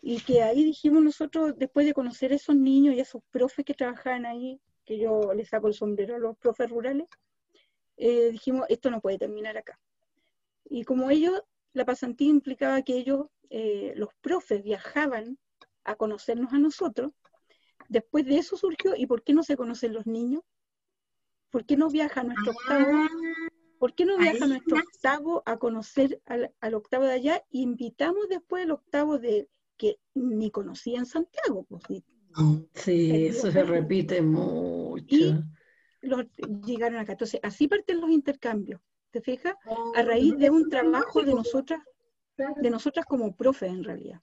y 0.00 0.20
que 0.20 0.42
ahí 0.42 0.64
dijimos 0.64 1.02
nosotros, 1.02 1.54
después 1.56 1.86
de 1.86 1.92
conocer 1.92 2.32
a 2.32 2.36
esos 2.36 2.56
niños 2.56 2.94
y 2.94 3.00
a 3.00 3.02
esos 3.02 3.22
profes 3.30 3.64
que 3.64 3.74
trabajaban 3.74 4.24
ahí, 4.24 4.60
que 4.84 4.98
yo 4.98 5.32
les 5.34 5.48
saco 5.48 5.68
el 5.68 5.74
sombrero 5.74 6.16
a 6.16 6.18
los 6.18 6.36
profes 6.38 6.70
rurales, 6.70 7.06
eh, 7.96 8.30
dijimos, 8.30 8.66
esto 8.68 8.90
no 8.90 9.00
puede 9.00 9.18
terminar 9.18 9.56
acá. 9.56 9.78
Y 10.64 10.84
como 10.84 11.10
ellos, 11.10 11.42
la 11.72 11.84
pasantía 11.84 12.28
implicaba 12.28 12.82
que 12.82 12.96
ellos, 12.96 13.26
eh, 13.50 13.92
los 13.96 14.10
profes, 14.20 14.62
viajaban 14.62 15.38
a 15.84 15.94
conocernos 15.96 16.52
a 16.52 16.58
nosotros, 16.58 17.12
después 17.88 18.26
de 18.26 18.38
eso 18.38 18.56
surgió, 18.56 18.94
¿y 18.96 19.06
por 19.06 19.22
qué 19.22 19.32
no 19.32 19.42
se 19.42 19.56
conocen 19.56 19.92
los 19.92 20.06
niños? 20.06 20.42
¿Por 21.50 21.64
qué 21.64 21.76
no 21.76 21.88
viaja 21.88 22.22
nuestro 22.22 22.52
octavo? 22.52 22.86
Ah, 22.92 23.08
¿Por 23.78 23.94
qué 23.94 24.04
no 24.04 24.18
viaja 24.18 24.46
nuestro 24.46 24.78
octavo 24.78 25.42
a 25.46 25.58
conocer 25.58 26.20
al, 26.26 26.74
octavo 26.74 27.04
de 27.04 27.12
allá? 27.12 27.44
invitamos 27.50 28.28
después 28.28 28.64
el 28.64 28.72
octavo 28.72 29.18
de 29.18 29.48
que 29.76 29.98
ni 30.14 30.50
conocía 30.50 30.98
en 30.98 31.06
Santiago. 31.06 31.64
Pues, 31.68 32.02
sí, 32.74 33.26
eso 33.26 33.50
se 33.50 33.62
repite 33.62 34.22
mucho 34.22 35.44
llegaron 36.64 36.98
acá. 36.98 37.12
Entonces, 37.12 37.40
así 37.42 37.68
parten 37.68 38.00
los 38.00 38.10
intercambios, 38.10 38.80
¿te 39.10 39.20
fijas? 39.20 39.54
A 39.94 40.02
raíz 40.02 40.36
de 40.38 40.50
un 40.50 40.68
trabajo 40.68 41.22
de 41.22 41.34
nosotras, 41.34 41.80
de 42.36 42.70
nosotras 42.70 43.06
como 43.06 43.34
profe 43.34 43.66
en 43.66 43.84
realidad. 43.84 44.20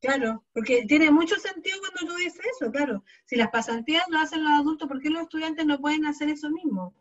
Claro, 0.00 0.44
porque 0.52 0.84
tiene 0.86 1.12
mucho 1.12 1.36
sentido 1.36 1.78
cuando 1.78 2.12
tú 2.12 2.18
dices 2.18 2.40
eso, 2.56 2.70
claro. 2.72 3.04
Si 3.24 3.36
las 3.36 3.50
pasantías 3.50 4.02
lo 4.08 4.18
hacen 4.18 4.42
los 4.42 4.52
adultos, 4.52 4.88
¿por 4.88 5.00
qué 5.00 5.10
los 5.10 5.22
estudiantes 5.22 5.64
no 5.64 5.78
pueden 5.78 6.06
hacer 6.06 6.28
eso 6.28 6.50
mismo? 6.50 6.92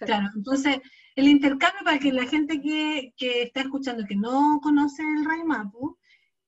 Claro, 0.00 0.28
entonces 0.34 0.78
el 1.16 1.28
intercambio 1.28 1.80
para 1.84 1.98
que 1.98 2.12
la 2.12 2.26
gente 2.26 2.60
que, 2.60 3.14
que 3.16 3.42
está 3.42 3.60
escuchando 3.60 4.04
que 4.06 4.16
no 4.16 4.60
conoce 4.62 5.02
el 5.02 5.24
Raimapu, 5.24 5.96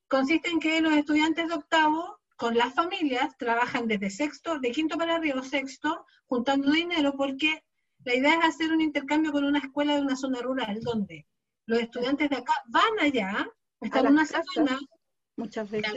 consiste 0.09 0.51
en 0.51 0.61
que 0.61 0.81
los 0.83 0.93
estudiantes 0.93 1.49
de 1.49 1.55
octavo 1.55 2.21
con 2.43 2.57
las 2.57 2.75
familias 2.75 3.37
trabajan 3.39 3.87
desde 3.87 4.11
sexto, 4.11 4.59
de 4.59 4.73
quinto 4.73 4.99
para 4.99 5.15
arriba 5.15 5.45
sexto, 5.45 6.05
juntando 6.27 6.73
dinero, 6.73 7.15
porque 7.17 7.63
la 8.05 8.17
idea 8.17 8.35
es 8.35 8.45
hacer 8.47 8.73
un 8.73 8.81
intercambio 8.81 9.31
con 9.31 9.45
una 9.45 9.61
escuela 9.61 9.95
de 9.95 10.01
una 10.01 10.17
zona 10.17 10.41
rural, 10.41 10.81
donde 10.81 11.25
los 11.67 11.79
estudiantes 11.79 12.29
de 12.31 12.39
acá 12.39 12.53
van 12.67 12.99
allá, 13.01 13.49
están 13.81 14.09
una 14.09 14.27
semana, 14.27 14.77
muchas 15.37 15.71
veces, 15.71 15.95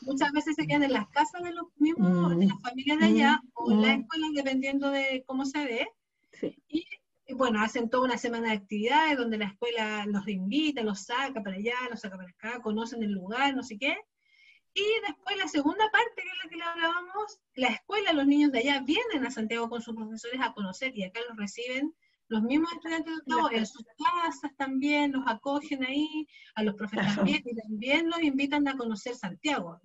muchas 0.00 0.32
veces 0.32 0.56
se 0.56 0.66
quedan 0.66 0.82
en 0.82 0.94
las 0.94 1.08
casas 1.10 1.44
de 1.44 1.52
los 1.52 1.66
mismos, 1.76 2.36
de 2.40 2.46
las 2.46 2.60
familias 2.60 2.98
de 2.98 3.06
allá, 3.06 3.40
o 3.54 3.70
en 3.70 3.82
las 3.82 3.98
escuelas, 4.00 4.30
dependiendo 4.34 4.90
de 4.90 5.22
cómo 5.28 5.44
se 5.44 5.64
ve, 5.64 5.88
y 6.66 6.84
bueno, 7.36 7.62
hacen 7.62 7.88
toda 7.88 8.06
una 8.06 8.18
semana 8.18 8.48
de 8.48 8.56
actividades 8.56 9.16
donde 9.16 9.38
la 9.38 9.46
escuela 9.46 10.06
los 10.06 10.26
invita, 10.26 10.82
los 10.82 11.04
saca 11.04 11.40
para 11.40 11.54
allá, 11.54 11.76
los 11.88 12.00
saca 12.00 12.16
para 12.16 12.30
acá, 12.30 12.60
conocen 12.62 13.00
el 13.04 13.12
lugar, 13.12 13.54
no 13.54 13.62
sé 13.62 13.78
qué, 13.78 13.96
y 14.74 14.84
después 15.06 15.36
la 15.36 15.48
segunda 15.48 15.90
parte, 15.90 16.22
que 16.22 16.28
es 16.28 16.44
la 16.44 16.50
que 16.50 16.56
le 16.56 16.64
hablábamos, 16.64 17.40
la 17.54 17.68
escuela, 17.68 18.12
los 18.12 18.26
niños 18.26 18.52
de 18.52 18.58
allá 18.58 18.80
vienen 18.80 19.24
a 19.24 19.30
Santiago 19.30 19.68
con 19.68 19.80
sus 19.80 19.94
profesores 19.94 20.40
a 20.40 20.52
conocer 20.52 20.96
y 20.96 21.04
acá 21.04 21.20
los 21.28 21.36
reciben 21.36 21.94
los 22.28 22.42
mismos 22.42 22.72
estudiantes 22.72 23.14
de 23.14 23.20
octavo 23.20 23.50
en 23.52 23.66
sus 23.66 23.84
casas 23.84 24.50
también, 24.56 25.12
los 25.12 25.24
acogen 25.26 25.84
ahí, 25.84 26.26
a 26.54 26.62
los 26.62 26.74
profesores 26.74 27.14
también, 27.14 27.42
y 27.44 27.54
también 27.54 28.08
los 28.08 28.22
invitan 28.22 28.66
a 28.66 28.76
conocer 28.76 29.14
Santiago. 29.14 29.80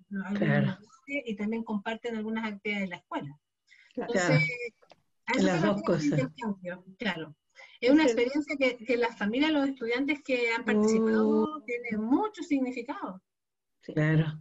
Y 1.06 1.36
también 1.36 1.64
comparten 1.64 2.16
algunas 2.16 2.50
actividades 2.50 2.88
de 2.88 2.88
la 2.88 2.96
escuela. 2.96 3.38
Entonces, 3.94 4.48
las 5.38 5.62
dos 5.62 5.82
cosas. 5.82 6.20
Claro. 6.98 7.36
Es 7.80 7.90
una 7.90 8.04
experiencia 8.04 8.56
que, 8.56 8.76
que 8.84 8.96
las 8.96 9.16
familias, 9.16 9.52
los 9.52 9.68
estudiantes 9.68 10.22
que 10.22 10.50
han 10.50 10.64
participado, 10.64 11.28
uh. 11.28 11.64
tiene 11.64 11.98
mucho 11.98 12.42
significado. 12.42 13.22
Claro. 13.82 14.38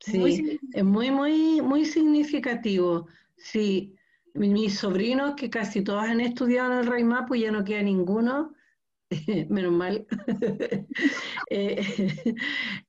Sí, 0.00 0.58
es 0.72 0.84
muy, 0.84 1.10
muy, 1.10 1.60
muy 1.60 1.84
significativo. 1.84 3.06
Sí, 3.36 3.94
mis 4.34 4.78
sobrinos, 4.78 5.34
que 5.36 5.50
casi 5.50 5.82
todos 5.82 6.04
han 6.04 6.20
estudiado 6.20 6.72
en 6.72 6.78
el 6.80 6.86
Rey 6.86 7.04
Mapu, 7.04 7.34
ya 7.34 7.50
no 7.50 7.64
queda 7.64 7.82
ninguno, 7.82 8.54
menos 9.48 9.72
mal. 9.72 10.06
Eh, 11.52 11.82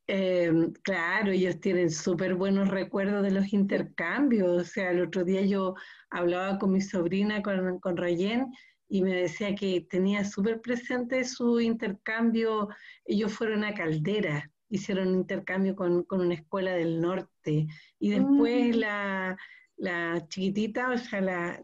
em, 0.08 0.72
claro, 0.84 1.32
ellos 1.32 1.60
tienen 1.60 1.90
súper 1.90 2.36
buenos 2.36 2.70
recuerdos 2.70 3.24
de 3.24 3.32
los 3.32 3.52
intercambios. 3.54 4.62
O 4.62 4.64
sea, 4.64 4.92
el 4.92 5.02
otro 5.02 5.24
día 5.24 5.42
yo 5.42 5.74
hablaba 6.12 6.60
con 6.60 6.72
mi 6.72 6.82
sobrina, 6.82 7.42
con, 7.42 7.80
con 7.80 7.98
Rayen, 7.98 8.46
y 8.88 9.02
me 9.02 9.16
decía 9.16 9.56
que 9.56 9.88
tenía 9.90 10.24
súper 10.24 10.62
presente 10.62 11.24
su 11.24 11.60
intercambio. 11.60 12.70
Ellos 13.04 13.34
fueron 13.34 13.64
a 13.64 13.74
Caldera 13.74 14.51
hicieron 14.72 15.10
un 15.10 15.16
intercambio 15.16 15.76
con, 15.76 16.06
una 16.10 16.34
escuela 16.34 16.72
del 16.72 17.00
norte 17.00 17.68
y 18.00 18.10
después 18.10 18.76
mm. 18.76 18.80
la, 18.80 19.38
chiquitita, 20.28 20.92
o 20.92 20.98
sea, 20.98 21.22
la, 21.22 21.60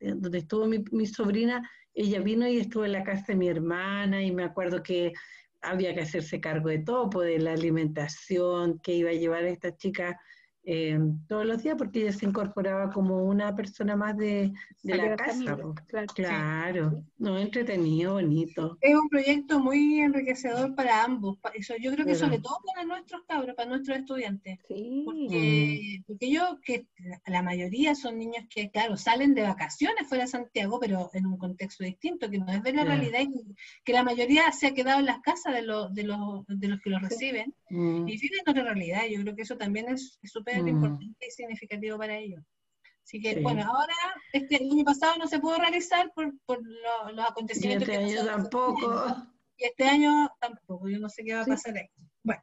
donde 0.00 0.38
estuvo 0.38 0.66
mi, 0.66 0.84
mi, 0.92 1.06
sobrina, 1.06 1.68
ella 1.94 2.20
vino 2.20 2.46
y 2.46 2.58
estuvo 2.58 2.84
en 2.84 2.92
la 2.92 3.04
casa 3.04 3.24
de 3.28 3.36
mi 3.36 3.48
hermana 3.48 4.22
y 4.22 4.30
me 4.32 4.44
acuerdo 4.44 4.82
que 4.82 5.12
había 5.60 5.94
que 5.94 6.02
hacerse 6.02 6.40
cargo 6.40 6.68
de 6.68 6.78
todo, 6.78 7.10
pues, 7.10 7.28
de 7.28 7.38
la 7.38 7.52
alimentación 7.52 8.78
que 8.80 8.94
iba 8.94 9.10
a 9.10 9.14
llevar 9.14 9.44
a 9.44 9.50
esta 9.50 9.76
chica 9.76 10.20
eh, 10.64 10.98
todos 11.28 11.46
los 11.46 11.62
días 11.62 11.76
porque 11.78 12.02
ella 12.02 12.12
se 12.12 12.26
incorporaba 12.26 12.92
como 12.92 13.24
una 13.24 13.56
persona 13.56 13.96
más 13.96 14.16
de, 14.16 14.52
la 14.82 15.16
casa. 15.16 15.56
claro, 16.14 17.04
no, 17.16 17.38
entretenido, 17.38 18.14
bonito. 18.14 18.76
Es 18.82 18.94
un 18.94 19.08
proyecto 19.08 19.60
muy 19.60 20.00
enriquecedor 20.00 20.74
para 20.74 21.04
ambos. 21.04 21.38
Eso, 21.54 21.74
yo 21.80 21.92
creo 21.92 22.04
que 22.04 22.14
sobre 22.14 22.38
todo 22.40 22.58
para 22.66 22.84
nuestros 22.84 23.22
cabros, 23.26 23.56
para 23.56 23.70
nuestros 23.70 23.96
estudiantes. 23.96 24.58
Porque, 25.04 26.02
porque 26.06 26.30
yo, 26.30 26.58
que 26.62 26.86
la 27.26 27.42
mayoría 27.42 27.94
son 27.94 28.18
niños 28.18 28.44
que, 28.50 28.70
claro, 28.70 28.96
salen 28.96 29.34
de 29.34 29.42
vacaciones 29.42 30.06
fuera 30.06 30.24
de 30.24 30.30
Santiago, 30.30 30.78
pero 30.80 31.10
en 31.14 31.26
un 31.26 31.38
contexto 31.38 31.84
distinto, 31.84 32.28
que 32.28 32.38
no 32.38 32.52
es 32.52 32.62
ver 32.62 32.74
la 32.74 32.84
realidad 32.84 33.20
y 33.20 33.54
que 33.84 33.92
la 33.92 34.02
mayoría 34.02 34.52
se 34.52 34.66
ha 34.66 34.74
quedado 34.74 35.00
en 35.00 35.06
las 35.06 35.20
casas 35.20 35.54
de, 35.54 35.62
los 35.62 35.94
de, 35.94 36.02
los, 36.02 36.44
de 36.46 36.68
los 36.68 36.80
que 36.80 36.90
lo 36.90 36.98
reciben 36.98 37.54
mm. 37.70 38.06
y 38.06 38.18
viven 38.18 38.40
otra 38.46 38.64
realidad. 38.64 39.02
Yo 39.10 39.22
creo 39.22 39.34
que 39.34 39.42
eso 39.42 39.56
también 39.56 39.88
es 39.88 40.18
súper 40.24 40.47
Mm. 40.56 40.68
importante 40.68 41.26
y 41.26 41.30
significativo 41.30 41.98
para 41.98 42.16
ellos. 42.16 42.42
Así 43.04 43.20
que, 43.20 43.40
bueno, 43.40 43.64
ahora, 43.64 43.94
este 44.34 44.56
año 44.56 44.84
pasado 44.84 45.16
no 45.16 45.26
se 45.26 45.38
pudo 45.38 45.58
realizar 45.58 46.12
por, 46.14 46.30
por 46.44 46.60
los 46.62 47.24
acontecimientos. 47.26 47.88
Y 47.88 47.92
este 47.92 48.18
año 48.18 48.26
tampoco. 48.26 49.16
Y 49.60 49.64
este 49.64 49.88
año 49.88 50.30
tampoco, 50.40 50.88
yo 50.88 51.00
no 51.00 51.08
sé 51.08 51.24
qué 51.24 51.34
va 51.34 51.42
a 51.42 51.44
pasar 51.44 51.76
ahí. 51.76 51.90
Bueno. 52.22 52.40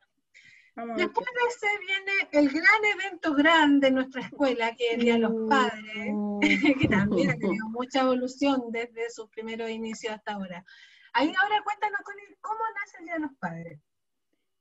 Después 0.98 1.26
de 1.26 1.48
ese 1.48 1.68
viene 1.80 2.12
el 2.34 2.50
gran 2.50 2.84
evento 2.84 3.34
grande 3.34 3.88
en 3.88 3.96
nuestra 3.96 4.22
escuela, 4.22 4.76
que 4.76 4.88
es 4.88 4.94
el 4.96 5.00
Día 5.00 5.14
de 5.14 5.20
los 5.20 5.32
mm. 5.32 5.48
Padres, 5.48 6.14
que 6.82 6.88
también 6.90 7.30
ha 7.30 7.38
tenido 7.38 7.70
mucha 7.70 8.02
evolución 8.02 8.64
desde 8.70 9.10
sus 9.12 9.30
primeros 9.30 9.70
inicios 9.70 10.14
hasta 10.14 10.34
ahora. 10.34 10.66
Ahí 11.14 11.34
ahora 11.42 11.64
cuéntanos, 11.64 12.02
¿cómo 12.42 12.60
nace 12.76 12.98
el 13.00 13.06
Día 13.06 13.14
de 13.14 13.20
los 13.22 13.34
Padres? 13.40 13.80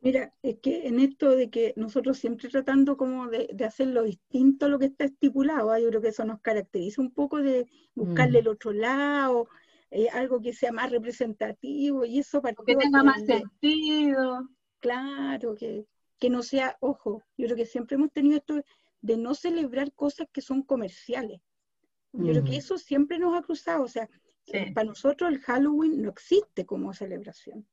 Mira, 0.05 0.35
es 0.43 0.59
que 0.59 0.86
en 0.86 1.01
esto 1.01 1.31
de 1.31 1.48
que 1.48 1.72
nosotros 1.76 2.18
siempre 2.18 2.51
tratando 2.51 2.98
como 2.98 3.26
de, 3.28 3.48
de 3.55 3.64
hacer 3.64 3.86
lo 3.86 4.02
distinto 4.02 4.66
a 4.66 4.68
lo 4.68 4.78
que 4.78 4.85
está 4.85 5.06
estipulado, 5.06 5.70
¿ah? 5.70 5.81
yo 5.81 5.89
creo 5.89 6.02
que 6.02 6.09
eso 6.09 6.26
nos 6.26 6.43
caracteriza 6.43 7.01
un 7.01 7.10
poco 7.10 7.40
de 7.40 7.66
buscarle 7.94 8.39
mm. 8.39 8.43
el 8.43 8.48
otro 8.48 8.72
lado, 8.74 9.48
eh, 9.90 10.10
algo 10.10 10.43
que 10.43 10.52
sea 10.52 10.72
más 10.72 10.90
representativo 10.90 12.05
y 12.05 12.18
eso 12.18 12.43
para 12.43 12.55
que 12.66 12.76
tenga 12.76 13.02
más 13.02 13.24
sentido. 13.24 14.47
Claro, 14.78 15.55
que, 15.55 15.86
que 16.18 16.28
no 16.28 16.43
sea, 16.43 16.76
ojo, 16.81 17.22
yo 17.39 17.47
creo 17.47 17.56
que 17.56 17.64
siempre 17.64 17.97
hemos 17.97 18.12
tenido 18.12 18.36
esto 18.36 18.60
de 19.01 19.16
no 19.16 19.35
celebrar 19.35 19.90
cosas 19.94 20.28
que 20.31 20.43
son 20.43 20.64
comerciales. 20.64 21.40
Yo 22.12 22.31
creo 22.31 22.44
que 22.44 22.51
mm. 22.51 22.60
eso 22.60 22.76
siempre 22.76 23.18
nos 23.18 23.39
ha 23.39 23.40
cruzado, 23.40 23.85
o 23.85 23.89
sea, 23.89 24.06
para 24.74 24.86
nosotros 24.86 25.31
el 25.31 25.40
Halloween 25.40 26.02
no 26.02 26.10
existe 26.10 26.66
como 26.66 26.93
celebración. 26.93 27.66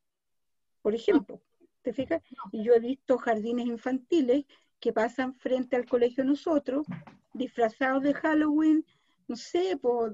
Por 0.81 0.95
ejemplo, 0.95 1.41
¿te 1.81 1.93
fijas? 1.93 2.21
Y 2.51 2.63
yo 2.63 2.73
he 2.73 2.79
visto 2.79 3.17
jardines 3.17 3.65
infantiles 3.65 4.45
que 4.79 4.93
pasan 4.93 5.35
frente 5.35 5.75
al 5.75 5.85
colegio 5.85 6.23
nosotros, 6.23 6.85
disfrazados 7.33 8.03
de 8.03 8.13
Halloween, 8.13 8.85
no 9.27 9.35
sé, 9.35 9.77
pues, 9.81 10.13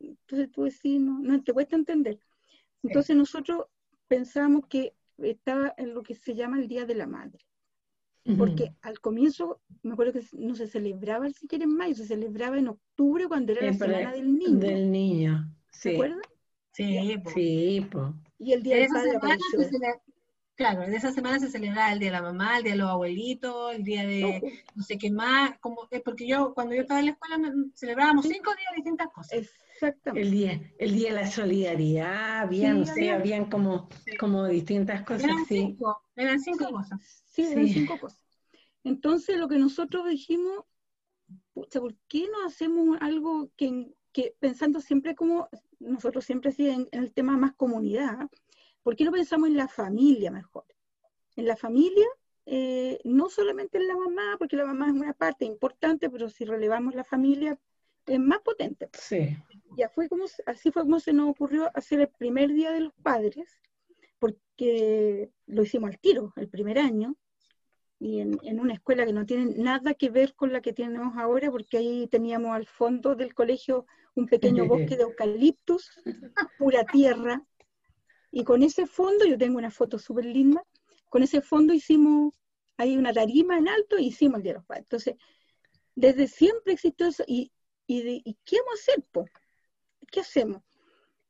entonces 0.00 0.50
tú 0.50 0.64
decís, 0.64 1.00
no, 1.00 1.20
no 1.20 1.42
te 1.42 1.52
cuesta 1.52 1.76
entender. 1.76 2.18
Entonces 2.82 3.16
nosotros 3.16 3.66
pensamos 4.08 4.66
que 4.68 4.94
estaba 5.18 5.74
en 5.76 5.94
lo 5.94 6.02
que 6.02 6.14
se 6.14 6.34
llama 6.34 6.58
el 6.58 6.68
Día 6.68 6.84
de 6.84 6.94
la 6.94 7.06
Madre. 7.06 7.38
Porque 8.36 8.74
al 8.82 9.00
comienzo, 9.00 9.62
me 9.82 9.94
acuerdo 9.94 10.12
que 10.12 10.22
no 10.32 10.54
se 10.54 10.66
celebraba 10.66 11.26
el 11.26 11.34
si 11.34 11.46
en 11.50 11.74
mayo, 11.74 11.94
se 11.94 12.04
celebraba 12.04 12.58
en 12.58 12.68
octubre 12.68 13.26
cuando 13.26 13.52
era 13.52 13.64
la 13.64 13.72
semana 13.72 14.12
del 14.12 14.36
niño. 14.36 14.58
Del 14.58 14.90
niño, 14.90 15.50
¿Se 15.70 15.94
acuerdan? 15.94 16.20
Sí, 16.72 17.14
sí, 17.32 17.86
pues. 17.90 18.06
Y 18.38 18.52
el 18.52 18.62
día 18.62 18.76
de 18.76 18.82
la 18.82 18.88
madre 18.88 19.18
Claro, 20.58 20.82
en 20.82 20.92
esa 20.92 21.12
semana 21.12 21.38
se 21.38 21.48
celebraba 21.48 21.92
el 21.92 22.00
día 22.00 22.08
de 22.08 22.16
la 22.16 22.22
mamá, 22.22 22.56
el 22.56 22.64
día 22.64 22.72
de 22.72 22.78
los 22.78 22.90
abuelitos, 22.90 23.76
el 23.76 23.84
día 23.84 24.04
de 24.04 24.42
no, 24.74 24.82
sé 24.82 24.98
qué 24.98 25.08
más, 25.08 25.56
como, 25.60 25.86
es 25.88 26.02
porque 26.02 26.26
yo 26.26 26.52
cuando 26.52 26.74
yo 26.74 26.80
estaba 26.80 26.98
en 26.98 27.06
la 27.06 27.12
escuela 27.12 27.38
celebrábamos 27.76 28.26
cinco 28.26 28.50
días 28.56 28.72
de 28.72 28.76
distintas 28.78 29.06
cosas. 29.12 29.32
Exactamente. 29.34 30.26
El 30.26 30.32
día, 30.32 30.60
el 30.80 30.94
día 30.94 31.10
de 31.10 31.14
la 31.14 31.30
solidaridad, 31.30 32.40
habían, 32.40 32.84
sí, 32.86 33.08
habían 33.08 33.48
como, 33.48 33.88
como 34.18 34.48
distintas 34.48 35.02
cosas. 35.04 35.22
Eran 35.22 35.46
cinco, 35.46 36.02
eran 36.16 36.40
cinco 36.40 36.72
cosas. 36.72 37.22
Sí, 37.30 37.42
eran 37.42 37.68
cinco 37.68 37.96
cosas. 38.00 38.18
Entonces 38.82 39.38
lo 39.38 39.46
que 39.46 39.58
nosotros 39.58 40.08
dijimos, 40.08 40.64
¿por 41.54 41.94
qué 42.08 42.26
no 42.32 42.44
hacemos 42.44 42.98
algo 43.00 43.48
que, 43.56 43.94
que 44.10 44.34
pensando 44.40 44.80
siempre 44.80 45.14
como, 45.14 45.48
nosotros 45.78 46.24
siempre 46.24 46.50
sí 46.50 46.68
en 46.68 46.88
el 46.90 47.12
tema 47.12 47.36
más 47.36 47.54
comunidad, 47.54 48.28
¿Por 48.88 48.96
qué 48.96 49.04
no 49.04 49.12
pensamos 49.12 49.50
en 49.50 49.56
la 49.58 49.68
familia 49.68 50.30
mejor? 50.30 50.64
En 51.36 51.44
la 51.44 51.56
familia, 51.56 52.06
eh, 52.46 52.98
no 53.04 53.28
solamente 53.28 53.76
en 53.76 53.86
la 53.86 53.94
mamá, 53.94 54.36
porque 54.38 54.56
la 54.56 54.64
mamá 54.64 54.86
es 54.86 54.94
una 54.94 55.12
parte 55.12 55.44
importante, 55.44 56.08
pero 56.08 56.30
si 56.30 56.46
relevamos 56.46 56.94
la 56.94 57.04
familia, 57.04 57.58
es 58.06 58.18
más 58.18 58.38
potente. 58.38 58.88
Sí. 58.94 59.36
Ya 59.76 59.90
fue 59.90 60.08
como, 60.08 60.24
así 60.46 60.70
fue 60.70 60.84
como 60.84 61.00
se 61.00 61.12
nos 61.12 61.28
ocurrió 61.28 61.70
hacer 61.74 62.00
el 62.00 62.08
primer 62.08 62.50
día 62.54 62.72
de 62.72 62.80
los 62.80 62.94
padres, 63.02 63.60
porque 64.18 65.28
lo 65.44 65.64
hicimos 65.64 65.90
al 65.90 65.98
tiro, 65.98 66.32
el 66.36 66.48
primer 66.48 66.78
año, 66.78 67.14
y 67.98 68.20
en, 68.20 68.38
en, 68.42 68.58
una 68.58 68.72
escuela 68.72 69.04
que 69.04 69.12
no 69.12 69.26
tiene 69.26 69.52
nada 69.58 69.92
que 69.92 70.08
ver 70.08 70.34
con 70.34 70.50
la 70.50 70.62
que 70.62 70.72
tenemos 70.72 71.14
ahora, 71.18 71.50
porque 71.50 71.76
ahí 71.76 72.06
teníamos 72.06 72.52
al 72.52 72.64
fondo 72.64 73.14
del 73.16 73.34
colegio 73.34 73.84
un 74.14 74.24
pequeño 74.24 74.64
bosque 74.66 74.96
de 74.96 75.02
eucaliptus, 75.02 75.90
pura 76.58 76.84
tierra, 76.84 77.44
y 78.30 78.44
con 78.44 78.62
ese 78.62 78.86
fondo, 78.86 79.24
yo 79.24 79.38
tengo 79.38 79.58
una 79.58 79.70
foto 79.70 79.98
súper 79.98 80.26
linda, 80.26 80.62
con 81.08 81.22
ese 81.22 81.40
fondo 81.40 81.72
hicimos, 81.72 82.34
hay 82.76 82.96
una 82.96 83.12
tarima 83.12 83.56
en 83.56 83.68
alto 83.68 83.98
y 83.98 84.08
hicimos 84.08 84.38
el 84.38 84.42
Día 84.42 84.52
de 84.52 84.58
los 84.58 84.66
Padres. 84.66 84.84
Entonces, 84.84 85.14
desde 85.94 86.28
siempre 86.28 86.74
existió 86.74 87.06
eso. 87.06 87.24
¿Y, 87.26 87.50
y, 87.86 88.36
qué 88.44 88.56
vamos 88.58 88.80
a 88.80 88.82
hacer? 88.82 89.04
Po? 89.10 89.26
¿Qué 90.10 90.20
hacemos? 90.20 90.62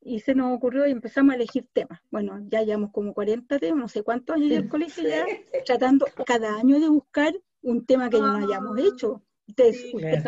Y 0.01 0.21
se 0.21 0.35
nos 0.35 0.55
ocurrió 0.55 0.87
y 0.87 0.91
empezamos 0.91 1.33
a 1.33 1.37
elegir 1.37 1.69
temas. 1.73 2.01
Bueno, 2.11 2.39
ya 2.49 2.63
llevamos 2.63 2.91
como 2.93 3.15
40 3.15 3.59
temas, 3.59 3.79
no 3.79 3.89
sé 3.89 4.03
cuántos 4.03 4.37
años 4.37 4.51
en 4.51 4.57
el 4.65 4.69
colegio 4.69 5.09
ya, 5.09 5.27
tratando 5.65 6.07
cada 6.27 6.57
año 6.57 6.81
de 6.81 6.89
buscar 6.89 7.35
un 7.63 7.85
tema 7.87 8.11
que 8.11 8.19
no 8.19 8.37
hayamos 8.37 8.79
hecho. 8.79 9.23
Ustedes, 9.47 9.95
ustedes 9.95 10.25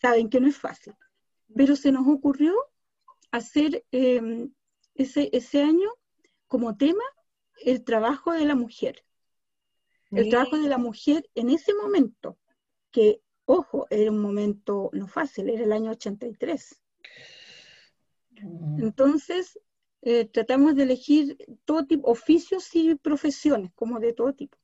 saben 0.00 0.30
que 0.30 0.40
no 0.40 0.48
es 0.48 0.56
fácil. 0.56 0.94
Pero 1.54 1.76
se 1.76 1.92
nos 1.92 2.06
ocurrió 2.06 2.54
hacer 3.30 3.84
eh, 3.92 4.48
ese, 4.96 5.30
ese 5.32 5.62
año 5.62 5.88
como 6.46 6.76
tema 6.76 7.02
el 7.64 7.84
trabajo 7.84 8.32
de 8.32 8.44
la 8.44 8.54
mujer. 8.54 9.04
El 10.10 10.30
trabajo 10.30 10.56
de 10.56 10.68
la 10.68 10.78
mujer 10.78 11.28
en 11.34 11.50
ese 11.50 11.74
momento, 11.74 12.38
que, 12.90 13.20
ojo, 13.44 13.86
era 13.90 14.10
un 14.10 14.20
momento 14.20 14.88
no 14.92 15.08
fácil, 15.08 15.50
era 15.50 15.64
el 15.64 15.72
año 15.72 15.90
83. 15.90 16.80
Mm. 18.30 18.82
Entonces, 18.82 19.58
eh, 20.02 20.26
tratamos 20.26 20.76
de 20.76 20.84
elegir 20.84 21.36
todo 21.64 21.84
tipo, 21.86 22.08
oficios 22.08 22.74
y 22.74 22.94
profesiones, 22.94 23.72
como 23.74 23.98
de 23.98 24.12
todo 24.12 24.32
tipo. 24.32 24.56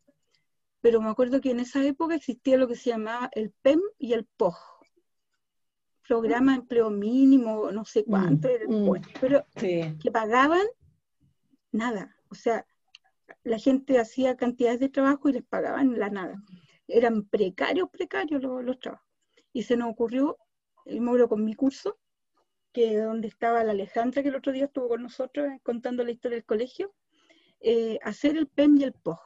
Pero 0.81 1.01
me 1.01 1.11
acuerdo 1.11 1.41
que 1.41 1.51
en 1.51 1.61
esa 1.61 1.85
época 1.85 2.15
existía 2.15 2.57
lo 2.57 2.69
que 2.69 2.77
se 2.77 2.91
llamaba 2.91 3.29
el 3.33 3.51
PEM 3.51 3.81
y 3.99 4.13
el 4.13 4.25
POG, 4.25 4.57
programa 6.12 6.52
de 6.52 6.59
empleo 6.59 6.90
mínimo, 6.90 7.70
no 7.72 7.86
sé 7.86 8.05
cuánto, 8.05 8.47
mm, 8.68 8.90
mm. 8.90 9.02
pero 9.18 9.47
que 9.55 10.10
pagaban 10.12 10.66
nada. 11.70 12.14
O 12.28 12.34
sea, 12.34 12.66
la 13.44 13.59
gente 13.59 13.98
hacía 13.98 14.36
cantidades 14.36 14.80
de 14.80 14.90
trabajo 14.90 15.30
y 15.30 15.32
les 15.32 15.43
pagaban 15.43 15.98
la 15.98 16.10
nada. 16.10 16.43
Eran 16.86 17.24
precarios, 17.24 17.89
precarios 17.90 18.43
los, 18.43 18.78
trabajos. 18.78 19.09
Y 19.55 19.62
se 19.62 19.74
nos 19.74 19.89
ocurrió, 19.89 20.36
el 20.84 21.01
módulo 21.01 21.30
con 21.30 21.47
mi 21.47 21.55
curso, 21.55 21.98
que 22.72 22.98
donde 22.98 23.28
estaba 23.28 23.64
la 23.64 23.72
Alejandra, 23.72 24.22
que 24.22 24.28
el 24.28 24.36
otro 24.36 24.52
día 24.52 24.66
estuvo 24.66 24.89
con 24.89 25.02
nosotros 25.02 25.47
eh, 25.48 25.60
contando 25.62 26.05
la 26.05 26.10
historia 26.10 26.36
del 26.36 26.44
colegio, 26.44 26.93
eh, 27.60 27.98
hacer 28.02 28.36
el 28.36 28.48
PEM 28.48 28.76
y 28.76 28.84
el 28.84 28.93
POG 28.93 29.18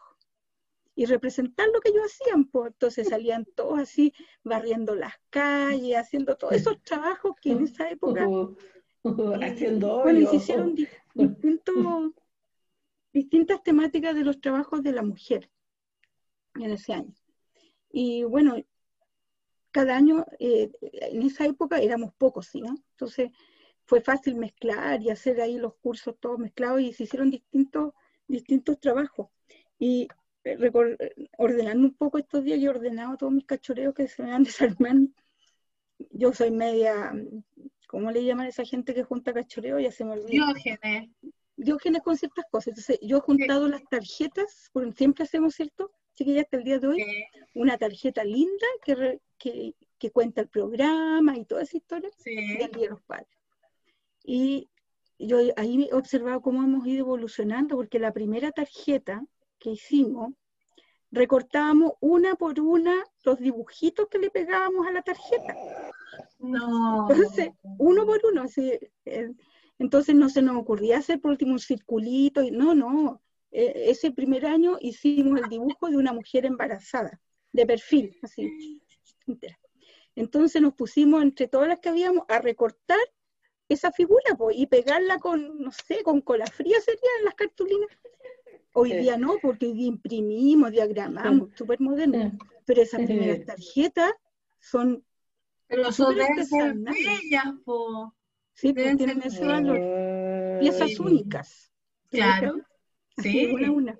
y 0.96 1.04
representar 1.04 1.68
lo 1.72 1.80
que 1.80 1.90
ellos 1.90 2.06
hacían. 2.06 2.46
Pues. 2.46 2.72
Entonces 2.72 3.08
salían 3.08 3.44
todos 3.54 3.78
así, 3.78 4.12
barriendo 4.42 4.96
las 4.96 5.14
calles, 5.30 5.96
haciendo 5.96 6.36
todos 6.36 6.54
esos 6.54 6.82
trabajos 6.82 7.34
que 7.40 7.52
en 7.52 7.64
esa 7.64 7.88
época... 7.88 8.26
haciendo 9.40 10.02
bueno, 10.02 10.28
se 10.28 10.36
hicieron 10.36 10.74
distintas 13.12 13.62
temáticas 13.62 14.16
de 14.16 14.24
los 14.24 14.40
trabajos 14.40 14.82
de 14.82 14.90
la 14.90 15.02
mujer 15.02 15.48
en 16.56 16.72
ese 16.72 16.94
año. 16.94 17.14
Y 17.92 18.24
bueno, 18.24 18.56
cada 19.70 19.96
año, 19.96 20.24
eh, 20.40 20.72
en 20.80 21.22
esa 21.22 21.46
época 21.46 21.78
éramos 21.78 22.14
pocos, 22.14 22.46
¿sí? 22.46 22.62
¿no? 22.62 22.74
Entonces 22.92 23.30
fue 23.84 24.00
fácil 24.00 24.34
mezclar 24.36 25.00
y 25.02 25.10
hacer 25.10 25.40
ahí 25.40 25.58
los 25.58 25.74
cursos 25.76 26.16
todos 26.18 26.38
mezclados 26.38 26.80
y 26.80 26.92
se 26.92 27.04
hicieron 27.04 27.30
distintos, 27.30 27.92
distintos 28.26 28.80
trabajos. 28.80 29.28
Y 29.78 30.08
ordenando 31.38 31.86
un 31.86 31.94
poco 31.94 32.18
estos 32.18 32.44
días, 32.44 32.60
yo 32.60 32.70
he 32.70 32.74
ordenado 32.74 33.16
todos 33.16 33.32
mis 33.32 33.44
cachoreos 33.44 33.94
que 33.94 34.08
se 34.08 34.22
me 34.22 34.30
van 34.30 34.44
desarmando. 34.78 35.12
Yo 36.10 36.32
soy 36.32 36.50
media, 36.50 37.12
¿cómo 37.88 38.10
le 38.10 38.24
llaman 38.24 38.46
a 38.46 38.50
esa 38.50 38.64
gente 38.64 38.94
que 38.94 39.02
junta 39.02 39.32
cachoreo? 39.32 39.78
Ya 39.80 39.90
se 39.90 40.04
me 40.04 40.12
olvidó. 40.12 40.52
Diógenes. 40.52 41.10
Diógenes 41.56 42.02
con 42.02 42.16
ciertas 42.16 42.44
cosas. 42.50 42.68
Entonces, 42.68 42.98
yo 43.00 43.16
he 43.16 43.20
juntado 43.20 43.66
las 43.66 43.82
tarjetas, 43.84 44.68
porque 44.72 44.92
siempre 44.92 45.24
hacemos, 45.24 45.54
¿cierto? 45.54 45.90
Así 46.14 46.24
que 46.24 46.34
ya 46.34 46.42
hasta 46.42 46.58
el 46.58 46.64
día 46.64 46.78
de 46.78 46.86
hoy, 46.86 47.04
una 47.54 47.78
tarjeta 47.78 48.24
linda 48.24 48.66
que, 48.82 49.20
que, 49.38 49.74
que, 49.98 50.10
cuenta 50.10 50.42
el 50.42 50.48
programa 50.48 51.36
y 51.36 51.44
toda 51.44 51.62
esa 51.62 51.76
historia 51.76 52.10
sí. 52.16 52.34
del 52.58 52.70
Día 52.70 52.82
de 52.82 52.88
los 52.88 53.02
Padres. 53.02 53.28
Y 54.24 54.68
yo 55.18 55.38
ahí 55.56 55.88
he 55.90 55.94
observado 55.94 56.40
cómo 56.40 56.62
hemos 56.62 56.86
ido 56.86 57.00
evolucionando, 57.00 57.76
porque 57.76 57.98
la 57.98 58.12
primera 58.12 58.50
tarjeta 58.52 59.24
que 59.58 59.70
hicimos, 59.70 60.32
recortábamos 61.10 61.92
una 62.00 62.34
por 62.34 62.60
una 62.60 63.04
los 63.24 63.38
dibujitos 63.38 64.08
que 64.08 64.18
le 64.18 64.30
pegábamos 64.30 64.86
a 64.86 64.92
la 64.92 65.02
tarjeta. 65.02 65.56
No. 66.38 67.08
Entonces, 67.10 67.50
uno 67.78 68.06
por 68.06 68.20
uno, 68.30 68.42
así, 68.42 68.72
eh, 69.04 69.32
entonces 69.78 70.14
no 70.14 70.28
se 70.28 70.42
nos 70.42 70.56
ocurría 70.56 70.98
hacer 70.98 71.20
por 71.20 71.32
último 71.32 71.52
un 71.52 71.58
circulito, 71.58 72.42
y, 72.42 72.50
no, 72.50 72.74
no, 72.74 73.22
e, 73.50 73.90
ese 73.90 74.10
primer 74.10 74.46
año 74.46 74.78
hicimos 74.80 75.40
el 75.40 75.48
dibujo 75.48 75.88
de 75.88 75.96
una 75.96 76.12
mujer 76.12 76.46
embarazada, 76.46 77.20
de 77.52 77.66
perfil, 77.66 78.16
así, 78.22 78.82
Entonces 80.14 80.62
nos 80.62 80.74
pusimos 80.74 81.22
entre 81.22 81.48
todas 81.48 81.68
las 81.68 81.80
que 81.80 81.88
habíamos 81.88 82.24
a 82.28 82.38
recortar 82.38 82.98
esa 83.68 83.90
figura 83.90 84.36
y 84.52 84.66
pegarla 84.66 85.18
con, 85.18 85.60
no 85.60 85.72
sé, 85.72 86.02
con 86.02 86.20
cola 86.20 86.46
fría 86.46 86.80
serían 86.80 87.24
las 87.24 87.34
cartulinas. 87.34 87.88
Hoy 88.78 88.92
día 88.92 89.16
no, 89.16 89.38
porque 89.40 89.66
imprimimos, 89.66 90.70
diagramamos, 90.70 91.48
súper 91.54 91.80
moderno. 91.80 92.36
Pero 92.66 92.82
esas 92.82 93.06
primeras 93.06 93.46
tarjetas 93.46 94.12
son. 94.60 95.02
Pero 95.66 95.90
son 95.92 96.14
bellas, 96.14 97.54
po. 97.64 98.14
Sí, 98.52 98.74
pues 98.74 98.96
tienen 98.98 99.22
ese 99.22 99.46
valor. 99.46 100.60
Piezas 100.60 101.00
únicas. 101.00 101.72
Claro. 102.10 102.56
Sí. 103.16 103.46
una 103.46 103.68
a 103.68 103.70
una. 103.70 103.98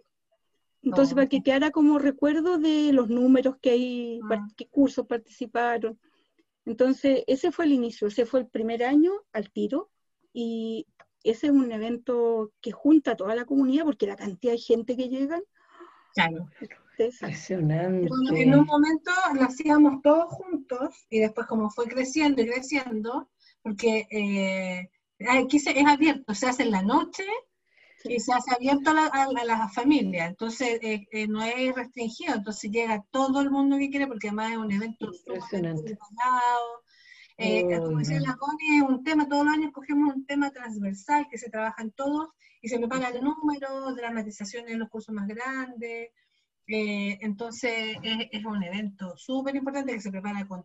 Entonces, 0.83 1.15
para 1.15 1.27
que 1.27 1.43
quedara 1.43 1.71
como 1.71 1.99
recuerdo 1.99 2.59
de 2.59 2.93
los 2.93 3.09
números 3.09 3.57
que 3.63 3.71
hay, 3.71 4.21
ah. 4.31 4.47
qué 4.59 4.69
cursos 4.69 5.07
participaron. 5.07 5.99
Entonces, 6.67 7.25
ese 7.27 7.51
fue 7.51 7.65
el 7.65 7.73
inicio, 7.73 8.09
ese 8.09 8.27
fue 8.27 8.41
el 8.41 8.47
primer 8.47 8.85
año 8.85 9.13
al 9.33 9.51
tiro. 9.51 9.91
Y 10.35 10.87
ese 11.31 11.47
es 11.47 11.53
un 11.53 11.71
evento 11.73 12.53
que 12.61 12.73
junta 12.73 13.13
a 13.13 13.17
toda 13.17 13.35
la 13.35 13.45
comunidad 13.45 13.85
porque 13.85 14.07
la 14.07 14.17
cantidad 14.17 14.53
de 14.53 14.59
gente 14.59 14.97
que 14.97 15.09
llegan. 15.09 15.43
Claro. 16.15 16.49
Impresionante. 16.99 18.09
en 18.35 18.55
un 18.55 18.65
momento 18.65 19.11
lo 19.35 19.43
hacíamos 19.43 20.01
todos 20.03 20.33
juntos 20.33 21.07
y 21.11 21.21
después 21.21 21.47
como 21.47 21.71
fue 21.71 21.87
creciendo 21.87 22.41
y 22.41 22.49
creciendo, 22.49 23.29
porque 23.63 24.07
eh, 24.11 24.91
aquí 25.29 25.59
es 25.59 25.67
abierto, 25.87 26.35
se 26.35 26.47
hace 26.47 26.63
en 26.63 26.71
la 26.71 26.83
noche 26.83 27.25
y 28.05 28.21
se 28.21 28.33
hace 28.33 28.55
abierto 28.55 28.91
a 28.91 29.45
la, 29.45 29.69
familia, 29.69 30.27
entonces 30.27 30.79
eh, 30.83 31.07
eh, 31.11 31.27
no 31.27 31.43
es 31.43 31.75
restringido, 31.75 32.35
entonces 32.35 32.71
llega 32.71 33.05
todo 33.11 33.41
el 33.41 33.51
mundo 33.51 33.77
que 33.77 33.91
quiere 33.91 34.07
porque 34.07 34.29
además 34.29 34.53
es 34.53 34.59
un 34.59 34.73
evento 34.73 35.11
impresionante. 35.13 35.99
Eh, 37.39 37.65
como 37.79 37.99
decía 37.99 38.21
la 38.21 38.37
Connie, 38.37 38.79
es 38.79 38.83
un 38.83 39.05
tema, 39.05 39.29
todos 39.29 39.45
los 39.45 39.55
años 39.55 39.73
cogemos 39.73 40.15
un 40.15 40.25
tema 40.25 40.51
transversal 40.51 41.27
que 41.31 41.37
se 41.37 41.51
trabaja 41.51 41.83
en 41.83 41.93
todos 41.93 42.31
y 42.63 42.69
se 42.69 42.79
prepara 42.79 43.09
el 43.09 43.23
número, 43.23 43.95
dramatizaciones 43.95 44.73
en 44.73 44.79
los 44.79 44.89
cursos 44.89 45.15
más 45.15 45.29
grandes. 45.29 46.11
Eh, 46.67 47.19
entonces 47.21 47.97
es, 48.03 48.29
es, 48.33 48.45
un 48.45 48.63
evento 48.63 49.17
súper 49.17 49.55
importante 49.55 49.93
que 49.93 50.01
se 50.01 50.11
prepara 50.11 50.47
con 50.47 50.65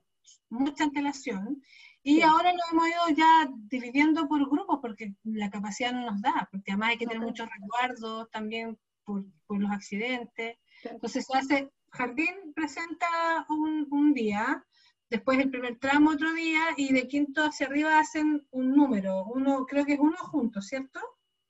mucha 0.49 0.85
antelación. 0.85 1.61
Y 2.03 2.21
ahora 2.21 2.51
lo 2.51 2.59
hemos 2.71 2.87
ido 2.87 3.17
ya 3.17 3.51
dividiendo 3.69 4.27
por 4.27 4.49
grupos 4.49 4.79
porque 4.81 5.13
la 5.23 5.51
capacidad 5.51 5.93
no 5.93 6.09
nos 6.09 6.21
da, 6.21 6.47
porque 6.51 6.71
además 6.71 6.89
hay 6.89 6.97
que 6.97 7.05
tener 7.05 7.21
muchos 7.21 7.47
resguardos 7.47 8.29
también 8.31 8.79
por, 9.03 9.25
por 9.45 9.59
los 9.59 9.69
accidentes. 9.71 10.57
Entonces 10.83 11.25
se 11.25 11.37
hace, 11.37 11.71
Jardín 11.89 12.53
presenta 12.55 13.45
un, 13.49 13.87
un 13.91 14.13
día, 14.13 14.65
después 15.11 15.37
el 15.39 15.51
primer 15.51 15.77
tramo 15.77 16.11
otro 16.11 16.33
día 16.33 16.61
y 16.77 16.93
de 16.93 17.07
quinto 17.07 17.43
hacia 17.43 17.67
arriba 17.67 17.99
hacen 17.99 18.47
un 18.49 18.71
número, 18.71 19.25
uno 19.25 19.65
creo 19.65 19.85
que 19.85 19.93
es 19.93 19.99
uno 19.99 20.15
juntos, 20.17 20.67
¿cierto? 20.67 21.01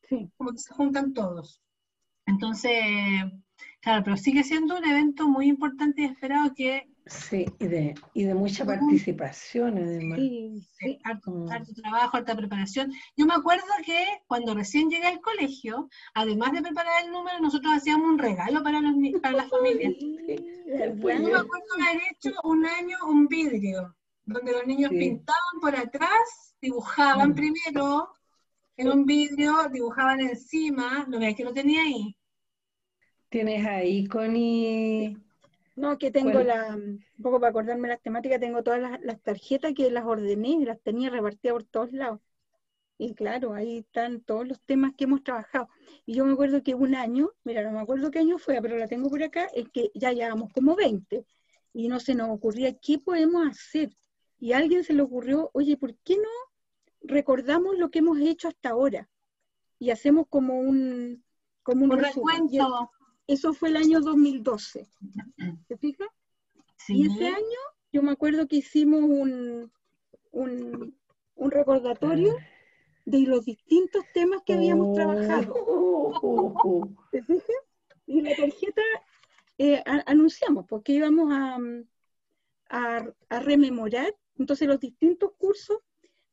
Sí. 0.02 0.30
Como 0.36 0.52
que 0.52 0.58
se 0.58 0.74
juntan 0.74 1.14
todos. 1.14 1.62
Entonces, 2.26 2.82
claro, 3.80 4.04
pero 4.04 4.18
sigue 4.18 4.44
siendo 4.44 4.78
un 4.78 4.86
evento 4.86 5.28
muy 5.28 5.48
importante 5.48 6.02
y 6.02 6.06
esperado 6.06 6.54
que 6.56 6.91
Sí, 7.12 7.46
y 7.60 7.68
de, 7.68 7.96
y 8.14 8.24
de 8.24 8.34
mucha 8.34 8.66
participación 8.66 9.78
además. 9.78 10.18
Sí, 10.18 10.68
sí 10.80 11.00
harto, 11.04 11.46
trabajo, 11.82 12.18
harta 12.18 12.36
preparación. 12.38 12.92
Yo 13.18 13.26
me 13.26 13.34
acuerdo 13.34 13.66
que 13.86 14.06
cuando 14.28 14.54
recién 14.56 14.90
llegué 14.90 15.08
al 15.08 15.20
colegio, 15.20 15.90
además 16.14 16.54
de 16.54 16.62
preparar 16.62 17.04
el 17.04 17.12
número, 17.12 17.40
nosotros 17.40 17.74
hacíamos 17.76 18.08
un 18.08 18.18
regalo 18.18 18.64
para, 18.64 18.80
los, 18.80 18.94
para 19.22 19.38
las 19.38 19.50
familias. 19.50 19.94
Yo 20.00 20.78
me 20.78 20.86
acuerdo 20.86 21.38
haber 21.90 22.02
hecho 22.12 22.32
un 22.46 22.66
año 22.66 22.98
un 23.06 23.28
vidrio, 23.28 23.94
donde 24.24 24.54
los 24.54 24.66
niños 24.66 24.92
pintaban 24.92 25.60
por 25.60 25.76
atrás, 25.76 26.56
dibujaban 26.62 27.32
mm. 27.32 27.36
primero 27.36 28.10
en 28.78 28.90
un 28.90 29.06
vidrio, 29.06 29.68
dibujaban 29.70 30.22
encima, 30.22 31.06
lo 31.10 31.20
que 31.20 31.44
lo 31.44 31.54
tenía 31.54 31.84
ahí. 31.84 32.16
Tienes 33.30 33.66
ahí, 33.66 34.08
Connie 34.08 35.21
no, 35.82 35.98
que 35.98 36.12
tengo 36.12 36.44
la, 36.44 36.76
un 36.76 37.04
poco 37.24 37.40
para 37.40 37.50
acordarme 37.50 37.88
las 37.88 38.02
temáticas, 38.02 38.40
tengo 38.40 38.62
todas 38.62 39.02
las, 39.02 39.22
tarjetas 39.22 39.74
que 39.74 39.90
las 39.90 40.06
ordené, 40.06 40.64
las 40.64 40.80
tenía 40.80 41.10
repartidas 41.10 41.54
por 41.54 41.64
todos 41.64 41.92
lados. 41.92 42.20
Y 43.00 43.16
claro, 43.16 43.56
ahí 43.56 43.80
están 43.80 44.22
todos 44.22 44.48
los 44.48 44.62
temas 44.62 44.94
que 44.96 45.06
hemos 45.06 45.24
trabajado. 45.24 45.70
Y 46.06 46.14
yo 46.14 46.24
me 46.24 46.34
acuerdo 46.34 46.62
que 46.62 46.76
un 46.76 46.94
año, 46.94 47.32
mira, 47.44 47.64
no 47.64 47.72
me 47.72 47.80
acuerdo 47.80 48.12
qué 48.12 48.20
año 48.20 48.38
fue, 48.38 48.62
pero 48.62 48.78
la 48.78 48.88
tengo 48.88 49.10
por 49.10 49.24
acá, 49.24 49.48
es 49.56 49.70
que 49.70 49.90
ya 49.96 50.12
llevamos 50.12 50.54
como 50.54 50.76
20 50.76 51.26
y 51.74 51.88
no 51.88 52.00
se 52.00 52.14
nos 52.14 52.30
ocurría 52.30 52.78
qué 52.78 53.00
podemos 53.00 53.48
hacer. 53.48 53.90
Y 54.40 54.54
a 54.54 54.58
alguien 54.58 54.84
se 54.84 54.94
le 54.94 55.02
ocurrió, 55.02 55.50
oye, 55.54 55.78
¿por 55.78 55.96
qué 56.04 56.18
no 56.18 56.30
recordamos 57.02 57.76
lo 57.80 57.90
que 57.90 58.00
hemos 58.00 58.20
hecho 58.20 58.50
hasta 58.50 58.70
ahora? 58.70 59.10
Y 59.80 59.90
hacemos 59.90 60.28
como 60.30 60.60
un, 60.60 61.24
como 61.64 61.86
un, 61.86 61.98
recuento. 61.98 62.92
Eso 63.28 63.54
fue 63.54 63.70
el 63.70 63.78
año 63.78 64.02
2012. 64.02 64.88
¿Se 65.68 65.78
fija? 65.78 66.06
Y 66.88 67.08
ese 67.08 67.28
año 67.28 67.60
yo 67.94 68.02
me 68.02 68.12
acuerdo 68.12 68.48
que 68.48 68.58
hicimos 68.58 69.02
un, 69.04 69.72
un, 70.32 70.96
recordatorio 71.36 72.36
de 73.06 73.20
los 73.22 73.46
distintos 73.46 74.04
temas 74.14 74.42
que 74.46 74.54
habíamos 74.54 74.96
trabajado. 74.96 75.54
¿Se 77.12 77.22
fija? 77.24 77.54
Y 78.08 78.22
la 78.22 78.36
tarjeta 78.36 78.82
eh, 79.58 79.84
anunciamos 80.06 80.66
porque 80.68 80.94
íbamos 80.94 81.32
a, 81.32 81.58
a, 82.70 83.40
rememorar 83.42 84.14
entonces 84.38 84.68
los 84.68 84.80
distintos 84.80 85.32
cursos 85.38 85.78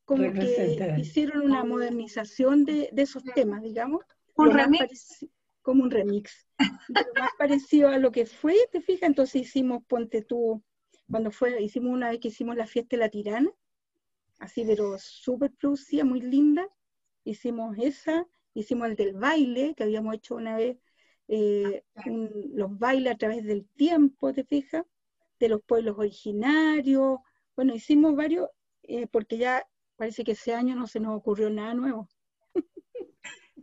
como 0.05 0.33
que 0.33 0.97
hicieron 0.99 1.43
una 1.43 1.65
modernización 1.65 2.65
de, 2.65 2.91
esos 2.97 3.23
temas, 3.35 3.63
digamos. 3.63 4.03
Un 4.37 4.53
remix 4.53 5.27
como 5.69 5.85
un 5.85 5.91
remix. 5.91 6.49
Más 6.89 7.31
parecido 7.37 7.91
a 7.91 7.99
lo 7.99 8.11
que 8.11 8.25
fue, 8.25 8.57
¿te 8.73 8.81
fijas? 8.81 9.07
Entonces 9.07 9.43
hicimos, 9.43 9.85
ponte 9.87 10.23
tú, 10.23 10.63
cuando 11.11 11.31
fue, 11.31 11.63
hicimos 11.63 11.93
una 11.93 12.09
vez 12.09 12.21
que 12.21 12.29
hicimos 12.29 12.57
la 12.57 12.67
fiesta 12.67 12.97
de 12.97 13.01
la 13.01 13.11
tirana, 13.11 13.51
así 14.39 14.65
pero 14.65 14.97
súper 14.99 15.53
producida, 15.53 16.07
muy 16.07 16.23
linda. 16.23 16.67
Hicimos 17.23 17.77
esa, 17.77 18.27
hicimos 18.55 18.89
el 18.89 18.97
del 18.97 19.13
baile, 19.13 19.75
que 19.75 19.83
habíamos 19.83 20.15
hecho 20.15 20.37
una 20.37 20.57
vez, 20.57 20.79
eh, 21.29 21.85
los 22.55 22.79
bailes 22.79 23.13
a 23.13 23.19
través 23.19 23.45
del 23.45 23.67
tiempo, 23.77 24.33
¿te 24.33 24.45
fijas? 24.45 24.87
De 25.39 25.51
los 25.51 25.61
pueblos 25.61 25.99
originarios. 25.99 27.19
Bueno, 27.55 27.75
hicimos 27.75 28.17
varios, 28.17 28.49
eh, 28.85 29.07
porque 29.07 29.37
ya 29.37 29.69
parece 29.97 30.25
que 30.25 30.33
ese 30.33 30.55
año 30.55 30.75
no 30.75 30.87
se 30.87 30.99
nos 30.99 31.15
ocurrió 31.15 31.51
nada 31.51 31.75
nuevo. 31.75 32.09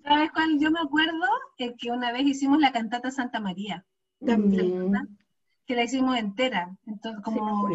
¿Sabes 0.06 0.32
cuál? 0.32 0.60
Yo 0.60 0.70
me 0.70 0.80
acuerdo 0.80 1.26
que 1.58 1.92
una 1.92 2.12
vez 2.12 2.28
hicimos 2.28 2.60
la 2.60 2.72
cantata 2.72 3.10
Santa 3.10 3.40
María. 3.40 3.86
También. 4.24 4.94
Que 5.66 5.76
la 5.76 5.84
hicimos 5.84 6.18
entera. 6.18 6.78
Entonces, 6.86 7.24
como 7.24 7.68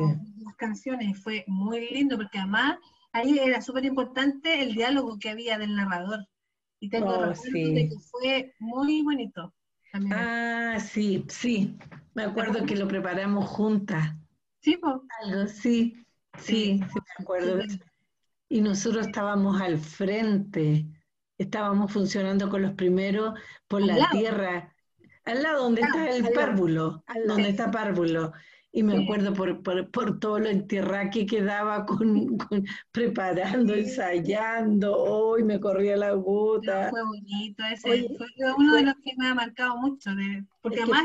las 0.44 0.54
canciones, 0.56 1.20
fue 1.20 1.44
muy 1.48 1.90
lindo 1.90 2.16
porque 2.16 2.38
además 2.38 2.78
ahí 3.12 3.38
era 3.38 3.60
súper 3.60 3.84
importante 3.84 4.62
el 4.62 4.74
diálogo 4.74 5.18
que 5.18 5.30
había 5.30 5.58
del 5.58 5.74
narrador. 5.74 6.26
Y 6.78 6.88
tengo 6.88 7.10
oh, 7.10 7.26
de 7.26 7.88
que 7.88 7.96
fue 8.10 8.54
muy 8.60 9.02
bonito. 9.02 9.52
Ah, 10.12 10.78
sí, 10.78 11.24
sí. 11.28 11.76
Me 12.14 12.22
acuerdo 12.22 12.64
que 12.64 12.76
lo 12.76 12.86
preparamos 12.86 13.48
juntas. 13.48 14.14
Sí, 14.60 14.76
pues. 14.76 14.94
Algo, 15.22 15.48
sí, 15.48 16.06
sí, 16.38 16.78
sí, 16.78 16.80
me 16.80 17.24
acuerdo. 17.24 17.62
Y 18.48 18.60
nosotros 18.60 19.06
estábamos 19.06 19.60
al 19.60 19.78
frente 19.78 20.86
estábamos 21.40 21.90
funcionando 21.90 22.50
con 22.50 22.60
los 22.60 22.72
primeros 22.72 23.38
por 23.66 23.82
la 23.82 24.10
tierra, 24.10 24.74
al 25.24 25.42
lado 25.42 25.64
donde 25.64 25.80
está 25.80 26.10
el 26.10 26.30
párvulo, 26.32 27.02
donde 27.26 27.48
está 27.48 27.70
párvulo. 27.70 28.32
Y 28.72 28.84
me 28.84 29.02
acuerdo 29.02 29.32
por, 29.32 29.62
por, 29.90 30.20
todo 30.20 30.38
lo 30.38 30.48
entierra 30.48 31.10
que 31.10 31.26
quedaba 31.26 31.86
con, 31.86 32.38
preparando, 32.92 33.74
ensayando, 33.74 34.96
hoy 34.96 35.42
me 35.42 35.58
corría 35.58 35.96
la 35.96 36.12
gota. 36.12 36.88
fue 36.90 37.02
bonito, 37.02 37.64
ese 37.64 37.82
fue 38.16 38.54
uno 38.56 38.76
de 38.76 38.82
los 38.82 38.94
que 39.02 39.12
me 39.16 39.26
ha 39.26 39.34
marcado 39.34 39.76
mucho, 39.78 40.14
de, 40.14 40.44
porque 40.60 40.82
además 40.82 41.04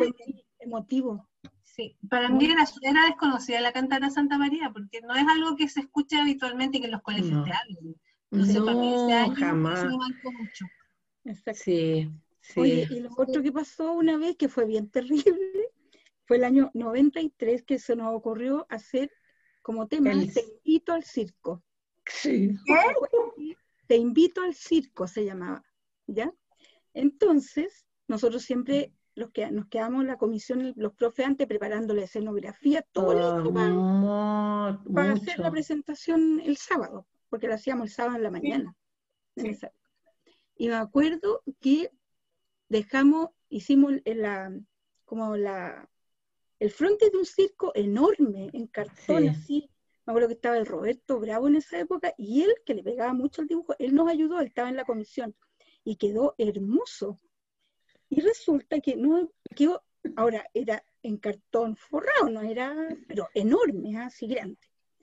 emotivo. 0.60 1.28
Sí, 1.64 1.98
para 2.08 2.30
mí 2.30 2.46
era, 2.46 2.66
era, 2.84 3.06
desconocida 3.06 3.62
la 3.62 3.74
cantata 3.74 4.12
Santa 4.12 4.38
María, 4.38 4.70
porque 4.72 5.02
no 5.02 5.16
es 5.16 5.28
algo 5.28 5.56
que 5.56 5.68
se 5.68 5.80
escuche 5.80 6.20
habitualmente 6.20 6.80
que 6.80 6.86
en 6.86 6.92
los 6.92 7.02
colegios 7.02 7.44
te 7.44 7.52
hablen 7.52 7.96
no, 8.32 9.36
jamás. 9.36 9.88
Sí, 11.54 12.12
sí. 12.42 12.60
Oye, 12.60 12.88
y 12.90 13.00
lo 13.00 13.10
otro 13.18 13.42
que 13.42 13.52
pasó 13.52 13.94
una 13.94 14.18
vez, 14.18 14.36
que 14.38 14.50
fue 14.50 14.66
bien 14.66 14.90
terrible, 14.92 15.70
fue 16.26 16.38
el 16.38 16.44
año 16.44 16.72
93 16.74 17.64
que 17.64 17.80
se 17.80 17.96
nos 17.96 18.14
ocurrió 18.14 18.66
hacer 18.70 19.12
como 19.62 19.88
tema 19.88 20.12
Te 20.12 20.42
invito 20.42 20.94
al 20.94 21.04
circo. 21.04 21.64
Sí. 22.06 22.56
Te 23.88 23.96
invito 23.96 24.42
al 24.42 24.54
circo 24.54 25.08
se 25.08 25.26
llamaba, 25.26 25.64
¿ya? 26.08 26.32
Entonces, 26.94 27.86
nosotros 28.08 28.44
siempre 28.44 28.94
los 29.16 29.32
que 29.32 29.50
nos 29.50 29.68
quedamos 29.68 30.02
en 30.02 30.08
la 30.08 30.18
comisión, 30.18 30.74
los 30.76 30.94
profes 30.94 31.26
antes 31.26 31.48
preparando 31.48 31.94
la 31.94 32.04
escenografía, 32.04 32.84
todo 32.92 33.14
listo 33.14 33.54
para, 34.94 35.12
hacer 35.14 35.40
la 35.40 35.52
presentación 35.52 36.42
el 36.44 36.58
sábado, 36.58 37.08
porque 37.36 37.50
la 37.50 37.56
hacíamos 37.56 37.90
el 37.90 37.94
sábado 37.94 38.16
en 38.16 38.24
la 38.24 38.32
mañana. 38.32 38.78
y 40.56 40.70
me 40.70 40.76
acuerdo 40.76 41.44
que 41.60 41.92
dejamos, 42.70 43.32
hicimos 43.50 43.92
la, 44.06 44.58
como 45.04 45.36
la, 45.36 45.90
el 46.62 46.72
frente 46.72 47.10
de 47.10 47.18
un 47.18 47.26
circo 47.26 47.74
enorme, 47.76 48.52
en 48.54 48.68
cartón 48.68 49.28
así. 49.28 49.70
Me 50.06 50.12
acuerdo 50.12 50.30
que 50.30 50.36
estaba 50.36 50.58
el 50.58 50.66
Roberto 50.66 51.20
Bravo 51.20 51.50
en 51.50 51.58
esa 51.58 51.78
época 51.78 52.14
y 52.18 52.44
él, 52.44 52.54
que 52.66 52.74
le 52.74 52.84
pegaba 52.84 53.12
mucho 53.12 53.42
el 53.42 53.50
dibujo, 53.50 53.76
él 53.80 53.94
nos 53.94 54.08
ayudó, 54.08 54.40
él 54.40 54.48
estaba 54.48 54.70
en 54.70 54.78
la 54.78 54.86
comisión 54.86 55.36
y 55.84 55.98
quedó 55.98 56.36
hermoso. 56.38 57.20
Y 58.08 58.22
resulta 58.22 58.80
que 58.80 58.96
no 58.96 59.30
quedó, 59.54 59.84
ahora 60.16 60.50
era 60.54 60.86
en 61.04 61.18
cartón 61.18 61.76
forrado, 61.76 62.30
no 62.30 62.44
era, 62.44 62.74
pero 63.10 63.28
enorme, 63.34 63.98
así 63.98 64.26
grande. 64.26 64.58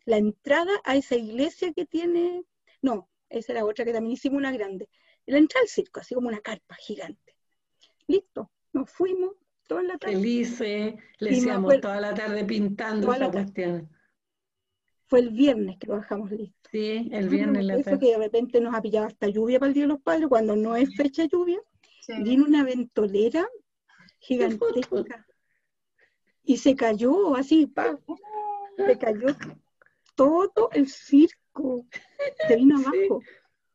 La 0.05 0.17
entrada 0.17 0.73
a 0.85 0.97
esa 0.97 1.17
iglesia 1.17 1.73
que 1.73 1.87
tiene, 1.87 2.45
no, 2.81 3.09
esa 3.29 3.53
era 3.53 3.65
otra 3.65 3.85
que 3.85 3.93
también 3.93 4.15
hicimos 4.15 4.39
una 4.39 4.53
grande. 4.53 4.89
La 5.27 5.39
entrada 5.39 5.63
al 5.63 5.69
circo, 5.69 6.01
así 6.01 6.15
como 6.15 6.29
una 6.29 6.41
carpa 6.41 6.75
gigante. 6.77 7.37
Listo, 8.07 8.51
nos 8.73 8.91
fuimos 8.91 9.33
toda 9.69 9.83
la 9.83 9.99
tarde. 9.99 10.15
Felices, 10.15 10.95
le 11.19 11.31
decíamos 11.31 11.81
toda 11.81 12.01
la 12.01 12.15
tarde 12.15 12.45
pintando 12.45 13.13
esa 13.13 13.31
cuestión. 13.31 13.89
Fue 15.07 15.21
el 15.21 15.31
viernes 15.31 15.79
que 15.79 15.87
lo 15.87 15.95
bajamos 15.95 16.31
listo. 16.31 16.71
Sí, 16.71 17.09
el 17.13 17.29
viernes. 17.29 17.65
la 17.65 17.83
tarde. 17.83 17.99
que 17.99 18.13
de 18.13 18.19
repente 18.19 18.61
nos 18.61 18.75
ha 18.75 18.83
pillado 18.83 19.07
hasta 19.07 19.29
lluvia 19.29 19.61
para 19.61 19.69
el 19.69 19.75
Día 19.75 19.85
de 19.85 19.89
los 19.89 20.01
Padres, 20.01 20.29
cuando 20.29 20.57
no 20.57 20.75
es 20.75 20.95
fecha 20.97 21.25
lluvia 21.25 21.61
Vino 22.09 22.45
una 22.45 22.65
ventolera 22.65 23.47
gigantesca 24.19 25.27
y 26.45 26.57
se 26.57 26.75
cayó 26.75 27.37
así, 27.37 27.67
pa, 27.67 27.99
se 28.77 28.99
cayó 28.99 29.29
todo 30.55 30.71
el 30.73 30.89
circo, 30.89 31.87
se 32.49 32.57
vino 32.57 32.77
abajo. 32.79 33.21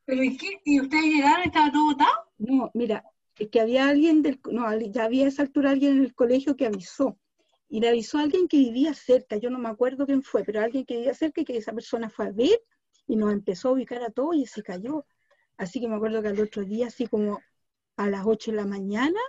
¿Pero 0.06 0.24
y 0.24 0.38
qué? 0.38 0.62
¿Y 0.64 0.82
ustedes 0.82 1.04
llegaron 1.04 1.44
y 1.44 1.48
estaba 1.48 1.72
todo 1.72 1.86
botado? 1.86 2.32
No, 2.38 2.72
mira, 2.74 3.04
es 3.38 3.50
que 3.50 3.60
había 3.60 3.90
alguien 3.90 4.22
del, 4.22 4.40
no, 4.50 4.74
ya 4.80 5.04
había 5.04 5.26
a 5.26 5.28
esa 5.28 5.44
altura 5.44 5.72
alguien 5.72 5.98
en 5.98 6.04
el 6.04 6.16
colegio 6.16 6.56
que 6.56 6.66
avisó. 6.66 7.18
Y 7.70 7.82
le 7.82 7.90
avisó 7.90 8.18
a 8.18 8.22
alguien 8.22 8.48
que 8.48 8.58
vivía 8.58 8.94
cerca, 8.94 9.36
yo 9.36 9.50
no 9.50 9.60
me 9.60 9.68
acuerdo 9.68 10.06
quién 10.06 10.24
fue, 10.24 10.44
pero 10.46 10.62
alguien 10.62 10.86
que 10.86 10.96
vivía 10.96 11.14
cerca 11.14 11.42
y 11.42 11.46
que 11.46 11.58
esa 11.58 11.74
persona 11.74 12.10
fue 12.10 12.28
a 12.28 12.32
ver 12.32 12.62
y 13.08 13.18
nos 13.18 13.34
empezó 13.34 13.70
a 13.70 13.72
ubicar 13.74 14.02
a 14.04 14.10
todos 14.10 14.36
y 14.36 14.46
se 14.46 14.64
cayó. 14.64 15.06
Así 15.58 15.82
que 15.82 15.88
me 15.88 15.96
acuerdo 15.96 16.22
que 16.22 16.30
al 16.30 16.40
otro 16.40 16.64
día, 16.64 16.88
así 16.88 17.08
como 17.08 17.42
a 17.98 18.10
las 18.10 18.26
8 18.26 18.52
de 18.52 18.58
la 18.58 18.66
mañana, 18.66 19.20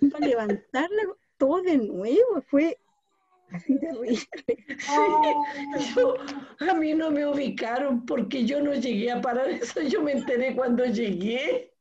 yendo 0.00 0.16
a 0.16 0.20
levantarla 0.20 1.02
todo 1.38 1.62
de 1.62 1.78
nuevo, 1.78 2.42
fue 2.46 2.78
así 3.52 3.78
terrible. 3.78 4.18
a 6.70 6.74
mí 6.74 6.94
no 6.94 7.10
me 7.10 7.26
ubicaron 7.26 8.04
porque 8.06 8.44
yo 8.44 8.62
no 8.62 8.74
llegué 8.74 9.10
a 9.10 9.20
parar 9.20 9.48
eso, 9.50 9.80
yo 9.82 10.02
me 10.02 10.12
enteré 10.12 10.54
cuando 10.54 10.84
llegué. 10.84 11.72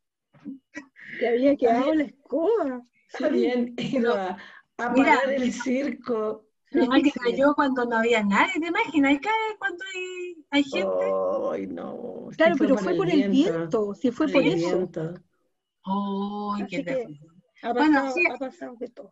Que 1.19 1.27
había 1.27 1.55
quedado 1.55 1.93
la 1.93 2.03
escoba. 2.03 2.81
Habían 3.23 3.73
ido 3.77 4.15
a, 4.15 4.37
parar 4.77 5.31
el 5.31 5.51
circo. 5.51 6.45
Además 6.73 7.01
que 7.03 7.11
cayó 7.11 7.53
cuando 7.53 7.85
no 7.85 7.97
había 7.97 8.23
nadie, 8.23 8.53
¿te 8.59 8.67
imaginas? 8.67 9.19
Cae 9.21 9.57
cuando 9.59 9.83
hay, 10.51 10.63
gente. 10.63 11.05
Ay, 11.51 11.67
no. 11.67 12.29
Claro, 12.37 12.55
pero 12.57 12.77
fue 12.77 12.95
por 12.95 13.09
el 13.09 13.29
viento, 13.29 13.93
si 13.93 14.09
fue 14.11 14.27
por 14.29 14.41
eso. 14.41 14.89
Oh, 15.83 16.55
qué 16.69 17.05
bueno, 17.73 18.11
sí, 18.11 18.23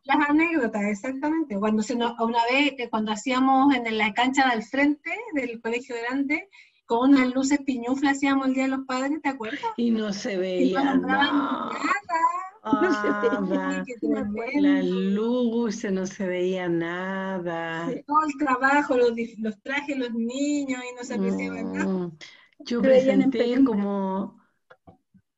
Las 0.03 0.29
anécdotas, 0.29 0.83
exactamente. 0.83 1.57
Cuando 1.57 1.83
se 1.83 1.95
una 1.95 2.43
vez, 2.51 2.73
eh, 2.77 2.89
cuando 2.89 3.11
hacíamos 3.11 3.73
en 3.75 3.97
la 3.97 4.13
cancha 4.13 4.49
del 4.49 4.63
frente 4.63 5.11
del 5.33 5.61
colegio 5.61 5.95
grande, 6.03 6.49
con 6.85 7.11
unas 7.11 7.33
luces 7.33 7.59
piñuflas 7.65 8.17
hacíamos 8.17 8.47
el 8.47 8.53
Día 8.55 8.63
de 8.63 8.69
los 8.69 8.85
Padres, 8.87 9.21
¿te 9.21 9.29
acuerdas? 9.29 9.61
Y 9.77 9.91
no 9.91 10.11
se 10.11 10.37
veía 10.37 10.95
no 10.95 11.07
nada. 11.07 11.69
no 12.63 12.93
se 12.93 14.33
veía 14.33 14.61
La 14.61 14.83
luz, 14.83 15.83
no 15.91 16.05
se 16.05 16.25
veía 16.25 16.67
nada. 16.67 17.85
todo 18.07 18.25
el 18.27 18.37
trabajo, 18.37 18.97
los, 18.97 19.11
los 19.37 19.61
trajes, 19.61 19.97
los 19.97 20.13
niños, 20.13 20.81
y 20.91 20.95
no 20.95 21.03
se 21.03 21.13
apreciaba 21.13 21.61
nada. 21.61 21.85
Mm. 21.85 22.17
Yo 22.65 22.81
presenté 22.81 23.63
como 23.63 24.41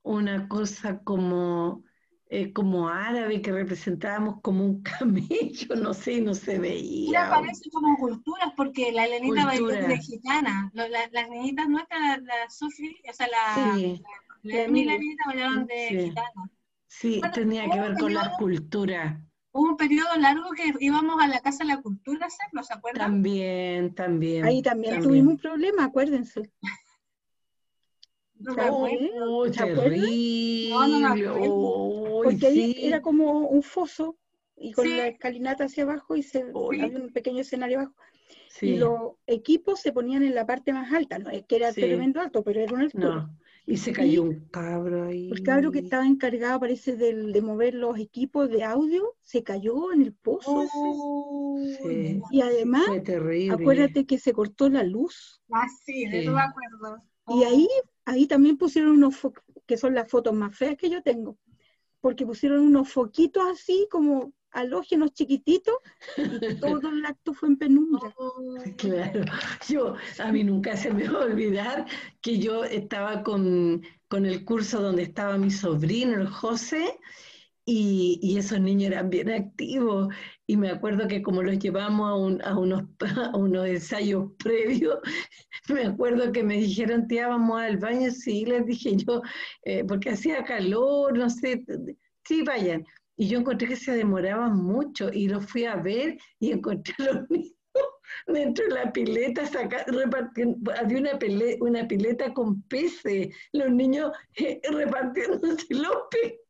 una 0.04 0.48
cosa 0.48 1.00
como, 1.04 1.84
eh, 2.34 2.54
como 2.54 2.88
árabe 2.88 3.42
que 3.42 3.52
representábamos 3.52 4.40
como 4.42 4.64
un 4.64 4.82
camello, 4.84 5.76
no 5.76 5.94
sé, 5.94 6.22
no 6.22 6.34
se 6.34 6.60
veía. 6.60 7.30
parece 7.30 7.70
como 7.70 7.98
culturas, 7.98 8.54
porque 8.56 8.94
la 8.94 9.06
Elenita 9.06 9.46
bailó 9.46 9.68
de 9.68 9.98
gitana. 9.98 10.72
las 10.74 11.30
niñitas 11.30 11.68
nuestras, 11.68 12.22
la, 12.24 12.50
Sofi, 12.50 12.96
o 13.10 13.14
sea, 13.14 13.28
la, 13.28 13.76
sí. 13.76 14.02
la, 14.44 14.66
la, 14.66 14.98
bailaron 15.26 15.66
de 15.66 16.06
gitana. 16.06 16.50
Sí, 16.88 17.22
tenía 17.34 17.70
que 17.70 17.82
ver 17.82 17.98
con 17.98 18.14
la 18.14 18.32
cultura. 18.38 19.22
Hubo 19.52 19.72
un 19.72 19.76
periodo 19.76 20.16
largo 20.18 20.52
que 20.52 20.74
íbamos 20.80 21.22
a 21.22 21.28
la 21.28 21.42
Casa 21.42 21.66
de 21.66 21.74
la 21.74 21.82
Cultura 21.82 22.24
a 22.24 22.28
hacerlo, 22.28 22.64
¿se 22.64 22.74
acuerdan? 22.74 23.08
También, 23.08 23.94
también. 23.94 24.46
Ahí 24.46 24.62
también, 24.62 25.02
tuvimos 25.02 25.34
un 25.34 25.38
problema, 25.38 25.84
acuérdense. 25.84 26.50
No 28.42 28.56
terrible. 29.52 30.72
Porque 32.24 32.48
ahí 32.48 32.76
era 32.80 33.02
como 33.02 33.48
un 33.48 33.64
foso 33.64 34.18
y 34.58 34.72
con 34.74 34.90
la 34.90 35.08
escalinata 35.08 35.66
hacia 35.66 35.84
abajo 35.84 36.16
y 36.16 36.24
se, 36.24 36.44
había 36.44 36.88
un 36.88 37.12
pequeño 37.12 37.42
escenario 37.42 37.80
abajo. 37.80 37.96
Y 38.62 38.76
los 38.76 39.14
equipos 39.28 39.80
se 39.80 39.92
ponían 39.92 40.24
en 40.24 40.36
la 40.36 40.46
parte 40.46 40.74
más 40.74 40.92
alta, 40.94 41.18
no 41.20 41.30
es 41.30 41.44
que 41.46 41.56
era 41.56 41.74
tremendo 41.74 42.22
alto, 42.22 42.44
pero 42.44 42.60
era 42.60 42.74
un 42.74 42.82
altura. 42.82 43.30
Y 43.66 43.78
se 43.78 43.94
cayó 43.94 44.24
un 44.24 44.48
cabro 44.50 45.06
ahí. 45.06 45.30
El 45.32 45.44
cabro 45.44 45.72
que 45.72 45.80
estaba 45.80 46.06
encargado, 46.06 46.60
parece, 46.60 46.96
de, 46.96 47.42
mover 47.42 47.74
los 47.76 47.98
equipos 47.98 48.50
de 48.50 48.64
audio, 48.64 49.16
se 49.22 49.44
cayó 49.44 49.94
en 49.94 50.02
el 50.02 50.14
pozo. 50.14 50.66
y 52.32 52.42
además, 52.42 52.86
acuérdate 53.52 54.06
que 54.06 54.20
se 54.20 54.34
cortó 54.34 54.70
la 54.70 54.84
luz. 54.84 55.42
Ah, 55.52 55.68
sí, 55.86 56.06
de 56.08 56.20
eso 56.22 56.32
me 56.32 56.42
acuerdo. 56.42 57.04
Y 57.28 57.44
ahí 57.44 57.68
ahí 58.06 58.28
también 58.28 58.58
pusieron 58.58 58.92
unos 58.92 59.16
focos, 59.16 59.44
que 59.66 59.78
son 59.78 59.94
las 59.94 60.10
fotos 60.10 60.34
más 60.34 60.56
feas 60.56 60.76
que 60.78 60.90
yo 60.90 61.02
tengo, 61.02 61.38
porque 62.02 62.26
pusieron 62.26 62.62
unos 62.62 62.90
foquitos 62.90 63.44
así 63.48 63.88
como 63.90 64.34
halógenos 64.52 65.14
chiquititos 65.14 65.76
y 66.18 66.56
todo 66.60 66.90
el 66.90 67.06
acto 67.06 67.34
fue 67.34 67.50
en 67.50 67.58
penumbra. 67.58 68.14
Claro, 68.78 69.24
yo, 69.70 69.96
a 70.20 70.32
mí 70.32 70.44
nunca 70.44 70.76
se 70.76 70.92
me 70.92 71.08
va 71.08 71.22
a 71.22 71.26
olvidar 71.26 71.86
que 72.22 72.40
yo 72.40 72.64
estaba 72.64 73.24
con, 73.24 73.82
con 74.08 74.26
el 74.26 74.44
curso 74.44 74.82
donde 74.82 75.04
estaba 75.04 75.38
mi 75.38 75.52
sobrino, 75.52 76.20
el 76.20 76.28
José, 76.28 77.00
y, 77.74 78.38
esos 78.38 78.60
niños 78.60 78.92
eran 78.92 79.10
bien 79.10 79.30
activos. 79.30 80.14
Y 80.46 80.58
me 80.58 80.70
acuerdo 80.70 81.08
que 81.08 81.22
como 81.22 81.42
los 81.42 81.58
llevamos 81.60 82.42
a, 82.44 82.56
unos, 83.38 83.68
ensayos 83.68 84.32
previos, 84.38 85.00
me 85.70 85.86
acuerdo 85.86 86.32
que 86.32 86.44
me 86.44 86.58
dijeron, 86.58 87.08
tía, 87.08 87.30
vamos 87.30 87.62
al 87.62 87.78
baño. 87.78 88.12
Sí, 88.12 88.46
les 88.46 88.66
dije 88.66 88.98
yo, 88.98 89.22
eh, 89.64 89.84
porque 89.86 90.12
hacía 90.12 90.44
calor, 90.44 91.18
no 91.18 91.30
sé, 91.30 91.64
sí, 92.26 92.44
vayan. 92.44 92.86
Y 93.16 93.30
yo 93.30 93.40
encontré 93.40 93.70
que 93.70 93.76
se 93.76 93.94
demoraban 93.94 94.58
mucho 94.58 95.10
y 95.14 95.28
los 95.30 95.46
fui 95.46 95.66
a 95.66 95.76
ver 95.76 96.18
y 96.40 96.52
encontré 96.52 96.94
a 97.00 97.14
los 97.14 97.16
niños 97.30 97.56
dentro 98.28 98.66
de 98.66 98.72
la 98.72 98.92
pileta, 98.92 99.44
repartiendo, 99.88 100.72
había 100.74 101.00
una, 101.00 101.20
una 101.62 101.88
pileta 101.88 102.34
con 102.34 102.62
peces, 102.64 103.34
los 103.54 103.72
niños 103.72 104.12
eh, 104.36 104.60
repartiéndose 104.70 105.66
los 105.70 105.96
peces 106.12 106.42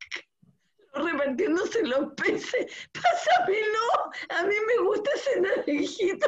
repartiéndose 0.93 1.83
los 1.83 2.13
peces, 2.13 2.89
pásamelo, 2.91 4.11
a 4.29 4.43
mí 4.43 4.55
me 4.67 4.83
gusta 4.85 5.09
ese 5.15 5.41
naranjito. 5.41 6.27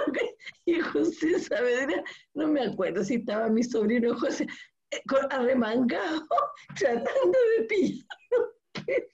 Y 0.65 0.79
José 0.79 1.39
Saavedra, 1.39 2.03
no 2.33 2.47
me 2.47 2.61
acuerdo 2.61 3.03
si 3.03 3.15
estaba 3.15 3.49
mi 3.49 3.63
sobrino 3.63 4.17
José, 4.17 4.47
eh, 4.91 5.01
arremangado, 5.29 6.25
tratando 6.77 7.37
de 7.57 7.63
pillar 7.65 8.17
los 8.31 8.47
peces. 8.85 9.09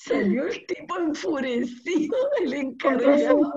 Salió 0.00 0.46
el 0.46 0.64
tipo 0.66 0.96
enfurecido, 0.96 2.16
el 2.40 2.54
encargado, 2.54 3.52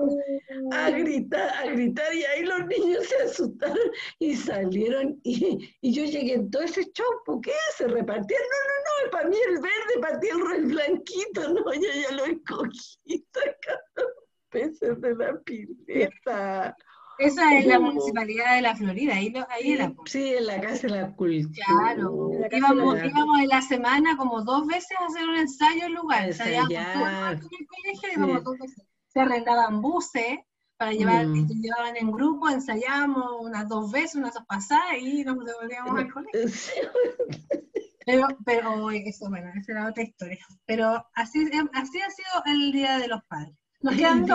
a 0.72 0.90
gritar, 0.90 1.48
a 1.54 1.70
gritar, 1.70 2.12
y 2.12 2.24
ahí 2.24 2.42
los 2.42 2.66
niños 2.66 3.06
se 3.06 3.16
asustaron 3.22 3.78
y 4.18 4.34
salieron. 4.34 5.20
Y, 5.22 5.72
yo 5.82 6.04
llegué 6.04 6.34
en 6.34 6.50
todo 6.50 6.62
ese 6.62 6.90
chopo, 6.90 7.40
¿qué? 7.40 7.52
¿Se 7.76 7.86
repartieron? 7.86 8.44
No, 8.50 9.04
no, 9.04 9.04
no, 9.04 9.10
para 9.12 9.28
mí 9.28 9.36
el 9.50 9.60
verde, 9.60 10.00
para 10.00 10.18
ti 10.18 10.28
el, 10.30 10.64
blanquito, 10.66 11.54
no, 11.54 11.74
yo 11.74 11.80
ya 11.80 12.16
lo 12.16 12.26
he 12.26 12.42
cogido, 12.42 13.24
peces 14.50 15.00
de 15.00 15.14
la 15.14 15.40
pileta. 15.42 16.76
Esa 17.22 17.58
es 17.58 17.66
la 17.66 17.78
municipalidad 17.78 18.56
de 18.56 18.62
la 18.62 18.76
Florida, 18.76 19.14
ahí, 19.14 19.30
lo, 19.30 19.46
ahí 19.50 19.72
era. 19.72 19.92
Sí, 20.06 20.34
en 20.34 20.46
la 20.46 20.60
Casa 20.60 20.88
de 20.88 20.88
la 20.90 21.12
Cultura. 21.12 21.64
Claro, 21.66 22.30
íbamos, 22.50 23.04
íbamos, 23.04 23.40
en 23.40 23.48
la 23.48 23.62
semana 23.62 24.16
como 24.16 24.42
dos 24.42 24.66
veces 24.66 24.96
a 25.00 25.06
hacer 25.06 25.28
un 25.28 25.36
ensayo 25.36 25.86
en 25.86 25.94
lugar. 25.94 26.26
Ensayar. 26.26 27.34
En 27.34 27.38
el 27.38 27.98
colegio, 27.98 28.40
dos 28.40 28.58
veces. 28.58 28.86
Se 29.08 29.20
arrendaban 29.20 29.80
buses 29.80 30.38
para 30.76 30.92
llevar, 30.92 31.26
mm. 31.26 31.48
llevaban 31.60 31.96
en 31.96 32.10
grupo, 32.10 32.48
ensayamos 32.48 33.24
unas 33.40 33.68
dos 33.68 33.92
veces, 33.92 34.16
unas 34.16 34.34
dos 34.34 34.44
pasadas 34.46 34.98
y 35.00 35.22
nos 35.22 35.44
devolvíamos 35.44 35.98
al 35.98 36.12
colegio. 36.12 36.42
Pero, 38.04 38.26
pero 38.44 38.90
eso, 38.90 39.28
bueno, 39.28 39.52
esa 39.56 39.70
era 39.70 39.88
otra 39.88 40.02
historia. 40.02 40.44
Pero 40.66 41.06
así, 41.14 41.48
así 41.72 42.00
ha 42.00 42.10
sido 42.10 42.42
el 42.46 42.72
Día 42.72 42.98
de 42.98 43.06
los 43.06 43.22
Padres. 43.28 43.54
Nos 43.80 43.94
quedan. 43.94 44.26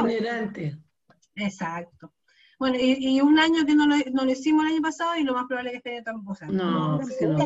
Exacto. 1.35 2.13
Bueno, 2.59 2.77
y, 2.79 3.21
un 3.21 3.37
año 3.37 3.65
que 3.65 3.75
no 3.75 3.85
lo, 3.85 3.95
no 4.11 4.25
lo, 4.25 4.31
hicimos 4.31 4.65
el 4.65 4.73
año 4.73 4.81
pasado 4.81 5.15
y 5.15 5.23
lo 5.23 5.33
más 5.33 5.45
probable 5.45 5.69
es 5.69 5.73
que 5.73 5.77
este 5.77 5.89
año 5.91 6.03
tampoco. 6.03 6.45
no, 6.47 6.99
no, 6.99 7.01
no. 7.01 7.45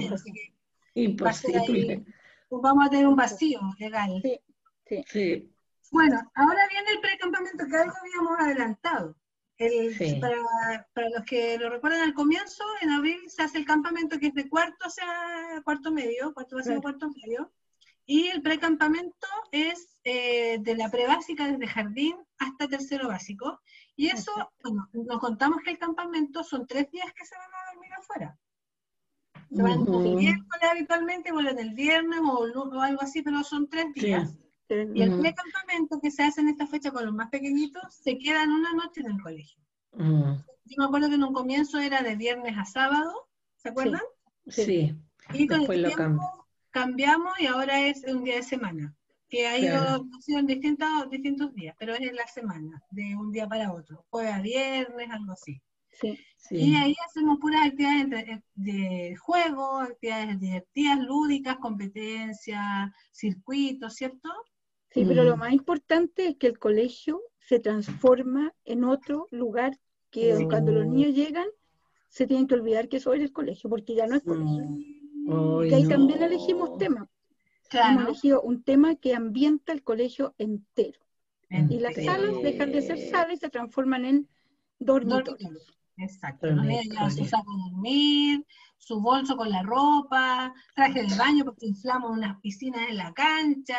Imposible. 0.94 2.06
Pues 2.50 2.62
vamos 2.62 2.86
a 2.86 2.90
tener 2.90 3.08
un 3.08 3.16
vacío 3.16 3.60
legal. 3.80 4.22
Sí, 4.22 5.04
sí. 5.08 5.52
Bueno, 5.92 6.20
ahora 6.36 6.68
viene 6.70 6.92
el 6.92 7.00
precampamento 7.00 7.66
que 7.66 7.76
algo 7.76 7.94
habíamos 8.00 8.40
adelantado. 8.40 9.16
para, 10.20 10.88
para, 10.94 11.10
los 11.10 11.24
que 11.26 11.58
lo 11.58 11.70
recuerdan 11.70 12.02
al 12.02 12.14
comienzo, 12.14 12.64
en 12.82 12.90
abril 12.90 13.20
se 13.28 13.44
hace 13.44 13.58
el 13.58 13.66
campamento 13.66 14.20
que 14.20 14.28
es 14.28 14.34
de 14.34 14.50
cuarto 14.50 14.86
a 15.02 15.62
cuarto 15.64 15.92
medio, 15.92 16.34
cuarto 16.34 16.56
básico, 16.56 16.82
cuarto 16.82 17.10
medio. 17.10 17.52
Y 18.06 18.28
el 18.28 18.42
precampamento 18.42 19.28
es 19.52 19.98
eh, 20.04 20.58
de 20.60 20.76
la 20.76 20.90
prebásica 20.90 21.48
desde 21.48 21.68
jardín 21.68 22.16
hasta 22.38 22.68
tercero 22.68 23.08
básico. 23.08 23.62
Y 23.96 24.08
eso, 24.08 24.32
bueno, 24.64 24.90
nos 24.94 25.20
contamos 25.20 25.60
que 25.64 25.72
el 25.72 25.78
campamento 25.78 26.44
son 26.44 26.66
tres 26.66 26.90
días 26.92 27.12
que 27.14 27.26
se 27.26 27.36
van 27.36 27.50
a 27.54 27.72
dormir 27.74 27.94
afuera. 27.94 28.38
Se 29.54 29.62
van 29.62 29.82
el 29.82 30.16
miércoles 30.16 30.70
habitualmente, 30.70 31.32
vuelven 31.32 31.60
el 31.60 31.74
viernes 31.74 32.20
o, 32.24 32.82
algo 32.82 33.02
así, 33.02 33.22
pero 33.22 33.44
son 33.44 33.70
tres 33.70 33.94
días. 33.94 34.34
Y 34.70 35.02
el 35.02 35.20
precampamento 35.20 36.00
que 36.02 36.12
se 36.12 36.24
hace 36.24 36.40
en 36.40 36.48
esta 36.48 36.66
fecha 36.66 36.92
con 36.92 37.06
los 37.06 37.14
más 37.14 37.30
pequeñitos 37.30 37.94
se 37.94 38.18
quedan 38.18 38.52
una 38.52 38.74
noche 38.74 39.02
en 39.02 39.12
el 39.12 39.22
colegio. 39.22 39.62
Yo 39.92 40.76
me 40.78 40.86
acuerdo 40.86 41.10
que 41.10 41.16
en 41.16 41.24
un 41.24 41.34
comienzo 41.34 41.80
era 41.80 42.02
de 42.02 42.16
viernes 42.16 42.58
a 42.58 42.64
sábado, 42.64 43.30
¿se 43.58 43.70
acuerdan? 43.70 44.02
Sí. 44.48 44.96
Y 45.34 45.48
con 45.48 45.70
el 45.70 45.94
tiempo 45.94 46.48
cambiamos 46.70 47.38
y 47.40 47.48
ahora 47.48 47.86
es 47.86 48.06
un 48.06 48.24
día 48.24 48.36
de 48.36 48.44
semana 48.44 48.96
que 49.32 49.48
ha 49.48 49.58
ido, 49.58 50.06
en 50.28 50.46
distintos, 50.46 51.10
distintos 51.10 51.54
días, 51.56 51.74
pero 51.80 51.94
es 51.94 52.02
en 52.02 52.16
la 52.16 52.28
semana, 52.28 52.84
de 52.92 53.16
un 53.16 53.32
día 53.32 53.48
para 53.48 53.74
otro, 53.74 54.06
jueves 54.10 54.34
a 54.34 54.42
viernes, 54.42 55.10
algo 55.10 55.32
así. 55.32 55.60
Sí, 55.90 56.18
Y 56.50 56.76
ahí 56.76 56.96
hacemos 57.08 57.40
puras 57.40 57.68
actividades 57.68 58.42
de, 58.56 59.16
juego, 59.16 59.80
actividades 59.80 60.40
divertidas, 60.40 61.00
lúdicas, 61.00 61.58
competencias, 61.58 62.92
circuitos, 63.12 63.96
¿cierto? 63.96 64.30
Sí, 64.90 65.06
pero 65.06 65.24
lo 65.24 65.38
mm. 65.38 65.40
más 65.40 65.54
importante 65.54 66.28
es 66.28 66.36
que 66.38 66.48
el 66.48 66.60
colegio 66.60 67.22
se 67.40 67.60
transforma 67.60 68.54
en 68.66 68.84
otro 68.84 69.28
lugar 69.32 69.80
que 70.10 70.46
cuando 70.50 70.74
los 70.74 70.88
niños 70.88 71.16
llegan 71.16 71.48
se 72.10 72.28
tienen 72.28 72.48
que 72.48 72.56
olvidar 72.56 72.90
que 72.90 72.98
eso 72.98 73.14
es 73.14 73.22
el 73.22 73.32
colegio, 73.32 73.70
porque 73.70 73.96
ya 73.96 74.08
no 74.08 74.16
es 74.16 74.24
colegio. 74.24 74.68
y 75.66 75.74
ahí 75.74 75.88
también 75.88 76.22
elegimos 76.22 76.78
temas. 76.78 77.08
Hemos 77.74 78.04
elegido 78.04 78.42
un 78.42 78.64
tema 78.64 78.96
que 78.96 79.16
ambienta 79.16 79.72
el 79.72 79.84
colegio 79.84 80.36
entero. 80.38 81.00
Y 81.50 81.80
las 81.80 81.96
salas 81.96 82.42
dejan 82.42 82.72
de 82.72 82.82
ser 82.82 82.98
salas 83.10 83.34
y 83.34 83.38
se 83.38 83.50
transforman 83.50 84.06
en 84.06 84.30
dormitorios. 84.80 85.76
Exacto. 85.98 86.48
Su 87.10 87.26
saco 87.26 87.52
de 87.52 87.72
dormir, 87.72 88.46
su 88.78 89.02
bolso 89.02 89.36
con 89.36 89.50
la 89.50 89.62
ropa, 89.62 90.54
traje 90.76 91.04
de 91.04 91.16
baño 91.16 91.44
porque 91.46 91.68
inflamos 91.68 92.12
unas 92.12 92.40
piscinas 92.40 92.90
en 92.90 92.98
la 92.98 93.14
cancha, 93.14 93.78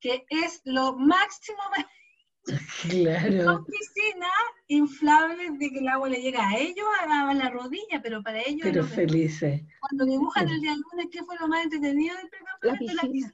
que 0.00 0.24
es 0.28 0.60
lo 0.64 0.96
máximo. 0.96 1.58
Claro. 2.90 3.44
Son 3.44 3.64
piscinas 3.64 4.30
inflables 4.66 5.58
de 5.58 5.70
que 5.70 5.78
el 5.78 5.88
agua 5.88 6.08
le 6.08 6.20
llega 6.20 6.48
a 6.48 6.58
ellos 6.58 6.86
a, 7.00 7.32
la 7.32 7.50
rodilla, 7.50 8.00
pero 8.02 8.22
para 8.22 8.40
ellos. 8.40 8.62
Pero 8.62 8.84
felices. 8.84 9.62
Cuando 9.80 10.04
dibujan 10.04 10.48
el 10.48 10.60
día 10.60 10.74
lunes, 10.74 11.06
¿qué 11.12 11.22
fue 11.22 11.36
lo 11.38 11.46
más 11.46 11.64
entretenido 11.64 12.16
del 12.16 12.28
precampamento? 12.28 12.94
La 12.94 13.08
piscina. 13.08 13.32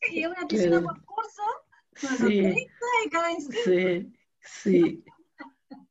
La 0.00 0.10
piscina. 0.10 0.28
una 0.30 0.48
piscina 0.48 0.80
por 0.80 1.04
curso, 1.04 1.42
con 2.00 2.28
sí. 2.28 2.68
y 3.04 3.10
cada 3.10 3.28
Sí, 3.64 4.12
sí 4.40 5.04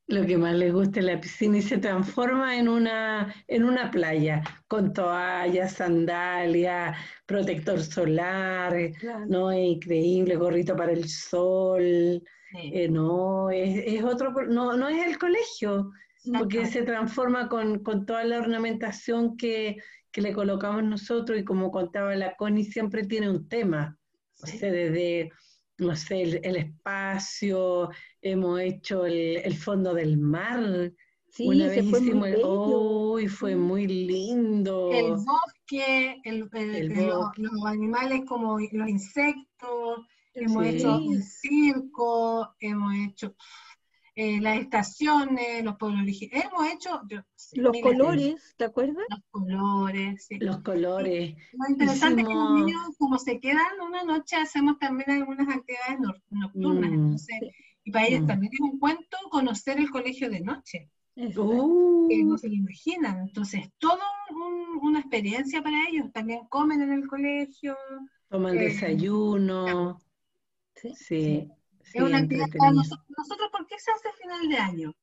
lo 0.07 0.25
que 0.25 0.37
más 0.37 0.55
les 0.55 0.73
gusta 0.73 0.99
es 0.99 1.05
la 1.05 1.19
piscina 1.19 1.57
y 1.57 1.61
se 1.61 1.77
transforma 1.77 2.57
en 2.57 2.67
una, 2.67 3.33
en 3.47 3.63
una 3.63 3.89
playa 3.89 4.43
con 4.67 4.93
toallas, 4.93 5.73
sandalias, 5.73 6.97
protector 7.25 7.81
solar, 7.81 8.75
¿no? 9.27 9.51
Es 9.51 9.65
increíble, 9.65 10.35
gorrito 10.35 10.75
para 10.75 10.91
el 10.91 11.07
sol. 11.07 12.21
Eh, 12.55 12.87
no, 12.89 13.49
es, 13.49 14.03
otro, 14.03 14.31
no, 14.47 14.75
no 14.77 14.87
es 14.89 15.07
el 15.07 15.17
colegio, 15.17 15.91
porque 16.37 16.65
se 16.65 16.83
transforma 16.83 17.47
con, 17.49 17.81
toda 18.05 18.23
la 18.25 18.39
ornamentación 18.39 19.37
que, 19.37 19.77
le 20.15 20.33
colocamos 20.33 20.83
nosotros 20.83 21.39
y 21.39 21.43
como 21.43 21.71
contaba 21.71 22.15
la 22.15 22.35
Connie, 22.35 22.65
siempre 22.65 23.03
tiene 23.03 23.31
un 23.31 23.47
tema. 23.49 23.97
O 24.43 24.45
sea, 24.45 24.71
desde 24.71 25.31
no 25.77 25.95
sé, 25.95 26.21
el, 26.21 26.55
espacio, 26.55 27.89
hemos 28.21 28.59
hecho 28.61 29.05
el, 29.05 29.55
fondo 29.55 29.93
del 29.93 30.17
mar. 30.17 30.91
Sí, 31.29 31.47
Una 31.47 31.67
vez 31.67 31.89
fue 31.89 31.99
hicimos 31.99 32.27
el, 32.27 32.41
oh, 32.43 33.19
y 33.19 33.27
fue 33.27 33.55
muy 33.55 33.87
lindo. 33.87 34.91
El 34.91 35.13
bosque, 35.13 36.21
el, 36.23 36.49
Los, 37.37 37.65
animales 37.65 38.21
como 38.27 38.59
los 38.59 38.89
insectos, 38.89 39.99
hemos 40.35 40.65
hecho 40.65 40.97
el 40.97 41.23
circo, 41.23 42.53
hemos 42.59 42.93
hecho 42.95 43.35
eh, 44.15 44.39
las 44.41 44.59
estaciones, 44.59 45.63
los 45.63 45.75
pueblos 45.77 46.01
originales. 46.03 46.45
Hemos 46.45 46.67
hecho. 46.71 47.01
los 47.53 47.77
colores, 47.81 48.53
¿te 48.57 48.65
acuerdas? 48.65 49.05
Los 49.09 49.21
colores, 49.31 50.25
sí. 50.27 50.37
Los 50.37 50.59
colores. 50.59 51.35
Lo 51.53 51.69
interesante 51.69 52.21
es 52.21 52.27
que 52.27 52.33
los 52.33 52.53
niños, 52.53 52.81
como 52.99 53.17
se 53.17 53.39
quedan 53.39 53.81
una 53.85 54.03
noche, 54.03 54.35
hacemos 54.35 54.77
también 54.77 55.09
algunas 55.09 55.47
actividades 55.47 55.99
nocturnas. 56.29 56.91
Mm. 56.91 57.15
y 57.85 57.91
para 57.91 58.05
ellos 58.05 58.21
mm. 58.21 58.27
también 58.27 58.53
es 58.53 58.59
un 58.59 58.79
cuento 58.79 59.17
conocer 59.31 59.79
el 59.79 59.89
colegio 59.89 60.29
de 60.29 60.41
noche. 60.41 60.89
Uh. 61.15 62.07
Que 62.07 62.23
no 62.23 62.37
se 62.37 62.49
lo 62.49 62.53
imaginan. 62.53 63.27
Entonces, 63.27 63.67
todo 63.79 63.99
una 64.81 64.99
experiencia 64.99 65.63
para 65.63 65.87
ellos. 65.89 66.11
También 66.11 66.41
comen 66.49 66.81
en 66.83 66.91
el 66.91 67.07
colegio. 67.07 67.75
Toman 68.29 68.57
eh, 68.57 68.65
desayuno. 68.65 69.99
sí 70.93 71.49
es 71.93 72.03
una 72.03 72.17
actividad 72.17 72.47
para 72.57 72.71
nosotros, 72.71 73.05
nosotros, 73.17 73.49
¿por 73.51 73.67
qué 73.67 73.79
se 73.79 73.91
hace 73.91 74.09
a 74.09 74.13
final 74.13 74.49
de 74.49 74.57
año? 74.57 74.95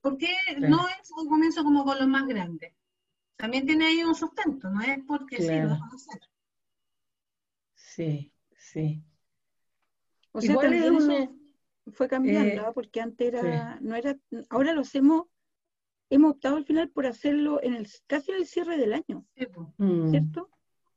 Porque 0.00 0.28
no 0.58 0.86
es 0.88 1.10
un 1.10 1.28
comienzo 1.28 1.64
como 1.64 1.84
con 1.84 1.98
los 1.98 2.06
más 2.06 2.26
grandes. 2.26 2.72
También 3.36 3.66
tiene 3.66 3.86
ahí 3.86 4.02
un 4.02 4.14
sustento, 4.14 4.70
no 4.70 4.80
es 4.80 4.98
porque 5.06 5.38
sí, 5.38 5.48
lo 5.48 5.68
vamos 5.68 5.92
a 5.92 5.96
hacer. 5.96 6.22
Sí, 7.74 8.32
sí. 8.56 9.02
O 10.32 10.40
sea, 10.40 10.56
también 10.56 11.36
fue 11.92 12.08
cambiando, 12.08 12.68
eh, 12.68 12.72
porque 12.74 13.00
antes 13.00 13.34
era, 13.34 13.78
no 13.80 13.94
era, 13.94 14.16
ahora 14.50 14.72
lo 14.72 14.82
hacemos, 14.82 15.26
hemos 16.10 16.32
optado 16.32 16.56
al 16.56 16.64
final 16.64 16.88
por 16.90 17.06
hacerlo 17.06 17.62
en 17.62 17.74
el 17.74 17.88
casi 18.06 18.32
el 18.32 18.46
cierre 18.46 18.76
del 18.76 18.92
año, 18.92 19.26
mm. 19.78 20.10
¿cierto? 20.10 20.50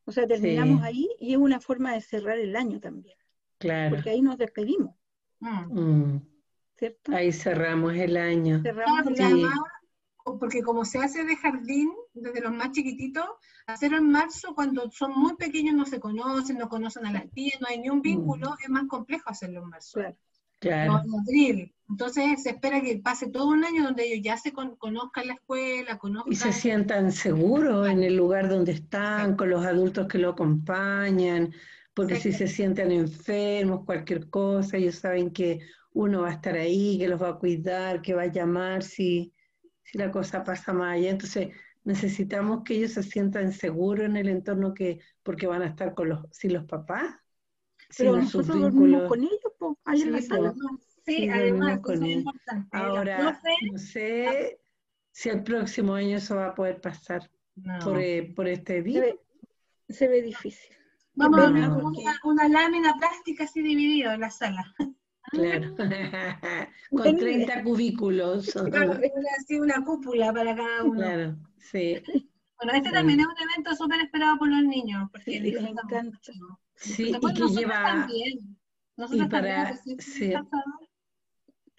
O 0.05 0.11
sea, 0.11 0.25
terminamos 0.27 0.81
ahí 0.83 1.07
y 1.19 1.33
es 1.33 1.37
una 1.37 1.59
forma 1.59 1.93
de 1.93 2.01
cerrar 2.01 2.39
el 2.39 2.55
año 2.55 2.79
también. 2.79 3.17
Claro. 3.59 3.95
Porque 3.95 4.09
ahí 4.09 4.21
nos 4.21 4.37
despedimos. 4.37 4.95
Mm. 5.39 6.17
¿Cierto? 6.77 7.11
Ahí 7.13 7.31
cerramos 7.31 7.93
el 7.93 8.17
año. 8.17 8.61
Cerramos 8.61 9.07
el 9.07 9.21
año. 9.21 9.49
Porque 10.39 10.61
como 10.61 10.85
se 10.85 10.99
hace 10.99 11.23
de 11.23 11.35
jardín, 11.35 11.91
desde 12.13 12.41
los 12.41 12.53
más 12.53 12.71
chiquititos, 12.71 13.25
hacerlo 13.67 13.97
en 13.97 14.11
marzo, 14.11 14.53
cuando 14.53 14.89
son 14.91 15.11
muy 15.15 15.35
pequeños, 15.35 15.75
no 15.75 15.85
se 15.85 15.99
conocen, 15.99 16.57
no 16.57 16.69
conocen 16.69 17.05
a 17.05 17.11
las 17.11 17.29
tías, 17.31 17.59
no 17.59 17.67
hay 17.67 17.79
ni 17.79 17.89
un 17.89 18.01
vínculo, 18.01 18.51
mm. 18.51 18.63
es 18.63 18.69
más 18.69 18.87
complejo 18.87 19.29
hacerlo 19.29 19.63
en 19.63 19.69
marzo. 19.69 19.99
Claro. 19.99 20.17
Claro. 20.59 21.01
Entonces 21.89 22.43
se 22.43 22.49
espera 22.49 22.81
que 22.81 22.97
pase 22.97 23.29
todo 23.29 23.47
un 23.47 23.63
año 23.63 23.83
donde 23.83 24.05
ellos 24.05 24.19
ya 24.23 24.37
se 24.37 24.51
conozcan 24.51 25.27
la 25.27 25.33
escuela, 25.33 25.97
conozcan... 25.97 26.31
Y 26.31 26.35
se 26.35 26.53
sientan 26.53 27.11
seguros 27.11 27.89
en 27.89 28.03
el 28.03 28.15
lugar 28.15 28.49
donde 28.49 28.73
están, 28.73 29.35
con 29.35 29.49
los 29.49 29.65
adultos 29.65 30.07
que 30.07 30.19
lo 30.19 30.29
acompañan, 30.29 31.51
porque 31.99 32.15
si 32.15 32.31
se 32.31 32.47
sienten 32.47 32.93
enfermos, 32.93 33.83
cualquier 33.83 34.29
cosa, 34.29 34.77
ellos 34.77 34.95
saben 34.95 35.31
que 35.31 35.59
uno 35.91 36.21
va 36.21 36.29
a 36.29 36.33
estar 36.35 36.55
ahí, 36.55 36.97
que 36.97 37.09
los 37.09 37.21
va 37.21 37.27
a 37.27 37.37
cuidar, 37.37 38.01
que 38.01 38.13
va 38.13 38.21
a 38.21 38.31
llamar 38.31 38.83
si, 38.83 39.33
si 39.83 39.97
la 39.97 40.09
cosa 40.09 40.45
pasa 40.45 40.71
mal 40.71 40.91
allá. 40.91 41.09
Entonces, 41.09 41.49
necesitamos 41.83 42.63
que 42.63 42.75
ellos 42.75 42.93
se 42.93 43.03
sientan 43.03 43.51
seguros 43.51 44.05
en 44.05 44.15
el 44.15 44.29
entorno 44.29 44.73
que, 44.73 45.01
porque 45.23 45.45
van 45.45 45.61
a 45.61 45.67
estar 45.67 45.93
con 45.93 46.07
los, 46.07 46.25
sin 46.31 46.53
los 46.53 46.63
papás. 46.63 47.15
Pero 47.97 48.15
nosotros 48.15 48.57
dormimos 48.57 49.09
con 49.09 49.21
ellos, 49.21 49.77
ahí 49.83 50.01
en 50.01 50.11
la 50.13 50.21
sala. 50.21 50.53
Sí, 51.05 51.27
además, 51.27 51.81
con 51.81 52.01
él. 52.01 52.23
Ahora, 52.71 53.41
no 53.69 53.77
sé 53.77 54.61
si 55.11 55.27
el 55.27 55.43
próximo 55.43 55.95
año 55.95 56.15
eso 56.15 56.37
va 56.37 56.45
a 56.45 56.55
poder 56.55 56.79
pasar 56.79 57.29
por, 57.83 57.99
eh, 57.99 58.31
por, 58.33 58.47
este 58.47 58.83
día. 58.83 59.03
Se 59.89 60.07
ve, 60.07 60.21
difícil. 60.21 60.78
Vamos 61.15 61.39
a 61.39 61.49
ver 61.49 61.69
una, 62.23 62.47
lámina 62.47 62.95
plástica 62.97 63.43
así 63.43 63.61
dividida 63.61 64.13
en 64.13 64.21
la 64.21 64.29
sala. 64.29 64.73
Claro, 65.31 65.75
con 66.91 67.17
30 67.17 67.63
cubículos. 67.63 68.51
Claro, 68.51 68.99
así 69.39 69.59
una 69.59 69.83
cúpula 69.83 70.33
para 70.33 70.55
cada 70.55 70.83
uno. 70.83 70.99
Claro, 70.99 71.37
sí. 71.57 72.01
Bueno, 72.57 72.73
este 72.73 72.91
también 72.91 73.19
es 73.21 73.25
un 73.25 73.49
evento 73.49 73.75
súper 73.75 74.01
esperado 74.01 74.37
por 74.37 74.49
los 74.49 74.63
niños, 74.63 75.09
porque 75.11 75.31
sí, 75.31 75.39
les 75.39 75.63
encanta. 75.63 76.19
Sí, 76.75 77.11
y 77.11 77.33
que 77.33 77.47
lleva... 77.47 77.83
También. 77.83 78.57
Nosotros 78.97 79.27
y 79.27 79.29
para... 79.29 79.75
sí. 79.77 80.33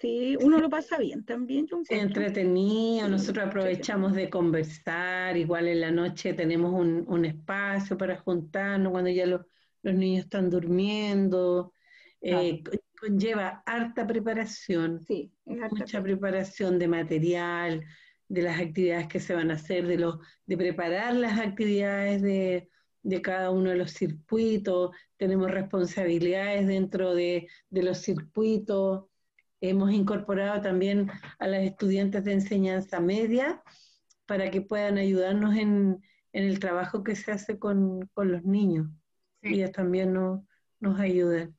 Sí, 0.00 0.34
uno 0.40 0.58
lo 0.58 0.70
pasa 0.70 0.96
bien 0.96 1.24
también. 1.26 1.68
Entretenido, 1.90 3.06
nosotros 3.06 3.46
aprovechamos 3.46 4.14
de 4.14 4.30
conversar, 4.30 5.36
igual 5.36 5.68
en 5.68 5.80
la 5.82 5.90
noche 5.90 6.32
tenemos 6.32 6.72
un, 6.72 7.24
espacio 7.26 7.98
para 7.98 8.16
juntarnos 8.16 8.92
cuando 8.92 9.10
ya 9.10 9.26
los, 9.26 9.44
niños 9.82 10.24
están 10.24 10.48
durmiendo. 10.48 11.74
Eh, 12.22 12.62
conlleva 12.98 13.62
harta 13.66 14.06
preparación, 14.06 15.00
sí, 15.06 15.32
mucha 15.44 16.02
preparación 16.02 16.78
de 16.78 16.88
material, 16.88 17.84
de 18.28 18.42
las 18.42 18.58
actividades 18.58 19.08
que 19.08 19.20
se 19.20 19.34
van 19.34 19.50
a 19.50 19.54
hacer, 19.54 19.86
de, 19.86 19.98
los, 19.98 20.18
de 20.46 20.56
preparar 20.56 21.14
las 21.14 21.38
actividades 21.38 22.22
de, 22.22 22.70
de 23.02 23.22
cada 23.22 23.50
uno 23.50 23.70
de 23.70 23.76
los 23.76 23.92
circuitos, 23.92 24.94
tenemos 25.18 25.50
responsabilidades 25.50 26.66
dentro 26.66 27.14
de, 27.14 27.48
de 27.68 27.82
los 27.82 27.98
circuitos 27.98 29.09
Hemos 29.60 29.92
incorporado 29.92 30.60
también 30.62 31.10
a 31.38 31.46
las 31.46 31.62
estudiantes 31.62 32.24
de 32.24 32.32
enseñanza 32.32 33.00
media 33.00 33.62
para 34.26 34.50
que 34.50 34.60
puedan 34.60 34.96
ayudarnos 34.96 35.56
en, 35.56 36.02
el 36.32 36.60
trabajo 36.60 37.02
que 37.02 37.16
se 37.16 37.32
hace 37.32 37.58
con, 37.58 38.08
los 38.14 38.44
niños. 38.44 38.88
y 39.42 39.54
Ellas 39.54 39.72
también 39.72 40.12
nos, 40.12 40.40
nos 40.78 40.98
ayudan. 41.00 41.56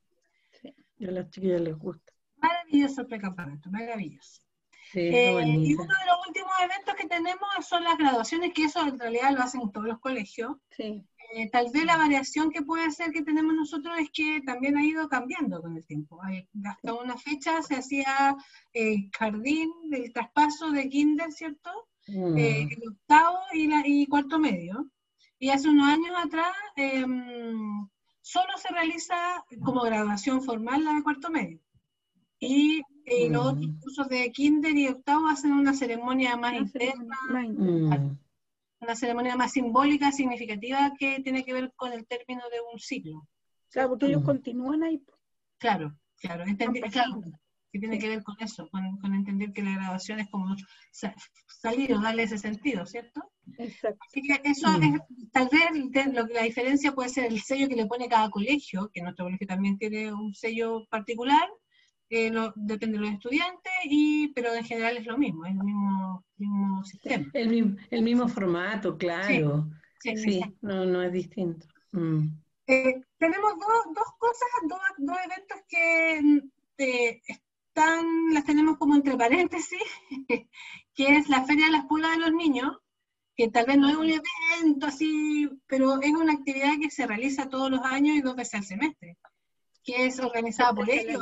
Y 0.97 1.07
a 1.07 1.11
las 1.11 1.29
chiquillas 1.29 1.61
les 1.61 1.77
gusta. 1.77 2.13
Maravilloso 2.37 3.01
el 3.01 3.07
precampamento, 3.07 3.69
maravilloso. 3.69 4.41
Eh, 4.93 5.43
y 5.45 5.73
uno 5.75 5.83
de 5.83 6.05
los 6.05 6.27
últimos 6.27 6.51
eventos 6.63 6.95
que 6.95 7.07
tenemos 7.07 7.49
son 7.67 7.83
las 7.83 7.97
graduaciones, 7.97 8.53
que 8.53 8.65
eso 8.65 8.85
en 8.85 8.99
realidad 8.99 9.31
lo 9.31 9.41
hacen 9.41 9.71
todos 9.71 9.87
los 9.87 9.99
colegios. 9.99 10.57
Sí. 10.71 11.05
Eh, 11.33 11.49
tal 11.49 11.71
vez 11.71 11.85
la 11.85 11.97
variación 11.97 12.51
que 12.51 12.61
puede 12.61 12.91
ser 12.91 13.11
que 13.11 13.21
tenemos 13.21 13.53
nosotros 13.53 13.97
es 13.99 14.09
que 14.11 14.41
también 14.45 14.77
ha 14.77 14.85
ido 14.85 15.07
cambiando 15.07 15.61
con 15.61 15.77
el 15.77 15.85
tiempo. 15.85 16.19
hasta 16.65 16.93
una 16.93 17.17
fecha 17.17 17.61
se 17.61 17.75
hacía 17.75 18.35
el 18.73 19.09
jardín 19.17 19.69
del 19.89 20.11
traspaso 20.11 20.71
de 20.71 20.89
kinder, 20.89 21.31
¿cierto? 21.31 21.69
Mm. 22.07 22.37
Eh, 22.37 22.67
el 22.69 22.89
octavo 22.89 23.39
y, 23.53 23.67
la, 23.67 23.83
y 23.85 24.07
cuarto 24.07 24.39
medio. 24.39 24.89
Y 25.39 25.49
hace 25.49 25.69
unos 25.69 25.87
años 25.87 26.15
atrás 26.23 26.53
em, 26.75 27.87
solo 28.21 28.49
se 28.57 28.73
realiza 28.73 29.43
como 29.63 29.81
graduación 29.81 30.43
formal 30.43 30.83
la 30.83 30.93
de 30.93 31.03
cuarto 31.03 31.29
medio. 31.29 31.59
Y 32.39 32.81
los 33.29 33.47
otros 33.47 33.67
mm. 33.67 33.79
cursos 33.79 34.09
de 34.09 34.31
kinder 34.31 34.77
y 34.77 34.87
octavo 34.87 35.27
hacen 35.27 35.53
una 35.53 35.73
ceremonia 35.73 36.35
más 36.35 36.53
interna 36.53 37.17
una 38.81 38.95
ceremonia 38.95 39.35
más 39.35 39.51
simbólica, 39.51 40.11
significativa, 40.11 40.91
que 40.97 41.21
tiene 41.21 41.45
que 41.45 41.53
ver 41.53 41.71
con 41.75 41.93
el 41.93 42.05
término 42.07 42.41
de 42.49 42.57
un 42.73 42.79
ciclo. 42.79 43.27
Claro, 43.69 43.89
porque 43.89 44.07
ellos 44.07 44.23
continúan 44.23 44.83
ahí. 44.83 45.01
Claro, 45.57 45.95
claro, 46.19 46.43
claro, 46.91 47.21
que 47.71 47.79
tiene 47.79 47.99
que 47.99 48.09
ver 48.09 48.23
con 48.23 48.35
eso, 48.39 48.67
con, 48.69 49.13
entender 49.13 49.53
que 49.53 49.61
la 49.61 49.75
grabación 49.75 50.19
es 50.19 50.29
como 50.29 50.55
salir 51.47 51.93
o 51.93 52.01
darle 52.01 52.23
ese 52.23 52.37
sentido, 52.37 52.85
¿cierto? 52.85 53.21
Exacto. 53.57 53.99
Así 54.07 54.21
que 54.21 54.41
eso 54.43 54.67
mm. 54.67 54.83
es, 54.83 55.31
tal 55.31 55.49
vez 55.49 56.13
lo 56.13 56.27
que 56.27 56.33
la 56.33 56.43
diferencia 56.43 56.91
puede 56.91 57.09
ser 57.09 57.25
el 57.25 57.39
sello 57.41 57.69
que 57.69 57.75
le 57.75 57.85
pone 57.85 58.09
cada 58.09 58.29
colegio, 58.29 58.89
que 58.93 59.01
nuestro 59.01 59.25
colegio 59.25 59.47
también 59.47 59.77
tiene 59.77 60.11
un 60.11 60.33
sello 60.33 60.85
particular, 60.89 61.47
depende 62.55 62.97
de 62.97 63.05
los 63.05 63.13
estudiantes, 63.13 63.71
y, 63.85 64.27
pero 64.29 64.53
en 64.53 64.65
general 64.65 64.97
es 64.97 65.05
lo 65.05 65.17
mismo, 65.17 65.45
es 65.45 65.51
el 65.51 65.63
mismo, 65.63 66.25
mismo 66.37 66.83
sistema. 66.83 67.25
El, 67.33 68.03
mismo 68.03 68.27
formato, 68.27 68.97
claro. 68.97 69.69
Sí, 69.99 70.41
no, 70.61 70.85
no 70.85 71.01
es 71.03 71.13
distinto. 71.13 71.65
Mm. 71.91 72.27
Eh, 72.67 73.01
tenemos 73.17 73.53
dos, 73.57 73.95
dos 73.95 74.07
cosas, 74.17 74.49
dos, 74.67 74.79
dos 74.97 75.17
eventos 75.25 75.59
que 75.67 76.19
eh, 76.77 77.21
están, 77.27 78.05
las 78.33 78.45
tenemos 78.45 78.77
como 78.77 78.95
entre 78.95 79.15
paréntesis, 79.15 79.81
que 80.93 81.17
es 81.17 81.29
la 81.29 81.43
Feria 81.45 81.65
de 81.65 81.71
las 81.71 81.85
Pulas 81.85 82.11
de 82.11 82.17
los 82.17 82.33
Niños, 82.33 82.77
que 83.35 83.49
tal 83.49 83.65
vez 83.65 83.77
no 83.77 83.89
es 83.89 83.95
un 83.95 84.09
evento 84.09 84.85
así, 84.85 85.49
pero 85.67 86.01
es 86.01 86.11
una 86.11 86.33
actividad 86.33 86.73
que 86.81 86.91
se 86.91 87.07
realiza 87.07 87.49
todos 87.49 87.71
los 87.71 87.81
años 87.81 88.17
y 88.17 88.21
dos 88.21 88.35
veces 88.35 88.55
al 88.55 88.65
semestre, 88.65 89.17
que 89.83 90.07
es 90.07 90.19
organizada 90.19 90.73
por 90.73 90.89
ellos. 90.89 91.21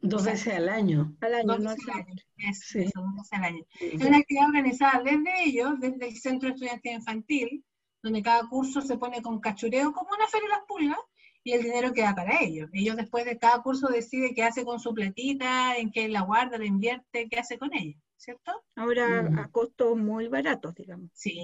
Dos 0.00 0.24
veces 0.24 0.54
al 0.54 0.68
año. 0.68 1.16
Al 1.20 1.34
año, 1.34 1.58
no 1.58 1.70
al 1.70 1.76
año. 1.92 2.14
Es, 2.36 2.72
dos 2.94 3.14
veces 3.16 3.32
al 3.32 3.44
año. 3.44 3.64
Es 3.80 4.04
una 4.04 4.18
actividad 4.18 4.46
organizada 4.46 5.02
desde 5.02 5.44
ellos, 5.44 5.80
desde 5.80 6.08
el 6.08 6.16
Centro 6.16 6.48
de 6.48 6.54
Estudiantes 6.54 6.92
Infantil, 6.92 7.64
donde 8.02 8.22
cada 8.22 8.48
curso 8.48 8.80
se 8.80 8.96
pone 8.96 9.20
con 9.22 9.40
cachureo 9.40 9.92
como 9.92 10.10
una 10.16 10.28
feria 10.28 10.48
de 10.48 10.54
las 10.54 10.64
pulgas 10.68 10.98
y 11.42 11.52
el 11.52 11.62
dinero 11.62 11.92
queda 11.92 12.14
para 12.14 12.40
ellos. 12.40 12.70
Ellos 12.72 12.96
después 12.96 13.24
de 13.24 13.38
cada 13.38 13.60
curso 13.60 13.88
deciden 13.88 14.34
qué 14.34 14.44
hace 14.44 14.64
con 14.64 14.78
su 14.78 14.94
platita, 14.94 15.76
en 15.76 15.90
qué 15.90 16.08
la 16.08 16.20
guarda, 16.22 16.58
la 16.58 16.66
invierte, 16.66 17.28
qué 17.28 17.38
hace 17.38 17.58
con 17.58 17.74
ella, 17.74 17.96
¿cierto? 18.16 18.52
Ahora 18.76 19.28
a 19.36 19.50
costos 19.50 19.96
muy 19.96 20.28
baratos, 20.28 20.74
digamos. 20.76 21.10
Sí. 21.12 21.40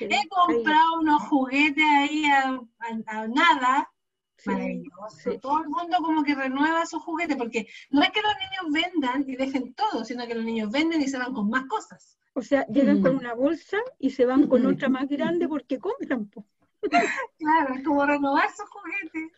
He 0.00 0.28
comprado 0.28 0.98
unos 1.00 1.22
juguetes 1.28 1.84
ahí 1.84 2.24
a 2.26 3.28
nada 3.28 3.90
Maravilloso. 4.44 5.38
Todo 5.40 5.62
el 5.62 5.68
mundo 5.68 5.96
como 5.98 6.22
que 6.22 6.34
renueva 6.34 6.86
sus 6.86 7.02
juguetes, 7.02 7.36
porque 7.36 7.66
no 7.90 8.02
es 8.02 8.10
que 8.10 8.20
los 8.22 8.32
niños 8.34 8.92
vendan 8.92 9.24
y 9.28 9.36
dejen 9.36 9.74
todo, 9.74 10.04
sino 10.04 10.26
que 10.26 10.34
los 10.34 10.44
niños 10.44 10.70
venden 10.70 11.00
y 11.02 11.08
se 11.08 11.18
van 11.18 11.32
con 11.32 11.48
más 11.50 11.66
cosas. 11.66 12.18
O 12.34 12.42
sea, 12.42 12.64
llegan 12.66 13.02
con 13.02 13.16
mm. 13.16 13.18
una 13.18 13.34
bolsa 13.34 13.78
y 13.98 14.10
se 14.10 14.24
van 14.24 14.46
con 14.46 14.64
otra 14.64 14.88
más 14.88 15.08
grande 15.08 15.48
porque 15.48 15.78
compran. 15.78 16.30
Claro, 17.38 17.74
es 17.74 17.84
como 17.84 18.06
renovar 18.06 18.48
sus 18.50 18.66
juguetes. 18.70 19.32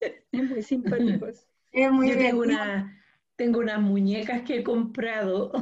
es 0.32 0.48
muy 0.48 0.62
simpático. 0.62 1.26
Es 1.70 1.92
muy 1.92 2.08
Yo 2.08 2.16
tengo, 2.16 2.40
una, 2.40 3.04
tengo 3.36 3.60
unas 3.60 3.80
muñecas 3.80 4.40
que 4.42 4.60
he 4.60 4.64
comprado. 4.64 5.52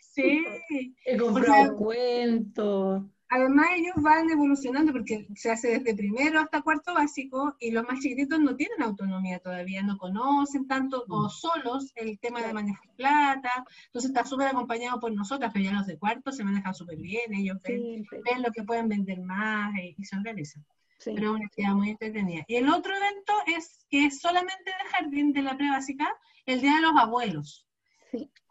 Sí. 0.00 0.44
he 1.06 1.16
comprado 1.16 1.76
cuentos. 1.76 3.04
Además 3.32 3.68
ellos 3.76 3.94
van 3.96 4.28
evolucionando 4.28 4.90
porque 4.90 5.28
se 5.36 5.52
hace 5.52 5.78
desde 5.78 5.94
primero 5.94 6.40
hasta 6.40 6.62
cuarto 6.62 6.94
básico 6.94 7.54
y 7.60 7.70
los 7.70 7.84
más 7.84 8.00
chiquititos 8.00 8.40
no 8.40 8.56
tienen 8.56 8.82
autonomía 8.82 9.38
todavía, 9.38 9.84
no 9.84 9.98
conocen 9.98 10.66
tanto 10.66 11.04
o 11.08 11.26
mm. 11.26 11.30
solos 11.30 11.92
el 11.94 12.18
tema 12.18 12.42
de 12.42 12.52
manejar 12.52 12.90
plata, 12.96 13.64
entonces 13.86 14.10
está 14.10 14.24
súper 14.24 14.48
acompañado 14.48 14.98
por 14.98 15.12
nosotras, 15.12 15.52
pero 15.54 15.64
ya 15.64 15.72
los 15.72 15.86
de 15.86 15.96
cuarto 15.96 16.32
se 16.32 16.42
manejan 16.42 16.74
súper 16.74 16.98
bien, 16.98 17.32
ellos 17.32 17.58
ven, 17.62 18.04
lo 18.42 18.50
que 18.50 18.64
pueden 18.64 18.88
vender 18.88 19.20
más 19.20 19.72
y, 19.78 20.04
se 20.04 20.16
organizan. 20.16 20.66
Pero 21.04 21.30
es 21.30 21.36
una 21.36 21.46
actividad 21.46 21.74
muy 21.74 21.90
entretenida. 21.90 22.44
Y 22.48 22.56
el 22.56 22.68
otro 22.68 22.96
evento 22.96 23.32
es 23.46 23.86
que 23.88 24.06
es 24.06 24.20
solamente 24.20 24.64
de 24.64 24.90
jardín 24.90 25.32
de 25.32 25.42
la 25.42 25.56
pre-básica, 25.56 26.12
el 26.46 26.60
Día 26.60 26.74
de 26.74 26.82
los 26.82 26.96
Abuelos. 26.96 27.64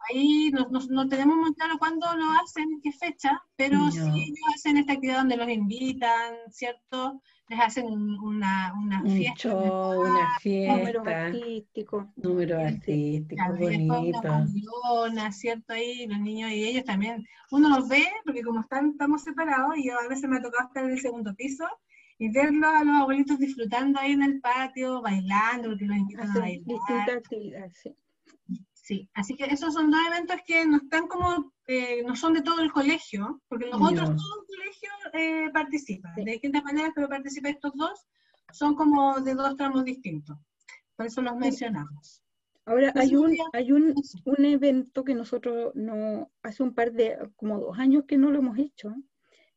Ahí 0.10 0.52
no, 0.52 1.08
tenemos 1.08 1.38
muy 1.38 1.54
claro 1.54 1.78
cuándo 1.78 2.08
lo 2.16 2.26
hacen, 2.42 2.80
qué 2.82 2.92
fecha, 2.92 3.42
pero 3.56 3.92
sí 3.92 4.00
ellos 4.00 4.56
hacen 4.56 4.78
esta 4.78 4.94
actividad 4.94 5.20
donde 5.20 5.38
los 5.38 5.50
invitan, 5.50 6.36
¿cierto? 6.50 7.22
Les 7.50 7.60
hacen 7.60 7.86
una, 7.86 8.74
una 8.82 9.04
fiesta. 9.04 9.56
una 9.56 10.38
fiesta. 10.40 10.78
Número 10.78 11.04
artístico. 11.06 12.14
Número 12.16 12.60
artístico, 12.60 13.44
bonito. 13.58 14.46
¿cierto? 15.32 15.74
Ahí 15.74 16.08
los 16.08 16.20
niños 16.20 16.52
y 16.52 16.64
ellos 16.64 16.86
también. 16.86 17.26
Uno 17.52 17.70
los 17.70 17.88
ve, 17.90 18.06
porque 18.24 18.42
como 18.42 18.62
están, 18.62 18.92
estamos 18.92 19.24
separados, 19.24 19.78
y 19.78 19.88
yo 19.88 20.00
a 20.00 20.08
veces 20.08 20.30
me 20.30 20.38
ha 20.38 20.42
tocado 20.42 20.68
estar 20.68 20.86
en 20.86 20.92
el 20.92 21.00
segundo 21.00 21.36
piso, 21.36 21.66
y 22.18 22.30
verlos 22.32 22.70
a 22.74 22.84
los 22.84 22.96
abuelitos 22.96 23.40
disfrutando 23.40 24.00
ahí 24.00 24.12
en 24.12 24.24
el 24.24 24.40
patio, 24.42 25.02
bailando, 25.02 25.70
porque 25.70 25.86
los 25.86 25.98
invitan 25.98 26.30
a 26.32 26.40
bailar. 26.40 26.66
Distintas 26.66 27.18
actividades, 27.18 27.78
sí. 27.82 27.96
Sí, 28.90 29.08
así 29.14 29.36
que 29.36 29.44
esos 29.46 29.76
son 29.76 29.92
dos 29.92 30.00
eventos 30.08 30.38
que 30.48 30.66
no 30.66 30.78
están 30.78 31.06
como, 31.08 31.54
eh, 31.68 32.02
no 32.02 32.16
son 32.16 32.34
de 32.34 32.42
todo 32.42 32.60
el 32.60 32.72
colegio, 32.72 33.40
porque 33.48 33.68
los 33.68 33.80
otros 33.80 34.16
todo 34.16 34.42
el 34.42 34.48
colegio 34.48 34.90
eh, 35.14 35.52
participa, 35.54 36.12
de 36.16 36.24
distintas 36.24 36.64
maneras, 36.64 36.94
pero 36.96 37.08
participan 37.08 37.52
estos 37.52 37.72
dos, 37.76 38.08
son 38.52 38.74
como 38.74 39.20
de 39.20 39.36
dos 39.36 39.56
tramos 39.58 39.86
distintos. 39.86 40.40
Por 40.96 41.06
eso 41.06 41.22
los 41.22 41.36
mencionamos. 41.36 42.24
Ahora, 42.66 42.92
hay 42.96 43.16
un, 43.16 43.38
hay 43.54 43.72
un, 43.72 43.94
un 44.26 44.46
evento 44.46 45.04
que 45.04 45.14
nosotros 45.14 45.72
no, 45.76 46.32
hace 46.42 46.64
un 46.64 46.74
par 46.74 46.92
de, 46.92 47.16
como 47.36 47.60
dos 47.60 47.78
años 47.78 48.06
que 48.08 48.18
no 48.18 48.32
lo 48.32 48.40
hemos 48.40 48.58
hecho, 48.58 48.96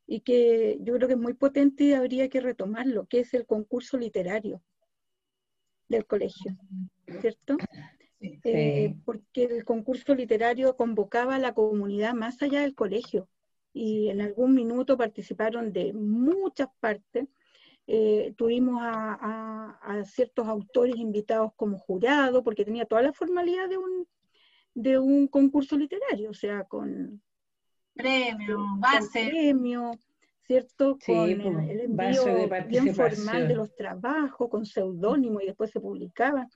y 0.06 0.20
que 0.20 0.76
yo 0.82 0.92
creo 0.92 1.08
que 1.08 1.14
es 1.14 1.20
muy 1.20 1.32
potente 1.32 1.84
y 1.84 1.94
habría 1.94 2.28
que 2.28 2.42
retomarlo, 2.42 3.06
que 3.06 3.20
es 3.20 3.32
el 3.32 3.46
concurso 3.46 3.96
literario 3.96 4.62
del 5.88 6.04
colegio. 6.04 6.54
¿cierto? 7.22 7.56
Eh, 8.22 8.94
porque 9.04 9.44
el 9.44 9.64
concurso 9.64 10.14
literario 10.14 10.76
convocaba 10.76 11.34
a 11.34 11.40
la 11.40 11.54
comunidad 11.54 12.14
más 12.14 12.40
allá 12.40 12.60
del 12.60 12.74
colegio 12.74 13.28
y 13.72 14.10
en 14.10 14.20
algún 14.20 14.54
minuto 14.54 14.96
participaron 14.96 15.72
de 15.72 15.92
muchas 15.92 16.68
partes. 16.78 17.26
Eh, 17.86 18.32
tuvimos 18.36 18.80
a, 18.80 20.02
ciertos 20.04 20.46
autores 20.46 20.96
invitados 20.96 21.52
como 21.56 21.78
jurado, 21.78 22.42
porque 22.44 22.64
tenía 22.64 22.84
toda 22.84 23.02
la 23.02 23.12
formalidad 23.12 23.68
de 23.68 23.78
un, 23.78 24.06
de 24.74 24.98
un 24.98 25.26
concurso 25.26 25.76
literario, 25.76 26.30
o 26.30 26.34
sea, 26.34 26.64
con 26.64 27.20
premio, 27.94 28.58
base. 28.78 29.28
premio, 29.28 29.90
¿cierto? 30.42 30.96
con 31.04 31.28
el 31.28 31.80
envío 31.80 32.48
bien 32.68 32.94
formal 32.94 33.48
de 33.48 33.54
los 33.54 33.74
trabajos, 33.74 34.48
con 34.48 34.64
seudónimo 34.64 35.40
y 35.40 35.46
después 35.46 35.70
se 35.70 35.80
publicaba 35.80 36.48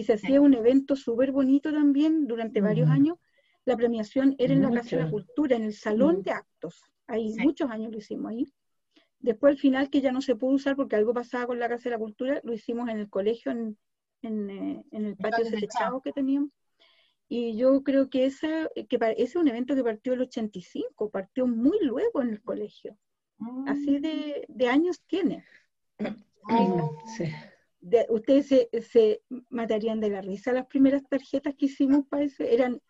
y 0.00 0.02
se 0.02 0.14
hacía 0.14 0.40
un 0.40 0.54
evento 0.54 0.96
súper 0.96 1.30
bonito 1.30 1.70
también 1.70 2.26
durante 2.26 2.62
varios 2.62 2.88
mm. 2.88 2.92
años. 2.92 3.18
La 3.66 3.76
premiación 3.76 4.34
era 4.38 4.54
en 4.54 4.62
la 4.62 4.70
Casa 4.70 4.96
de 4.96 5.02
la 5.04 5.10
Cultura, 5.10 5.56
en 5.56 5.64
el 5.64 5.74
Salón 5.74 6.20
mm. 6.20 6.22
de 6.22 6.30
Actos. 6.30 6.82
Ahí 7.06 7.34
muchos 7.36 7.70
años 7.70 7.92
lo 7.92 7.98
hicimos 7.98 8.32
ahí. 8.32 8.46
Después 9.18 9.52
al 9.52 9.58
final, 9.58 9.90
que 9.90 10.00
ya 10.00 10.10
no 10.10 10.22
se 10.22 10.36
pudo 10.36 10.52
usar 10.52 10.74
porque 10.74 10.96
algo 10.96 11.12
pasaba 11.12 11.48
con 11.48 11.58
la 11.58 11.68
Casa 11.68 11.84
de 11.84 11.90
la 11.90 11.98
Cultura, 11.98 12.40
lo 12.44 12.54
hicimos 12.54 12.88
en 12.88 12.98
el 12.98 13.10
colegio, 13.10 13.52
en, 13.52 13.76
en, 14.22 14.48
eh, 14.48 14.84
el 14.90 15.16
patio 15.18 15.44
techado 15.50 16.00
que 16.00 16.12
teníamos. 16.12 16.48
Y 17.28 17.58
yo 17.58 17.82
creo 17.82 18.08
que, 18.08 18.24
esa, 18.24 18.70
que 18.74 18.96
ese 18.98 19.22
es 19.22 19.36
un 19.36 19.48
evento 19.48 19.74
que 19.74 19.84
partió 19.84 20.14
el 20.14 20.22
85, 20.22 21.10
partió 21.10 21.46
muy 21.46 21.76
luego 21.82 22.22
en 22.22 22.30
el 22.30 22.40
colegio. 22.40 22.96
Así 23.66 23.98
mm. 23.98 24.00
de, 24.00 24.46
de 24.48 24.66
años 24.66 25.02
tiene. 25.06 25.44
Oh. 26.52 26.98
Sí 27.82 27.96
ustedes 28.08 28.46
se, 28.90 29.22
matarían 29.48 30.00
de 30.00 30.10
la 30.10 30.20
risa. 30.20 30.52
Las 30.52 30.66
primeras 30.66 31.02
tarjetas 31.08 31.54
que 31.54 31.66
hicimos 31.66 32.06
para 32.08 32.24
eso 32.24 32.42
eran, 32.44 32.80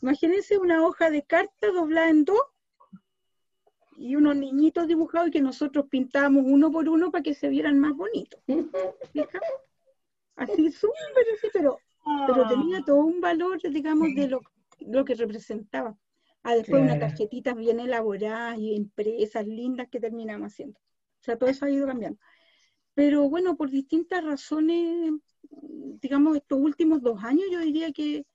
imagínense 0.00 0.58
una 0.58 0.86
hoja 0.86 1.10
de 1.10 1.22
carta 1.22 1.70
doblada 1.72 2.08
en 2.08 2.24
dos 2.24 2.42
y 3.96 4.16
unos 4.16 4.36
niñitos 4.36 4.86
dibujados 4.88 5.28
y 5.28 5.32
que 5.32 5.42
nosotros 5.42 5.86
pintábamos 5.90 6.44
uno 6.46 6.70
por 6.70 6.88
uno 6.88 7.10
para 7.10 7.22
que 7.22 7.34
se 7.34 7.48
vieran 7.48 7.78
más 7.78 7.94
bonitos. 7.94 8.40
Así 10.36 10.70
súper 10.70 11.26
así, 11.36 11.48
pero, 11.52 11.78
pero 12.26 12.48
tenía 12.48 12.78
ah. 12.78 12.84
todo 12.86 13.04
un 13.04 13.20
valor, 13.20 13.60
digamos, 13.60 14.08
de 14.14 14.28
lo, 14.28 14.40
lo 14.80 15.04
que 15.04 15.14
representaba. 15.14 15.98
Ah, 16.42 16.54
después 16.54 16.80
unas 16.80 16.98
tarjetitas 16.98 17.54
bien 17.54 17.78
elaboradas 17.78 18.56
y 18.58 18.74
empresas 18.74 19.46
lindas 19.46 19.88
que 19.90 20.00
terminamos 20.00 20.50
haciendo. 20.50 20.80
O 20.80 21.22
sea, 21.22 21.36
todo 21.36 21.50
eso 21.50 21.66
ha 21.66 21.70
ido 21.70 21.86
cambiando. 21.86 22.18
Pero 23.00 23.30
bueno, 23.30 23.56
por 23.56 23.70
distintas 23.70 24.22
razones, 24.22 25.10
digamos, 26.02 26.36
estos 26.36 26.60
últimos 26.60 27.00
dos 27.00 27.24
años 27.24 27.46
yo 27.50 27.58
diría 27.60 27.92
que, 27.92 28.26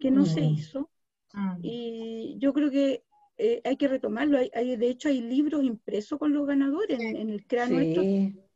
no 0.00 0.26
se 0.26 0.42
mm. 0.42 0.44
hizo. 0.44 0.90
Mm. 1.32 1.58
Y 1.62 2.36
yo 2.38 2.52
creo 2.52 2.70
que 2.70 3.04
eh, 3.38 3.62
hay 3.64 3.78
que 3.78 3.88
retomarlo. 3.88 4.36
Hay, 4.36 4.76
de 4.76 4.88
hecho, 4.90 5.08
hay 5.08 5.22
libros 5.22 5.64
impresos 5.64 6.18
con 6.18 6.34
los 6.34 6.46
ganadores. 6.46 7.00
En, 7.00 7.30
el 7.30 7.46
CRA 7.46 7.66
nuestro 7.66 8.02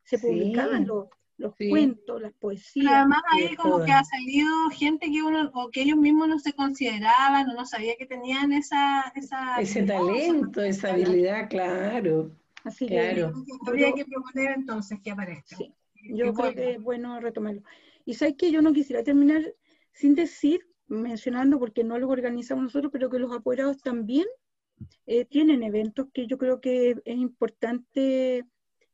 se 0.02 0.18
publicaban 0.18 0.86
los, 0.86 1.54
cuentos, 1.70 2.20
las 2.20 2.34
poesías. 2.34 2.92
además 2.92 3.22
ahí 3.30 3.56
como 3.56 3.82
que 3.82 3.92
ha 3.92 4.04
salido 4.04 4.50
gente 4.74 5.10
que 5.10 5.22
uno, 5.22 5.50
o 5.54 5.70
que 5.70 5.84
ellos 5.84 5.96
mismos 5.96 6.28
no 6.28 6.38
se 6.38 6.52
consideraban 6.52 7.48
o 7.48 7.54
no 7.54 7.64
sabía 7.64 7.96
que 7.96 8.04
tenían 8.04 8.52
esa... 8.52 9.10
esa 9.14 9.58
Ese 9.58 9.84
talento, 9.84 10.60
esa 10.60 10.92
habilidad, 10.92 11.48
claro. 11.48 12.30
Así 12.66 12.86
que 12.86 12.98
habría 13.64 13.92
que 13.92 14.04
proponer 14.04 14.50
entonces 14.56 14.98
que 15.00 15.12
aparezca. 15.12 15.56
Sí, 15.56 15.72
yo 16.10 16.34
creo 16.34 16.52
que 16.52 16.72
es 16.72 16.82
bueno 16.82 17.20
retomarlo. 17.20 17.62
Y 18.04 18.14
sabes 18.14 18.34
que 18.36 18.50
yo 18.50 18.60
no 18.60 18.72
quisiera 18.72 19.04
terminar 19.04 19.54
sin 19.92 20.16
decir, 20.16 20.66
mencionando, 20.88 21.60
porque 21.60 21.84
no 21.84 21.96
lo 21.96 22.08
organizamos 22.08 22.64
nosotros, 22.64 22.90
pero 22.92 23.08
que 23.08 23.20
los 23.20 23.32
apoderados 23.32 23.78
también 23.78 24.26
eh, 25.06 25.24
tienen 25.24 25.62
eventos 25.62 26.08
que 26.12 26.26
yo 26.26 26.38
creo 26.38 26.60
que 26.60 26.96
es 27.04 27.16
importante 27.16 28.44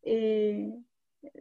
eh, 0.03 0.71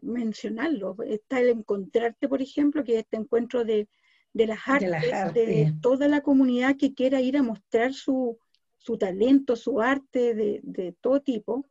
mencionarlo. 0.02 0.96
Está 1.06 1.42
el 1.42 1.50
encontrarte, 1.50 2.30
por 2.30 2.42
ejemplo, 2.42 2.86
que 2.86 2.94
es 2.94 3.00
este 3.00 3.18
encuentro 3.18 3.66
de, 3.66 3.90
las 4.34 4.60
artes, 4.68 5.34
de, 5.34 5.74
toda 5.82 6.08
la 6.08 6.22
comunidad 6.22 6.78
que 6.78 6.94
quiera 6.94 7.20
ir 7.20 7.36
a 7.36 7.44
mostrar 7.44 7.94
su, 7.94 8.38
su 8.78 8.98
talento, 8.98 9.58
su 9.58 9.82
arte 9.82 10.34
de, 10.34 10.62
de 10.64 10.94
todo 10.94 11.20
tipo 11.20 11.66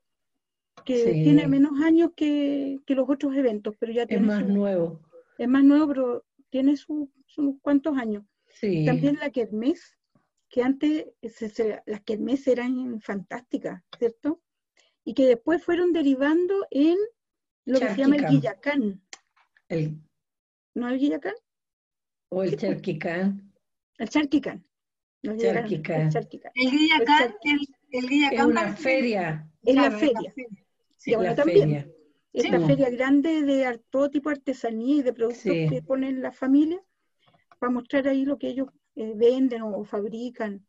que 0.85 1.13
tiene 1.13 1.47
menos 1.47 1.81
años 1.83 2.11
que, 2.17 2.79
los 2.87 3.09
otros 3.09 3.35
eventos, 3.37 3.75
pero 3.79 3.93
ya 3.93 4.07
tiene... 4.07 4.23
Es 4.23 4.29
más 4.29 4.47
nuevo. 4.47 5.01
Es 5.39 5.49
más 5.49 5.65
nuevo, 5.65 5.89
pero 5.89 6.25
tiene 6.51 6.77
sus 6.77 7.09
cuantos 7.63 7.97
años. 7.97 8.25
También 8.61 9.19
la 9.21 9.31
Kermés, 9.31 9.97
que 10.49 10.63
antes 10.63 11.07
las 11.87 12.01
Kermés 12.03 12.47
eran 12.47 13.01
fantásticas, 13.01 13.83
¿cierto? 13.99 14.43
Y 15.05 15.15
que 15.15 15.27
después 15.27 15.65
fueron 15.65 15.93
derivando 15.93 16.67
en 16.71 16.97
lo 17.65 17.79
que 17.79 17.89
se 17.89 17.97
llama 17.97 18.17
el 18.17 18.27
Guillacán. 18.27 19.03
El... 19.69 20.01
¿No 20.75 20.89
el 20.89 20.99
Guillacán? 20.99 21.35
O 22.31 22.43
el 22.43 22.57
Charquicán. 22.57 23.53
El 23.99 24.09
Charquicán. 24.09 24.65
El 25.23 25.39
Charquicán. 25.39 26.11
El, 26.55 26.71
Guillacán, 26.71 27.35
el, 27.45 27.59
Guillacán 27.91 28.39
es 28.39 28.47
una 28.47 28.77
feria. 28.77 29.51
Es 29.63 29.75
la 29.75 29.91
feria 29.91 31.35
también. 31.35 31.93
Esta 32.33 32.61
feria 32.61 32.91
grande 32.91 33.43
de 33.43 33.81
todo 33.91 34.11
tipo 34.11 34.29
de 34.31 34.37
artesanía 34.37 34.97
y 34.97 35.03
de 35.03 35.13
productos 35.13 35.43
que 35.43 35.83
ponen 35.85 36.23
la 36.23 36.31
familia 36.31 36.81
para 37.59 37.73
mostrar 37.73 38.09
ahí 38.09 38.25
lo 38.25 38.39
que 38.39 38.49
ellos 38.49 38.69
eh, 38.95 39.15
venden 39.17 39.63
o, 39.63 39.85
fabrican. 39.85 40.65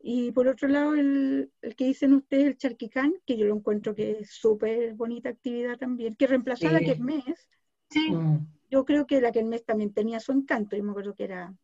Y 0.00 0.32
por 0.32 0.48
otro 0.48 0.66
lado, 0.68 0.94
el, 0.94 1.52
que 1.76 1.84
dicen 1.84 2.12
ustedes, 2.12 2.46
el 2.46 2.56
charquicán, 2.56 3.14
que 3.24 3.36
yo 3.36 3.46
lo 3.46 3.54
encuentro 3.54 3.94
que 3.94 4.18
es 4.20 4.30
súper 4.32 4.94
bonita 4.94 5.28
actividad 5.28 5.78
también, 5.78 6.16
que 6.16 6.26
reemplazó 6.26 6.68
a 6.68 6.72
la 6.72 6.80
Kermés. 6.80 7.48
Sí. 7.88 8.10
Mm. 8.10 8.46
Yo 8.68 8.84
creo 8.84 9.06
que 9.06 9.20
la 9.20 9.30
Kermés 9.30 9.64
también 9.64 9.92
tenía 9.92 10.18
su 10.18 10.32
encanto, 10.32 10.76
yo 10.76 10.82
me 10.82 10.90
acuerdo 10.90 11.14
que 11.14 11.24
era 11.24 11.54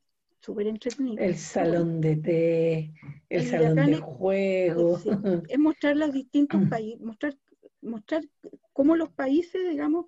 súper 0.41 0.67
entretenido. 0.67 1.23
El 1.23 1.37
salón 1.37 2.01
de 2.01 2.17
té, 2.17 2.93
el, 3.29 3.47
salón 3.47 3.87
de 3.87 3.97
juego. 3.97 4.99
es 5.49 5.59
mostrar 5.59 5.97
los 5.97 6.13
distintos 6.13 6.61
países, 6.71 7.01
mostrar 7.01 7.37
mostrar 7.81 8.23
cómo 8.73 8.97
los 8.97 9.11
países, 9.11 9.69
digamos, 9.69 10.07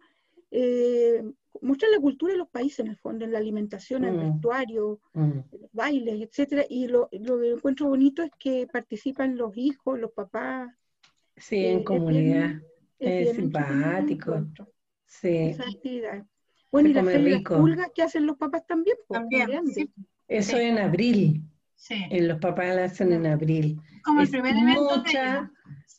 eh, 0.51 1.23
mostrar 1.61 1.91
la 1.93 2.01
cultura 2.01 2.33
de 2.33 2.39
los 2.39 2.49
países 2.49 2.81
en 2.81 2.89
el 2.89 2.97
fondo, 2.97 3.25
en 3.25 3.33
la 3.33 3.39
alimentación, 3.39 4.05
en 4.05 4.15
el 4.15 4.27
mm. 4.27 4.33
vestuario, 4.33 5.01
mm. 5.13 5.39
los 5.61 5.73
bailes, 5.73 6.21
etcétera. 6.21 6.65
Y 6.69 6.89
lo, 6.89 7.09
lo, 7.13 7.41
que 7.41 7.51
encuentro 7.51 7.89
bonito 7.89 8.23
es 8.23 8.31
que 8.39 8.67
participan 8.67 9.37
los 9.37 9.57
hijos, 9.57 9.99
los 9.99 10.13
papás. 10.13 10.73
Sí, 11.37 11.65
en 11.65 11.81
eh, 11.81 11.85
comunidad. 11.85 12.61
Es, 12.99 13.37
simpático. 13.37 14.47
Sí. 15.07 15.37
Esa 15.37 15.65
actividad. 15.65 16.25
Bueno, 16.71 16.91
y 16.91 16.93
las 16.93 17.43
pulgas 17.43 17.91
que 17.95 18.03
hacen 18.03 18.27
los 18.27 18.37
papás 18.37 18.67
también. 18.67 18.97
también 19.09 19.49
Eso 20.31 20.57
en 20.57 20.79
abril. 20.79 21.43
Sí. 21.75 21.97
En 22.11 22.29
los 22.29 22.39
papás 22.39 22.75
la 22.75 22.85
hacen 22.85 23.13
en 23.13 23.27
abril. 23.27 23.81
Como 24.05 24.23
el 24.23 24.29
primer 24.29 24.57
evento 24.57 25.03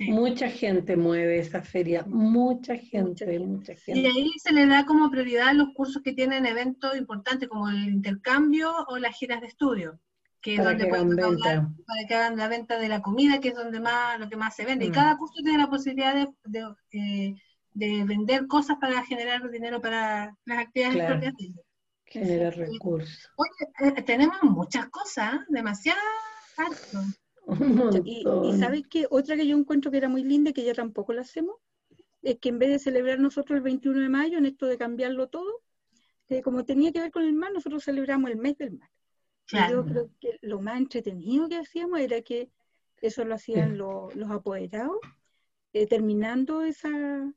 Mucha 0.07 0.49
gente 0.49 0.97
mueve 0.97 1.39
esa 1.39 1.61
feria, 1.61 2.03
mucha 2.07 2.75
gente, 2.75 3.39
mucha 3.39 3.75
gente. 3.75 3.99
Y 3.99 4.05
ahí 4.05 4.31
se 4.37 4.51
le 4.51 4.65
da 4.65 4.85
como 4.85 5.11
prioridad 5.11 5.49
a 5.49 5.53
los 5.53 5.69
cursos 5.75 6.01
que 6.01 6.13
tienen 6.13 6.45
eventos 6.45 6.97
importantes 6.97 7.47
como 7.47 7.69
el 7.69 7.87
intercambio 7.87 8.73
o 8.87 8.97
las 8.97 9.15
giras 9.15 9.41
de 9.41 9.47
estudio, 9.47 9.99
que 10.41 10.55
es 10.55 10.63
donde 10.63 10.87
pueden 10.87 11.15
para 11.15 12.07
que 12.07 12.15
hagan 12.15 12.37
la 12.37 12.47
venta 12.47 12.79
de 12.79 12.89
la 12.89 13.01
comida, 13.01 13.39
que 13.39 13.49
es 13.49 13.55
donde 13.55 13.79
más 13.79 14.19
lo 14.19 14.27
que 14.29 14.37
más 14.37 14.55
se 14.55 14.65
vende. 14.65 14.85
Y 14.85 14.89
mm. 14.89 14.93
cada 14.93 15.17
curso 15.17 15.35
tiene 15.43 15.59
la 15.59 15.69
posibilidad 15.69 16.15
de, 16.15 16.75
eh, 16.93 17.35
de, 17.73 18.03
vender 18.03 18.47
cosas 18.47 18.77
para 18.81 19.03
generar 19.05 19.49
dinero 19.51 19.81
para 19.81 20.35
las 20.45 20.59
actividades 20.59 21.05
propias 21.05 21.33
Generar 22.11 22.57
recursos. 22.57 23.31
Oye, 23.37 23.93
eh, 23.97 24.01
tenemos 24.01 24.43
muchas 24.43 24.89
cosas, 24.89 25.39
demasiadas 25.47 26.03
y, 28.03 28.23
y, 28.23 28.59
sabes 28.59 28.87
que 28.87 29.07
otra 29.09 29.35
que 29.35 29.47
yo 29.47 29.57
encuentro 29.57 29.91
que 29.91 29.97
era 29.97 30.09
muy 30.09 30.23
linda 30.23 30.51
y 30.51 30.53
que 30.53 30.63
ya 30.63 30.73
tampoco 30.73 31.13
la 31.13 31.21
hacemos, 31.21 31.55
es 32.21 32.37
que 32.39 32.49
en 32.49 32.59
vez 32.59 32.69
de 32.69 32.79
celebrar 32.79 33.19
nosotros 33.19 33.57
el 33.57 33.63
21 33.63 34.01
de 34.01 34.09
mayo, 34.09 34.37
en 34.37 34.45
esto 34.45 34.65
de 34.67 34.77
cambiarlo 34.77 35.27
todo, 35.27 35.61
eh, 36.29 36.41
como 36.41 36.65
tenía 36.65 36.91
que 36.91 36.99
ver 36.99 37.11
con 37.11 37.23
el 37.23 37.33
mar, 37.33 37.51
nosotros 37.53 37.83
celebramos 37.83 38.29
el 38.29 38.37
mes 38.37 38.57
del 38.57 38.73
mar. 38.73 38.89
Yo 39.47 39.83
creo 39.85 40.09
que 40.19 40.37
lo 40.41 40.61
más 40.61 40.77
entretenido 40.77 41.49
que 41.49 41.57
hacíamos 41.57 41.99
era 41.99 42.21
que 42.21 42.49
eso 43.01 43.25
lo 43.25 43.35
hacían 43.35 43.77
los, 43.77 44.15
los 44.15 44.31
apoderados. 44.31 44.97
Eh, 45.73 45.87
terminando 45.87 46.63
esa, 46.63 46.89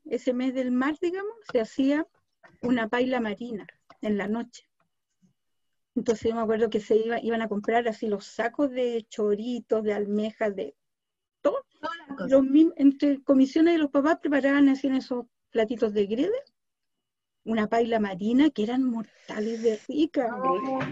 ese 0.05 0.33
mes 0.33 0.53
del 0.53 0.71
mar, 0.71 0.97
digamos, 1.01 1.33
se 1.51 1.61
hacía 1.61 2.05
una 2.61 2.87
paila 2.89 3.21
marina 3.21 3.65
en 4.07 4.17
la 4.17 4.27
noche. 4.27 4.67
Entonces 5.95 6.29
yo 6.29 6.35
me 6.35 6.41
acuerdo 6.41 6.69
que 6.69 6.79
se 6.79 6.97
iba, 6.97 7.21
iban 7.21 7.41
a 7.41 7.47
comprar 7.47 7.87
así 7.87 8.07
los 8.07 8.25
sacos 8.25 8.69
de 8.71 9.05
choritos, 9.09 9.83
de 9.83 9.93
almejas, 9.93 10.55
de 10.55 10.75
todo. 11.41 11.65
Los, 12.27 12.43
entre 12.75 13.23
comisiones 13.23 13.75
de 13.75 13.79
los 13.79 13.91
papás 13.91 14.19
preparaban 14.21 14.67
así 14.69 14.87
en 14.87 14.95
esos 14.95 15.25
platitos 15.51 15.93
de 15.93 16.05
grede 16.05 16.43
una 17.45 17.67
paila 17.67 17.99
marina 17.99 18.49
que 18.49 18.63
eran 18.63 18.83
mortales 18.83 19.61
de 19.61 19.79
rica. 19.87 20.35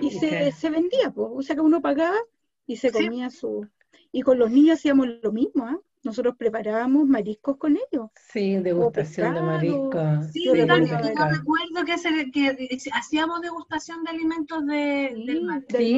y 0.01 0.11
se, 0.11 0.51
se, 0.51 0.69
vendía, 0.69 1.11
pues, 1.11 1.29
o 1.33 1.41
sea 1.41 1.55
que 1.55 1.61
uno 1.61 1.81
pagaba 1.81 2.17
y 2.65 2.77
se 2.77 2.91
comía 2.91 3.29
su... 3.29 3.67
Y 4.11 4.21
con 4.21 4.37
los 4.37 4.51
niños 4.51 4.77
hacíamos 4.77 5.07
lo 5.21 5.31
mismo, 5.31 5.65
¿ah? 5.65 5.79
Nosotros 6.03 6.35
preparábamos 6.37 7.07
mariscos 7.07 7.57
con 7.57 7.77
ellos. 7.77 8.09
Sí, 8.31 8.57
degustación 8.57 9.35
de 9.35 9.41
mariscos. 9.41 10.31
Sí, 10.33 10.45
yo 10.45 10.53
recuerdo 10.53 11.85
que, 11.85 12.31
que, 12.31 12.77
hacíamos 12.91 13.41
degustación 13.41 14.03
de 14.03 14.09
alimentos 14.11 14.65
de, 14.65 15.15
del 15.25 15.43
mar. 15.43 15.63
Sí, 15.69 15.97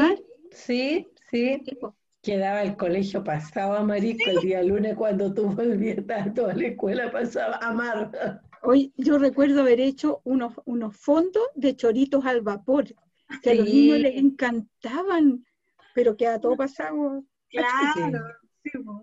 sí, 0.52 1.07
sí. 1.32 1.64
Quedaba 2.22 2.64
el 2.64 2.76
colegio 2.76 3.23
pasado 3.23 3.73
a 3.73 3.84
marisco 3.84 4.30
el 4.30 4.40
día 4.41 4.64
lunes 4.64 4.95
cuando 4.95 5.34
tú 5.34 5.48
volvías, 5.48 5.98
toda 6.34 6.53
la 6.53 6.68
escuela 6.68 7.11
pasaba 7.11 7.57
a 7.57 7.72
mar. 7.72 8.41
Hoy 8.61 8.94
yo 8.98 9.18
recuerdo 9.19 9.61
haber 9.61 9.80
hecho 9.80 10.22
unos, 10.23 10.53
unos 10.65 10.98
fondos 10.98 11.44
de 11.56 11.76
choritos 11.76 12.26
al 12.26 12.41
vapor, 12.41 12.86
que 13.41 13.52
a 13.52 13.53
los 13.56 13.65
niños 13.65 13.99
les 13.99 14.18
encantaban, 14.18 15.45
pero 15.94 16.18
que 16.18 16.27
a 16.27 16.40
todo 16.40 16.56
pasado. 16.56 17.23
Claro, 17.49 18.26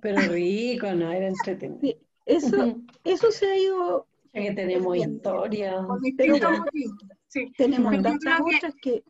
pero 0.01 0.21
rico, 0.33 0.93
¿no? 0.93 1.11
Era 1.13 1.29
entretenido. 1.29 1.99
eso, 2.27 2.83
eso 3.05 3.31
se 3.31 3.47
ha 3.47 3.59
ido. 3.59 4.07
que 4.33 4.53
tenemos 4.53 4.97
historia. 4.97 5.87
tenemos 7.57 8.03
tantas 8.03 8.41
otras 8.41 8.75
que 8.81 9.03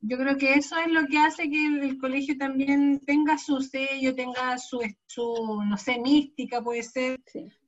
yo 0.00 0.16
creo 0.18 0.36
que 0.36 0.54
eso 0.54 0.76
es 0.78 0.90
lo 0.90 1.06
que 1.06 1.18
hace 1.18 1.50
que 1.50 1.66
el, 1.66 1.98
colegio 1.98 2.36
también 2.38 3.00
tenga 3.00 3.38
su 3.38 3.60
sello, 3.60 4.14
tenga 4.14 4.58
su, 4.58 4.80
su 5.06 5.62
no 5.64 5.76
sé, 5.76 5.98
mística, 5.98 6.62
puede 6.62 6.82
ser. 6.82 7.20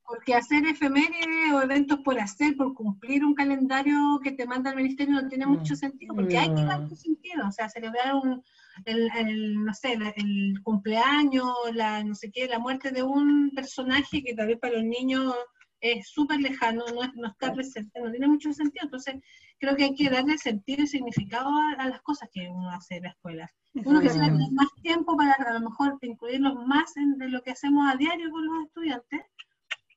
Porque 0.06 0.34
hacer 0.34 0.66
efemérides 0.66 1.52
o 1.54 1.62
eventos 1.62 2.00
por 2.00 2.18
hacer, 2.20 2.56
por 2.56 2.74
cumplir 2.74 3.24
un 3.24 3.34
calendario 3.34 3.96
que 4.22 4.32
te 4.32 4.46
manda 4.46 4.70
el 4.70 4.76
ministerio 4.76 5.14
no 5.14 5.28
tiene 5.28 5.46
mucho 5.46 5.74
sentido, 5.74 6.14
porque 6.14 6.36
hay 6.36 6.54
que 6.54 6.62
dar 6.62 6.88
sentido, 6.94 7.48
o 7.48 7.52
sea, 7.52 7.70
celebrar 7.70 8.14
un, 8.14 8.42
el, 8.84 9.64
no 9.64 9.72
sé, 9.74 9.98
el, 10.16 10.60
cumpleaños, 10.62 11.48
la, 11.72 12.02
no 12.04 12.14
sé 12.14 12.30
qué, 12.30 12.46
la 12.48 12.58
muerte 12.58 12.90
de 12.90 13.02
un 13.02 13.50
personaje 13.54 14.22
que 14.22 14.34
tal 14.34 14.48
vez 14.48 14.58
para 14.58 14.74
los 14.74 14.84
niños 14.84 15.34
es 15.80 16.08
súper 16.08 16.40
lejano, 16.40 16.84
no, 16.94 17.12
no, 17.14 17.28
está 17.28 17.52
presente, 17.52 18.00
no 18.00 18.10
tiene 18.10 18.26
mucho 18.26 18.52
sentido. 18.52 18.84
Entonces, 18.84 19.16
creo 19.58 19.76
que 19.76 19.84
hay 19.84 19.94
que 19.94 20.08
darle 20.08 20.38
sentido 20.38 20.82
y 20.82 20.86
significado 20.86 21.50
a, 21.78 21.86
las 21.88 22.00
cosas 22.00 22.28
que 22.32 22.48
uno 22.48 22.70
hace 22.70 22.96
en 22.96 23.02
la 23.02 23.10
escuela. 23.10 23.50
Uno 23.74 24.00
quisiera 24.00 24.26
tener 24.26 24.50
más 24.52 24.68
tiempo 24.82 25.16
para 25.16 25.32
a 25.32 25.52
lo 25.58 25.68
mejor 25.68 25.98
incluirlos 26.00 26.54
más 26.66 26.96
en 26.96 27.30
lo 27.30 27.42
que 27.42 27.50
hacemos 27.50 27.86
a 27.86 27.96
diario 27.96 28.30
con 28.30 28.46
los 28.46 28.66
estudiantes, 28.66 29.20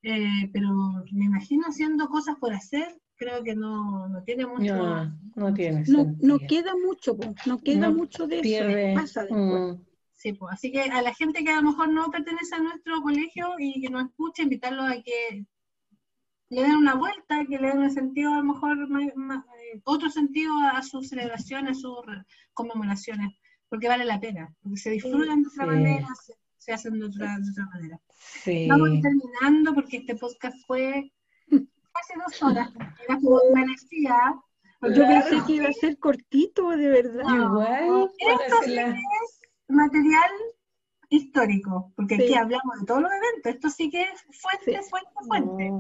eh, 0.03 0.49
pero 0.51 0.69
me 1.11 1.25
imagino 1.25 1.67
haciendo 1.67 2.07
cosas 2.07 2.35
por 2.37 2.53
hacer, 2.53 2.99
creo 3.17 3.43
que 3.43 3.55
no, 3.55 4.07
no 4.07 4.23
tiene 4.23 4.45
mucho. 4.45 4.75
No, 4.75 5.19
no 5.35 5.53
tiene 5.53 5.83
no, 5.87 6.15
no, 6.21 6.39
queda 6.39 6.73
mucho, 6.75 7.17
no 7.45 7.59
queda 7.59 7.89
mucho 7.89 8.27
de 8.27 8.39
eso. 8.93 9.21
Mm. 9.29 9.81
Sí, 10.13 10.33
pues, 10.33 10.53
así 10.53 10.71
que 10.71 10.81
a 10.81 11.01
la 11.01 11.13
gente 11.13 11.43
que 11.43 11.51
a 11.51 11.61
lo 11.61 11.69
mejor 11.69 11.89
no 11.89 12.09
pertenece 12.09 12.55
a 12.55 12.59
nuestro 12.59 13.01
colegio 13.01 13.53
y 13.59 13.81
que 13.81 13.89
nos 13.89 14.05
escuche, 14.05 14.43
invitarlos 14.43 14.89
a 14.89 15.01
que 15.01 15.45
le 16.49 16.61
den 16.61 16.75
una 16.75 16.95
vuelta, 16.95 17.45
que 17.45 17.59
le 17.59 17.67
den 17.67 17.79
un 17.79 17.91
sentido, 17.91 18.33
a 18.33 18.37
lo 18.37 18.45
mejor 18.45 18.77
eh, 19.01 19.81
otro 19.83 20.09
sentido 20.09 20.53
a 20.73 20.81
sus 20.81 21.09
celebraciones, 21.09 21.77
a 21.77 21.81
sus 21.81 21.97
conmemoraciones, 22.53 23.33
porque 23.69 23.87
vale 23.87 24.05
la 24.05 24.19
pena, 24.19 24.51
porque 24.61 24.77
se 24.77 24.89
disfrutan 24.91 25.43
de 25.43 25.49
otra 25.49 25.65
manera, 25.65 26.07
se, 26.57 26.73
hacen 26.73 26.99
de 26.99 27.05
otra, 27.05 27.37
de 27.37 27.51
otra 27.51 27.65
manera. 27.67 28.01
Vamos 28.69 29.01
terminando 29.01 29.73
porque 29.75 29.97
este 29.97 30.15
podcast 30.15 30.57
fue 30.65 31.11
casi 31.97 32.19
dos 32.19 32.43
horas, 32.43 32.69
era 33.07 33.15
como 33.15 33.39
Yo 34.95 35.07
pensé 35.07 35.43
que 35.45 35.53
iba 35.53 35.69
a 35.69 35.73
ser 35.73 35.97
cortito, 35.97 36.69
de 36.69 36.89
verdad. 36.89 37.23
Igual, 37.35 38.11
esto 38.19 38.55
es 38.65 38.95
material 39.67 40.31
histórico, 41.09 41.91
porque 41.95 42.15
aquí 42.15 42.33
hablamos 42.35 42.79
de 42.79 42.85
todos 42.85 43.01
los 43.01 43.11
eventos, 43.11 43.53
esto 43.53 43.69
sí 43.69 43.89
que 43.89 44.03
es 44.03 44.25
fuente, 44.41 44.81
fuente, 44.89 45.09
fuente. 45.25 45.71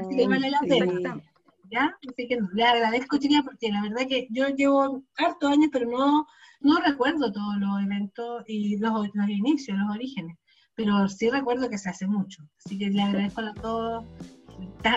Así 0.00 0.16
que 0.16 0.28
vale 0.28 0.50
la 0.50 0.60
pena. 0.60 1.22
¿Ya? 1.68 1.98
Así 2.08 2.28
que 2.28 2.38
le 2.52 2.64
agradezco, 2.64 3.18
Chiria, 3.18 3.42
porque 3.42 3.72
la 3.72 3.82
verdad 3.82 4.06
que 4.08 4.28
yo 4.30 4.48
llevo 4.50 5.02
hartos 5.16 5.50
años, 5.50 5.68
pero 5.72 5.90
no, 5.90 6.26
no 6.60 6.80
recuerdo 6.80 7.32
todos 7.32 7.56
los 7.58 7.82
eventos 7.82 8.44
y 8.46 8.76
los, 8.78 9.08
los 9.12 9.28
inicios, 9.28 9.76
los 9.76 9.96
orígenes, 9.96 10.36
pero 10.76 11.08
sí 11.08 11.28
recuerdo 11.28 11.68
que 11.68 11.78
se 11.78 11.88
hace 11.88 12.06
mucho. 12.06 12.44
Así 12.64 12.78
que 12.78 12.88
le 12.90 13.02
agradezco 13.02 13.40
a 13.40 13.54
todos 13.54 14.06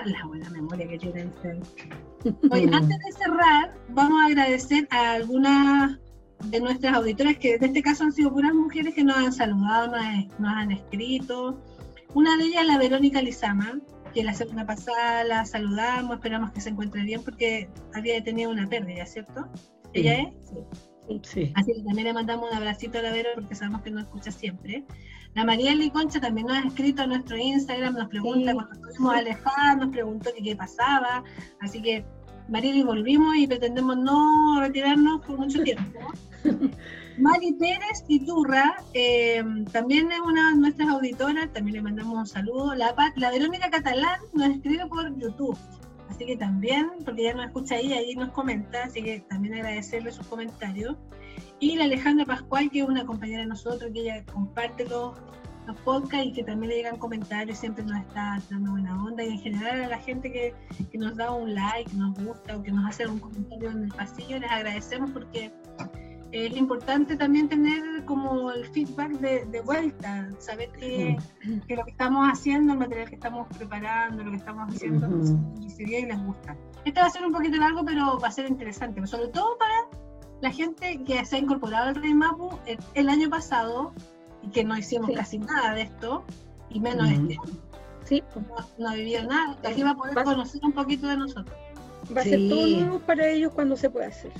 la 0.05 0.25
buena 0.25 0.49
memoria 0.49 0.87
que 0.87 0.99
tienen 0.99 1.31
Oye, 2.51 2.69
antes 2.71 2.97
de 2.99 3.11
cerrar, 3.17 3.73
vamos 3.89 4.21
a 4.21 4.25
agradecer 4.27 4.87
a 4.91 5.13
algunas 5.13 5.99
de 6.45 6.59
nuestras 6.59 6.95
auditoras, 6.95 7.37
que 7.37 7.55
en 7.55 7.63
este 7.63 7.81
caso 7.81 8.03
han 8.03 8.11
sido 8.11 8.31
puras 8.31 8.53
mujeres 8.53 8.93
que 8.93 9.03
nos 9.03 9.17
han 9.17 9.33
saludado, 9.33 9.87
nos, 10.39 10.51
han 10.51 10.71
escrito. 10.71 11.61
Una 12.13 12.37
de 12.37 12.45
ellas, 12.45 12.65
la 12.65 12.77
Verónica 12.77 13.21
Lizama, 13.21 13.79
que 14.13 14.23
la 14.23 14.33
semana 14.33 14.65
pasada 14.65 15.23
la 15.23 15.45
saludamos, 15.45 16.15
esperamos 16.15 16.51
que 16.51 16.61
se 16.61 16.69
encuentre 16.69 17.03
bien 17.03 17.23
porque 17.23 17.69
había 17.93 18.23
tenido 18.23 18.51
una 18.51 18.67
pérdida, 18.67 19.05
¿cierto? 19.05 19.47
¿Ella 19.93 20.21
es? 20.21 20.27
Sí. 21.23 21.51
Así 21.55 21.73
que 21.73 21.83
también 21.83 22.07
le 22.07 22.13
mandamos 22.13 22.49
un 22.51 22.57
abracito 22.57 22.99
a 22.99 23.01
la 23.01 23.11
Vero 23.11 23.29
porque 23.35 23.55
sabemos 23.55 23.81
que 23.81 23.91
nos 23.91 24.03
escucha 24.03 24.31
siempre. 24.31 24.85
La 25.35 25.45
María 25.45 25.73
Concha 25.91 26.19
también 26.19 26.47
nos 26.47 26.57
ha 26.57 26.67
escrito 26.67 27.03
a 27.03 27.07
nuestro 27.07 27.37
Instagram, 27.37 27.93
nos 27.93 28.09
pregunta 28.09 28.53
cuando 28.53 28.73
estuvimos 28.73 29.15
alejados, 29.15 29.77
nos 29.77 29.89
preguntó 29.89 30.31
qué 30.43 30.55
pasaba. 30.55 31.23
Así 31.61 31.81
que 31.81 32.03
Marieli 32.49 32.83
volvimos 32.83 33.35
y 33.35 33.47
pretendemos 33.47 33.97
no 33.97 34.59
retirarnos 34.59 35.21
por 35.21 35.37
mucho 35.37 35.61
tiempo. 35.63 35.99
Mari 37.19 37.51
Pérez 37.59 38.05
Iturra 38.07 38.77
eh, 38.93 39.43
también 39.73 40.09
es 40.11 40.19
una 40.21 40.51
de 40.51 40.55
nuestras 40.55 40.87
auditoras, 40.89 41.51
también 41.51 41.75
le 41.75 41.81
mandamos 41.81 42.17
un 42.17 42.27
saludo. 42.27 42.73
La, 42.75 42.95
la 43.15 43.29
Verónica 43.29 43.69
Catalán 43.69 44.19
nos 44.33 44.49
escribe 44.49 44.87
por 44.87 45.13
YouTube, 45.17 45.57
así 46.09 46.25
que 46.25 46.37
también, 46.37 46.89
porque 47.03 47.23
ya 47.23 47.33
nos 47.33 47.47
escucha 47.47 47.75
ahí, 47.75 47.91
ahí 47.91 48.15
nos 48.15 48.29
comenta, 48.31 48.83
así 48.85 49.03
que 49.03 49.19
también 49.29 49.55
agradecerle 49.55 50.11
sus 50.11 50.25
comentarios. 50.27 50.95
Y 51.59 51.75
la 51.75 51.85
Alejandra 51.85 52.25
Pascual, 52.25 52.69
que 52.69 52.79
es 52.79 52.87
una 52.87 53.05
compañera 53.05 53.41
de 53.41 53.47
nosotros, 53.47 53.91
que 53.93 54.01
ella 54.01 54.23
comparte 54.25 54.87
los, 54.87 55.17
los 55.67 55.75
podcasts 55.81 56.27
y 56.27 56.31
que 56.31 56.43
también 56.43 56.69
le 56.69 56.77
llegan 56.77 56.97
comentarios, 56.97 57.57
siempre 57.57 57.83
nos 57.83 57.99
está 57.99 58.41
dando 58.49 58.71
buena 58.71 59.03
onda. 59.03 59.23
Y 59.23 59.29
en 59.29 59.39
general 59.39 59.83
a 59.83 59.87
la 59.89 59.99
gente 59.99 60.31
que, 60.31 60.53
que 60.89 60.97
nos 60.97 61.15
da 61.17 61.31
un 61.31 61.53
like, 61.53 61.93
nos 61.95 62.17
gusta 62.23 62.57
o 62.57 62.63
que 62.63 62.71
nos 62.71 62.89
hace 62.89 63.07
un 63.07 63.19
comentario 63.19 63.71
en 63.71 63.83
el 63.83 63.89
pasillo, 63.89 64.39
les 64.39 64.51
agradecemos 64.51 65.11
porque 65.11 65.51
es 66.31 66.55
importante 66.55 67.15
también 67.15 67.49
tener 67.49 68.05
como 68.05 68.51
el 68.51 68.65
feedback 68.67 69.11
de, 69.19 69.61
vuelta, 69.61 70.29
saber 70.37 70.69
que, 70.71 71.17
que, 71.67 71.75
lo 71.75 71.83
que 71.83 71.91
estamos 71.91 72.27
haciendo, 72.31 72.73
el 72.73 72.79
material 72.79 73.09
que 73.09 73.15
estamos 73.15 73.47
preparando, 73.57 74.23
lo 74.23 74.31
que 74.31 74.37
estamos 74.37 74.73
haciendo, 74.73 75.07
uh 75.07 75.59
y 75.59 75.85
les 75.85 76.23
gusta. 76.23 76.57
Este 76.83 76.99
va 76.99 77.07
a 77.07 77.09
ser 77.09 77.25
un 77.25 77.31
poquito 77.31 77.57
largo, 77.57 77.83
pero 77.85 78.19
va 78.19 78.27
a 78.27 78.31
ser 78.31 78.47
interesante, 78.47 79.05
sobre 79.07 79.29
todo 79.29 79.57
para 79.57 80.08
la 80.41 80.51
gente 80.51 81.01
que 81.05 81.23
se 81.25 81.35
ha 81.35 81.39
incorporado 81.39 81.89
al 81.89 81.95
Rey 81.95 82.13
Mapu 82.13 82.57
el, 82.93 83.09
año 83.09 83.29
pasado 83.29 83.93
y 84.41 84.49
que 84.49 84.63
no 84.63 84.77
hicimos 84.77 85.11
casi 85.15 85.39
nada 85.39 85.73
de 85.73 85.83
esto, 85.83 86.23
y 86.69 86.79
menos 86.79 87.09
este 87.09 87.37
Sí. 88.05 88.23
No, 88.79 88.89
ha 88.89 88.95
vivido 88.95 89.23
nada, 89.25 89.55
aquí 89.63 89.83
va 89.83 89.91
a 89.91 89.95
poder 89.95 90.15
conocer 90.23 90.61
un 90.63 90.71
poquito 90.71 91.07
de 91.07 91.17
nosotros. 91.17 91.55
Va 92.15 92.21
a 92.21 92.23
ser 92.23 92.39
todo 92.49 92.65
nuevo 92.65 92.99
para 92.99 93.27
ellos 93.27 93.51
cuando 93.53 93.75
se 93.75 93.89
pueda 93.89 94.07
hacer 94.07 94.31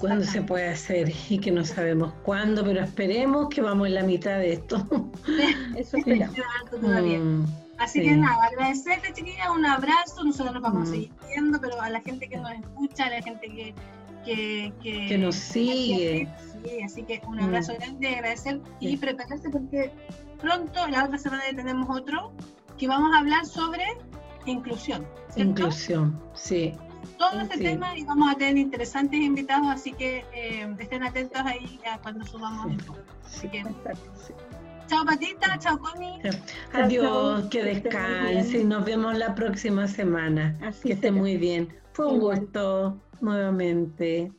cuándo 0.00 0.24
se 0.24 0.42
puede 0.42 0.68
hacer 0.68 1.12
y 1.28 1.38
que 1.38 1.50
no 1.50 1.64
sabemos 1.64 2.12
cuándo, 2.22 2.64
pero 2.64 2.82
esperemos 2.82 3.48
que 3.48 3.60
vamos 3.60 3.86
en 3.88 3.94
la 3.94 4.02
mitad 4.02 4.38
de 4.38 4.54
esto. 4.54 4.86
Eso 5.76 5.98
esperamos. 5.98 6.36
Mm, 6.80 7.44
Así 7.78 8.00
que 8.00 8.16
nada, 8.16 8.44
agradecerle 8.44 9.12
chiquilla, 9.12 9.52
un 9.52 9.66
abrazo, 9.66 10.24
nosotros 10.24 10.54
nos 10.54 10.62
vamos 10.62 10.88
a 10.88 10.90
mm. 10.90 10.94
seguir 10.94 11.10
viendo, 11.28 11.60
pero 11.60 11.80
a 11.80 11.90
la 11.90 12.00
gente 12.00 12.28
que 12.28 12.36
nos 12.36 12.52
escucha, 12.52 13.06
a 13.06 13.10
la 13.10 13.22
gente 13.22 13.48
que, 13.48 13.74
que, 14.24 14.72
que, 14.82 15.18
nos 15.18 15.34
sigue. 15.34 16.28
Sí, 16.64 16.82
así 16.82 17.02
que 17.02 17.20
un 17.26 17.40
abrazo 17.40 17.72
mm. 17.72 17.76
grande, 17.76 18.08
agradecer 18.08 18.60
y 18.80 18.96
prepararse 18.96 19.50
porque 19.50 19.90
pronto, 20.40 20.86
la 20.88 21.04
otra 21.04 21.18
semana 21.18 21.42
tenemos 21.54 21.88
otro, 21.94 22.32
que 22.78 22.88
vamos 22.88 23.14
a 23.14 23.18
hablar 23.18 23.44
sobre 23.46 23.84
inclusión. 24.46 25.06
Inclusión, 25.36 26.20
sí 26.34 26.72
todo 27.18 27.40
este 27.40 27.58
tema 27.58 27.96
y 27.96 28.04
vamos 28.04 28.30
a 28.30 28.34
tener 28.34 28.58
interesantes 28.58 29.20
invitados, 29.20 29.68
así 29.68 29.92
que 29.92 30.24
eh, 30.32 30.74
estén 30.78 31.02
atentos 31.02 31.40
ahí 31.44 31.78
a 31.90 31.98
cuando 31.98 32.24
subamos 32.24 32.72
el 32.72 32.78
Así 33.24 33.48
que, 33.48 33.62
Chao 34.86 35.04
Patita, 35.04 35.58
chao 35.58 35.78
Connie. 35.78 36.20
Adiós, 36.72 37.46
que 37.50 37.64
descansen. 37.64 38.68
Nos 38.68 38.84
vemos 38.84 39.16
la 39.16 39.34
próxima 39.34 39.88
semana. 39.88 40.56
que 40.82 40.92
esté 40.92 41.10
muy 41.10 41.36
bien. 41.36 41.68
Fue 41.94 42.06
un 42.06 42.18
gusto 42.18 43.00
nuevamente. 43.20 44.30